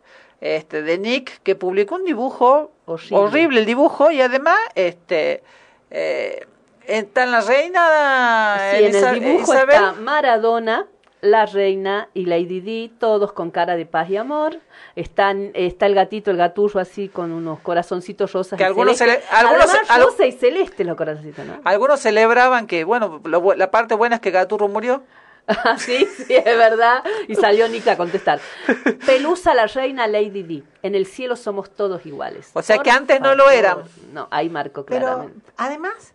este, 0.41 0.83
de 0.83 0.99
Nick 0.99 1.41
que 1.43 1.55
publicó 1.57 1.97
un 1.97 2.05
dibujo 2.05 2.71
Horrible. 2.87 3.17
horrible, 3.17 3.61
el 3.61 3.67
dibujo 3.67 4.11
y 4.11 4.21
además 4.21 4.59
este 4.75 5.43
eh, 5.91 6.47
está 6.87 7.23
en 7.25 7.31
la 7.33 7.41
reina 7.41 8.59
Sí, 8.77 8.85
en 8.85 8.95
el 8.95 9.21
dibujo 9.21 9.55
Isabel. 9.55 9.75
está 9.77 9.93
Maradona, 9.95 10.87
la 11.25 11.47
reina 11.47 12.09
y 12.13 12.27
Lady 12.27 12.61
Di, 12.61 12.93
todos 12.99 13.33
con 13.33 13.51
cara 13.51 13.77
de 13.77 13.87
paz 13.87 14.11
y 14.11 14.17
amor. 14.19 14.59
Están, 14.95 15.51
está 15.55 15.87
el 15.87 15.95
gatito, 15.95 16.31
el 16.31 16.37
gaturro 16.37 16.81
así 16.81 17.09
con 17.09 17.33
unos 17.33 17.61
corazoncitos 17.61 18.33
rosas. 18.33 18.59
Que 18.59 18.63
y 18.63 18.67
algunos 18.67 19.01
cele- 19.01 19.21
algunos- 19.31 19.65
Además, 19.65 19.91
al- 19.91 20.03
rosa 20.03 20.27
y 20.27 20.33
celeste 20.33 20.85
los 20.85 20.97
corazoncitos, 20.97 21.47
¿no? 21.47 21.61
Algunos 21.65 22.01
celebraban 22.01 22.67
que, 22.67 22.85
bueno, 22.85 23.21
lo 23.25 23.55
la 23.55 23.71
parte 23.71 23.95
buena 23.95 24.17
es 24.17 24.21
que 24.21 24.31
Gaturro 24.31 24.69
murió. 24.69 25.03
Ah, 25.47 25.77
sí, 25.77 26.07
sí, 26.07 26.35
es 26.35 26.45
verdad. 26.45 27.05
Y 27.29 27.35
salió 27.35 27.69
Nick 27.69 27.87
a 27.89 27.99
contestar. 27.99 28.41
Pelusa, 29.07 29.53
la 29.53 29.67
reina, 29.67 30.07
Lady 30.07 30.43
Di. 30.43 30.65
En 30.83 30.95
el 30.95 31.05
cielo 31.05 31.37
somos 31.37 31.69
todos 31.69 32.07
iguales. 32.07 32.51
O 32.55 32.63
sea 32.63 32.77
Por 32.77 32.85
que 32.87 32.91
antes 32.91 33.21
no 33.21 33.35
lo 33.35 33.51
eran. 33.51 33.83
No, 34.13 34.27
ahí 34.31 34.49
marcó 34.49 34.87
Pero 34.87 35.01
claramente. 35.07 35.51
además, 35.59 36.15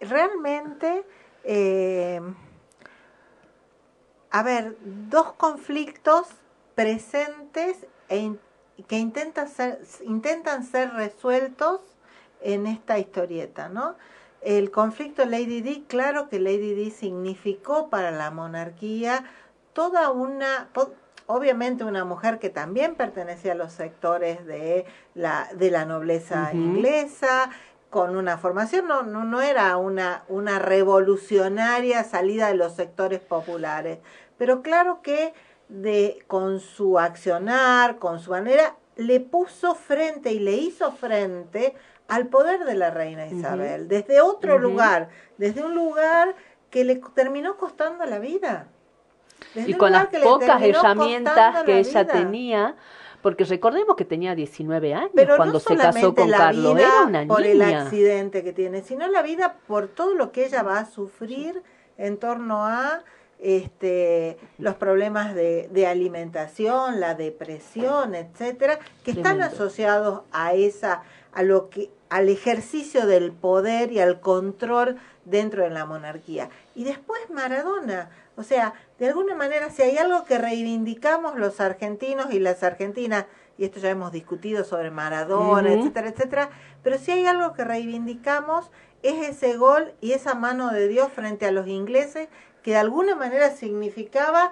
realmente, 0.00 1.04
eh, 1.42 2.20
a 4.34 4.42
ver, 4.42 4.76
dos 5.10 5.32
conflictos 5.34 6.26
presentes 6.74 7.86
e 8.08 8.16
in- 8.18 8.40
que 8.88 8.98
intentan 8.98 9.48
ser, 9.48 9.80
intentan 10.04 10.64
ser 10.64 10.92
resueltos 10.92 11.80
en 12.42 12.66
esta 12.66 12.98
historieta, 12.98 13.68
¿no? 13.68 13.94
El 14.42 14.72
conflicto 14.72 15.24
Lady 15.24 15.60
Di, 15.62 15.84
claro 15.88 16.28
que 16.28 16.40
Lady 16.40 16.74
Di 16.74 16.90
significó 16.90 17.88
para 17.90 18.10
la 18.10 18.32
monarquía 18.32 19.24
toda 19.72 20.10
una, 20.10 20.68
obviamente 21.26 21.84
una 21.84 22.04
mujer 22.04 22.40
que 22.40 22.50
también 22.50 22.96
pertenecía 22.96 23.52
a 23.52 23.54
los 23.54 23.72
sectores 23.72 24.44
de 24.46 24.84
la, 25.14 25.48
de 25.54 25.70
la 25.70 25.84
nobleza 25.84 26.50
inglesa, 26.52 27.50
con 27.90 28.16
una 28.16 28.36
formación, 28.38 28.88
no, 28.88 29.04
no, 29.04 29.22
no 29.22 29.40
era 29.40 29.76
una, 29.76 30.24
una 30.28 30.58
revolucionaria 30.58 32.02
salida 32.02 32.48
de 32.48 32.54
los 32.54 32.74
sectores 32.74 33.20
populares, 33.20 33.98
pero 34.38 34.62
claro 34.62 35.00
que 35.02 35.32
de, 35.68 36.24
con 36.26 36.60
su 36.60 36.98
accionar, 36.98 37.98
con 37.98 38.20
su 38.20 38.30
manera, 38.30 38.76
le 38.96 39.20
puso 39.20 39.74
frente 39.74 40.32
y 40.32 40.38
le 40.38 40.52
hizo 40.52 40.92
frente 40.92 41.74
al 42.08 42.26
poder 42.26 42.64
de 42.64 42.74
la 42.74 42.90
reina 42.90 43.26
Isabel, 43.26 43.88
desde 43.88 44.20
otro 44.20 44.58
lugar, 44.58 45.08
desde 45.38 45.64
un 45.64 45.74
lugar 45.74 46.34
que 46.70 46.84
le 46.84 46.96
terminó 47.14 47.56
costando 47.56 48.04
la 48.04 48.18
vida. 48.18 48.68
Desde 49.54 49.70
y 49.70 49.74
con 49.74 49.92
las 49.92 50.08
pocas 50.08 50.62
herramientas 50.62 51.64
que 51.64 51.72
la 51.72 51.78
ella 51.78 52.02
vida. 52.02 52.12
tenía, 52.12 52.76
porque 53.22 53.44
recordemos 53.44 53.96
que 53.96 54.04
tenía 54.04 54.34
19 54.34 54.94
años 54.94 55.10
Pero 55.14 55.36
cuando 55.36 55.54
no 55.54 55.60
se 55.60 55.76
casó 55.76 56.14
con 56.14 56.30
Carlos, 56.30 56.78
era 56.78 57.02
una 57.06 57.26
por 57.26 57.42
el 57.42 57.62
accidente 57.62 58.42
que 58.44 58.52
tiene, 58.52 58.82
sino 58.82 59.06
la 59.08 59.22
vida 59.22 59.56
por 59.66 59.88
todo 59.88 60.14
lo 60.14 60.30
que 60.30 60.44
ella 60.44 60.62
va 60.62 60.78
a 60.78 60.84
sufrir 60.84 61.62
en 61.96 62.18
torno 62.18 62.66
a 62.66 63.02
este 63.38 64.38
los 64.58 64.74
problemas 64.76 65.34
de, 65.34 65.68
de 65.70 65.86
alimentación, 65.86 67.00
la 67.00 67.14
depresión, 67.14 68.14
etcétera, 68.14 68.78
que 69.04 69.12
están 69.12 69.42
asociados 69.42 70.22
a 70.32 70.54
esa 70.54 71.02
a 71.32 71.42
lo 71.42 71.68
que 71.68 71.90
al 72.08 72.28
ejercicio 72.28 73.06
del 73.06 73.32
poder 73.32 73.90
y 73.90 73.98
al 73.98 74.20
control 74.20 74.96
dentro 75.24 75.64
de 75.64 75.70
la 75.70 75.84
monarquía. 75.84 76.48
Y 76.74 76.84
después 76.84 77.20
Maradona, 77.30 78.10
o 78.36 78.42
sea, 78.42 78.74
de 78.98 79.08
alguna 79.08 79.34
manera 79.34 79.70
si 79.70 79.82
hay 79.82 79.98
algo 79.98 80.24
que 80.24 80.38
reivindicamos 80.38 81.36
los 81.36 81.60
argentinos 81.60 82.32
y 82.32 82.38
las 82.38 82.62
argentinas, 82.62 83.26
y 83.58 83.64
esto 83.64 83.80
ya 83.80 83.90
hemos 83.90 84.12
discutido 84.12 84.64
sobre 84.64 84.90
Maradona, 84.90 85.72
etcétera, 85.72 86.08
etcétera, 86.08 86.50
pero 86.82 86.98
si 86.98 87.10
hay 87.10 87.26
algo 87.26 87.52
que 87.52 87.64
reivindicamos 87.64 88.70
es 89.02 89.28
ese 89.28 89.56
gol 89.56 89.92
y 90.00 90.12
esa 90.12 90.34
mano 90.34 90.72
de 90.72 90.88
Dios 90.88 91.12
frente 91.12 91.46
a 91.46 91.52
los 91.52 91.66
ingleses 91.66 92.28
que 92.64 92.72
de 92.72 92.78
alguna 92.78 93.14
manera 93.14 93.50
significaba 93.50 94.50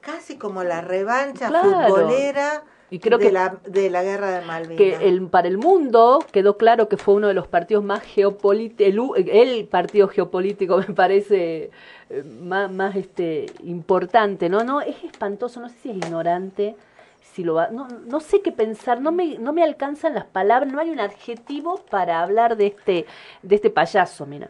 casi 0.00 0.38
como 0.38 0.64
la 0.64 0.80
revancha 0.80 1.48
Claro. 1.48 1.68
futbolera 1.94 2.62
Y 2.88 2.98
creo 3.00 3.18
de, 3.18 3.26
que- 3.26 3.32
la, 3.32 3.58
de 3.66 3.90
la 3.90 4.02
guerra 4.02 4.30
de 4.30 4.46
Malvinas. 4.46 4.76
que 4.76 5.08
el, 5.08 5.26
para 5.28 5.46
el 5.48 5.58
mundo 5.58 6.24
quedó 6.32 6.56
claro 6.56 6.88
que 6.88 6.96
fue 6.96 7.14
uno 7.14 7.28
de 7.28 7.34
los 7.34 7.46
partidos 7.48 7.84
más 7.84 8.02
geopolíticos, 8.02 9.18
el, 9.18 9.28
el 9.28 9.66
partido 9.68 10.08
geopolítico 10.08 10.78
me 10.88 10.94
parece 10.94 11.70
eh, 12.08 12.22
más, 12.22 12.70
más 12.72 12.96
este 12.96 13.46
importante, 13.64 14.48
¿no? 14.48 14.64
No, 14.64 14.80
es 14.80 15.02
espantoso, 15.04 15.60
no 15.60 15.68
sé 15.68 15.76
si 15.82 15.90
es 15.90 15.96
ignorante, 15.96 16.76
si 17.20 17.44
lo 17.44 17.54
va, 17.54 17.68
no, 17.70 17.86
no 17.88 18.20
sé 18.20 18.40
qué 18.40 18.50
pensar, 18.52 19.00
no 19.00 19.12
me, 19.12 19.38
no 19.38 19.52
me 19.52 19.62
alcanzan 19.62 20.14
las 20.14 20.24
palabras, 20.24 20.72
no 20.72 20.80
hay 20.80 20.90
un 20.90 21.00
adjetivo 21.00 21.80
para 21.90 22.22
hablar 22.22 22.56
de 22.56 22.68
este, 22.68 23.06
de 23.42 23.54
este 23.56 23.70
payaso, 23.70 24.26
mira. 24.26 24.48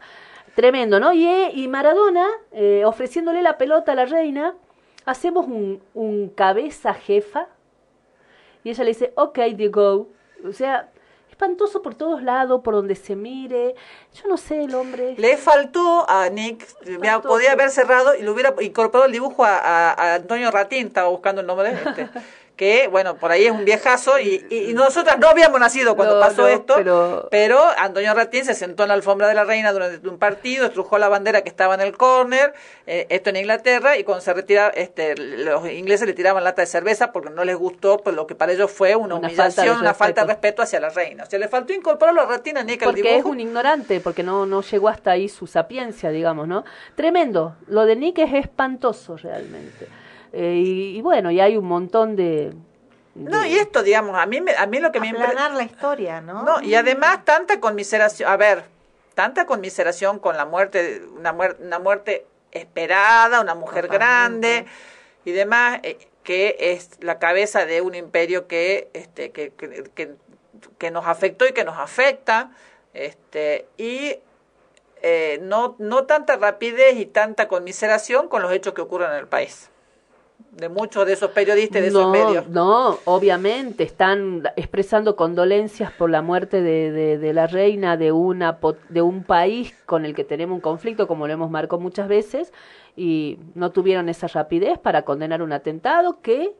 Tremendo, 0.55 0.99
¿no? 0.99 1.13
Y, 1.13 1.25
eh, 1.25 1.51
y 1.53 1.67
Maradona, 1.67 2.27
eh, 2.51 2.83
ofreciéndole 2.85 3.41
la 3.41 3.57
pelota 3.57 3.93
a 3.93 3.95
la 3.95 4.05
reina, 4.05 4.53
hacemos 5.05 5.47
un, 5.47 5.81
un 5.93 6.29
cabeza 6.29 6.93
jefa, 6.93 7.47
y 8.63 8.69
ella 8.69 8.83
le 8.83 8.89
dice, 8.91 9.13
ok, 9.15 9.39
Diego. 9.55 10.09
O 10.47 10.51
sea, 10.53 10.89
espantoso 11.29 11.81
por 11.81 11.95
todos 11.95 12.21
lados, 12.21 12.61
por 12.63 12.75
donde 12.75 12.95
se 12.95 13.15
mire. 13.15 13.73
Yo 14.13 14.27
no 14.29 14.37
sé, 14.37 14.63
el 14.65 14.75
hombre. 14.75 15.15
Le 15.17 15.37
faltó 15.37 16.05
a 16.07 16.29
Nick, 16.29 16.67
Faltó, 16.99 17.29
podía 17.29 17.53
haber 17.53 17.69
cerrado 17.71 18.13
y 18.15 18.21
le 18.21 18.29
hubiera 18.29 18.53
incorporado 18.61 19.05
el 19.05 19.11
dibujo 19.13 19.43
a, 19.45 19.57
a- 19.57 19.93
a 19.93 20.15
Antonio 20.15 20.51
Ratín, 20.51 20.87
estaba 20.87 21.09
buscando 21.09 21.41
el 21.41 21.47
nombre, 21.47 21.71
este, 21.71 22.07
que 22.55 22.87
bueno, 22.89 23.15
por 23.15 23.31
ahí 23.31 23.45
es 23.45 23.51
un 23.51 23.65
viejazo 23.65 24.19
y, 24.19 24.45
y- 24.49 24.69
y 24.69 24.73
nosotras 24.73 25.17
no 25.17 25.27
habíamos 25.29 25.59
nacido 25.59 25.95
cuando 25.95 26.15
No, 26.15 26.21
pasó 26.21 26.43
no, 26.43 26.47
esto, 26.47 26.75
pero- 26.75 27.27
pero... 27.31 27.59
Antonio 27.77 28.13
Ratín 28.13 28.45
se 28.45 28.53
sentó 28.53 28.83
en 28.83 28.89
la 28.89 28.93
alfombra 28.93 29.27
de 29.27 29.33
la 29.33 29.43
reina 29.43 29.71
durante 29.73 30.07
un 30.07 30.17
partido, 30.19 30.65
estrujó 30.67 30.97
la 30.99 31.09
bandera 31.09 31.41
que 31.41 31.49
estaba 31.49 31.73
en 31.75 31.81
el 31.81 31.97
córner, 31.97 32.53
eh, 32.85 33.07
esto 33.09 33.29
en 33.31 33.37
Inglaterra, 33.37 33.97
y 33.97 34.03
cuando 34.03 34.21
se 34.21 34.33
retira, 34.33 34.69
este, 34.69 35.15
los 35.17 35.67
ingleses 35.69 36.05
le 36.07 36.13
tiraban 36.13 36.43
lata 36.43 36.61
de 36.61 36.67
cerveza 36.67 37.11
porque 37.11 37.29
no 37.31 37.43
les 37.43 37.55
gustó, 37.55 37.97
pues 37.97 38.15
lo 38.15 38.27
que 38.27 38.35
para 38.35 38.51
ellos 38.53 38.69
fue 38.71 38.95
una, 38.95 39.15
Una 39.15 39.29
falta 39.29 39.43
de 39.43 39.49
humillación, 39.69 39.79
una 39.81 39.93
falta 39.93 40.21
de 40.21 40.27
respeto. 40.27 40.61
hacia 40.61 40.79
la 40.79 40.89
reina. 40.89 41.23
O 41.23 41.29
sea, 41.29 41.39
le 41.39 41.47
faltó 41.47 41.73
incorporarlo 41.73 42.21
a 42.21 42.25
Ratín 42.25 42.57
a 42.57 42.63
Nick 42.63 42.83
al 42.83 42.89
Porque 42.89 43.15
es 43.17 43.25
un 43.25 43.39
ignorante, 43.39 43.99
porque 44.01 44.21
no, 44.23 44.45
no 44.45 44.61
llegó 44.61 44.89
hasta 44.89 45.11
ahí 45.11 45.29
su 45.29 45.47
sapiencia, 45.47 46.09
digamos, 46.11 46.47
¿no? 46.47 46.63
Tremendo. 46.95 47.55
Lo 47.67 47.85
de 47.85 47.95
Nick 47.95 48.19
es 48.19 48.33
espantoso 48.33 49.17
realmente. 49.17 49.87
Eh, 50.33 50.53
y, 50.63 50.97
y 50.97 51.01
bueno, 51.01 51.31
y 51.31 51.39
hay 51.41 51.57
un 51.57 51.65
montón 51.65 52.15
de... 52.15 52.53
No, 53.15 53.45
y 53.45 53.55
esto, 53.55 53.83
digamos, 53.83 54.15
a 54.17 54.25
mí, 54.25 54.39
me- 54.39 54.55
a 54.55 54.65
mí 54.67 54.79
lo 54.79 54.91
que 54.93 54.99
me 55.01 55.09
aplanar 55.09 55.51
la 55.51 55.63
historia, 55.63 56.21
¿no? 56.21 56.43
No, 56.43 56.61
y 56.61 56.75
además 56.75 57.25
tanta 57.25 57.59
conmiseración, 57.59 58.29
a 58.31 58.37
ver, 58.37 58.63
tanta 59.15 59.45
conmiseración 59.45 60.19
con 60.19 60.37
la 60.37 60.45
muerte, 60.45 61.01
una, 61.17 61.33
muer- 61.33 61.57
una 61.59 61.79
muerte 61.79 62.25
esperada, 62.53 63.41
una 63.41 63.53
mujer 63.55 63.89
grande 63.89 64.65
y 65.25 65.31
demás, 65.31 65.79
eh, 65.83 65.97
que 66.23 66.55
es 66.59 66.91
la 67.01 67.19
cabeza 67.19 67.65
de 67.65 67.81
un 67.81 67.95
imperio 67.95 68.47
que, 68.47 68.89
este, 68.93 69.31
que, 69.31 69.49
que, 69.49 69.83
que, 69.93 70.13
que 70.77 70.91
nos 70.91 71.05
afectó 71.07 71.45
y 71.45 71.51
que 71.51 71.65
nos 71.65 71.77
afecta, 71.77 72.51
este, 72.93 73.65
y 73.77 74.15
eh, 75.01 75.39
no, 75.41 75.75
no 75.79 76.05
tanta 76.05 76.37
rapidez 76.37 76.95
y 76.95 77.05
tanta 77.05 77.47
conmiseración 77.49 78.29
con 78.29 78.41
los 78.41 78.53
hechos 78.53 78.73
que 78.73 78.81
ocurren 78.81 79.11
en 79.11 79.17
el 79.17 79.27
país. 79.27 79.69
De 80.51 80.67
muchos 80.67 81.05
de 81.05 81.13
esos 81.13 81.31
periodistas 81.31 81.79
y 81.79 81.81
de 81.83 81.87
esos 81.87 82.03
no, 82.03 82.11
medios. 82.11 82.47
no, 82.49 82.99
obviamente 83.05 83.83
están 83.83 84.43
expresando 84.57 85.15
condolencias 85.15 85.93
por 85.93 86.09
la 86.09 86.21
muerte 86.21 86.61
de, 86.61 86.91
de, 86.91 87.17
de 87.17 87.33
la 87.33 87.47
reina 87.47 87.95
de 87.95 88.11
una 88.11 88.59
de 88.89 89.01
un 89.01 89.23
país 89.23 89.73
con 89.85 90.03
el 90.03 90.13
que 90.13 90.25
tenemos 90.25 90.55
un 90.55 90.61
conflicto, 90.61 91.07
como 91.07 91.25
lo 91.25 91.33
hemos 91.33 91.49
marcado 91.49 91.79
muchas 91.79 92.09
veces, 92.09 92.51
y 92.97 93.39
no 93.55 93.71
tuvieron 93.71 94.09
esa 94.09 94.27
rapidez 94.27 94.77
para 94.77 95.03
condenar 95.03 95.41
un 95.41 95.53
atentado 95.53 96.19
que 96.21 96.53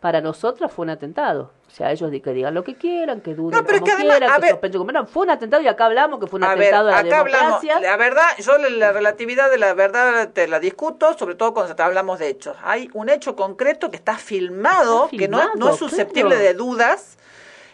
para 0.00 0.22
nosotros 0.22 0.72
fue 0.72 0.84
un 0.84 0.90
atentado. 0.90 1.50
O 1.76 1.78
sea, 1.78 1.92
ellos 1.92 2.10
que 2.24 2.32
digan 2.32 2.54
lo 2.54 2.64
que 2.64 2.74
quieran, 2.74 3.20
que 3.20 3.34
duden 3.34 3.58
No, 3.58 3.62
pero 3.66 3.74
es 3.76 3.80
como 3.82 3.84
que 3.84 3.92
además, 3.92 4.16
quieran, 4.16 4.30
a 4.30 4.36
que 4.36 4.40
ver- 4.40 4.72
como 4.78 5.06
fue 5.06 5.24
un 5.24 5.30
atentado 5.30 5.62
y 5.62 5.68
acá 5.68 5.84
hablamos 5.84 6.18
que 6.20 6.26
fue 6.26 6.38
un 6.38 6.44
A 6.44 6.54
ver, 6.54 6.68
atentado 6.74 6.88
a 6.88 6.92
la 6.92 6.98
acá 7.00 7.20
hablamos, 7.20 7.60
democracia. 7.60 7.80
la 7.90 7.96
verdad, 7.98 8.24
yo 8.38 8.56
la, 8.56 8.70
la 8.70 8.92
relatividad 8.92 9.50
de 9.50 9.58
la 9.58 9.74
verdad 9.74 10.30
te 10.30 10.48
la 10.48 10.58
discuto, 10.58 11.12
sobre 11.18 11.34
todo 11.34 11.52
cuando 11.52 11.74
hablamos 11.84 12.18
de 12.18 12.28
hechos. 12.28 12.56
Hay 12.64 12.88
un 12.94 13.10
hecho 13.10 13.36
concreto 13.36 13.90
que 13.90 13.96
está 13.98 14.16
filmado, 14.16 15.04
Está 15.12 15.18
que 15.18 15.28
no, 15.28 15.68
es 15.68 15.76
susceptible 15.76 16.30
claro. 16.36 16.44
de 16.44 16.54
dudas, 16.54 17.18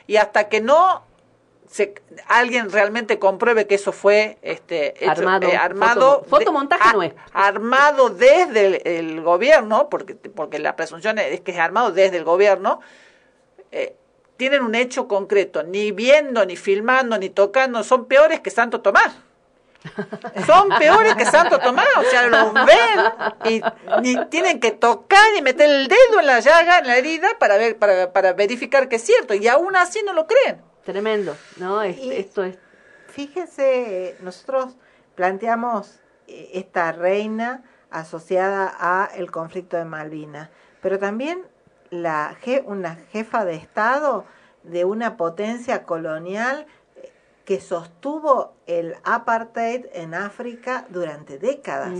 y 0.08 0.16
hasta 0.16 0.48
que 0.48 0.60
no 0.60 1.04
se, 1.70 1.94
alguien 2.26 2.72
realmente 2.72 3.20
compruebe 3.20 3.68
que 3.68 3.76
eso 3.76 3.92
fue 3.92 4.36
este, 4.42 4.94
hecho- 5.04 5.12
Armado, 5.12 5.46
eh, 5.46 5.56
armado 5.56 6.24
foto- 6.24 6.38
fotomontaje 6.38 6.88
de- 6.88 6.92
no 6.96 7.02
es. 7.04 7.12
armado 7.32 8.08
desde 8.10 8.66
el, 8.66 8.80
el 8.84 9.20
gobierno, 9.20 9.88
porque, 9.88 10.16
porque 10.16 10.58
la 10.58 10.74
presunción 10.74 11.20
es 11.20 11.40
que 11.42 11.52
es 11.52 11.58
armado 11.60 11.92
desde 11.92 12.16
el 12.16 12.24
gobierno, 12.24 12.80
eh, 13.72 13.96
tienen 14.36 14.62
un 14.62 14.74
hecho 14.74 15.08
concreto, 15.08 15.62
ni 15.62 15.92
viendo, 15.92 16.44
ni 16.46 16.56
filmando, 16.56 17.18
ni 17.18 17.30
tocando, 17.30 17.82
son 17.82 18.06
peores 18.06 18.40
que 18.40 18.50
Santo 18.50 18.80
Tomás. 18.80 19.14
Son 20.46 20.68
peores 20.78 21.16
que 21.16 21.24
Santo 21.24 21.58
Tomás, 21.58 21.88
o 21.98 22.04
sea, 22.04 22.28
los 22.28 22.52
ven 22.54 23.52
y 23.52 23.60
ni 24.00 24.24
tienen 24.26 24.60
que 24.60 24.70
tocar 24.70 25.24
y 25.36 25.42
meter 25.42 25.68
el 25.68 25.88
dedo 25.88 26.20
en 26.20 26.26
la 26.26 26.38
llaga, 26.38 26.78
en 26.78 26.86
la 26.86 26.96
herida, 26.96 27.28
para 27.40 27.56
ver, 27.56 27.76
para, 27.78 28.12
para 28.12 28.32
verificar 28.32 28.88
que 28.88 28.96
es 28.96 29.02
cierto, 29.02 29.34
y 29.34 29.48
aún 29.48 29.74
así 29.74 30.00
no 30.04 30.12
lo 30.12 30.26
creen. 30.28 30.60
Tremendo, 30.84 31.36
¿no? 31.56 31.82
Es- 31.82 31.98
Y- 31.98 32.12
esto 32.12 32.44
es 32.44 32.58
Fíjense, 33.08 34.08
eh, 34.10 34.16
nosotros 34.20 34.76
planteamos 35.16 36.00
eh, 36.28 36.50
esta 36.54 36.92
reina 36.92 37.62
asociada 37.90 38.72
a 38.78 39.10
el 39.16 39.30
conflicto 39.30 39.76
de 39.76 39.84
Malvinas, 39.84 40.48
pero 40.80 40.98
también 40.98 41.44
la 41.92 42.34
je- 42.42 42.64
una 42.66 42.96
jefa 43.12 43.44
de 43.44 43.54
Estado 43.54 44.24
de 44.64 44.84
una 44.86 45.16
potencia 45.18 45.82
colonial 45.84 46.66
eh, 46.96 47.12
que 47.44 47.60
sostuvo 47.60 48.54
el 48.66 48.94
apartheid 49.04 49.84
en 49.92 50.14
África 50.14 50.86
durante 50.88 51.38
décadas. 51.38 51.92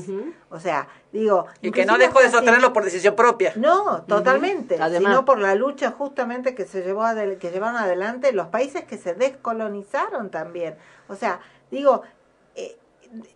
O 0.49 0.59
sea, 0.59 0.89
digo... 1.13 1.47
Y 1.61 1.73
que 1.73 1.85
no 1.85 1.99
dejó 1.99 2.21
de 2.21 2.31
sostenerlo 2.31 2.73
por 2.73 2.85
decisión 2.85 3.15
propia. 3.15 3.53
no, 3.57 4.03
totalmente. 4.05 4.79
Además. 4.81 5.13
Sino 5.13 5.25
por 5.27 5.39
la 5.39 5.55
lucha 5.55 5.91
justamente 5.91 6.55
que 6.55 6.65
se 6.65 6.83
llevó 6.83 7.03
adel- 7.03 7.37
que 7.39 7.51
llevaron 7.51 7.77
adelante 7.77 8.33
los 8.33 8.47
países 8.47 8.85
que 8.85 8.97
se 8.97 9.15
descolonizaron 9.15 10.31
también. 10.31 10.77
O 11.09 11.17
sea, 11.17 11.41
digo, 11.71 12.03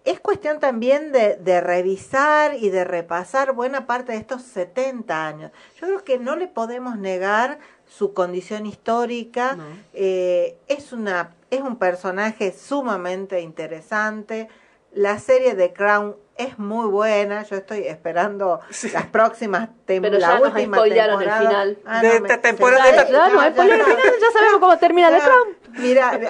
es 0.04 0.20
cuestión 0.20 0.60
también 0.60 1.12
de, 1.12 1.36
de 1.36 1.60
revisar 1.60 2.54
y 2.54 2.70
de 2.70 2.84
repasar 2.84 3.52
buena 3.52 3.86
parte 3.86 4.12
de 4.12 4.18
estos 4.18 4.42
70 4.42 5.26
años. 5.26 5.50
Yo 5.80 5.86
creo 5.86 6.04
que 6.04 6.18
no 6.18 6.36
le 6.36 6.48
podemos 6.48 6.98
negar 6.98 7.58
su 7.86 8.14
condición 8.14 8.66
histórica. 8.66 9.56
No. 9.56 9.64
Eh, 9.92 10.58
es 10.68 10.92
una 10.92 11.34
es 11.50 11.60
un 11.60 11.76
personaje 11.76 12.52
sumamente 12.52 13.40
interesante. 13.40 14.48
La 14.92 15.18
serie 15.18 15.54
de 15.54 15.72
Crown 15.72 16.16
es 16.38 16.58
muy 16.58 16.86
buena. 16.88 17.42
Yo 17.44 17.56
estoy 17.56 17.86
esperando 17.86 18.60
las 18.92 19.06
próximas 19.06 19.68
tem- 19.86 20.00
Pero 20.02 20.18
la 20.18 20.28
ya 20.28 20.38
nos 20.38 20.48
última 20.48 20.76
spoilearon 20.78 21.22
el 21.22 21.30
final. 21.30 21.78
Ah, 21.84 22.00
De 22.02 22.08
no, 22.08 22.14
esta 22.14 22.36
me- 22.36 22.38
temporada 22.42 22.84
se- 22.84 22.90
de 22.90 22.96
la- 22.96 23.04
Ya, 23.10 23.28
no, 23.28 23.42
ya, 23.42 23.50
spoiler 23.52 23.78
ya, 23.78 23.84
ya 23.86 24.30
sabemos 24.32 24.60
cómo 24.60 24.78
termina 24.78 25.10
The 25.10 25.18
ya. 25.18 25.24
Crown. 25.24 25.56
Mira, 25.78 26.20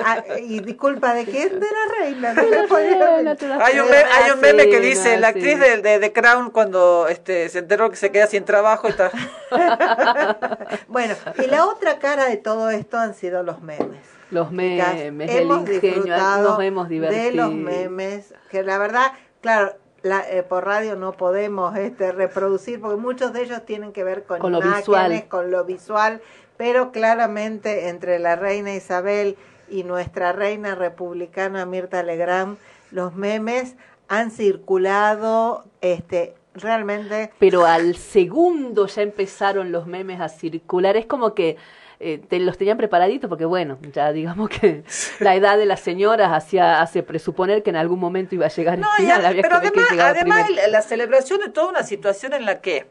y 0.40 0.58
disculpa 0.60 1.14
de 1.14 1.24
quién, 1.24 1.60
de 1.60 1.66
la 1.66 1.94
reina. 2.00 2.34
De 2.34 2.50
la 2.50 2.66
reina, 2.66 3.36
Hay 3.64 3.78
un, 3.78 3.86
meme, 3.86 3.96
hay 3.98 4.30
un 4.32 4.38
Ah, 4.38 4.42
meme 4.42 4.62
sí, 4.64 4.70
que 4.70 4.76
no, 4.78 4.82
dice, 4.82 5.16
la 5.18 5.28
sí. 5.32 5.38
actriz 5.38 5.60
de, 5.60 5.82
de, 5.82 5.98
de 6.00 6.12
Crown 6.12 6.50
cuando 6.50 7.06
este, 7.08 7.48
se 7.48 7.60
enteró 7.60 7.88
que 7.90 7.94
se 7.96 8.10
queda 8.10 8.26
sin 8.26 8.44
trabajo 8.44 8.88
y 8.88 8.90
está... 8.90 9.12
Bueno, 10.88 11.14
y 11.38 11.46
la 11.46 11.66
otra 11.66 11.98
cara 12.00 12.26
de 12.26 12.36
todo 12.36 12.70
esto 12.70 12.98
han 12.98 13.14
sido 13.14 13.42
los 13.44 13.60
memes. 13.62 14.00
Los 14.31 14.51
memes, 14.51 15.01
el 15.01 15.20
hemos 15.20 15.61
ingenio, 15.61 15.81
disfrutado 15.81 16.51
nos 16.51 16.62
hemos 16.62 16.89
divertido. 16.89 17.23
de 17.23 17.32
los 17.32 17.53
memes, 17.55 18.35
que 18.51 18.62
la 18.62 18.78
verdad, 18.78 19.12
claro, 19.40 19.74
la, 20.03 20.28
eh, 20.28 20.43
por 20.43 20.65
radio 20.65 20.97
no 20.97 21.12
podemos 21.12 21.77
este, 21.77 22.12
reproducir 22.12 22.81
porque 22.81 22.97
muchos 23.01 23.32
de 23.32 23.43
ellos 23.43 23.65
tienen 23.65 23.93
que 23.93 24.05
ver 24.05 24.24
con, 24.24 24.39
Con 24.40 24.53
lo 24.53 24.59
imágenes, 24.59 24.81
visual. 24.86 25.28
con 25.28 25.51
lo 25.51 25.65
visual, 25.65 26.20
pero 26.57 26.93
claramente 26.93 27.89
entre 27.89 28.19
la 28.19 28.36
reina 28.36 28.74
Isabel 28.74 29.36
y 29.69 29.85
nuestra 29.85 30.32
reina 30.32 30.74
republicana 30.74 31.66
Mirta 31.66 32.03
Legrand, 32.03 32.57
los 32.90 33.15
memes 33.15 33.74
han 34.09 34.31
circulado 34.31 35.65
este 35.81 36.35
realmente 36.55 37.31
Pero 37.39 37.66
al 37.66 37.97
segundo 37.97 38.86
ya 38.86 39.03
empezaron 39.03 39.73
los 39.73 39.86
memes 39.86 40.20
a 40.20 40.28
circular. 40.28 40.97
Es 40.97 41.07
como 41.07 41.35
que 41.35 41.57
eh, 41.98 42.18
te 42.18 42.39
los 42.40 42.59
tenían 42.59 42.77
preparaditos 42.77 43.28
porque, 43.28 43.44
bueno, 43.47 43.78
ya 43.93 44.12
digamos 44.12 44.48
que 44.51 44.85
la 45.20 45.35
edad 45.35 45.56
de 45.59 45.66
las 45.66 45.81
señoras 45.81 46.31
hacía, 46.32 46.81
hace 46.82 47.02
presuponer 47.02 47.62
que 47.62 47.70
en 47.70 47.77
algún 47.77 47.98
momento 47.98 48.35
iba 48.35 48.47
a 48.47 48.51
llegar 48.51 48.78
No, 48.78 48.89
el 48.98 49.05
final. 49.05 49.24
a- 49.24 49.28
había 49.28 49.43
pero 49.43 49.60
que 49.60 49.68
además, 49.68 49.86
además 50.01 50.48
el- 50.51 50.73
la 50.73 50.82
celebración 50.82 51.40
de 51.40 51.48
toda 51.51 51.68
una 51.68 51.82
situación 51.82 52.32
en 52.35 52.44
la 52.44 52.60
que 52.60 52.86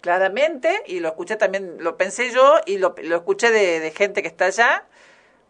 claramente, 0.00 0.82
y 0.86 1.00
lo 1.00 1.08
escuché 1.08 1.36
también, 1.36 1.76
lo 1.78 1.96
pensé 1.96 2.30
yo 2.32 2.56
y 2.66 2.78
lo, 2.78 2.94
lo 3.02 3.16
escuché 3.16 3.50
de, 3.50 3.80
de 3.80 3.90
gente 3.92 4.22
que 4.22 4.28
está 4.28 4.46
allá, 4.46 4.84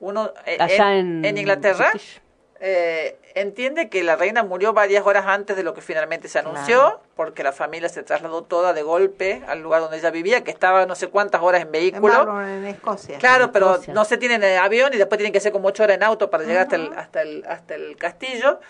uno 0.01 0.33
eh, 0.47 0.57
Allá 0.61 0.97
en, 0.99 1.25
en 1.25 1.39
Inglaterra, 1.39 1.91
British. 1.93 2.21
eh, 2.61 3.17
entiende 3.35 3.89
que 3.89 4.03
la 4.03 4.17
reina 4.17 4.43
murió 4.43 4.73
varias 4.73 5.07
horas 5.07 5.25
antes 5.27 5.57
de 5.57 5.63
lo 5.63 5.75
que 5.75 5.81
finalmente 5.81 6.29
se 6.29 6.39
anunció, 6.39 6.79
Claro. 6.81 7.01
porque 7.17 7.43
la 7.43 7.53
familia 7.53 7.89
se 7.89 8.03
trasladó 8.03 8.43
toda 8.45 8.73
de 8.73 8.83
golpe 8.83 9.43
al 9.47 9.61
lugar 9.63 9.81
donde 9.81 9.99
ella 9.99 10.11
vivía, 10.11 10.45
que 10.45 10.51
estaba 10.51 10.87
no 10.87 10.95
sé 10.95 11.09
cuántas 11.09 11.43
horas 11.43 11.61
en 11.63 11.69
en 11.69 11.73
vehículo. 11.73 12.41
En 12.43 12.65
Escocia. 12.67 13.19
Claro, 13.19 13.53
pero 13.53 13.73
Escocia. 13.73 13.95
no 13.95 14.05
se 14.05 14.19
tienen 14.19 14.43
el 14.43 14.59
avión 14.59 14.93
y 14.95 14.97
después 14.99 15.19
tienen 15.19 15.33
que 15.33 15.39
hacer 15.39 15.53
como 15.53 15.69
ocho 15.69 15.83
horas 15.83 15.97
en 15.97 16.03
auto 16.03 16.31
para 16.31 16.45
llegar 16.45 16.63
hasta 16.63 16.77
el, 16.77 16.93
hasta 16.95 17.23
el, 17.23 17.45
hasta 17.49 17.75
el 17.75 17.97
castillo. 17.97 18.61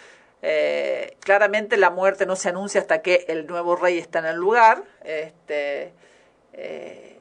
Eh, 0.44 1.16
claramente 1.20 1.76
la 1.76 1.90
muerte 1.90 2.26
no 2.26 2.34
se 2.36 2.48
anuncia 2.48 2.80
hasta 2.80 3.00
que 3.02 3.24
el 3.28 3.46
nuevo 3.46 3.76
rey 3.76 3.98
está 3.98 4.18
en 4.20 4.26
el 4.26 4.36
lugar. 4.36 4.82
Este, 5.04 5.92
eh, 6.52 7.11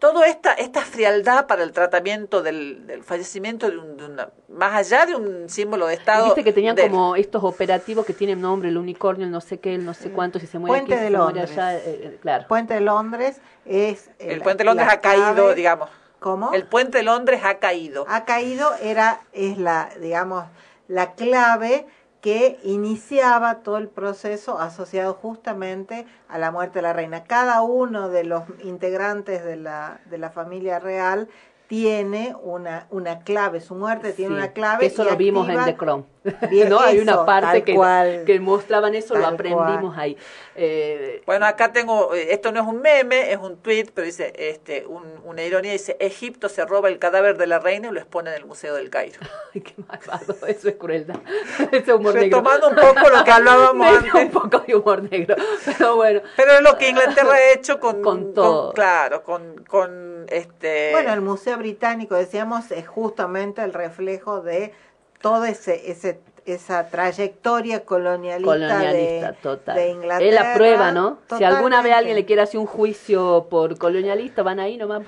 toda 0.00 0.26
esta, 0.26 0.54
esta 0.54 0.80
frialdad 0.80 1.46
para 1.46 1.62
el 1.62 1.70
tratamiento 1.70 2.42
del, 2.42 2.86
del 2.88 3.04
fallecimiento 3.04 3.70
de, 3.70 3.78
un, 3.78 3.96
de 3.96 4.04
una, 4.06 4.30
más 4.48 4.74
allá 4.74 5.06
de 5.06 5.14
un 5.14 5.48
símbolo 5.48 5.86
de 5.86 5.94
Estado. 5.94 6.24
Viste 6.24 6.42
que 6.42 6.52
tenían 6.52 6.74
de- 6.74 6.82
como 6.88 7.14
estos 7.14 7.44
operativos 7.44 8.04
que 8.04 8.14
tienen 8.14 8.40
nombre, 8.40 8.70
el 8.70 8.78
unicornio, 8.78 9.26
el 9.26 9.30
no 9.30 9.40
sé 9.40 9.58
qué, 9.60 9.74
el 9.76 9.84
no 9.84 9.94
sé 9.94 10.10
cuánto, 10.10 10.40
si 10.40 10.48
se 10.48 10.58
muere 10.58 10.72
Puente 10.80 10.94
aquí, 10.94 11.02
de 11.04 11.06
se 11.10 11.12
Londres. 11.12 11.50
allá, 11.52 11.76
eh, 11.76 11.82
eh, 11.86 12.18
claro. 12.20 12.48
Puente 12.48 12.74
de 12.74 12.80
Londres 12.80 13.40
es 13.66 14.10
el 14.18 14.40
puente 14.40 14.62
de 14.62 14.64
Londres 14.64 14.88
ha 14.90 14.98
caído, 15.00 15.24
clave- 15.34 15.54
digamos. 15.54 15.88
¿Cómo? 16.18 16.52
El 16.52 16.64
puente 16.66 16.98
de 16.98 17.04
Londres 17.04 17.42
ha 17.44 17.58
caído. 17.58 18.04
ha 18.08 18.24
caído 18.24 18.74
era 18.82 19.20
es 19.32 19.56
la 19.58 19.90
digamos 20.00 20.44
la 20.88 21.12
clave 21.14 21.86
que 22.20 22.58
iniciaba 22.64 23.56
todo 23.62 23.78
el 23.78 23.88
proceso 23.88 24.58
asociado 24.58 25.14
justamente 25.14 26.06
a 26.28 26.38
la 26.38 26.50
muerte 26.50 26.78
de 26.78 26.82
la 26.82 26.92
reina. 26.92 27.24
Cada 27.24 27.62
uno 27.62 28.08
de 28.08 28.24
los 28.24 28.42
integrantes 28.62 29.44
de 29.44 29.56
la, 29.56 30.00
de 30.06 30.18
la 30.18 30.30
familia 30.30 30.78
real 30.78 31.28
tiene 31.66 32.34
una, 32.42 32.86
una 32.90 33.20
clave, 33.20 33.60
su 33.60 33.76
muerte 33.76 34.12
tiene 34.12 34.34
Sí, 34.34 34.38
una 34.38 34.52
clave. 34.52 34.86
Eso 34.86 35.04
lo 35.04 35.16
vimos 35.16 35.48
en 35.48 35.64
The 35.64 35.76
Crown. 35.76 36.04
Bien, 36.50 36.68
¿No? 36.70 36.80
Hay 36.80 36.98
una 36.98 37.24
parte 37.24 37.62
que, 37.62 37.74
cual. 37.74 38.24
que 38.26 38.38
mostraban 38.40 38.94
eso, 38.94 39.14
lo 39.16 39.26
aprendimos 39.26 39.94
cual. 39.94 39.94
ahí. 39.96 40.16
Eh, 40.56 41.22
Bueno, 41.26 41.46
acá 41.46 41.72
tengo, 41.72 42.14
eh, 42.14 42.32
esto 42.32 42.52
no 42.52 42.60
es 42.60 42.66
un 42.66 42.80
meme, 42.82 43.32
es 43.32 43.38
un 43.38 43.56
tweet, 43.58 43.86
pero 43.94 44.04
dice, 44.04 44.32
este, 44.36 44.84
un- 44.86 45.20
una 45.24 45.42
ironía, 45.42 45.72
dice, 45.72 45.96
Egipto 46.00 46.48
se 46.48 46.64
roba 46.66 46.88
el 46.88 46.98
cadáver 46.98 47.38
de 47.38 47.46
la 47.46 47.58
reina 47.58 47.88
y 47.88 47.92
lo 47.92 48.00
expone 48.00 48.30
en 48.30 48.36
el 48.36 48.44
Museo 48.44 48.74
del 48.74 48.90
Cairo. 48.90 49.18
Ay, 49.54 49.60
qué 49.62 49.74
malvado, 49.88 50.36
eso 50.46 50.68
es 50.68 50.74
crueldad. 50.76 51.16
Ese 51.72 51.94
humor 51.94 52.14
negro. 52.14 52.38
Retomando 52.38 52.68
un 52.68 52.74
poco 52.76 53.08
lo 53.08 53.24
que 53.24 53.30
hablábamos 53.30 53.86
antes. 53.86 54.14
un 54.14 54.30
poco 54.30 54.58
de 54.60 54.74
humor 54.74 55.02
negro. 55.10 55.36
Pero 55.64 55.96
bueno, 55.96 56.20
Pero 56.36 56.52
es 56.52 56.60
lo 56.62 56.76
que 56.76 56.88
Inglaterra 56.90 57.32
ha 57.34 57.52
hecho 57.52 57.80
con, 57.80 58.02
Con 58.02 58.34
todo. 58.34 58.72
claro, 58.72 59.22
con, 59.22 59.64
con 59.64 60.26
este 60.28 60.90
Bueno, 60.92 61.12
el 61.14 61.20
Museo 61.22 61.56
Británico, 61.56 62.14
decíamos, 62.14 62.70
es 62.72 62.86
justamente 62.86 63.62
el 63.62 63.72
reflejo 63.72 64.42
de 64.42 64.72
todo 65.20 65.44
ese, 65.44 65.90
ese 65.90 66.20
esa 66.46 66.88
trayectoria 66.88 67.84
colonialista, 67.84 68.50
colonialista, 68.50 69.30
de, 69.32 69.36
total. 69.42 69.76
de 69.76 69.88
Inglaterra. 69.90 70.28
es 70.28 70.34
la 70.34 70.54
prueba, 70.54 70.90
¿no? 70.90 71.18
Si 71.36 71.44
alguna 71.44 71.82
vez 71.82 71.92
alguien 71.94 72.16
le 72.16 72.24
quiere 72.24 72.42
hacer 72.42 72.58
un 72.58 72.66
juicio 72.66 73.46
por 73.50 73.76
colonialista, 73.78 74.42
van 74.42 74.58
ahí 74.58 74.76
nomás. 74.76 75.02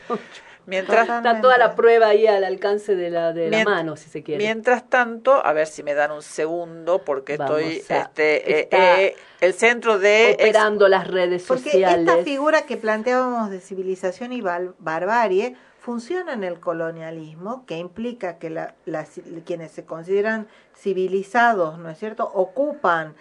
mientras. 0.67 1.09
Está 1.09 1.41
toda 1.41 1.59
la 1.59 1.75
prueba 1.75 2.09
ahí 2.09 2.27
al 2.27 2.45
alcance 2.45 2.95
de 2.95 3.11
la, 3.11 3.33
de 3.33 3.51
la 3.51 3.65
mano, 3.65 3.97
si 3.97 4.09
se 4.11 4.23
quiere. 4.23 4.45
mientras 4.45 4.89
tanto, 4.89 5.45
a 5.45 5.53
ver 5.53 5.67
si 5.67 5.83
me 5.83 5.95
dan 5.95 6.13
un 6.13 6.23
segundo 6.23 7.01
porque 7.01 7.37
Vamos 7.39 7.61
estoy 7.61 7.97
a- 7.97 8.03
este 8.03 8.53
eh, 8.53 8.61
está 8.61 9.01
eh, 9.03 9.17
el 9.41 9.55
centro 9.55 9.99
de 9.99 10.33
ex- 10.33 10.43
Operando 10.45 10.87
las 10.89 11.09
redes 11.09 11.45
Porque 11.49 11.71
sociales. 11.71 12.07
esta 12.09 12.23
figura 12.23 12.63
que 12.63 12.77
planteábamos 12.77 13.51
de 13.51 13.61
civilización 13.61 14.33
y 14.33 14.41
bar- 14.43 14.75
barbarie 14.79 15.57
funciona 15.87 16.33
en 16.33 16.45
el 16.45 16.61
colonialismo, 16.61 17.67
que 17.67 17.77
implica 17.77 18.39
que 18.39 18.51
la, 18.51 18.75
las- 18.87 19.21
quienes 19.45 19.73
se 19.73 19.85
consideran 19.85 20.47
civilizados, 20.77 21.79
¿no 21.79 21.91
es 21.91 21.99
cierto?, 21.99 22.31
ocupan 22.33 23.15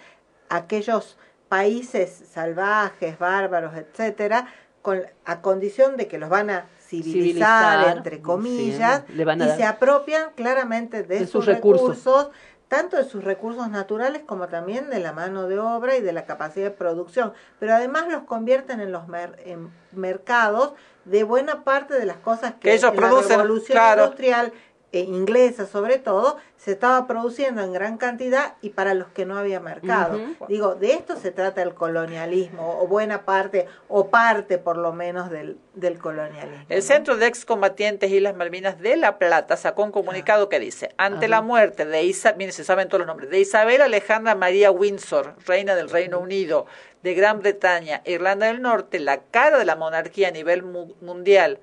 aquellos 0.49 1.17
países 1.49 2.09
salvajes, 2.31 3.17
bárbaros, 3.17 3.73
etcétera, 3.75 4.45
con, 4.83 5.01
a 5.25 5.41
condición 5.41 5.97
de 5.97 6.07
que 6.07 6.17
los 6.19 6.29
van 6.29 6.49
a 6.51 6.65
civilizar, 6.79 7.13
Civilizar, 7.13 7.97
entre 7.97 8.21
comillas, 8.21 9.03
sí, 9.07 9.13
y 9.13 9.25
dar- 9.25 9.57
se 9.57 9.63
apropian 9.65 10.29
claramente 10.35 11.03
de, 11.03 11.15
De 11.19 11.19
sus, 11.21 11.31
sus 11.31 11.45
recursos. 11.47 11.87
recursos, 11.97 12.29
tanto 12.67 12.95
de 12.97 13.03
sus 13.03 13.23
recursos 13.23 13.69
naturales 13.69 14.21
como 14.25 14.47
también 14.47 14.89
de 14.89 14.99
la 14.99 15.11
mano 15.13 15.47
de 15.47 15.59
obra 15.59 15.97
y 15.97 16.01
de 16.01 16.13
la 16.13 16.25
capacidad 16.25 16.65
de 16.65 16.71
producción, 16.71 17.33
pero 17.59 17.73
además 17.73 18.07
los 18.09 18.23
convierten 18.23 18.79
en 18.79 18.91
los 18.91 19.07
mer- 19.07 19.37
en 19.45 19.69
mercados 19.91 20.73
de 21.05 21.23
buena 21.23 21.63
parte 21.63 21.93
de 21.95 22.05
las 22.05 22.17
cosas 22.17 22.53
que, 22.53 22.59
Que 22.59 22.73
ellos 22.73 22.91
en 22.91 22.97
producen, 22.97 23.29
la 23.29 23.37
revolución 23.43 23.75
claro. 23.75 24.03
industrial 24.03 24.53
eh, 24.93 24.99
inglesa 25.01 25.65
sobre 25.67 25.99
todo 25.99 26.37
se 26.57 26.71
estaba 26.73 27.07
produciendo 27.07 27.61
en 27.63 27.71
gran 27.73 27.97
cantidad 27.97 28.55
y 28.61 28.69
para 28.71 28.93
los 28.93 29.07
que 29.07 29.25
no 29.25 29.37
había 29.37 29.59
mercado. 29.59 30.19
Digo, 30.47 30.75
de 30.75 30.93
esto 30.93 31.15
se 31.15 31.31
trata 31.31 31.61
el 31.61 31.73
colonialismo 31.73 32.77
o 32.79 32.87
buena 32.87 33.23
parte 33.25 33.67
o 33.87 34.09
parte 34.09 34.57
por 34.57 34.77
lo 34.77 34.91
menos 34.93 35.29
del, 35.31 35.57
del 35.73 35.97
colonialismo. 35.97 36.65
El 36.69 36.79
¿no? 36.79 36.81
Centro 36.83 37.17
de 37.17 37.25
Excombatientes 37.27 38.11
Islas 38.11 38.35
Malvinas 38.35 38.79
de 38.79 38.97
La 38.97 39.17
Plata 39.17 39.57
sacó 39.57 39.83
un 39.83 39.91
comunicado 39.91 40.49
que 40.49 40.59
dice, 40.59 40.93
ante 40.97 41.27
la 41.27 41.41
muerte 41.41 41.85
de 41.85 42.03
Isa, 42.03 42.33
miren, 42.37 42.53
se 42.53 42.63
saben 42.63 42.87
todos 42.89 42.99
los 42.99 43.07
nombres, 43.07 43.29
de 43.29 43.39
Isabel 43.39 43.81
Alejandra 43.81 44.35
María 44.35 44.71
Windsor, 44.71 45.35
reina 45.47 45.73
del 45.75 45.89
Reino 45.89 46.19
Unido, 46.19 46.65
de 47.01 47.13
Gran 47.15 47.39
Bretaña, 47.39 48.01
Irlanda 48.05 48.47
del 48.47 48.61
Norte, 48.61 48.99
la 48.99 49.21
cara 49.21 49.57
de 49.57 49.65
la 49.65 49.75
monarquía 49.75 50.27
a 50.27 50.31
nivel 50.31 50.61
mu- 50.63 50.93
mundial, 51.01 51.59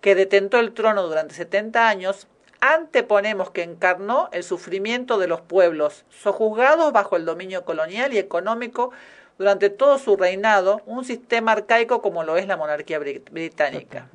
que 0.00 0.14
detentó 0.14 0.60
el 0.60 0.72
trono 0.72 1.02
durante 1.08 1.34
70 1.34 1.88
años, 1.88 2.28
anteponemos 2.60 3.50
que 3.50 3.62
encarnó 3.62 4.28
el 4.32 4.42
sufrimiento 4.42 5.18
de 5.18 5.26
los 5.28 5.40
pueblos, 5.40 6.04
sojuzgados 6.10 6.92
bajo 6.92 7.16
el 7.16 7.24
dominio 7.24 7.64
colonial 7.64 8.12
y 8.12 8.18
económico 8.18 8.90
durante 9.38 9.68
todo 9.70 9.98
su 9.98 10.16
reinado, 10.16 10.80
un 10.86 11.04
sistema 11.04 11.52
arcaico 11.52 12.00
como 12.00 12.24
lo 12.24 12.36
es 12.36 12.46
la 12.46 12.56
monarquía 12.56 12.98
brit- 12.98 13.30
británica. 13.30 14.08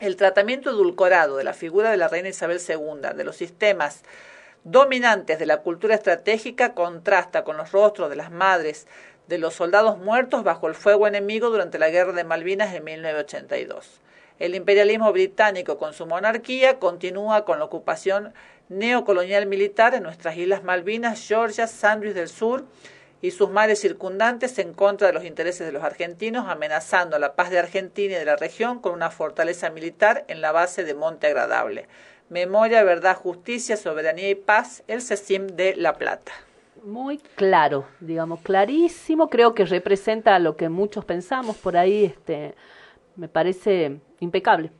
El 0.00 0.16
tratamiento 0.16 0.70
edulcorado 0.70 1.36
de 1.36 1.44
la 1.44 1.52
figura 1.54 1.90
de 1.90 1.96
la 1.96 2.08
reina 2.08 2.28
Isabel 2.28 2.60
II, 2.66 3.14
de 3.16 3.24
los 3.24 3.36
sistemas 3.36 4.02
dominantes 4.64 5.38
de 5.38 5.46
la 5.46 5.58
cultura 5.58 5.94
estratégica, 5.94 6.74
contrasta 6.74 7.44
con 7.44 7.56
los 7.56 7.72
rostros 7.72 8.08
de 8.10 8.16
las 8.16 8.30
madres 8.30 8.86
de 9.28 9.38
los 9.38 9.54
soldados 9.54 9.98
muertos 9.98 10.42
bajo 10.44 10.68
el 10.68 10.74
fuego 10.74 11.06
enemigo 11.06 11.50
durante 11.50 11.78
la 11.78 11.90
Guerra 11.90 12.12
de 12.12 12.24
Malvinas 12.24 12.74
en 12.74 12.84
1982. 12.84 14.00
El 14.42 14.56
imperialismo 14.56 15.12
británico 15.12 15.78
con 15.78 15.94
su 15.94 16.04
monarquía 16.04 16.80
continúa 16.80 17.44
con 17.44 17.60
la 17.60 17.64
ocupación 17.64 18.34
neocolonial 18.68 19.46
militar 19.46 19.94
en 19.94 20.02
nuestras 20.02 20.36
islas 20.36 20.64
Malvinas, 20.64 21.24
Georgia, 21.28 21.68
Sandwich 21.68 22.12
del 22.12 22.28
Sur 22.28 22.64
y 23.20 23.30
sus 23.30 23.50
mares 23.50 23.78
circundantes 23.78 24.58
en 24.58 24.72
contra 24.72 25.06
de 25.06 25.12
los 25.12 25.24
intereses 25.24 25.64
de 25.64 25.70
los 25.70 25.84
argentinos, 25.84 26.48
amenazando 26.48 27.20
la 27.20 27.36
paz 27.36 27.50
de 27.50 27.60
Argentina 27.60 28.16
y 28.16 28.18
de 28.18 28.24
la 28.24 28.34
región 28.34 28.80
con 28.80 28.94
una 28.94 29.10
fortaleza 29.10 29.70
militar 29.70 30.24
en 30.26 30.40
la 30.40 30.50
base 30.50 30.82
de 30.82 30.94
Monte 30.94 31.28
Agradable. 31.28 31.86
Memoria, 32.28 32.82
Verdad, 32.82 33.16
Justicia, 33.16 33.76
Soberanía 33.76 34.28
y 34.28 34.34
Paz, 34.34 34.82
el 34.88 35.02
CECIM 35.02 35.46
de 35.46 35.76
La 35.76 35.92
Plata. 35.92 36.32
muy 36.82 37.18
claro, 37.36 37.84
digamos, 38.00 38.40
clarísimo, 38.40 39.30
creo 39.30 39.54
que 39.54 39.66
representa 39.66 40.36
lo 40.40 40.56
que 40.56 40.68
muchos 40.68 41.04
pensamos 41.04 41.56
por 41.56 41.76
ahí, 41.76 42.06
este, 42.06 42.56
me 43.14 43.28
parece 43.28 44.00
impecable 44.22 44.70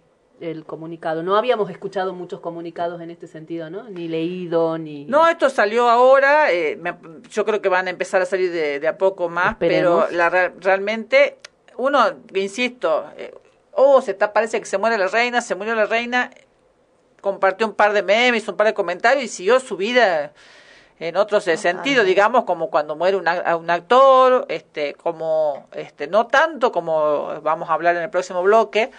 el 0.40 0.64
comunicado. 0.64 1.22
No 1.22 1.36
habíamos 1.36 1.70
escuchado 1.70 2.14
muchos 2.14 2.40
comunicados 2.40 3.00
en 3.00 3.10
este 3.10 3.26
sentido, 3.28 3.70
¿no? 3.70 3.84
Ni 3.84 4.08
leído, 4.08 4.76
ni... 4.76 5.04
No, 5.04 5.28
esto 5.28 5.48
salió 5.50 5.88
ahora, 5.88 6.50
eh, 6.50 6.76
me- 6.80 6.96
yo 7.30 7.44
creo 7.44 7.60
que 7.62 7.68
van 7.68 7.86
a 7.86 7.90
empezar 7.90 8.20
a 8.22 8.26
salir 8.26 8.50
de, 8.50 8.80
de 8.80 8.88
a 8.88 8.98
poco 8.98 9.28
más, 9.28 9.52
Esperemos. 9.52 10.06
pero 10.08 10.16
la, 10.16 10.30
re- 10.30 10.52
realmente, 10.58 11.38
uno, 11.76 12.00
insisto, 12.34 13.04
eh, 13.16 13.32
oh, 13.72 14.00
se 14.00 14.12
está, 14.12 14.32
parece 14.32 14.58
que 14.58 14.66
se 14.66 14.78
muere 14.78 14.98
la 14.98 15.06
reina, 15.06 15.40
se 15.40 15.54
murió 15.54 15.76
la 15.76 15.86
reina, 15.86 16.30
compartió 17.20 17.66
un 17.66 17.74
par 17.74 17.92
de 17.92 18.02
memes, 18.02 18.48
un 18.48 18.56
par 18.56 18.66
de 18.66 18.74
comentarios 18.74 19.24
y 19.24 19.28
siguió 19.28 19.60
su 19.60 19.76
vida 19.76 20.32
en 20.98 21.16
otros 21.16 21.46
eh, 21.48 21.56
sentidos, 21.56 22.04
digamos, 22.04 22.44
como 22.44 22.68
cuando 22.68 22.96
muere 22.96 23.16
un, 23.16 23.26
un 23.28 23.70
actor, 23.70 24.46
este, 24.48 24.94
como, 24.94 25.68
este, 25.72 26.06
no 26.08 26.26
tanto 26.26 26.72
como 26.72 27.40
vamos 27.42 27.70
a 27.70 27.74
hablar 27.74 27.94
en 27.96 28.02
el 28.02 28.10
próximo 28.10 28.42
bloque, 28.42 28.90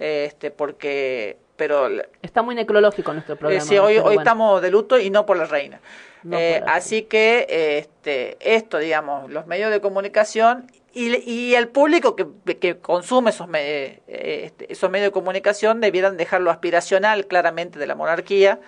este, 0.00 0.50
porque, 0.50 1.36
pero 1.56 1.88
Está 2.22 2.42
muy 2.42 2.54
necrológico 2.56 3.12
nuestro 3.12 3.34
eh, 3.34 3.38
programa. 3.38 3.64
sí, 3.64 3.78
hoy, 3.78 3.94
pero 3.94 4.06
hoy 4.08 4.14
bueno. 4.16 4.20
estamos 4.22 4.62
de 4.62 4.70
luto 4.70 4.98
y 4.98 5.10
no 5.10 5.24
por 5.26 5.36
la 5.36 5.44
reina. 5.44 5.80
No 6.24 6.36
Eh, 6.38 6.56
por 6.58 6.66
la 6.68 6.74
así 6.74 7.02
que 7.02 7.78
este, 7.78 8.36
esto, 8.40 8.78
digamos, 8.78 9.30
los 9.30 9.46
medios 9.46 9.70
de 9.70 9.80
comunicación 9.80 10.66
y, 10.92 11.14
y 11.30 11.54
el 11.54 11.68
público 11.68 12.16
que, 12.16 12.26
que 12.58 12.78
consume 12.78 13.30
esos, 13.30 13.46
me- 13.46 13.60
eh, 14.08 14.42
este, 14.44 14.72
esos 14.72 14.90
medios 14.90 15.08
de 15.08 15.12
comunicación 15.12 15.80
debieran 15.80 16.16
dejar 16.16 16.40
lo 16.40 16.50
aspiracional 16.50 17.26
claramente 17.26 17.78
de 17.78 17.86
la 17.86 17.94
monarquía 17.94 18.58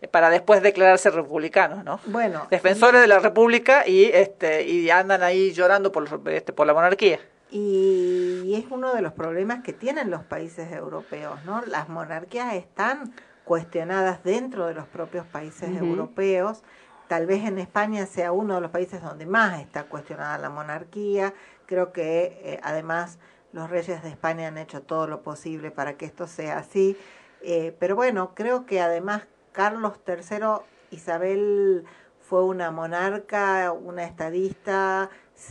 eh, 0.00 0.08
para 0.08 0.30
después 0.30 0.62
declararse 0.62 1.10
republicanos, 1.10 1.84
¿no? 1.84 2.00
Bueno, 2.06 2.46
Defensores 2.50 3.00
de 3.02 3.06
la 3.08 3.18
república 3.18 3.86
y 3.86 4.04
este 4.04 4.62
y 4.62 4.88
andan 4.90 5.22
ahí 5.22 5.52
llorando 5.52 5.92
por, 5.92 6.10
los- 6.10 6.20
este, 6.32 6.52
por 6.52 6.66
la 6.66 6.72
monarquía. 6.74 7.20
Y 7.50 8.54
es 8.54 8.70
uno 8.70 8.94
de 8.94 9.02
los 9.02 9.12
problemas 9.12 9.62
que 9.62 9.72
tienen 9.72 10.10
los 10.10 10.22
países 10.22 10.72
europeos, 10.72 11.44
¿no? 11.44 11.62
Las 11.62 11.88
monarquías 11.88 12.54
están 12.54 13.12
cuestionadas 13.44 14.22
dentro 14.22 14.66
de 14.66 14.74
los 14.74 14.86
propios 14.86 15.26
países 15.26 15.68
europeos. 15.76 16.62
Tal 17.08 17.26
vez 17.26 17.44
en 17.44 17.58
España 17.58 18.06
sea 18.06 18.30
uno 18.30 18.54
de 18.54 18.60
los 18.60 18.70
países 18.70 19.02
donde 19.02 19.26
más 19.26 19.60
está 19.60 19.84
cuestionada 19.84 20.38
la 20.38 20.50
monarquía. 20.50 21.34
Creo 21.66 21.92
que 21.92 22.40
eh, 22.44 22.60
además 22.62 23.18
los 23.52 23.68
reyes 23.68 24.02
de 24.04 24.10
España 24.10 24.46
han 24.46 24.58
hecho 24.58 24.82
todo 24.82 25.08
lo 25.08 25.22
posible 25.22 25.72
para 25.72 25.94
que 25.94 26.06
esto 26.06 26.28
sea 26.28 26.58
así. 26.58 26.96
Eh, 27.42 27.74
pero 27.80 27.96
bueno, 27.96 28.34
creo 28.36 28.66
que 28.66 28.80
además 28.80 29.22
Carlos 29.50 29.94
III, 30.06 30.64
Isabel 30.90 31.84
fue 32.20 32.44
una 32.44 32.70
monarca, 32.70 33.72
una 33.72 34.04
estadista 34.04 35.10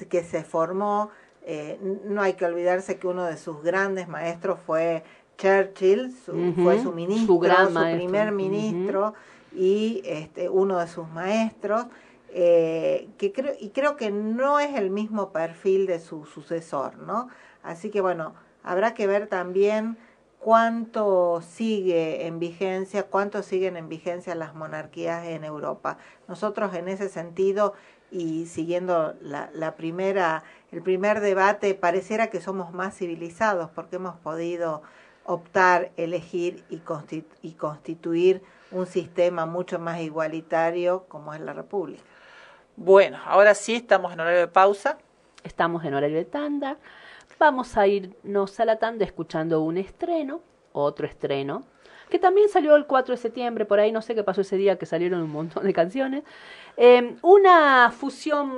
que 0.10 0.24
se 0.24 0.44
formó. 0.44 1.10
Eh, 1.52 1.80
no 2.06 2.22
hay 2.22 2.34
que 2.34 2.46
olvidarse 2.46 2.98
que 3.00 3.08
uno 3.08 3.26
de 3.26 3.38
sus 3.38 3.62
grandes 3.64 4.08
maestros 4.08 4.60
fue 4.66 5.04
Churchill, 5.38 6.12
su- 6.26 6.54
fue 6.64 6.78
su 6.78 6.84
su 6.90 6.92
ministro, 6.94 7.40
gran 7.40 7.68
su, 7.68 7.74
primer 7.98 8.32
ministro 8.32 9.14
y 9.52 10.02
este, 10.06 10.50
uno 10.50 10.80
de 10.80 10.88
sus 10.88 11.08
maestros. 11.10 11.86
eh, 12.32 13.08
que 13.18 13.32
creo, 13.34 13.54
y 13.60 13.70
creo 13.70 13.96
que 13.96 14.12
no 14.12 14.60
es 14.60 14.76
el 14.76 14.92
mismo 14.92 15.32
perfil 15.32 15.88
de 15.88 16.00
su 16.00 16.26
sucesor, 16.26 16.98
¿no? 17.00 17.28
Así 17.64 17.90
que 17.90 18.02
bueno, 18.02 18.36
habrá 18.64 18.94
que 18.94 19.08
ver 19.08 19.26
también 19.26 19.98
cuánto 20.40 21.42
sigue 21.42 22.26
en 22.28 22.40
vigencia, 22.40 23.04
cuánto 23.08 23.42
siguen 23.44 23.78
en 23.78 23.90
vigencia 23.90 24.36
las 24.36 24.54
monarquías 24.56 25.26
en 25.26 25.44
Europa. 25.44 25.98
Nosotros 26.28 26.74
en 26.76 26.88
ese 26.88 27.10
sentido 27.10 27.74
y 28.11 28.45
siguiendo 28.48 29.15
la, 29.22 29.49
la 29.53 29.76
primera, 29.76 30.44
el 30.72 30.81
primer 30.81 31.19
debate, 31.19 31.76
pareciera 31.76 32.27
que 32.27 32.41
somos 32.41 32.73
más 32.73 32.98
civilizados 32.98 33.69
porque 33.72 33.98
hemos 33.98 34.15
podido 34.18 34.81
optar, 35.26 35.91
elegir 35.98 36.64
y, 36.69 36.80
consti- 36.80 37.26
y 37.41 37.52
constituir 37.53 38.41
un 38.72 38.88
sistema 38.88 39.45
mucho 39.45 39.77
más 39.80 39.99
igualitario 40.02 41.06
como 41.07 41.34
es 41.34 41.40
la 41.41 41.53
República. 41.53 42.03
Bueno, 42.76 43.19
ahora 43.26 43.53
sí 43.56 43.76
estamos 43.76 44.14
en 44.14 44.22
horario 44.22 44.40
de 44.40 44.48
pausa. 44.48 44.98
Estamos 45.44 45.86
en 45.86 45.94
horario 45.94 46.18
de 46.18 46.26
tanda. 46.26 46.77
Vamos 47.38 47.77
a 47.77 47.88
irnos 47.88 48.60
a 48.60 48.65
la 48.65 48.77
tanda 48.77 49.06
escuchando 49.06 49.61
un 49.61 49.77
estreno, 49.77 50.41
otro 50.73 51.07
estreno, 51.07 51.64
que 52.10 52.19
también 52.19 52.49
salió 52.49 52.76
el 52.76 52.86
4 52.86 53.14
de 53.15 53.22
septiembre, 53.22 53.65
por 53.65 53.80
ahí 53.80 53.91
no 53.91 54.02
sé 54.02 54.15
qué 54.15 54.23
pasó 54.23 54.41
ese 54.41 54.57
día, 54.57 54.77
que 54.77 54.86
salieron 54.86 55.22
un 55.22 55.30
montón 55.31 55.64
de 55.64 55.73
canciones. 55.73 56.23
Eh, 56.77 57.15
una 57.22 57.91
fusión 57.91 58.52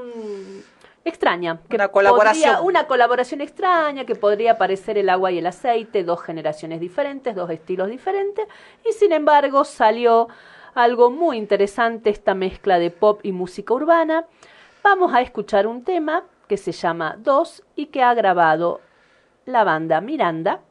extraña. 1.03 1.59
Que 1.69 1.75
Una 1.75 1.87
colaboración. 1.87 2.49
podría- 2.55 2.61
una 2.61 2.87
colaboración 2.87 3.41
extraña 3.41 4.05
que 4.05 4.15
podría 4.15 4.57
parecer 4.57 4.97
el 4.97 5.09
agua 5.09 5.31
y 5.31 5.39
el 5.39 5.47
aceite, 5.47 6.03
dos 6.03 6.21
generaciones 6.21 6.79
diferentes, 6.79 7.35
dos 7.35 7.49
estilos 7.49 7.89
diferentes, 7.89 8.45
y 8.87 8.93
sin 8.93 9.11
embargo 9.11 9.63
salió 9.65 10.27
algo 10.73 11.09
muy 11.11 11.37
interesante, 11.37 12.09
esta 12.11 12.33
mezcla 12.33 12.79
de 12.79 12.91
pop 12.91 13.19
y 13.23 13.31
música 13.31 13.73
urbana. 13.73 14.25
Vamos 14.83 15.13
a 15.13 15.21
escuchar 15.21 15.67
un 15.67 15.83
tema 15.83 16.23
que 16.47 16.57
se 16.57 16.71
llama 16.71 17.15
Dos 17.19 17.63
y 17.75 17.87
que 17.87 18.03
ha 18.03 18.13
grabado 18.13 18.79
la 19.45 19.63
banda 19.63 20.01
Miranda 20.01 20.61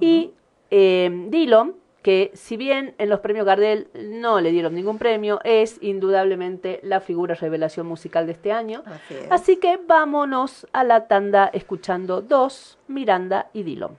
y 0.00 0.32
eh, 0.70 1.10
Dillon, 1.28 1.76
que 2.06 2.30
si 2.34 2.56
bien 2.56 2.94
en 2.98 3.08
los 3.08 3.18
premios 3.18 3.44
Gardel 3.44 3.88
no 3.92 4.40
le 4.40 4.52
dieron 4.52 4.76
ningún 4.76 4.96
premio, 4.96 5.40
es 5.42 5.82
indudablemente 5.82 6.78
la 6.84 7.00
figura 7.00 7.34
revelación 7.34 7.84
musical 7.88 8.26
de 8.26 8.32
este 8.32 8.52
año. 8.52 8.84
Así, 9.28 9.56
que 9.56 9.76
vámonos 9.76 10.68
a 10.72 10.84
la 10.84 11.08
tanda 11.08 11.50
escuchando 11.52 12.22
dos, 12.22 12.78
Miranda 12.86 13.50
y 13.52 13.64
Dillon. 13.64 13.98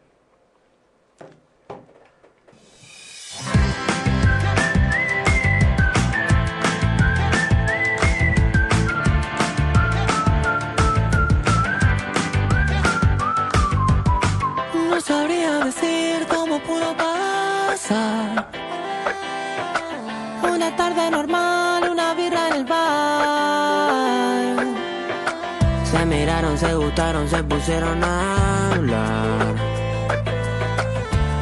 No 14.89 15.01
sabría 15.01 15.59
decir 15.65 16.25
cómo 16.29 16.57
pudo 16.59 16.95
una 17.89 18.45
tarde 20.76 21.09
normal, 21.09 21.88
una 21.89 22.14
birra 22.15 22.49
en 22.49 22.55
el 22.55 22.65
bar. 22.65 24.57
Se 25.85 26.05
miraron, 26.05 26.57
se 26.57 26.73
gustaron, 26.73 27.30
se 27.30 27.41
pusieron 27.43 28.03
a 28.03 28.73
hablar. 28.73 29.55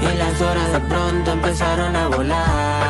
Y 0.01 0.17
las 0.17 0.39
horas 0.39 0.71
de 0.71 0.79
pronto 0.81 1.31
empezaron 1.31 1.95
a 1.95 2.07
volar. 2.09 2.84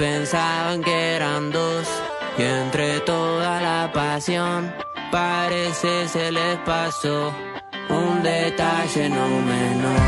Pensaban 0.00 0.82
que 0.82 1.16
eran 1.16 1.52
dos 1.52 1.86
y 2.38 2.42
entre 2.42 3.00
toda 3.00 3.60
la 3.60 3.92
pasión 3.92 4.74
parece 5.12 6.08
se 6.08 6.32
les 6.32 6.56
pasó 6.64 7.30
un 7.90 8.22
detalle 8.22 9.10
no 9.10 9.28
menor, 9.52 10.00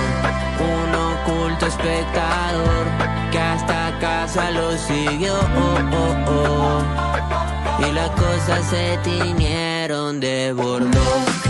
un 0.72 0.94
oculto 1.10 1.66
espectador 1.66 2.86
que 3.30 3.38
hasta 3.38 3.98
casa 3.98 4.50
lo 4.52 4.78
siguió. 4.78 5.34
oh, 5.34 5.78
oh, 6.02 6.30
oh. 6.30 7.86
Y 7.86 7.92
las 7.92 8.10
cosas 8.10 8.64
se 8.70 8.98
tiñeron 9.04 10.20
de 10.20 10.54
bordó. 10.54 11.41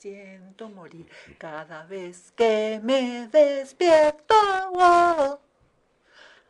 Siento 0.00 0.68
morir 0.68 1.06
cada 1.38 1.84
vez 1.84 2.32
que 2.32 2.80
me 2.82 3.28
despierto. 3.28 4.34
Oh, 4.72 5.38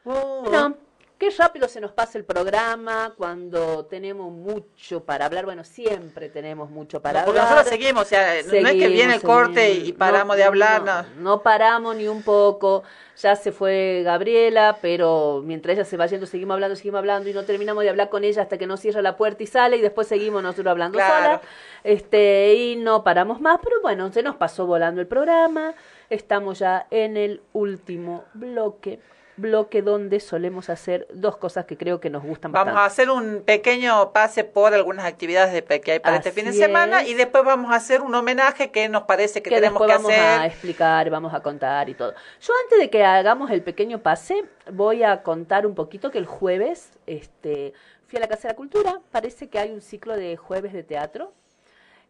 oh. 0.04 0.42
Bueno, 0.42 0.76
qué 1.20 1.28
rápido 1.30 1.68
se 1.68 1.80
nos 1.82 1.92
pasa 1.92 2.16
el 2.18 2.24
programa 2.24 3.12
cuando 3.16 3.84
tenemos 3.84 4.32
mucho 4.32 5.04
para 5.04 5.26
hablar. 5.26 5.44
Bueno, 5.44 5.62
siempre 5.64 6.30
tenemos 6.30 6.70
mucho 6.70 7.00
para 7.02 7.20
No, 7.20 7.26
porque 7.26 7.40
hablar. 7.40 7.56
nosotros 7.58 7.78
seguimos, 7.78 8.02
o 8.02 8.08
sea, 8.08 8.42
no 8.42 8.68
es 8.68 8.72
que 8.72 8.88
viene 8.88 9.14
el 9.16 9.22
corte 9.22 9.66
seguimos. 9.68 9.88
y 9.88 9.92
paramos 9.92 10.34
No, 10.34 10.36
de 10.38 10.44
hablar, 10.44 10.82
no, 10.82 11.02
no. 11.02 11.08
no 11.20 11.42
paramos 11.42 11.94
ni 11.94 12.08
un 12.08 12.22
poco. 12.22 12.82
Ya 13.20 13.36
se 13.36 13.52
fue 13.52 14.00
Gabriela, 14.02 14.78
pero 14.80 15.42
mientras 15.44 15.74
ella 15.76 15.84
se 15.84 15.98
va 15.98 16.06
yendo, 16.06 16.24
seguimos 16.24 16.54
hablando, 16.54 16.74
seguimos 16.74 16.98
hablando 17.00 17.28
y 17.28 17.34
no 17.34 17.44
terminamos 17.44 17.84
de 17.84 17.90
hablar 17.90 18.08
con 18.08 18.24
ella 18.24 18.40
hasta 18.40 18.56
que 18.56 18.66
nos 18.66 18.80
cierra 18.80 19.02
la 19.02 19.18
puerta 19.18 19.42
y 19.42 19.46
sale 19.46 19.76
y 19.76 19.82
después 19.82 20.08
seguimos 20.08 20.42
nosotros 20.42 20.70
hablando 20.70 20.96
Claro. 20.96 21.24
sola. 21.24 21.40
Este, 21.84 22.54
y 22.54 22.76
no 22.76 23.04
paramos 23.04 23.38
más, 23.42 23.58
pero 23.62 23.76
bueno, 23.82 24.10
se 24.10 24.22
nos 24.22 24.36
pasó 24.36 24.64
volando 24.66 25.02
el 25.02 25.06
programa. 25.06 25.74
Estamos 26.08 26.58
ya 26.60 26.86
en 26.90 27.18
el 27.18 27.42
último 27.52 28.24
bloque. 28.32 29.00
Bloque 29.40 29.82
donde 29.82 30.20
solemos 30.20 30.68
hacer 30.70 31.06
dos 31.12 31.36
cosas 31.36 31.64
que 31.64 31.76
creo 31.76 32.00
que 32.00 32.10
nos 32.10 32.22
gustan 32.22 32.52
Vamos 32.52 32.72
a 32.72 32.80
bastante. 32.82 33.02
hacer 33.02 33.10
un 33.10 33.42
pequeño 33.44 34.12
pase 34.12 34.44
por 34.44 34.74
algunas 34.74 35.06
actividades 35.06 35.52
de- 35.52 35.80
que 35.80 35.92
hay 35.92 35.98
para 36.00 36.16
este 36.16 36.32
fin 36.32 36.44
de 36.44 36.52
semana 36.52 37.02
es. 37.02 37.08
y 37.08 37.14
después 37.14 37.44
vamos 37.44 37.72
a 37.72 37.76
hacer 37.76 38.02
un 38.02 38.14
homenaje 38.14 38.70
que 38.70 38.88
nos 38.88 39.04
parece 39.04 39.42
que, 39.42 39.50
que 39.50 39.56
tenemos 39.56 39.80
que 39.80 39.92
vamos 39.92 40.12
a 40.12 40.36
hacer. 40.36 40.50
explicar, 40.50 41.08
vamos 41.10 41.32
a 41.32 41.40
contar 41.40 41.88
y 41.88 41.94
todo. 41.94 42.12
Yo 42.40 42.52
antes 42.64 42.78
de 42.78 42.90
que 42.90 43.04
hagamos 43.04 43.50
el 43.50 43.62
pequeño 43.62 44.00
pase, 44.02 44.44
voy 44.72 45.02
a 45.02 45.22
contar 45.22 45.66
un 45.66 45.74
poquito 45.74 46.10
que 46.10 46.18
el 46.18 46.26
jueves 46.26 46.90
este, 47.06 47.72
fui 48.06 48.18
a 48.18 48.20
la 48.20 48.28
Casa 48.28 48.48
de 48.48 48.54
la 48.54 48.56
Cultura, 48.56 49.00
parece 49.10 49.48
que 49.48 49.58
hay 49.58 49.70
un 49.70 49.80
ciclo 49.80 50.16
de 50.16 50.36
jueves 50.36 50.72
de 50.72 50.82
teatro. 50.82 51.32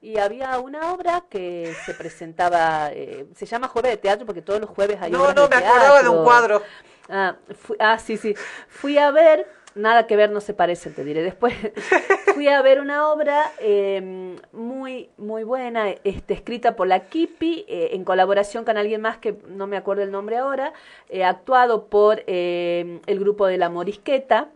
Y 0.02 0.16
había 0.16 0.58
una 0.60 0.92
obra 0.94 1.24
que 1.28 1.74
se 1.84 1.92
presentaba, 1.92 2.88
eh, 2.90 3.26
se 3.36 3.44
llama 3.44 3.68
Jueves 3.68 3.90
de 3.90 3.96
Teatro 3.98 4.24
porque 4.24 4.40
todos 4.40 4.58
los 4.58 4.70
jueves 4.70 4.96
hay 4.98 5.12
No, 5.12 5.20
obras 5.24 5.34
no, 5.34 5.42
de 5.46 5.56
me 5.60 5.66
acordaba 5.66 6.02
de 6.02 6.08
un 6.08 6.24
cuadro. 6.24 6.62
Ah, 7.10 7.36
fui- 7.54 7.76
ah, 7.80 7.98
sí, 7.98 8.16
sí. 8.16 8.34
Fui 8.68 8.96
a 8.98 9.10
ver, 9.10 9.46
nada 9.74 10.06
que 10.06 10.16
ver, 10.16 10.30
no 10.30 10.40
se 10.40 10.54
parece, 10.54 10.90
te 10.90 11.04
diré 11.04 11.22
después. 11.22 11.54
Fui 12.34 12.46
a 12.48 12.62
ver 12.62 12.80
una 12.80 13.08
obra 13.10 13.50
eh, 13.58 14.36
muy, 14.52 15.10
muy 15.18 15.42
buena, 15.44 15.90
este, 16.04 16.34
escrita 16.34 16.76
por 16.76 16.86
la 16.86 17.00
Kipi, 17.08 17.64
eh, 17.68 17.90
en 17.92 18.04
colaboración 18.04 18.64
con 18.64 18.76
alguien 18.76 19.00
más 19.00 19.18
que 19.18 19.36
no 19.48 19.66
me 19.66 19.76
acuerdo 19.76 20.02
el 20.02 20.12
nombre 20.12 20.36
ahora, 20.38 20.72
eh, 21.08 21.24
actuado 21.24 21.86
por 21.88 22.22
eh, 22.26 23.00
el 23.06 23.18
grupo 23.18 23.46
de 23.46 23.58
La 23.58 23.68
Morisqueta, 23.68 24.48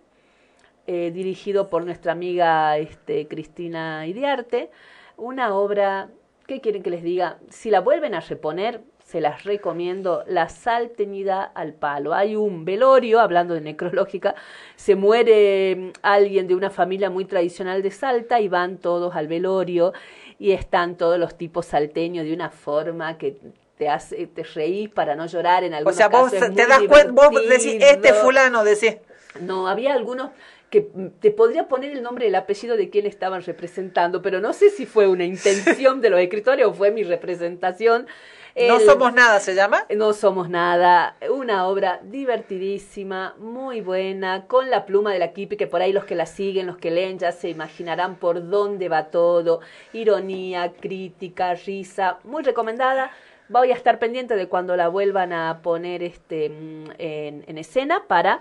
eh, 0.87 1.11
dirigido 1.13 1.71
por 1.71 1.85
nuestra 1.85 2.13
amiga 2.13 2.77
este, 2.79 3.27
Cristina 3.27 4.07
Idiarte. 4.07 4.71
Una 5.17 5.55
obra, 5.55 6.11
¿qué 6.47 6.61
quieren 6.61 6.83
que 6.83 6.91
les 6.91 7.03
diga? 7.03 7.39
Si 7.49 7.71
la 7.71 7.81
vuelven 7.81 8.15
a 8.15 8.21
reponer, 8.21 8.83
se 9.15 9.21
las 9.21 9.45
recomiendo, 9.45 10.25
La 10.27 10.49
sal 10.49 10.91
teñida 10.91 11.45
al 11.45 11.73
palo. 11.73 12.15
Hay 12.15 12.35
un 12.35 12.65
velorio, 12.65 13.21
hablando 13.21 13.55
de 13.55 13.61
necrológica, 13.61 14.35
se 14.75 14.97
muere 14.97 15.77
mm, 15.77 15.91
alguien 16.03 16.49
de 16.49 16.57
una 16.57 16.69
familia 16.69 17.11
muy 17.11 17.25
tradicional 17.25 17.81
de 17.81 17.93
Salta 17.93 18.41
y 18.41 18.49
van 18.49 18.79
todos 18.79 19.15
al 19.15 19.29
velorio 19.29 19.93
y 20.41 20.51
están 20.51 20.97
todos 20.97 21.17
los 21.17 21.39
tipos 21.39 21.67
salteños 21.67 22.25
de 22.25 22.35
una 22.35 22.51
forma 22.51 23.17
que 23.17 23.37
te 23.79 23.89
hace, 23.89 24.27
te 24.27 24.43
reís 24.43 24.89
para 24.89 25.15
no 25.15 25.27
llorar 25.27 25.63
en 25.63 25.75
O 25.75 25.77
algunos 25.77 25.97
sea, 25.97 26.09
vos 26.09 26.33
casos 26.33 26.53
te 26.53 26.67
das 26.67 26.83
cuenta, 26.89 27.13
vos 27.13 27.49
decís, 27.49 27.77
este 27.79 28.15
fulano, 28.15 28.65
decís. 28.65 28.97
No, 29.41 29.69
había 29.69 29.95
algunos 29.95 30.31
que 30.71 30.91
mm, 30.93 31.21
te 31.21 31.31
podría 31.31 31.69
poner 31.69 31.93
el 31.93 32.03
nombre 32.03 32.25
y 32.25 32.29
el 32.31 32.35
apellido 32.35 32.77
de 32.77 32.91
quien 32.91 33.07
estaban 33.07 33.45
representando, 33.45 34.23
pero 34.23 34.41
no 34.41 34.53
sé 34.53 34.71
si 34.71 34.87
fue 34.87 35.07
una 35.07 35.25
intención 35.25 36.01
de 36.01 36.11
los 36.11 36.19
escritores 36.19 36.67
o 36.67 36.75
fue 36.75 36.91
mi 36.91 37.05
representación. 37.05 38.09
No 38.57 38.79
somos 38.79 39.13
nada, 39.13 39.41
se 39.41 39.55
llama. 39.55 39.85
no 39.97 40.13
somos 40.13 40.49
nada, 40.49 41.17
una 41.29 41.67
obra 41.67 42.01
divertidísima, 42.05 43.35
muy 43.39 43.81
buena, 43.81 44.47
con 44.47 44.71
la 44.71 44.87
pluma 44.87 45.13
de 45.13 45.19
la 45.19 45.33
Kipi, 45.33 45.57
que 45.57 45.67
por 45.67 45.83
ahí 45.83 45.93
los 45.93 46.05
que 46.05 46.15
la 46.15 46.27
siguen, 46.27 46.69
los 46.69 46.77
que 46.77 46.93
leen, 46.93 47.19
ya 47.19 47.33
se 47.33 47.49
imaginarán 47.49 48.15
por 48.15 48.49
dónde 48.49 48.89
va 48.89 49.07
todo, 49.07 49.61
ironía, 49.93 50.73
crítica, 50.73 51.55
risa, 51.55 52.19
muy 52.23 52.45
recomendada. 52.45 53.11
Voy 53.49 53.73
a 53.73 53.75
estar 53.75 53.99
pendiente 53.99 54.37
de 54.37 54.49
cuando 54.49 54.77
la 54.77 54.87
vuelvan 54.87 55.33
a 55.33 55.61
poner 55.61 56.05
este 56.05 56.49
mm, 56.49 56.91
en, 56.99 57.45
en 57.49 57.59
escena 57.59 58.05
para, 58.07 58.41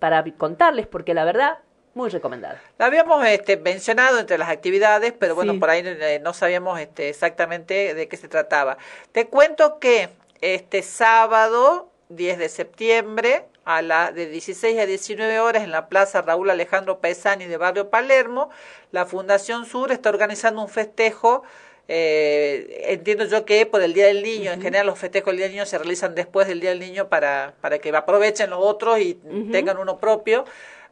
para 0.00 0.24
contarles, 0.36 0.88
porque 0.88 1.14
la 1.14 1.24
verdad, 1.24 1.58
muy 1.94 2.08
recomendada. 2.10 2.60
La 2.78 2.86
habíamos 2.86 3.24
este, 3.26 3.56
mencionado 3.56 4.18
entre 4.18 4.38
las 4.38 4.48
actividades, 4.48 5.12
pero 5.18 5.34
bueno, 5.34 5.52
Sí. 5.52 5.58
por 5.58 5.70
ahí 5.70 5.82
eh, 5.84 6.20
no 6.22 6.32
sabíamos 6.32 6.80
este, 6.80 7.08
exactamente 7.08 7.94
de 7.94 8.08
qué 8.08 8.16
se 8.16 8.28
trataba. 8.28 8.78
Te 9.12 9.26
cuento 9.26 9.78
que 9.78 10.08
este 10.40 10.82
sábado, 10.82 11.88
10 12.08 12.38
de 12.38 12.48
septiembre, 12.48 13.44
a 13.64 13.80
la 13.80 14.10
de 14.10 14.26
16 14.26 14.78
a 14.80 14.86
19 14.86 15.38
horas 15.38 15.62
en 15.62 15.70
la 15.70 15.86
Plaza 15.88 16.20
Raúl 16.22 16.50
Alejandro 16.50 16.98
Paesani 16.98 17.46
de 17.46 17.56
Barrio 17.58 17.90
Palermo, 17.90 18.50
la 18.90 19.06
Fundación 19.06 19.66
Sur 19.66 19.92
está 19.92 20.08
organizando 20.10 20.60
un 20.62 20.68
festejo. 20.68 21.42
eh, 21.88 22.84
entiendo 22.88 23.24
yo 23.26 23.44
que 23.44 23.66
por 23.66 23.82
el 23.82 23.92
Día 23.92 24.06
del 24.06 24.22
Niño, 24.22 24.52
en 24.52 24.62
general 24.62 24.86
los 24.86 24.98
festejos 24.98 25.26
del 25.32 25.36
Día 25.38 25.46
del 25.46 25.52
Niño 25.56 25.66
se 25.66 25.76
realizan 25.78 26.14
después 26.14 26.48
del 26.48 26.60
Día 26.60 26.70
del 26.70 26.78
Niño 26.80 27.08
para, 27.08 27.54
para 27.60 27.78
que 27.80 27.90
aprovechen 27.94 28.50
los 28.50 28.60
otros 28.62 28.98
y 29.00 29.14
tengan 29.52 29.76
uno 29.78 29.98
propio. 29.98 30.44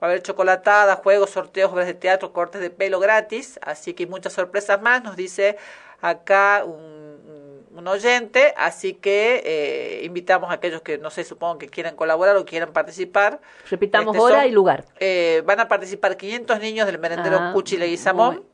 Va 0.03 0.07
a 0.07 0.11
haber 0.11 0.23
chocolatada, 0.23 0.97
juegos, 0.97 1.31
sorteos, 1.31 1.71
obras 1.73 1.87
de 1.87 1.95
teatro, 1.95 2.33
cortes 2.33 2.61
de 2.61 2.71
pelo 2.71 2.99
gratis, 3.01 3.59
así 3.63 3.93
que 3.95 4.07
muchas 4.07 4.33
sorpresas 4.33 4.81
más, 4.81 5.03
nos 5.05 5.15
dice 5.17 5.57
acá 6.01 6.63
un, 6.65 7.67
un 7.77 7.87
oyente, 7.89 8.55
así 8.57 8.95
que 8.95 9.43
eh, 9.45 10.05
invitamos 10.05 10.51
a 10.51 10.55
aquellos 10.55 10.81
que, 10.83 10.97
no 10.99 11.11
sé, 11.11 11.25
supongo 11.25 11.59
que 11.59 11.69
quieran 11.69 11.97
colaborar 11.97 12.37
o 12.37 12.45
quieran 12.47 12.73
participar. 12.73 13.41
Repitamos 13.69 14.17
Este, 14.17 14.25
hora 14.25 14.41
son- 14.41 14.49
y 14.49 14.53
lugar. 14.53 14.85
Eh, 14.99 15.43
van 15.45 15.61
a 15.61 15.69
participar 15.69 16.17
500 16.17 16.59
niños 16.61 16.87
del 16.87 16.99
merendero 16.99 17.37
Ah, 17.39 17.51
Cuchi 17.53 17.77
Leguizamón. 17.77 18.45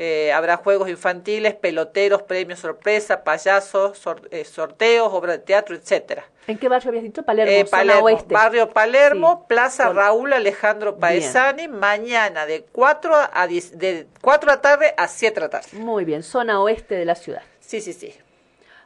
Eh, 0.00 0.32
habrá 0.32 0.56
juegos 0.58 0.88
infantiles, 0.88 1.54
peloteros, 1.56 2.22
premios 2.22 2.60
sorpresa, 2.60 3.24
payasos, 3.24 3.98
sor- 3.98 4.28
eh, 4.30 4.44
sorteos, 4.44 5.12
obras 5.12 5.38
de 5.38 5.42
teatro, 5.42 5.74
etcétera. 5.74 6.24
¿En 6.46 6.56
qué 6.56 6.68
barrio 6.68 6.90
habías 6.90 7.02
dicho? 7.04 7.24
Palermo, 7.24 7.52
Eh, 7.52 7.66
zona 7.66 7.98
oeste. 7.98 8.32
Barrio 8.32 8.70
Palermo, 8.70 9.38
Sí. 9.40 9.44
Plaza 9.48 9.92
Raúl 9.92 10.32
Alejandro 10.32 10.96
Paesani, 10.98 11.66
mañana 11.68 12.46
de 12.46 12.62
4 12.70 13.12
a 13.32 13.46
10, 13.48 13.76
de 13.76 14.06
4 14.22 14.50
de 14.50 14.56
la 14.56 14.62
tarde 14.62 14.94
a 14.96 15.08
7 15.08 15.34
de 15.34 15.40
la 15.46 15.50
tarde. 15.50 15.66
Muy 15.72 16.04
bien, 16.04 16.22
zona 16.22 16.62
oeste 16.62 16.94
de 16.94 17.04
la 17.04 17.16
ciudad. 17.16 17.42
Sí, 17.60 17.80
sí, 17.80 17.92
sí. 17.92 18.14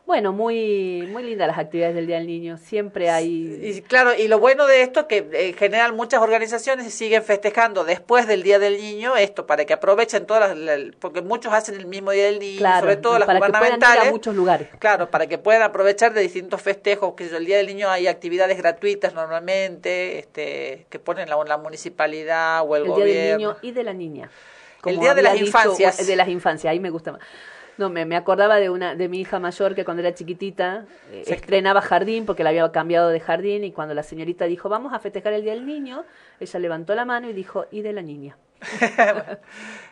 Bueno, 0.04 0.32
muy, 0.32 1.08
muy 1.12 1.22
lindas 1.22 1.46
las 1.46 1.58
actividades 1.58 1.94
del 1.94 2.08
Día 2.08 2.16
del 2.16 2.26
Niño. 2.26 2.58
Siempre 2.58 3.08
hay... 3.08 3.60
Y 3.62 3.82
claro, 3.82 4.10
y 4.14 4.26
lo 4.26 4.40
bueno 4.40 4.66
de 4.66 4.82
esto 4.82 5.06
que 5.06 5.18
eh, 5.18 5.48
en 5.50 5.54
general 5.54 5.92
muchas 5.92 6.20
organizaciones 6.20 6.92
siguen 6.92 7.22
festejando 7.22 7.84
después 7.84 8.26
del 8.26 8.42
Día 8.42 8.58
del 8.58 8.76
Niño 8.78 9.16
esto 9.16 9.46
para 9.46 9.64
que 9.64 9.72
aprovechen 9.72 10.26
todas 10.26 10.56
las, 10.56 10.58
la- 10.78 10.92
porque 10.98 11.22
muchos 11.22 11.52
hacen 11.52 11.76
el 11.76 11.86
mismo 11.86 12.10
Día 12.10 12.24
del 12.24 12.40
Niño, 12.40 12.58
Claro, 12.58 12.80
sobre 12.80 12.96
todo 12.96 13.18
las 13.20 13.26
para 13.26 13.38
que 13.38 13.46
puedan 13.46 13.54
ir 13.54 13.60
gubernamentales. 13.70 14.08
a 14.08 14.10
muchos 14.10 14.34
lugares. 14.34 14.68
Claro, 14.80 15.08
para 15.08 15.28
que 15.28 15.38
puedan 15.38 15.62
aprovechar 15.62 16.12
de 16.12 16.20
distintos 16.20 16.60
festejos, 16.60 17.14
que 17.14 17.24
el 17.26 17.46
Día 17.46 17.56
del 17.58 17.68
Niño 17.68 17.88
hay 17.88 18.08
actividades 18.08 18.58
gratuitas 18.58 19.14
normalmente, 19.14 20.18
este, 20.18 20.84
que 20.90 20.98
ponen 20.98 21.28
la, 21.30 21.36
la 21.44 21.58
municipalidad 21.58 22.62
o 22.66 22.74
el, 22.76 22.82
el 22.82 22.86
Día 22.88 22.94
gobierno. 22.96 23.28
del 23.28 23.38
Niño 23.38 23.56
y 23.62 23.70
de 23.70 23.84
la 23.84 23.92
Niña. 23.94 24.30
El 24.84 24.98
Día 24.98 25.14
de 25.14 25.22
las 25.22 25.36
Infancias. 25.40 26.04
De 26.04 26.16
las 26.16 26.26
infancias, 26.28 26.72
ahí 26.72 26.80
me 26.80 26.90
gusta 26.90 27.12
más. 27.12 27.20
No, 27.78 27.88
me, 27.88 28.04
me 28.04 28.16
acordaba 28.16 28.56
de 28.56 28.68
una 28.70 28.94
de 28.94 29.08
mi 29.08 29.20
hija 29.20 29.38
mayor 29.38 29.74
que 29.74 29.84
cuando 29.84 30.02
era 30.02 30.14
chiquitita 30.14 30.84
eh, 31.10 31.22
Sí. 31.26 31.32
estrenaba 31.32 31.80
jardín 31.80 32.26
porque 32.26 32.44
la 32.44 32.50
había 32.50 32.70
cambiado 32.70 33.08
de 33.08 33.18
jardín 33.20 33.64
y 33.64 33.72
cuando 33.72 33.94
la 33.94 34.02
señorita 34.02 34.44
dijo 34.44 34.68
vamos 34.68 34.92
a 34.92 34.98
festejar 34.98 35.32
el 35.32 35.42
Día 35.42 35.54
del 35.54 35.64
Niño, 35.66 36.04
ella 36.38 36.58
levantó 36.60 36.94
la 36.94 37.04
mano 37.04 37.28
y 37.30 37.32
dijo 37.32 37.66
y 37.70 37.80
de 37.82 37.92
la 37.94 38.02
niña. 38.02 38.36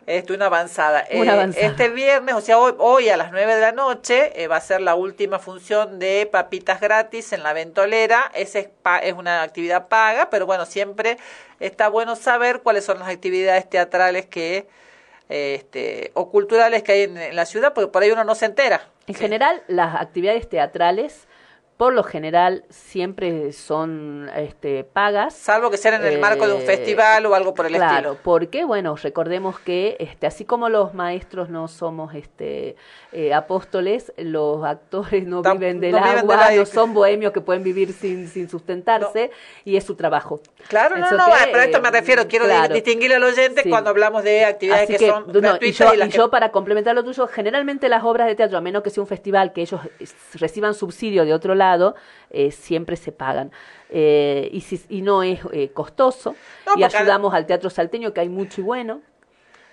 Esto, 0.06 0.34
una 0.34 0.46
avanzada. 0.46 1.04
Una 1.12 1.32
Eh, 1.32 1.34
avanzada. 1.34 1.66
Este 1.66 1.88
viernes, 1.88 2.34
o 2.34 2.40
sea, 2.40 2.58
hoy, 2.58 2.74
hoy 2.78 3.08
a 3.08 3.16
las 3.16 3.32
9 3.32 3.54
de 3.54 3.60
la 3.60 3.72
noche, 3.72 4.32
eh, 4.42 4.46
va 4.48 4.56
a 4.56 4.60
ser 4.60 4.80
la 4.80 4.94
última 4.94 5.38
función 5.38 5.98
de 5.98 6.28
papitas 6.30 6.80
gratis 6.80 7.32
en 7.32 7.42
la 7.42 7.52
ventolera. 7.52 8.30
Esa 8.34 8.58
es, 8.60 8.68
pa- 8.68 8.98
es 8.98 9.14
una 9.14 9.42
actividad 9.42 9.88
paga, 9.88 10.30
pero 10.30 10.46
bueno, 10.46 10.66
siempre 10.66 11.16
está 11.60 11.88
bueno 11.88 12.14
saber 12.16 12.60
cuáles 12.60 12.84
son 12.84 12.98
las 12.98 13.08
actividades 13.08 13.68
teatrales 13.68 14.26
que 14.26 14.66
este, 15.30 16.10
o 16.14 16.30
culturales 16.30 16.82
que 16.82 16.92
hay 16.92 17.02
en, 17.02 17.16
en 17.16 17.36
la 17.36 17.46
ciudad, 17.46 17.72
porque 17.72 17.90
por 17.90 18.02
ahí 18.02 18.10
uno 18.10 18.24
no 18.24 18.34
se 18.34 18.46
entera. 18.46 18.88
En 19.06 19.14
general, 19.14 19.62
las 19.68 19.94
actividades 20.00 20.48
teatrales 20.48 21.26
por 21.80 21.94
lo 21.94 22.02
general 22.04 22.64
siempre 22.68 23.52
son 23.54 24.28
este, 24.36 24.84
pagas. 24.84 25.32
Salvo 25.32 25.70
que 25.70 25.78
sean 25.78 25.94
en 25.94 26.04
el 26.12 26.18
marco 26.20 26.46
de 26.46 26.52
un 26.52 26.60
Eh, 26.60 26.66
festival 26.66 27.24
o 27.24 27.34
algo 27.34 27.54
por 27.54 27.64
el 27.64 27.72
claro, 27.72 27.94
estilo. 27.96 28.18
porque 28.22 28.64
bueno, 28.66 28.96
recordemos 28.96 29.58
que 29.60 29.96
este, 29.98 30.26
así 30.26 30.44
como 30.44 30.68
los 30.68 30.92
maestros 30.92 31.48
no 31.48 31.68
somos 31.68 32.14
este 32.14 32.76
eh, 33.12 33.32
apóstoles, 33.32 34.12
los 34.18 34.62
actores 34.62 35.26
no 35.26 35.40
Tam- 35.42 35.54
viven 35.54 35.80
del 35.80 35.92
no 35.92 36.02
viven 36.02 36.18
agua, 36.18 36.50
no 36.54 36.66
son 36.66 36.92
bohemios 36.92 37.32
que 37.32 37.40
pueden 37.40 37.62
vivir 37.62 37.94
sin, 37.94 38.28
sin 38.28 38.50
sustentarse 38.50 39.30
y 39.64 39.76
es 39.76 39.84
su 39.84 39.94
trabajo. 39.94 40.42
Claro, 40.68 40.98
no, 40.98 41.06
Eso 41.06 41.16
no, 41.16 41.24
que, 41.24 41.32
pero 41.46 41.60
a 41.60 41.64
esto 41.64 41.80
me 41.80 41.90
refiero, 41.90 42.28
quiero 42.28 42.44
claro. 42.44 42.74
distinguir 42.74 43.14
al 43.14 43.24
oyente 43.24 43.62
Sí. 43.62 43.70
cuando 43.70 43.88
hablamos 43.88 44.22
de 44.22 44.44
actividades 44.44 44.86
que, 44.86 44.96
que, 44.98 45.08
son 45.08 45.24
no, 45.32 45.38
y 45.38 45.40
gratuitas 45.40 45.78
yo, 45.88 45.94
y 45.94 45.96
las 45.96 46.08
y 46.08 46.10
que- 46.12 46.18
yo 46.18 46.30
para 46.30 46.50
complementar 46.52 46.94
lo 46.94 47.02
tuyo, 47.02 47.26
generalmente 47.26 47.88
las 47.88 48.04
obras 48.04 48.26
de 48.26 48.34
teatro, 48.34 48.58
a 48.58 48.60
menos 48.60 48.82
que 48.82 48.90
sea 48.90 49.02
un 49.02 49.06
festival 49.08 49.54
que 49.54 49.62
ellos 49.62 49.80
reciban 50.34 50.74
subsidio 50.74 51.24
de 51.24 51.32
otro 51.32 51.54
lado, 51.54 51.69
eh, 52.30 52.50
siempre 52.50 52.96
se 52.96 53.12
pagan. 53.12 53.52
Eh, 53.90 54.48
y, 54.52 54.60
si, 54.60 54.80
y 54.88 55.02
no 55.02 55.22
es 55.22 55.40
eh, 55.52 55.70
costoso. 55.72 56.34
No, 56.66 56.72
y 56.76 56.84
ayudamos 56.84 57.34
al 57.34 57.46
teatro 57.46 57.70
salteño, 57.70 58.12
que 58.12 58.20
hay 58.20 58.28
mucho 58.28 58.60
y 58.60 58.64
bueno. 58.64 59.02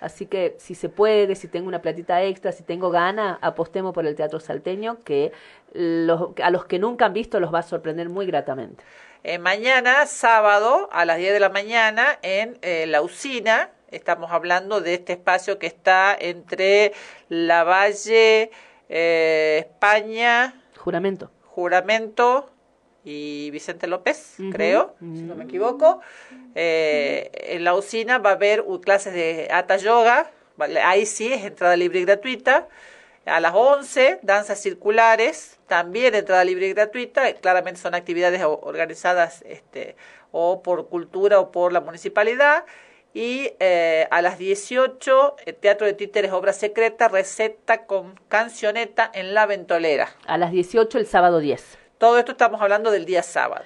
Así 0.00 0.26
que 0.26 0.54
si 0.58 0.74
se 0.74 0.88
puede, 0.88 1.34
si 1.34 1.48
tengo 1.48 1.66
una 1.66 1.82
platita 1.82 2.22
extra, 2.22 2.52
si 2.52 2.62
tengo 2.62 2.90
gana, 2.90 3.38
apostemos 3.42 3.92
por 3.92 4.06
el 4.06 4.14
teatro 4.14 4.38
salteño, 4.38 4.98
que 5.02 5.32
los, 5.72 6.30
a 6.42 6.50
los 6.50 6.66
que 6.66 6.78
nunca 6.78 7.06
han 7.06 7.12
visto 7.12 7.40
los 7.40 7.52
va 7.52 7.60
a 7.60 7.62
sorprender 7.62 8.08
muy 8.08 8.26
gratamente. 8.26 8.84
Eh, 9.24 9.38
mañana, 9.38 10.06
sábado, 10.06 10.88
a 10.92 11.04
las 11.04 11.18
10 11.18 11.32
de 11.32 11.40
la 11.40 11.48
mañana, 11.48 12.18
en 12.22 12.58
eh, 12.62 12.86
La 12.86 13.02
Usina, 13.02 13.70
estamos 13.90 14.30
hablando 14.30 14.80
de 14.80 14.94
este 14.94 15.14
espacio 15.14 15.58
que 15.58 15.66
está 15.66 16.16
entre 16.18 16.92
La 17.28 17.64
Valle, 17.64 18.52
eh, 18.88 19.66
España, 19.66 20.54
Juramento. 20.76 21.30
Juramento 21.58 22.48
y 23.02 23.50
Vicente 23.50 23.88
López, 23.88 24.36
creo, 24.52 24.94
si 25.00 25.22
no 25.22 25.34
me 25.34 25.42
equivoco. 25.42 26.00
Eh, 26.54 27.32
en 27.48 27.64
la 27.64 27.74
usina 27.74 28.18
va 28.18 28.30
a 28.30 28.32
haber 28.34 28.64
clases 28.80 29.12
de 29.12 29.48
Hatha 29.50 29.76
Yoga, 29.76 30.30
ahí 30.84 31.04
sí 31.04 31.32
es 31.32 31.44
entrada 31.44 31.76
libre 31.76 31.98
y 31.98 32.04
gratuita. 32.04 32.68
A 33.26 33.40
las 33.40 33.54
11, 33.56 34.20
danzas 34.22 34.60
circulares, 34.60 35.58
también 35.66 36.14
entrada 36.14 36.44
libre 36.44 36.68
y 36.68 36.74
gratuita. 36.74 37.32
Claramente 37.32 37.80
son 37.80 37.96
actividades 37.96 38.40
organizadas 38.44 39.42
este, 39.44 39.96
o 40.30 40.62
por 40.62 40.88
cultura 40.88 41.40
o 41.40 41.50
por 41.50 41.72
la 41.72 41.80
municipalidad. 41.80 42.66
Y 43.14 43.50
eh, 43.58 44.06
a 44.10 44.22
las 44.22 44.38
18, 44.38 45.36
el 45.46 45.54
Teatro 45.56 45.86
de 45.86 45.94
Títeres, 45.94 46.30
obra 46.32 46.52
secreta, 46.52 47.08
receta 47.08 47.86
con 47.86 48.14
cancioneta 48.28 49.10
en 49.12 49.34
la 49.34 49.46
ventolera. 49.46 50.10
A 50.26 50.38
las 50.38 50.52
18 50.52 50.98
el 50.98 51.06
sábado 51.06 51.38
10. 51.40 51.78
Todo 51.98 52.18
esto 52.18 52.32
estamos 52.32 52.60
hablando 52.60 52.90
del 52.90 53.06
día 53.06 53.22
sábado. 53.22 53.64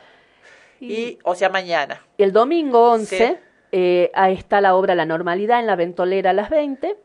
Y, 0.80 1.18
o 1.22 1.34
sea, 1.34 1.48
mañana. 1.48 2.02
El 2.18 2.32
domingo 2.32 2.90
11 2.90 3.16
Sí. 3.16 3.36
eh, 3.72 4.10
ahí 4.14 4.34
está 4.34 4.60
la 4.60 4.74
obra 4.74 4.94
La 4.94 5.04
Normalidad 5.06 5.60
en 5.60 5.66
la 5.66 5.76
Ventolera 5.76 6.30
a 6.30 6.32
las 6.32 6.50
20 6.50 6.96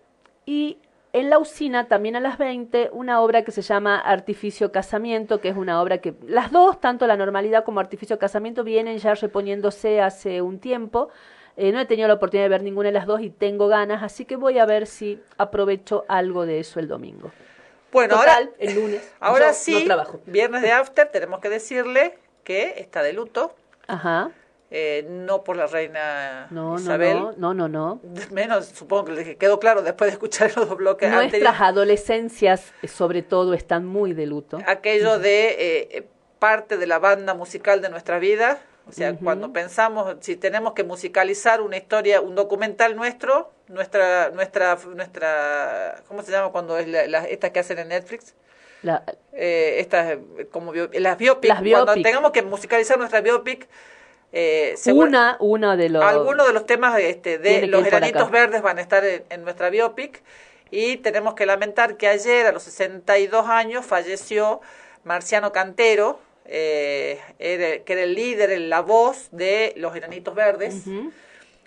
y 0.45 0.79
en 1.13 1.29
la 1.29 1.37
usina 1.39 1.87
también 1.87 2.15
a 2.15 2.19
las 2.19 2.37
20 2.37 2.89
una 2.91 3.21
obra 3.21 3.43
que 3.43 3.51
se 3.51 3.61
llama 3.61 3.99
Artificio 3.99 4.71
Casamiento, 4.71 5.41
que 5.41 5.49
es 5.49 5.57
una 5.57 5.81
obra 5.81 5.99
que 5.99 6.13
las 6.25 6.51
dos, 6.51 6.79
tanto 6.81 7.05
La 7.07 7.17
Normalidad 7.17 7.63
como 7.63 7.79
Artificio 7.79 8.17
Casamiento, 8.17 8.63
vienen 8.63 8.97
ya 8.99 9.13
reponiéndose 9.15 10.01
hace 10.01 10.41
un 10.41 10.59
tiempo. 10.59 11.09
Eh, 11.57 11.71
no 11.71 11.79
he 11.79 11.85
tenido 11.85 12.07
la 12.07 12.13
oportunidad 12.13 12.45
de 12.45 12.49
ver 12.49 12.63
ninguna 12.63 12.89
de 12.89 12.93
las 12.93 13.07
dos 13.07 13.19
y 13.21 13.29
tengo 13.31 13.67
ganas, 13.67 14.03
así 14.03 14.25
que 14.25 14.35
voy 14.35 14.59
a 14.59 14.65
ver 14.65 14.85
si 14.87 15.19
aprovecho 15.37 16.05
algo 16.07 16.45
de 16.45 16.59
eso 16.59 16.79
el 16.79 16.87
domingo. 16.87 17.31
Bueno, 17.91 18.15
Total, 18.15 18.43
ahora, 18.45 18.55
el 18.59 18.75
lunes. 18.75 19.11
ahora 19.19 19.53
sí, 19.53 19.73
No 19.79 19.85
trabajo. 19.85 20.19
viernes 20.27 20.61
de 20.61 20.71
after, 20.71 21.07
tenemos 21.09 21.39
que 21.39 21.49
decirle 21.49 22.17
que 22.43 22.75
está 22.77 23.01
de 23.01 23.13
luto, 23.13 23.55
Ajá. 23.87 24.29
eh, 24.69 25.05
no 25.09 25.43
por 25.43 25.57
la 25.57 25.65
reina 25.65 26.45
No, 26.51 26.75
Isabel. 26.77 27.17
no, 27.17 27.31
no, 27.37 27.53
no, 27.53 27.67
no. 27.67 28.01
Menos, 28.31 28.65
supongo 28.67 29.05
que 29.05 29.35
quedó 29.37 29.59
claro 29.59 29.81
después 29.81 30.09
de 30.09 30.13
escuchar 30.13 30.51
los 30.55 30.69
dos 30.69 30.77
bloques 30.77 31.09
Nuestras 31.09 31.25
anteriores. 31.33 31.61
adolescencias, 31.61 32.73
eh, 32.83 32.87
sobre 32.87 33.23
todo, 33.23 33.53
están 33.55 33.83
muy 33.85 34.13
de 34.13 34.27
luto. 34.27 34.59
Aquello 34.67 35.17
de 35.17 35.47
eh, 35.49 35.87
eh, 35.91 36.07
parte 36.37 36.77
de 36.77 36.85
la 36.85 36.99
banda 36.99 37.33
musical 37.33 37.81
de 37.81 37.89
nuestra 37.89 38.19
vida. 38.19 38.59
O 38.89 38.91
sea, 38.93 39.15
cuando 39.17 39.51
pensamos, 39.51 40.15
si 40.21 40.35
tenemos 40.37 40.73
que 40.73 40.83
musicalizar 40.83 41.61
una 41.61 41.77
historia, 41.77 42.21
un 42.21 42.35
documental 42.35 42.95
nuestro, 42.95 43.51
nuestra, 43.67 44.29
nuestra, 44.31 44.77
nuestra, 44.95 46.01
¿cómo 46.07 46.21
se 46.23 46.31
llama 46.31 46.51
cuando 46.51 46.77
es 46.77 46.87
la, 46.87 47.05
la- 47.07 47.25
estas 47.25 47.51
que 47.51 47.59
hacen 47.59 47.79
en 47.79 47.89
Netflix? 47.89 48.33
La- 48.83 49.03
eh, 49.33 49.75
estas 49.79 50.17
como 50.51 50.71
bio- 50.71 50.89
las 50.93 51.17
biopic, 51.17 51.49
Las 51.49 51.59
cuando 51.59 51.85
biopic. 51.93 52.03
tengamos 52.03 52.31
que 52.31 52.41
musicalizar 52.43 52.97
nuestra 52.97 53.21
biopic 53.21 53.67
eh, 54.31 54.75
una, 54.93 55.37
una 55.39 55.75
de 55.77 55.89
los... 55.89 56.03
algunos 56.03 56.47
de 56.47 56.53
los 56.53 56.65
temas 56.65 56.97
este, 56.99 57.37
de 57.39 57.65
los 57.67 57.85
acá. 57.87 58.25
verdes 58.25 58.61
van 58.61 58.77
a 58.77 58.81
estar 58.81 59.03
en, 59.05 59.23
en 59.29 59.43
nuestra 59.43 59.69
biopic 59.69 60.21
y 60.69 60.97
tenemos 60.97 61.33
que 61.33 61.45
lamentar 61.45 61.97
que 61.97 62.07
ayer 62.07 62.45
a 62.45 62.51
los 62.51 62.63
62 62.63 63.47
años 63.47 63.85
falleció 63.85 64.59
Marciano 65.03 65.51
Cantero 65.53 66.19
eh, 66.47 67.19
era- 67.39 67.83
que 67.83 67.93
era 67.93 68.03
el 68.03 68.13
líder, 68.15 68.59
la 68.61 68.81
voz 68.81 69.27
de 69.31 69.73
los 69.77 69.95
enanitos 69.95 70.33
verdes 70.35 70.83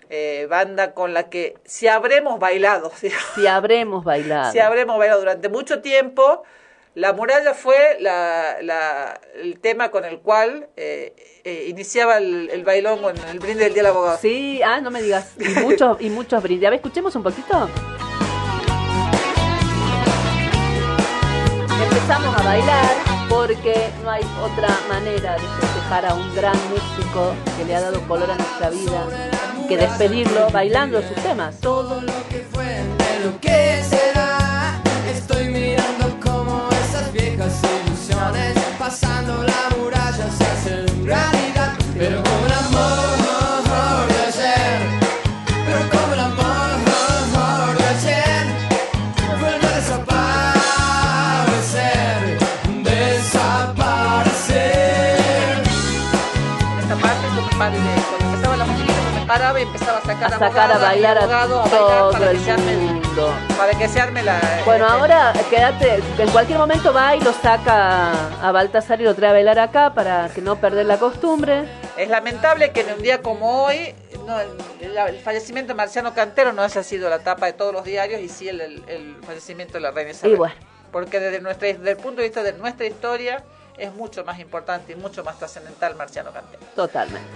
eh, 0.09 0.45
banda 0.49 0.93
con 0.93 1.13
la 1.13 1.29
que 1.29 1.53
si 1.65 1.87
habremos 1.87 2.37
bailado 2.39 2.91
Si 3.35 3.47
habremos 3.47 4.03
bailado. 4.03 4.51
si 4.51 4.59
habremos 4.59 4.97
bailado 4.97 5.19
durante 5.21 5.47
mucho 5.49 5.81
tiempo. 5.81 6.43
La 6.93 7.13
muralla 7.13 7.53
fue 7.53 7.95
la, 8.01 8.57
la- 8.61 9.17
el 9.41 9.61
tema 9.61 9.91
con 9.91 10.03
el 10.03 10.19
cual 10.19 10.67
eh, 10.75 11.13
eh, 11.45 11.67
iniciaba 11.69 12.17
el, 12.17 12.49
el 12.51 12.65
bailón 12.65 13.01
con 13.01 13.15
el 13.17 13.39
brindis 13.39 13.63
del 13.63 13.73
Día 13.73 13.83
del 13.83 13.91
Abogado. 13.91 14.17
Sí, 14.21 14.61
ah, 14.61 14.81
no 14.81 14.91
me 14.91 15.01
digas. 15.01 15.35
Y 15.39 15.47
muchos, 15.61 16.01
y 16.01 16.09
muchos 16.09 16.43
brindis. 16.43 16.67
A 16.67 16.71
ver, 16.71 16.79
escuchemos 16.79 17.15
un 17.15 17.23
poquito. 17.23 17.69
Empezamos 21.81 22.37
a 22.37 22.43
bailar 22.43 22.85
porque 23.31 23.89
no 24.03 24.11
hay 24.11 24.23
otra 24.43 24.77
manera 24.89 25.33
de 25.35 25.39
festejar 25.39 26.05
a 26.05 26.13
un 26.13 26.35
gran 26.35 26.57
músico 26.69 27.33
que 27.57 27.63
le 27.63 27.75
ha 27.75 27.81
dado 27.81 28.05
color 28.05 28.29
a 28.29 28.35
nuestra 28.35 28.69
vida 28.69 29.31
que 29.69 29.77
despedirlo 29.77 30.49
bailando 30.49 31.01
sus 31.01 31.15
temas. 31.23 31.55
Todo 31.61 32.01
lo 32.01 32.27
que 32.29 32.45
fue 32.51 32.83
lo 33.23 33.39
que. 33.39 34.00
Paraba 59.31 59.59
y 59.61 59.63
empezaba 59.63 59.99
a 59.99 60.01
sacar 60.01 60.33
A 60.33 60.39
sacar 60.39 60.71
a 60.73 60.77
bailar 60.77 61.17
a 61.17 61.21
abogado 61.21 61.61
a 61.61 61.63
bailar 61.63 61.79
todo 61.87 62.11
para 62.11 62.31
el 62.31 62.43
que 62.43 62.51
arme 62.51 62.75
mundo. 62.75 63.33
para 63.57 63.71
que 63.79 63.87
se 63.87 64.01
arme 64.01 64.23
la 64.23 64.41
Bueno, 64.65 64.85
este, 64.85 64.97
ahora 64.99 65.33
quédate, 65.49 66.03
en 66.17 66.29
cualquier 66.31 66.57
momento 66.59 66.91
va 66.91 67.15
y 67.15 67.21
lo 67.21 67.31
saca 67.31 68.11
a 68.45 68.51
Baltasar 68.51 68.99
y 68.99 69.05
lo 69.05 69.15
trae 69.15 69.29
a 69.29 69.33
bailar 69.33 69.57
acá 69.59 69.93
para 69.93 70.27
que 70.35 70.41
no 70.41 70.57
perder 70.57 70.85
la 70.85 70.97
costumbre. 70.97 71.63
Es 71.95 72.09
lamentable 72.09 72.71
que 72.73 72.81
en 72.81 72.91
un 72.95 73.01
día 73.01 73.21
como 73.21 73.63
hoy 73.63 73.95
no, 74.27 74.37
el, 74.37 74.49
el- 74.81 74.97
el 74.97 75.19
fallecimiento 75.21 75.69
de 75.69 75.75
Marciano 75.75 76.13
Cantero 76.13 76.51
no 76.51 76.61
haya 76.61 76.83
sido 76.83 77.09
la 77.09 77.19
tapa 77.19 77.45
de 77.45 77.53
todos 77.53 77.71
los 77.71 77.85
diarios 77.85 78.19
y 78.19 78.27
sí 78.27 78.49
el, 78.49 78.59
el- 78.59 78.83
el 78.89 79.15
fallecimiento 79.25 79.75
de 79.75 79.79
la 79.79 79.91
reina 79.91 80.11
Isabel. 80.11 80.33
Y 80.33 80.37
bueno. 80.37 80.55
Porque 80.91 81.21
desde, 81.21 81.39
nuestra, 81.39 81.69
desde 81.69 81.89
el 81.91 81.95
punto 81.97 82.17
de 82.21 82.27
vista 82.27 82.43
de 82.43 82.51
nuestra 82.51 82.85
historia 82.85 83.45
es 83.77 83.93
mucho 83.93 84.25
más 84.25 84.39
importante 84.39 84.91
y 84.91 84.95
mucho 84.97 85.23
más 85.23 85.39
trascendental 85.39 85.95
Marciano 85.95 86.31
Cantero. 86.33 86.61
Totalmente. 86.75 87.29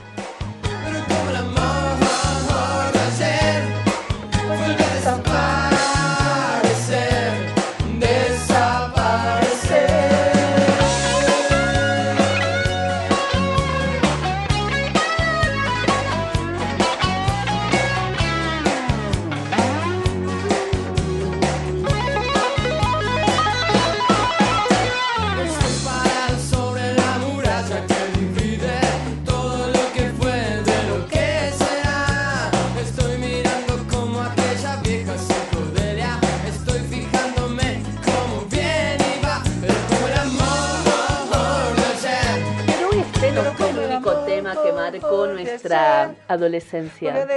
Nuestra 45.56 46.16
adolescencia. 46.28 47.28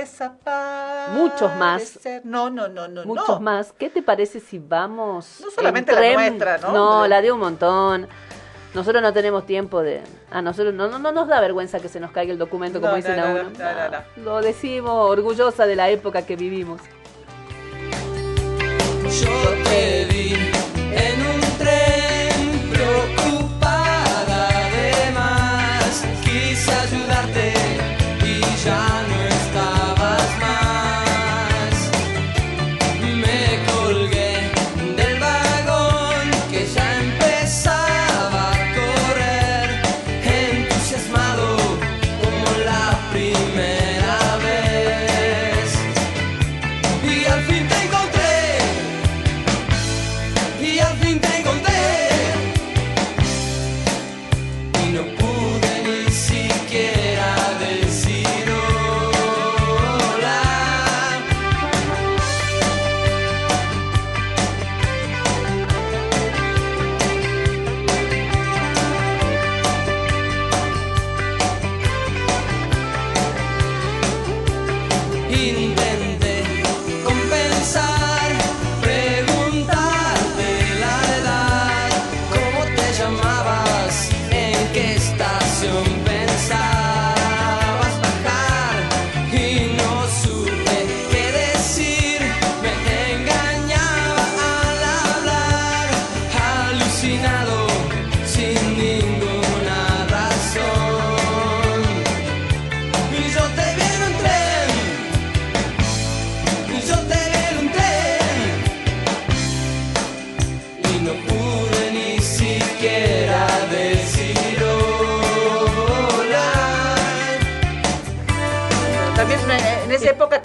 Muchos 1.12 1.54
más. 1.56 1.98
No, 2.24 2.50
no, 2.50 2.68
no, 2.68 2.88
no. 2.88 3.04
Muchos 3.04 3.28
no. 3.28 3.40
más. 3.40 3.72
¿Qué 3.72 3.88
te 3.90 4.02
parece 4.02 4.40
si 4.40 4.58
vamos? 4.58 5.40
No 5.42 5.50
solamente 5.50 5.92
en 5.92 5.96
la 5.96 6.00
tren? 6.00 6.14
nuestra, 6.38 6.58
¿no? 6.58 6.72
No, 6.72 7.06
la 7.06 7.22
de 7.22 7.32
un 7.32 7.40
montón. 7.40 8.08
Nosotros 8.74 9.02
no 9.02 9.12
tenemos 9.14 9.46
tiempo 9.46 9.80
de... 9.80 10.02
A 10.30 10.42
nosotros 10.42 10.74
no, 10.74 10.88
no, 10.88 10.98
no 10.98 11.10
nos 11.10 11.26
da 11.26 11.40
vergüenza 11.40 11.80
que 11.80 11.88
se 11.88 12.00
nos 12.00 12.10
caiga 12.10 12.32
el 12.32 12.38
documento, 12.38 12.80
como 12.80 12.90
No, 12.90 12.96
dicen 12.96 13.16
no, 13.16 13.22
a 13.24 13.28
no, 13.28 13.32
uno. 13.40 13.50
no, 13.50 13.72
no, 13.72 13.90
no. 13.90 14.22
Lo 14.22 14.40
decimos 14.42 15.10
orgullosa 15.10 15.66
de 15.66 15.74
la 15.74 15.88
época 15.88 16.26
que 16.26 16.36
vivimos. 16.36 16.80
Yo 19.04 19.30
te 19.64 20.04
vi 20.10 20.34
en 20.92 21.26
un 21.26 21.40
tren 21.58 22.70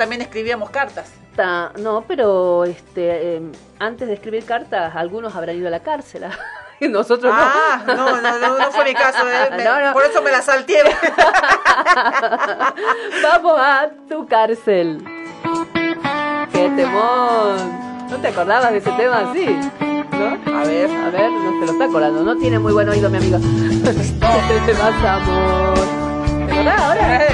también 0.04 0.22
escribíamos 0.22 0.70
cartas. 0.70 1.10
Ta- 1.34 1.72
No, 1.80 2.04
pero 2.06 2.66
este, 2.66 3.38
eh, 3.38 3.42
antes 3.80 4.06
de 4.10 4.16
escribir 4.16 4.44
cartas, 4.46 4.94
algunos 4.98 5.34
habrán 5.34 5.56
ido 5.56 5.70
a 5.70 5.72
la 5.72 5.80
cárcel. 5.80 6.26
Nosotros 6.82 7.34
no. 7.34 7.40
Ah, 7.42 7.82
no, 7.88 8.20
no, 8.22 8.40
no, 8.40 8.60
no 8.60 8.72
fue 8.72 8.84
mi 8.84 8.94
caso. 8.94 9.20
eh. 9.30 9.50
Me- 9.56 9.64
No. 9.64 9.94
Por 9.94 10.04
eso 10.04 10.22
me 10.22 10.30
la 10.32 10.42
salté. 10.42 10.84
Vamos 13.24 13.58
a 13.58 13.90
tu 14.10 14.28
cárcel. 14.28 15.02
¡Qué 16.52 16.70
temón! 16.76 18.10
¿No 18.10 18.18
te 18.22 18.28
acordabas 18.28 18.72
de 18.74 18.80
ese 18.80 18.92
tema 18.92 19.32
así? 19.32 19.46
¿No? 20.12 20.60
A 20.60 20.64
ver. 20.66 20.92
A 20.92 21.10
ver, 21.12 21.32
no 21.32 21.60
se 21.62 21.66
lo 21.66 21.72
está 21.72 21.86
acordando. 21.86 22.24
No 22.24 22.36
tiene 22.38 22.60
muy 22.60 22.74
buen 22.74 22.90
oído, 22.90 23.10
mi 23.10 23.18
amigo. 23.18 23.38
Te 23.40 24.74
vas, 24.74 25.04
amor. 25.06 25.74
¿Te 26.48 26.52
acordás 26.54 26.82
ahora? 26.82 27.28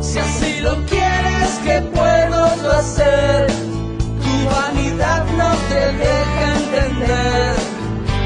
Si 0.00 0.18
así 0.18 0.60
lo 0.60 0.74
quieres 0.86 1.50
que 1.64 1.80
puedo 1.94 2.72
hacer 2.72 3.46
Tu 4.24 4.34
vanidad 4.54 5.24
no 5.36 5.50
te 5.68 5.82
deja 6.04 6.44
entender 6.60 7.54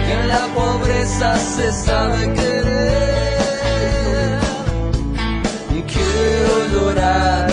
Que 0.07 0.13
en 0.21 0.29
la 0.29 0.47
pobreza 0.55 1.37
se 1.39 1.73
sabe 1.73 2.33
querer. 2.33 2.97
Quiero 5.97 6.55
llorar 6.73 7.49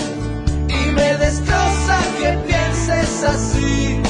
y 0.68 0.92
me 0.92 1.18
destroza 1.18 1.98
que 2.20 2.30
pienses 2.48 3.24
así. 3.24 4.02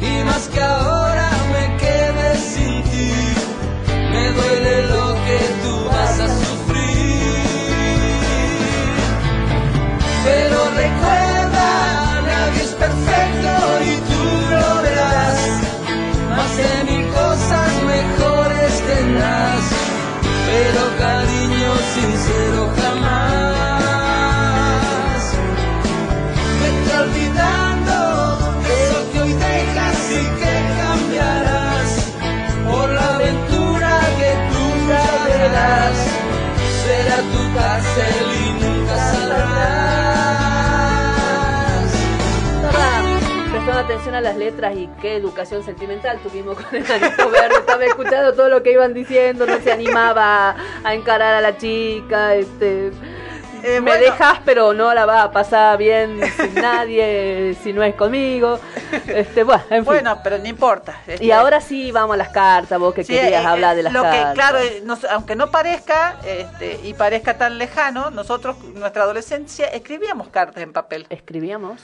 Y 0.00 0.24
más 0.24 0.48
que 0.48 0.60
ahora 0.60 1.30
me 1.52 1.76
quede 1.78 2.36
sin 2.52 2.82
ti. 2.90 3.12
Me 4.12 4.24
duele 4.32 4.74
lo 4.90 4.95
recuerda, 10.76 11.68
nadie 12.30 12.62
es 12.62 12.74
perfecto 12.84 13.50
y 13.90 13.92
tú 14.08 14.22
lo 14.52 14.68
verás. 14.82 15.38
Más 16.36 16.52
de 16.56 16.70
mil 16.88 17.04
cosas 17.08 17.70
mejores 17.94 18.72
tendrás. 18.90 19.64
Pero 20.48 20.82
cariño 20.98 21.72
sincero 21.94 22.60
jamás. 22.80 24.02
Vete 26.60 26.92
olvidando 27.04 27.96
eso 28.80 28.98
que 29.12 29.18
hoy 29.20 29.32
dejas 29.32 29.98
y 30.20 30.22
que 30.40 30.54
cambiarás 30.82 31.88
por 32.68 32.86
la 32.90 33.06
aventura 33.16 33.92
que 34.18 34.30
tú 34.50 34.62
ya 34.90 35.08
verás. 35.28 35.96
Será 36.82 37.18
tu 37.32 37.42
cárcel 37.58 38.25
atención 43.86 44.14
a 44.14 44.20
las 44.20 44.36
letras 44.36 44.76
y 44.76 44.88
qué 45.00 45.16
educación 45.16 45.62
sentimental 45.64 46.18
tuvimos 46.18 46.56
con 46.56 46.74
el 46.74 46.82
verde. 46.82 47.54
Estaba 47.58 47.84
escuchando 47.84 48.34
todo 48.34 48.48
lo 48.48 48.62
que 48.62 48.72
iban 48.72 48.92
diciendo, 48.94 49.46
no 49.46 49.58
se 49.60 49.70
animaba 49.72 50.56
a 50.84 50.94
encarar 50.94 51.34
a 51.34 51.40
la 51.40 51.56
chica. 51.56 52.34
Este, 52.34 52.90
Eh, 53.62 53.80
me 53.80 53.92
bueno. 53.92 54.04
dejas, 54.04 54.38
pero 54.44 54.74
no 54.74 54.92
la 54.94 55.06
vas 55.06 55.24
a 55.24 55.30
pasar 55.32 55.78
bien 55.78 56.20
sin 56.36 56.54
nadie, 56.54 57.56
si 57.62 57.72
no 57.72 57.82
es 57.82 57.94
conmigo. 57.94 58.60
Este, 59.08 59.42
bueno, 59.44 59.62
en 59.70 59.76
fin. 59.76 59.84
Bueno, 59.84 60.20
pero 60.22 60.38
no 60.38 60.46
importa. 60.46 61.00
Este, 61.06 61.24
y 61.24 61.30
ahora 61.32 61.60
sí 61.60 61.90
vamos 61.90 62.14
a 62.14 62.16
las 62.18 62.28
cartas, 62.28 62.78
vos 62.78 62.92
que 62.94 63.02
sí, 63.02 63.14
querías 63.14 63.42
eh, 63.42 63.46
hablar 63.46 63.74
de 63.74 63.82
las 63.84 63.92
lo 63.92 64.02
cartas. 64.02 64.28
que, 64.28 64.34
claro, 64.34 64.58
eh, 64.58 64.82
nos- 64.84 65.04
aunque 65.06 65.34
no 65.36 65.50
parezca 65.50 66.16
este, 66.26 66.78
y 66.84 66.92
parezca 66.94 67.38
tan 67.38 67.56
lejano, 67.58 68.10
nosotros, 68.10 68.56
nuestra 68.74 69.02
adolescencia, 69.04 69.66
escribíamos 69.68 70.28
cartas 70.28 70.62
en 70.62 70.72
papel. 70.72 71.06
Escribíamos. 71.08 71.80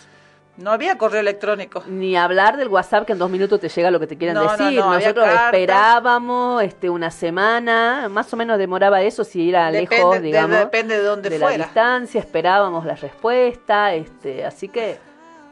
No 0.59 0.71
había 0.71 0.99
correo 0.99 1.21
electrónico. 1.21 1.83
Ni 1.87 2.15
hablar 2.17 2.59
del 2.59 2.69
WhatsApp 2.69 3.07
que 3.07 3.13
en 3.15 3.19
dos 3.19 3.31
minutos 3.31 3.59
te 3.59 3.69
llega 3.71 3.91
lo 3.91 3.99
que 3.99 4.07
te 4.07 4.17
No, 4.35 4.45
no, 4.45 4.51
decir. 4.53 4.79
no, 4.79 4.93
había 4.93 5.09
Nosotros 5.09 5.25
cartas. 5.27 5.45
esperábamos 5.47 6.63
este, 6.63 6.91
una 6.91 7.11
semana, 7.11 8.09
más 8.11 8.33
o 8.33 8.37
menos 8.37 8.59
demoraba 8.59 9.01
eso 9.01 9.25
si 9.25 9.49
era 9.49 9.71
Depende- 9.71 9.97
lejos, 9.97 10.15
de- 10.17 10.21
digamos. 10.21 10.59
depende 10.59 10.97
de 10.99 11.03
dónde 11.05 11.31
de 11.31 11.39
la 11.39 11.51
distancia, 11.53 12.21
esperábamos 12.21 12.85
la 12.85 12.95
respuesta. 12.97 13.95
Este, 13.95 14.45
así 14.45 14.69
que 14.69 14.99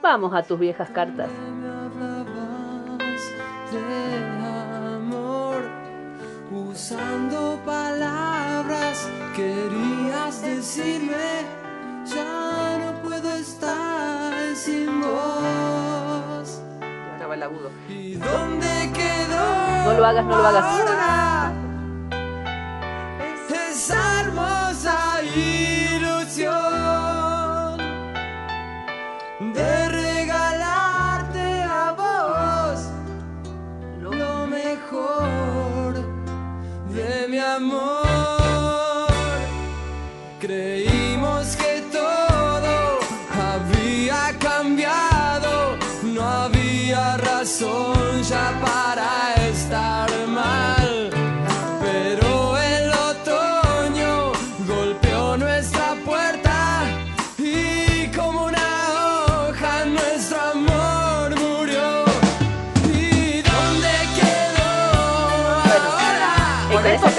vamos 0.02 0.34
a 0.34 0.42
tus 0.42 0.58
viejas 0.60 0.90
cartas. 0.90 1.28
de 3.72 4.94
amor, 4.96 5.62
usando 6.52 7.58
palabras 7.64 9.08
querías 9.34 10.42
decirme, 10.42 11.14
ya 12.14 12.78
no 12.78 13.02
puedo 13.02 13.30
estar 13.32 14.32
sin 14.56 15.00
vos. 15.00 16.60
Y 16.80 17.12
ahora 17.12 17.26
va 17.28 17.34
el 17.34 17.42
agudo. 17.42 17.70
¿Y 17.88 18.14
dónde 18.14 18.90
quedó? 18.92 19.84
No 19.84 19.92
lo 19.98 20.06
hagas, 20.06 20.24
no 20.24 20.36
lo 20.38 20.46
hagas. 20.46 20.64
ahora 20.64 21.52
Esa 23.70 24.20
hermosa 24.20 25.22
ilusión. 25.22 26.60
de 29.54 29.88
regalarte 29.88 31.62
a 31.62 31.92
vos 31.96 32.90
lo 34.00 34.46
mejor 34.46 35.94
de 36.92 37.26
mi 37.28 37.38
amor. 37.38 38.09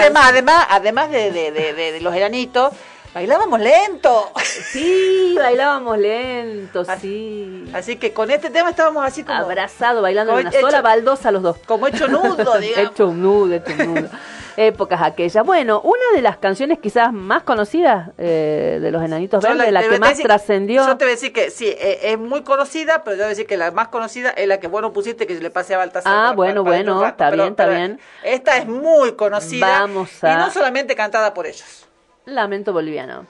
Temas, 0.03 0.25
además, 0.29 0.67
además 0.69 1.11
de, 1.11 1.31
de, 1.31 1.51
de, 1.51 1.73
de- 1.73 2.01
los 2.01 2.13
enanitos, 2.15 2.73
bailábamos 3.13 3.59
lento. 3.59 4.31
Sí, 4.43 5.35
bailábamos 5.37 5.97
lento, 5.97 6.83
sí. 6.99 7.65
Así 7.73 7.95
que 7.97 8.13
con 8.13 8.31
este 8.31 8.49
tema 8.49 8.69
estábamos 8.71 9.05
así 9.05 9.23
como, 9.23 9.37
Abrazado, 9.37 10.01
bailando 10.01 10.33
en 10.33 10.47
una 10.47 10.49
hecho- 10.49 10.61
sola 10.61 10.81
baldosa 10.81 11.31
los 11.31 11.41
dos. 11.43 11.57
como 11.65 11.87
hecho 11.87 12.07
nudo, 12.07 12.57
digamos. 12.59 12.91
Hecho 12.91 13.07
un 13.07 13.21
nudo, 13.21 13.53
hecho 13.55 13.71
un 13.77 13.95
nudo. 13.95 14.09
Épocas 14.57 15.01
aquellas. 15.01 15.45
Bueno, 15.45 15.81
una 15.81 16.03
de 16.13 16.21
las 16.21 16.37
canciones 16.37 16.79
quizás 16.79 17.11
más 17.13 17.43
conocidas 17.43 18.09
eh, 18.17 18.79
de 18.81 18.91
los 18.91 19.03
Enanitos 19.03 19.41
Verdes, 19.43 19.71
la, 19.71 19.81
que 19.87 19.99
más 19.99 20.17
trascendió. 20.19 20.85
Yo 20.85 20.97
te 20.97 21.05
voy 21.05 21.11
a 21.11 21.15
decir 21.15 21.33
que 21.33 21.49
sí, 21.49 21.67
eh, 21.67 21.99
es 22.11 22.17
muy 22.19 22.43
conocida, 22.43 23.03
pero 23.03 23.15
yo 23.15 23.19
voy 23.21 23.25
a 23.27 23.29
decir 23.29 23.47
que 23.47 23.57
la 23.57 23.71
más 23.71 23.87
conocida 23.89 24.29
es 24.31 24.47
la 24.47 24.59
que 24.59 24.67
vos 24.67 24.81
no 24.81 24.93
pusiste, 24.93 25.25
que 25.27 25.35
le 25.39 25.49
pasé 25.49 25.75
a 25.75 25.77
Baltasar. 25.79 26.11
Ah, 26.13 26.21
para- 26.23 26.35
bueno, 26.35 26.63
para- 26.63 26.75
para 26.77 26.83
bueno, 26.83 27.01
rato, 27.01 27.11
está 27.11 27.29
pero- 27.29 27.43
bien, 27.43 27.49
está 27.51 27.67
bien. 27.67 27.99
Esta 28.23 28.57
es 28.57 28.67
muy 28.67 29.13
conocida. 29.13 29.79
Vamos 29.81 30.23
a- 30.23 30.33
Y 30.33 30.35
no 30.37 30.49
solamente 30.51 30.95
cantada 30.95 31.33
por 31.33 31.45
ellos. 31.47 31.87
Lamento 32.25 32.73
boliviano. 32.73 33.25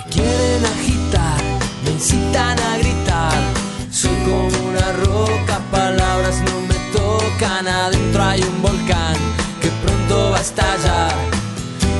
Me 0.00 0.06
quieren 0.12 0.64
agitar, 0.64 1.42
me 1.84 1.90
incitan 1.90 2.58
a 2.58 2.78
gritar. 2.78 3.38
Soy 3.90 4.16
como 4.24 4.70
una 4.70 4.92
roca, 5.04 5.60
palabras 5.70 6.36
no 6.40 6.60
me 6.62 6.74
tocan. 6.90 7.68
Adentro 7.68 8.22
hay 8.22 8.40
un 8.42 8.62
volcán 8.62 9.16
que 9.60 9.68
pronto 9.84 10.30
va 10.30 10.38
a 10.38 10.40
estallar. 10.40 11.12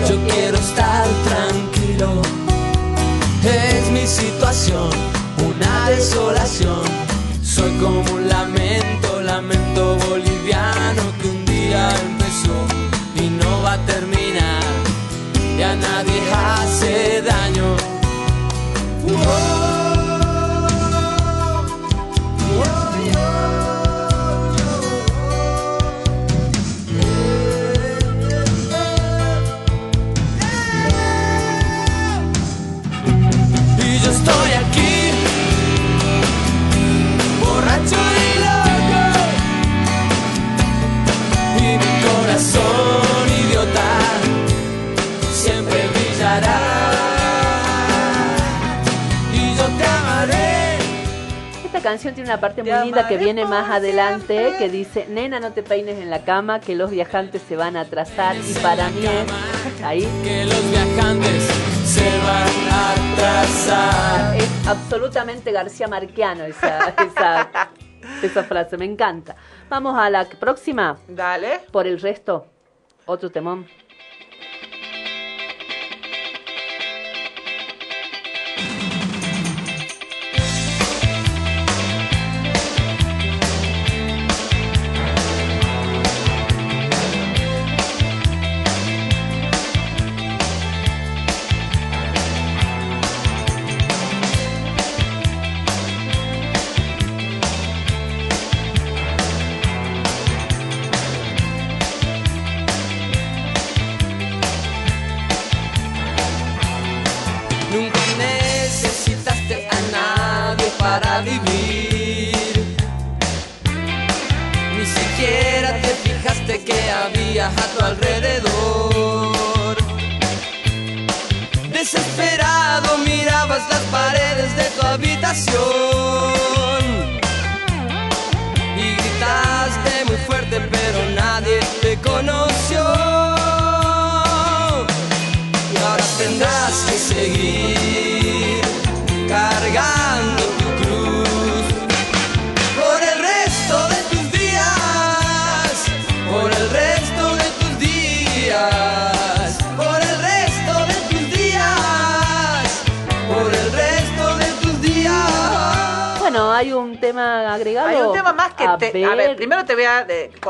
Yo 0.09 0.17
quiero 0.29 0.57
estar 0.57 1.07
tranquilo. 1.29 2.23
Es 3.45 3.91
mi 3.91 4.07
situación, 4.07 4.91
una 5.47 5.91
desolación. 5.91 6.85
Soy 7.43 7.71
como 7.73 8.01
un 8.13 8.29
lamento, 8.29 9.21
lamento 9.21 9.97
boliviano 10.09 11.03
que 11.21 11.29
un 11.29 11.45
día 11.45 11.91
empezó 12.07 12.57
y 13.17 13.29
no 13.29 13.63
va 13.63 13.75
a 13.75 13.79
terminar 13.85 14.63
y 15.59 15.63
a 15.63 15.77
nadie 15.77 16.23
hace 16.33 17.21
daño. 17.21 17.40
Y 19.21 19.60
canción 51.91 52.15
tiene 52.15 52.31
una 52.31 52.41
parte 52.41 52.63
muy 52.63 52.73
linda 52.85 53.09
que 53.09 53.17
viene 53.17 53.45
más 53.47 53.69
adelante 53.69 54.39
siempre. 54.39 54.59
que 54.59 54.69
dice, 54.69 55.07
nena 55.09 55.41
no 55.41 55.53
te 55.53 55.65
peines 55.65 55.99
en 55.99 56.09
la 56.09 56.23
cama, 56.25 56.61
que 56.61 56.77
los 56.77 56.89
viajantes 56.89 57.43
se 57.43 57.57
van 57.57 57.77
a 57.77 57.81
atrasar 57.81 58.37
y 58.37 58.55
para 58.63 58.89
mí 58.91 59.05
es 59.05 59.83
ahí. 59.83 60.09
Que 60.23 60.45
los 60.45 60.71
viajantes 60.71 61.43
se 61.85 62.19
van 62.19 62.69
a 62.71 62.93
atrasar. 62.93 64.37
Es 64.37 64.69
absolutamente 64.69 65.51
García 65.51 65.89
Marquiano 65.89 66.45
esa, 66.45 66.91
esa, 66.91 67.51
esa 68.23 68.45
frase, 68.45 68.77
me 68.77 68.85
encanta. 68.85 69.35
Vamos 69.69 69.99
a 69.99 70.09
la 70.11 70.29
próxima, 70.29 70.97
Dale. 71.09 71.63
por 71.73 71.89
el 71.89 72.01
resto, 72.01 72.47
otro 73.05 73.31
temón. 73.31 73.67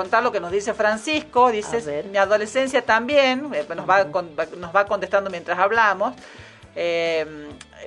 Contar 0.01 0.23
lo 0.23 0.33
que 0.33 0.41
nos 0.41 0.51
dice 0.51 0.73
Francisco, 0.73 1.51
ver. 1.87 2.05
mi 2.07 2.17
adolescencia 2.17 2.81
también, 2.83 3.51
eh, 3.55 3.67
nos, 3.77 3.87
va, 3.89 4.11
con- 4.11 4.31
va- 4.39 4.47
nos 4.57 4.75
va 4.75 4.87
contestando 4.87 5.29
mientras 5.31 5.59
hablamos, 5.59 6.15
Eh, 6.77 7.27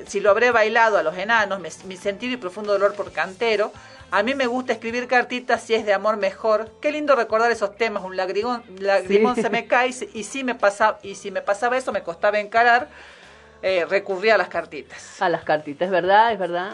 si 0.07 0.19
lo 0.19 0.29
habré 0.29 0.51
bailado 0.51 0.97
a 0.97 1.03
los 1.03 1.17
enanos, 1.17 1.57
me- 1.61 1.69
mi 1.85 1.95
sentido 1.95 2.33
y 2.33 2.37
profundo 2.37 2.73
dolor 2.73 2.93
por 2.95 3.13
cantero, 3.13 3.71
a 4.11 4.21
mí 4.23 4.35
me 4.35 4.45
gusta 4.45 4.73
escribir 4.73 5.07
cartitas 5.07 5.63
si 5.63 5.73
es 5.73 5.85
de 5.85 5.93
amor 5.93 6.17
mejor, 6.17 6.69
qué 6.81 6.91
lindo 6.91 7.15
recordar 7.15 7.49
esos 7.49 7.77
temas, 7.77 8.03
un 8.03 8.17
lagrimón, 8.17 8.61
lagrimón 8.79 9.35
Sí. 9.35 9.41
se 9.43 9.49
me 9.49 9.67
cae 9.67 9.87
y, 9.87 9.93
si- 9.93 10.09
y 10.13 10.23
si 10.25 10.43
me 10.43 10.53
pasaba, 10.55 10.99
y 11.01 11.15
si 11.15 11.31
me 11.31 11.41
pasaba 11.41 11.77
eso 11.77 11.93
me 11.93 12.03
costaba 12.03 12.39
encarar, 12.39 12.89
eh, 13.61 13.85
recurría 13.89 14.35
a 14.35 14.37
las 14.37 14.49
cartitas. 14.49 15.21
A 15.21 15.29
las 15.29 15.43
cartitas, 15.45 15.85
es 15.85 15.91
verdad, 15.91 16.33
es 16.33 16.39
verdad. 16.39 16.73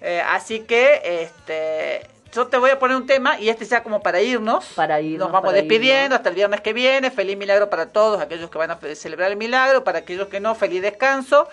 Eh, 0.00 0.20
así 0.26 0.60
que 0.70 0.82
este, 1.22 2.08
yo 2.32 2.46
te 2.46 2.56
voy 2.58 2.70
a 2.70 2.78
poner 2.78 2.96
un 2.96 3.06
tema 3.06 3.38
y 3.40 3.48
este 3.48 3.64
ya 3.64 3.82
como 3.82 4.02
para 4.02 4.20
irnos. 4.20 4.64
Para 4.76 5.00
irnos, 5.00 5.26
Nos 5.28 5.32
vamos 5.32 5.48
para 5.50 5.56
despidiendo 5.58 6.04
irnos. 6.04 6.16
hasta 6.18 6.28
el 6.28 6.34
viernes 6.34 6.60
que 6.60 6.72
viene. 6.72 7.10
Feliz 7.10 7.36
milagro 7.36 7.68
para 7.70 7.86
todos, 7.86 8.20
aquellos 8.20 8.50
que 8.50 8.58
van 8.58 8.70
a 8.70 8.78
celebrar 8.94 9.30
el 9.30 9.36
milagro, 9.36 9.84
para 9.84 9.98
aquellos 10.00 10.28
que 10.28 10.40
no, 10.40 10.54
feliz 10.54 10.82
descanso. 10.82 11.48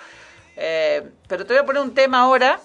Eh, 0.55 1.07
pero 1.27 1.45
te 1.45 1.53
voy 1.53 1.61
a 1.61 1.65
poner 1.65 1.81
un 1.81 1.93
tema 1.93 2.21
ahora 2.21 2.59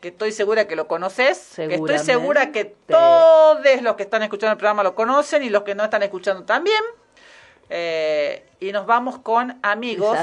que 0.00 0.08
estoy 0.08 0.32
segura 0.32 0.66
que 0.68 0.76
lo 0.76 0.86
conoces, 0.86 1.52
que 1.56 1.74
estoy 1.76 1.98
segura 1.98 2.52
que 2.52 2.64
todos 2.66 3.80
los 3.80 3.94
que 3.96 4.02
están 4.02 4.22
escuchando 4.22 4.52
el 4.52 4.58
programa 4.58 4.82
lo 4.82 4.94
conocen 4.94 5.42
y 5.42 5.48
los 5.48 5.62
que 5.62 5.74
no 5.74 5.84
están 5.84 6.02
escuchando 6.02 6.44
también. 6.44 6.82
Eh, 7.70 8.44
y 8.60 8.72
nos 8.72 8.84
vamos 8.84 9.18
con 9.20 9.58
amigos 9.62 10.18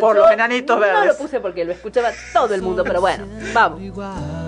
por 0.00 0.16
Yo 0.16 0.22
los 0.22 0.30
enanitos 0.30 0.76
No 0.76 0.80
verdes. 0.80 1.06
lo 1.08 1.16
puse 1.18 1.40
porque 1.40 1.66
lo 1.66 1.72
escuchaba 1.72 2.10
todo 2.32 2.54
el 2.54 2.62
mundo, 2.62 2.82
pero 2.82 3.02
bueno, 3.02 3.26
vamos. 3.52 4.47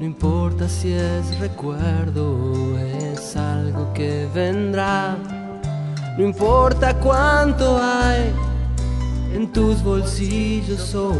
No 0.00 0.06
importa 0.06 0.68
si 0.68 0.92
es 0.92 1.40
recuerdo 1.40 2.32
o 2.32 2.78
es 2.78 3.36
algo 3.36 3.92
que 3.92 4.28
vendrá. 4.32 5.16
No 6.16 6.24
importa 6.24 6.94
cuánto 6.94 7.80
hay 7.82 8.32
en 9.34 9.52
tus 9.52 9.82
bolsillos 9.82 10.94
hoy. 10.94 11.16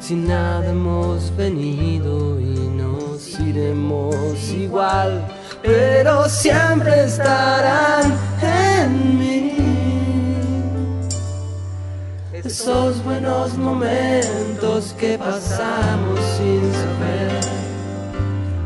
Si 0.00 0.14
nada 0.14 0.66
hemos 0.66 1.34
venido 1.34 2.38
y 2.38 2.68
nos 2.76 3.40
iremos 3.40 4.14
igual, 4.50 5.26
pero 5.62 6.28
siempre 6.28 7.04
estarán 7.04 8.14
en 8.42 9.18
mí. 9.18 9.56
Esos 12.32 13.02
buenos 13.02 13.56
momentos 13.56 14.94
que 14.98 15.16
pasamos 15.16 16.20
sin 16.36 16.60
saber. 16.72 17.35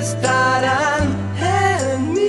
estarán 0.00 1.02
en 1.38 2.12
mí. 2.14 2.20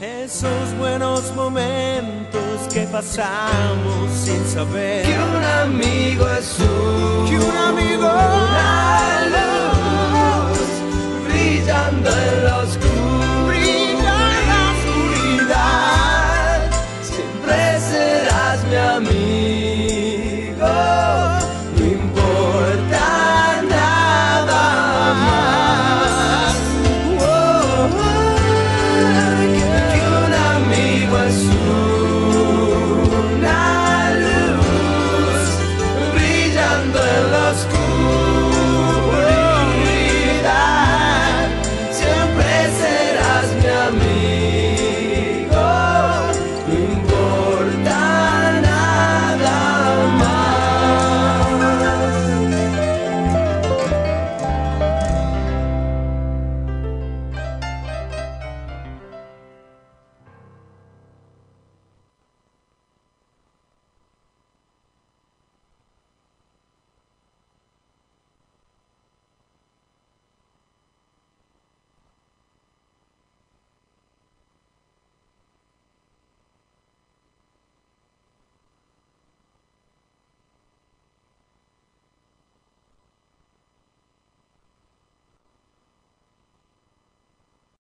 esos 0.00 0.76
buenos 0.78 1.34
momentos 1.34 2.68
que 2.72 2.82
pasamos 2.86 4.10
sin 4.24 4.42
saber. 4.46 5.04
Que 5.06 5.18
un 5.18 5.44
amigo 5.64 6.26
es 6.38 6.56
un, 6.58 7.26
Que 7.28 7.36
un 7.38 7.56
amigo- 7.56 8.08
una 8.08 9.20
luz 9.34 10.58
brillando 11.28 12.08
en 12.10 12.44
la 12.44 12.58
oscuridad. 12.58 12.92
Siempre 17.02 17.56
serás 17.90 18.58
mi 18.70 18.76
amigo, 18.76 19.41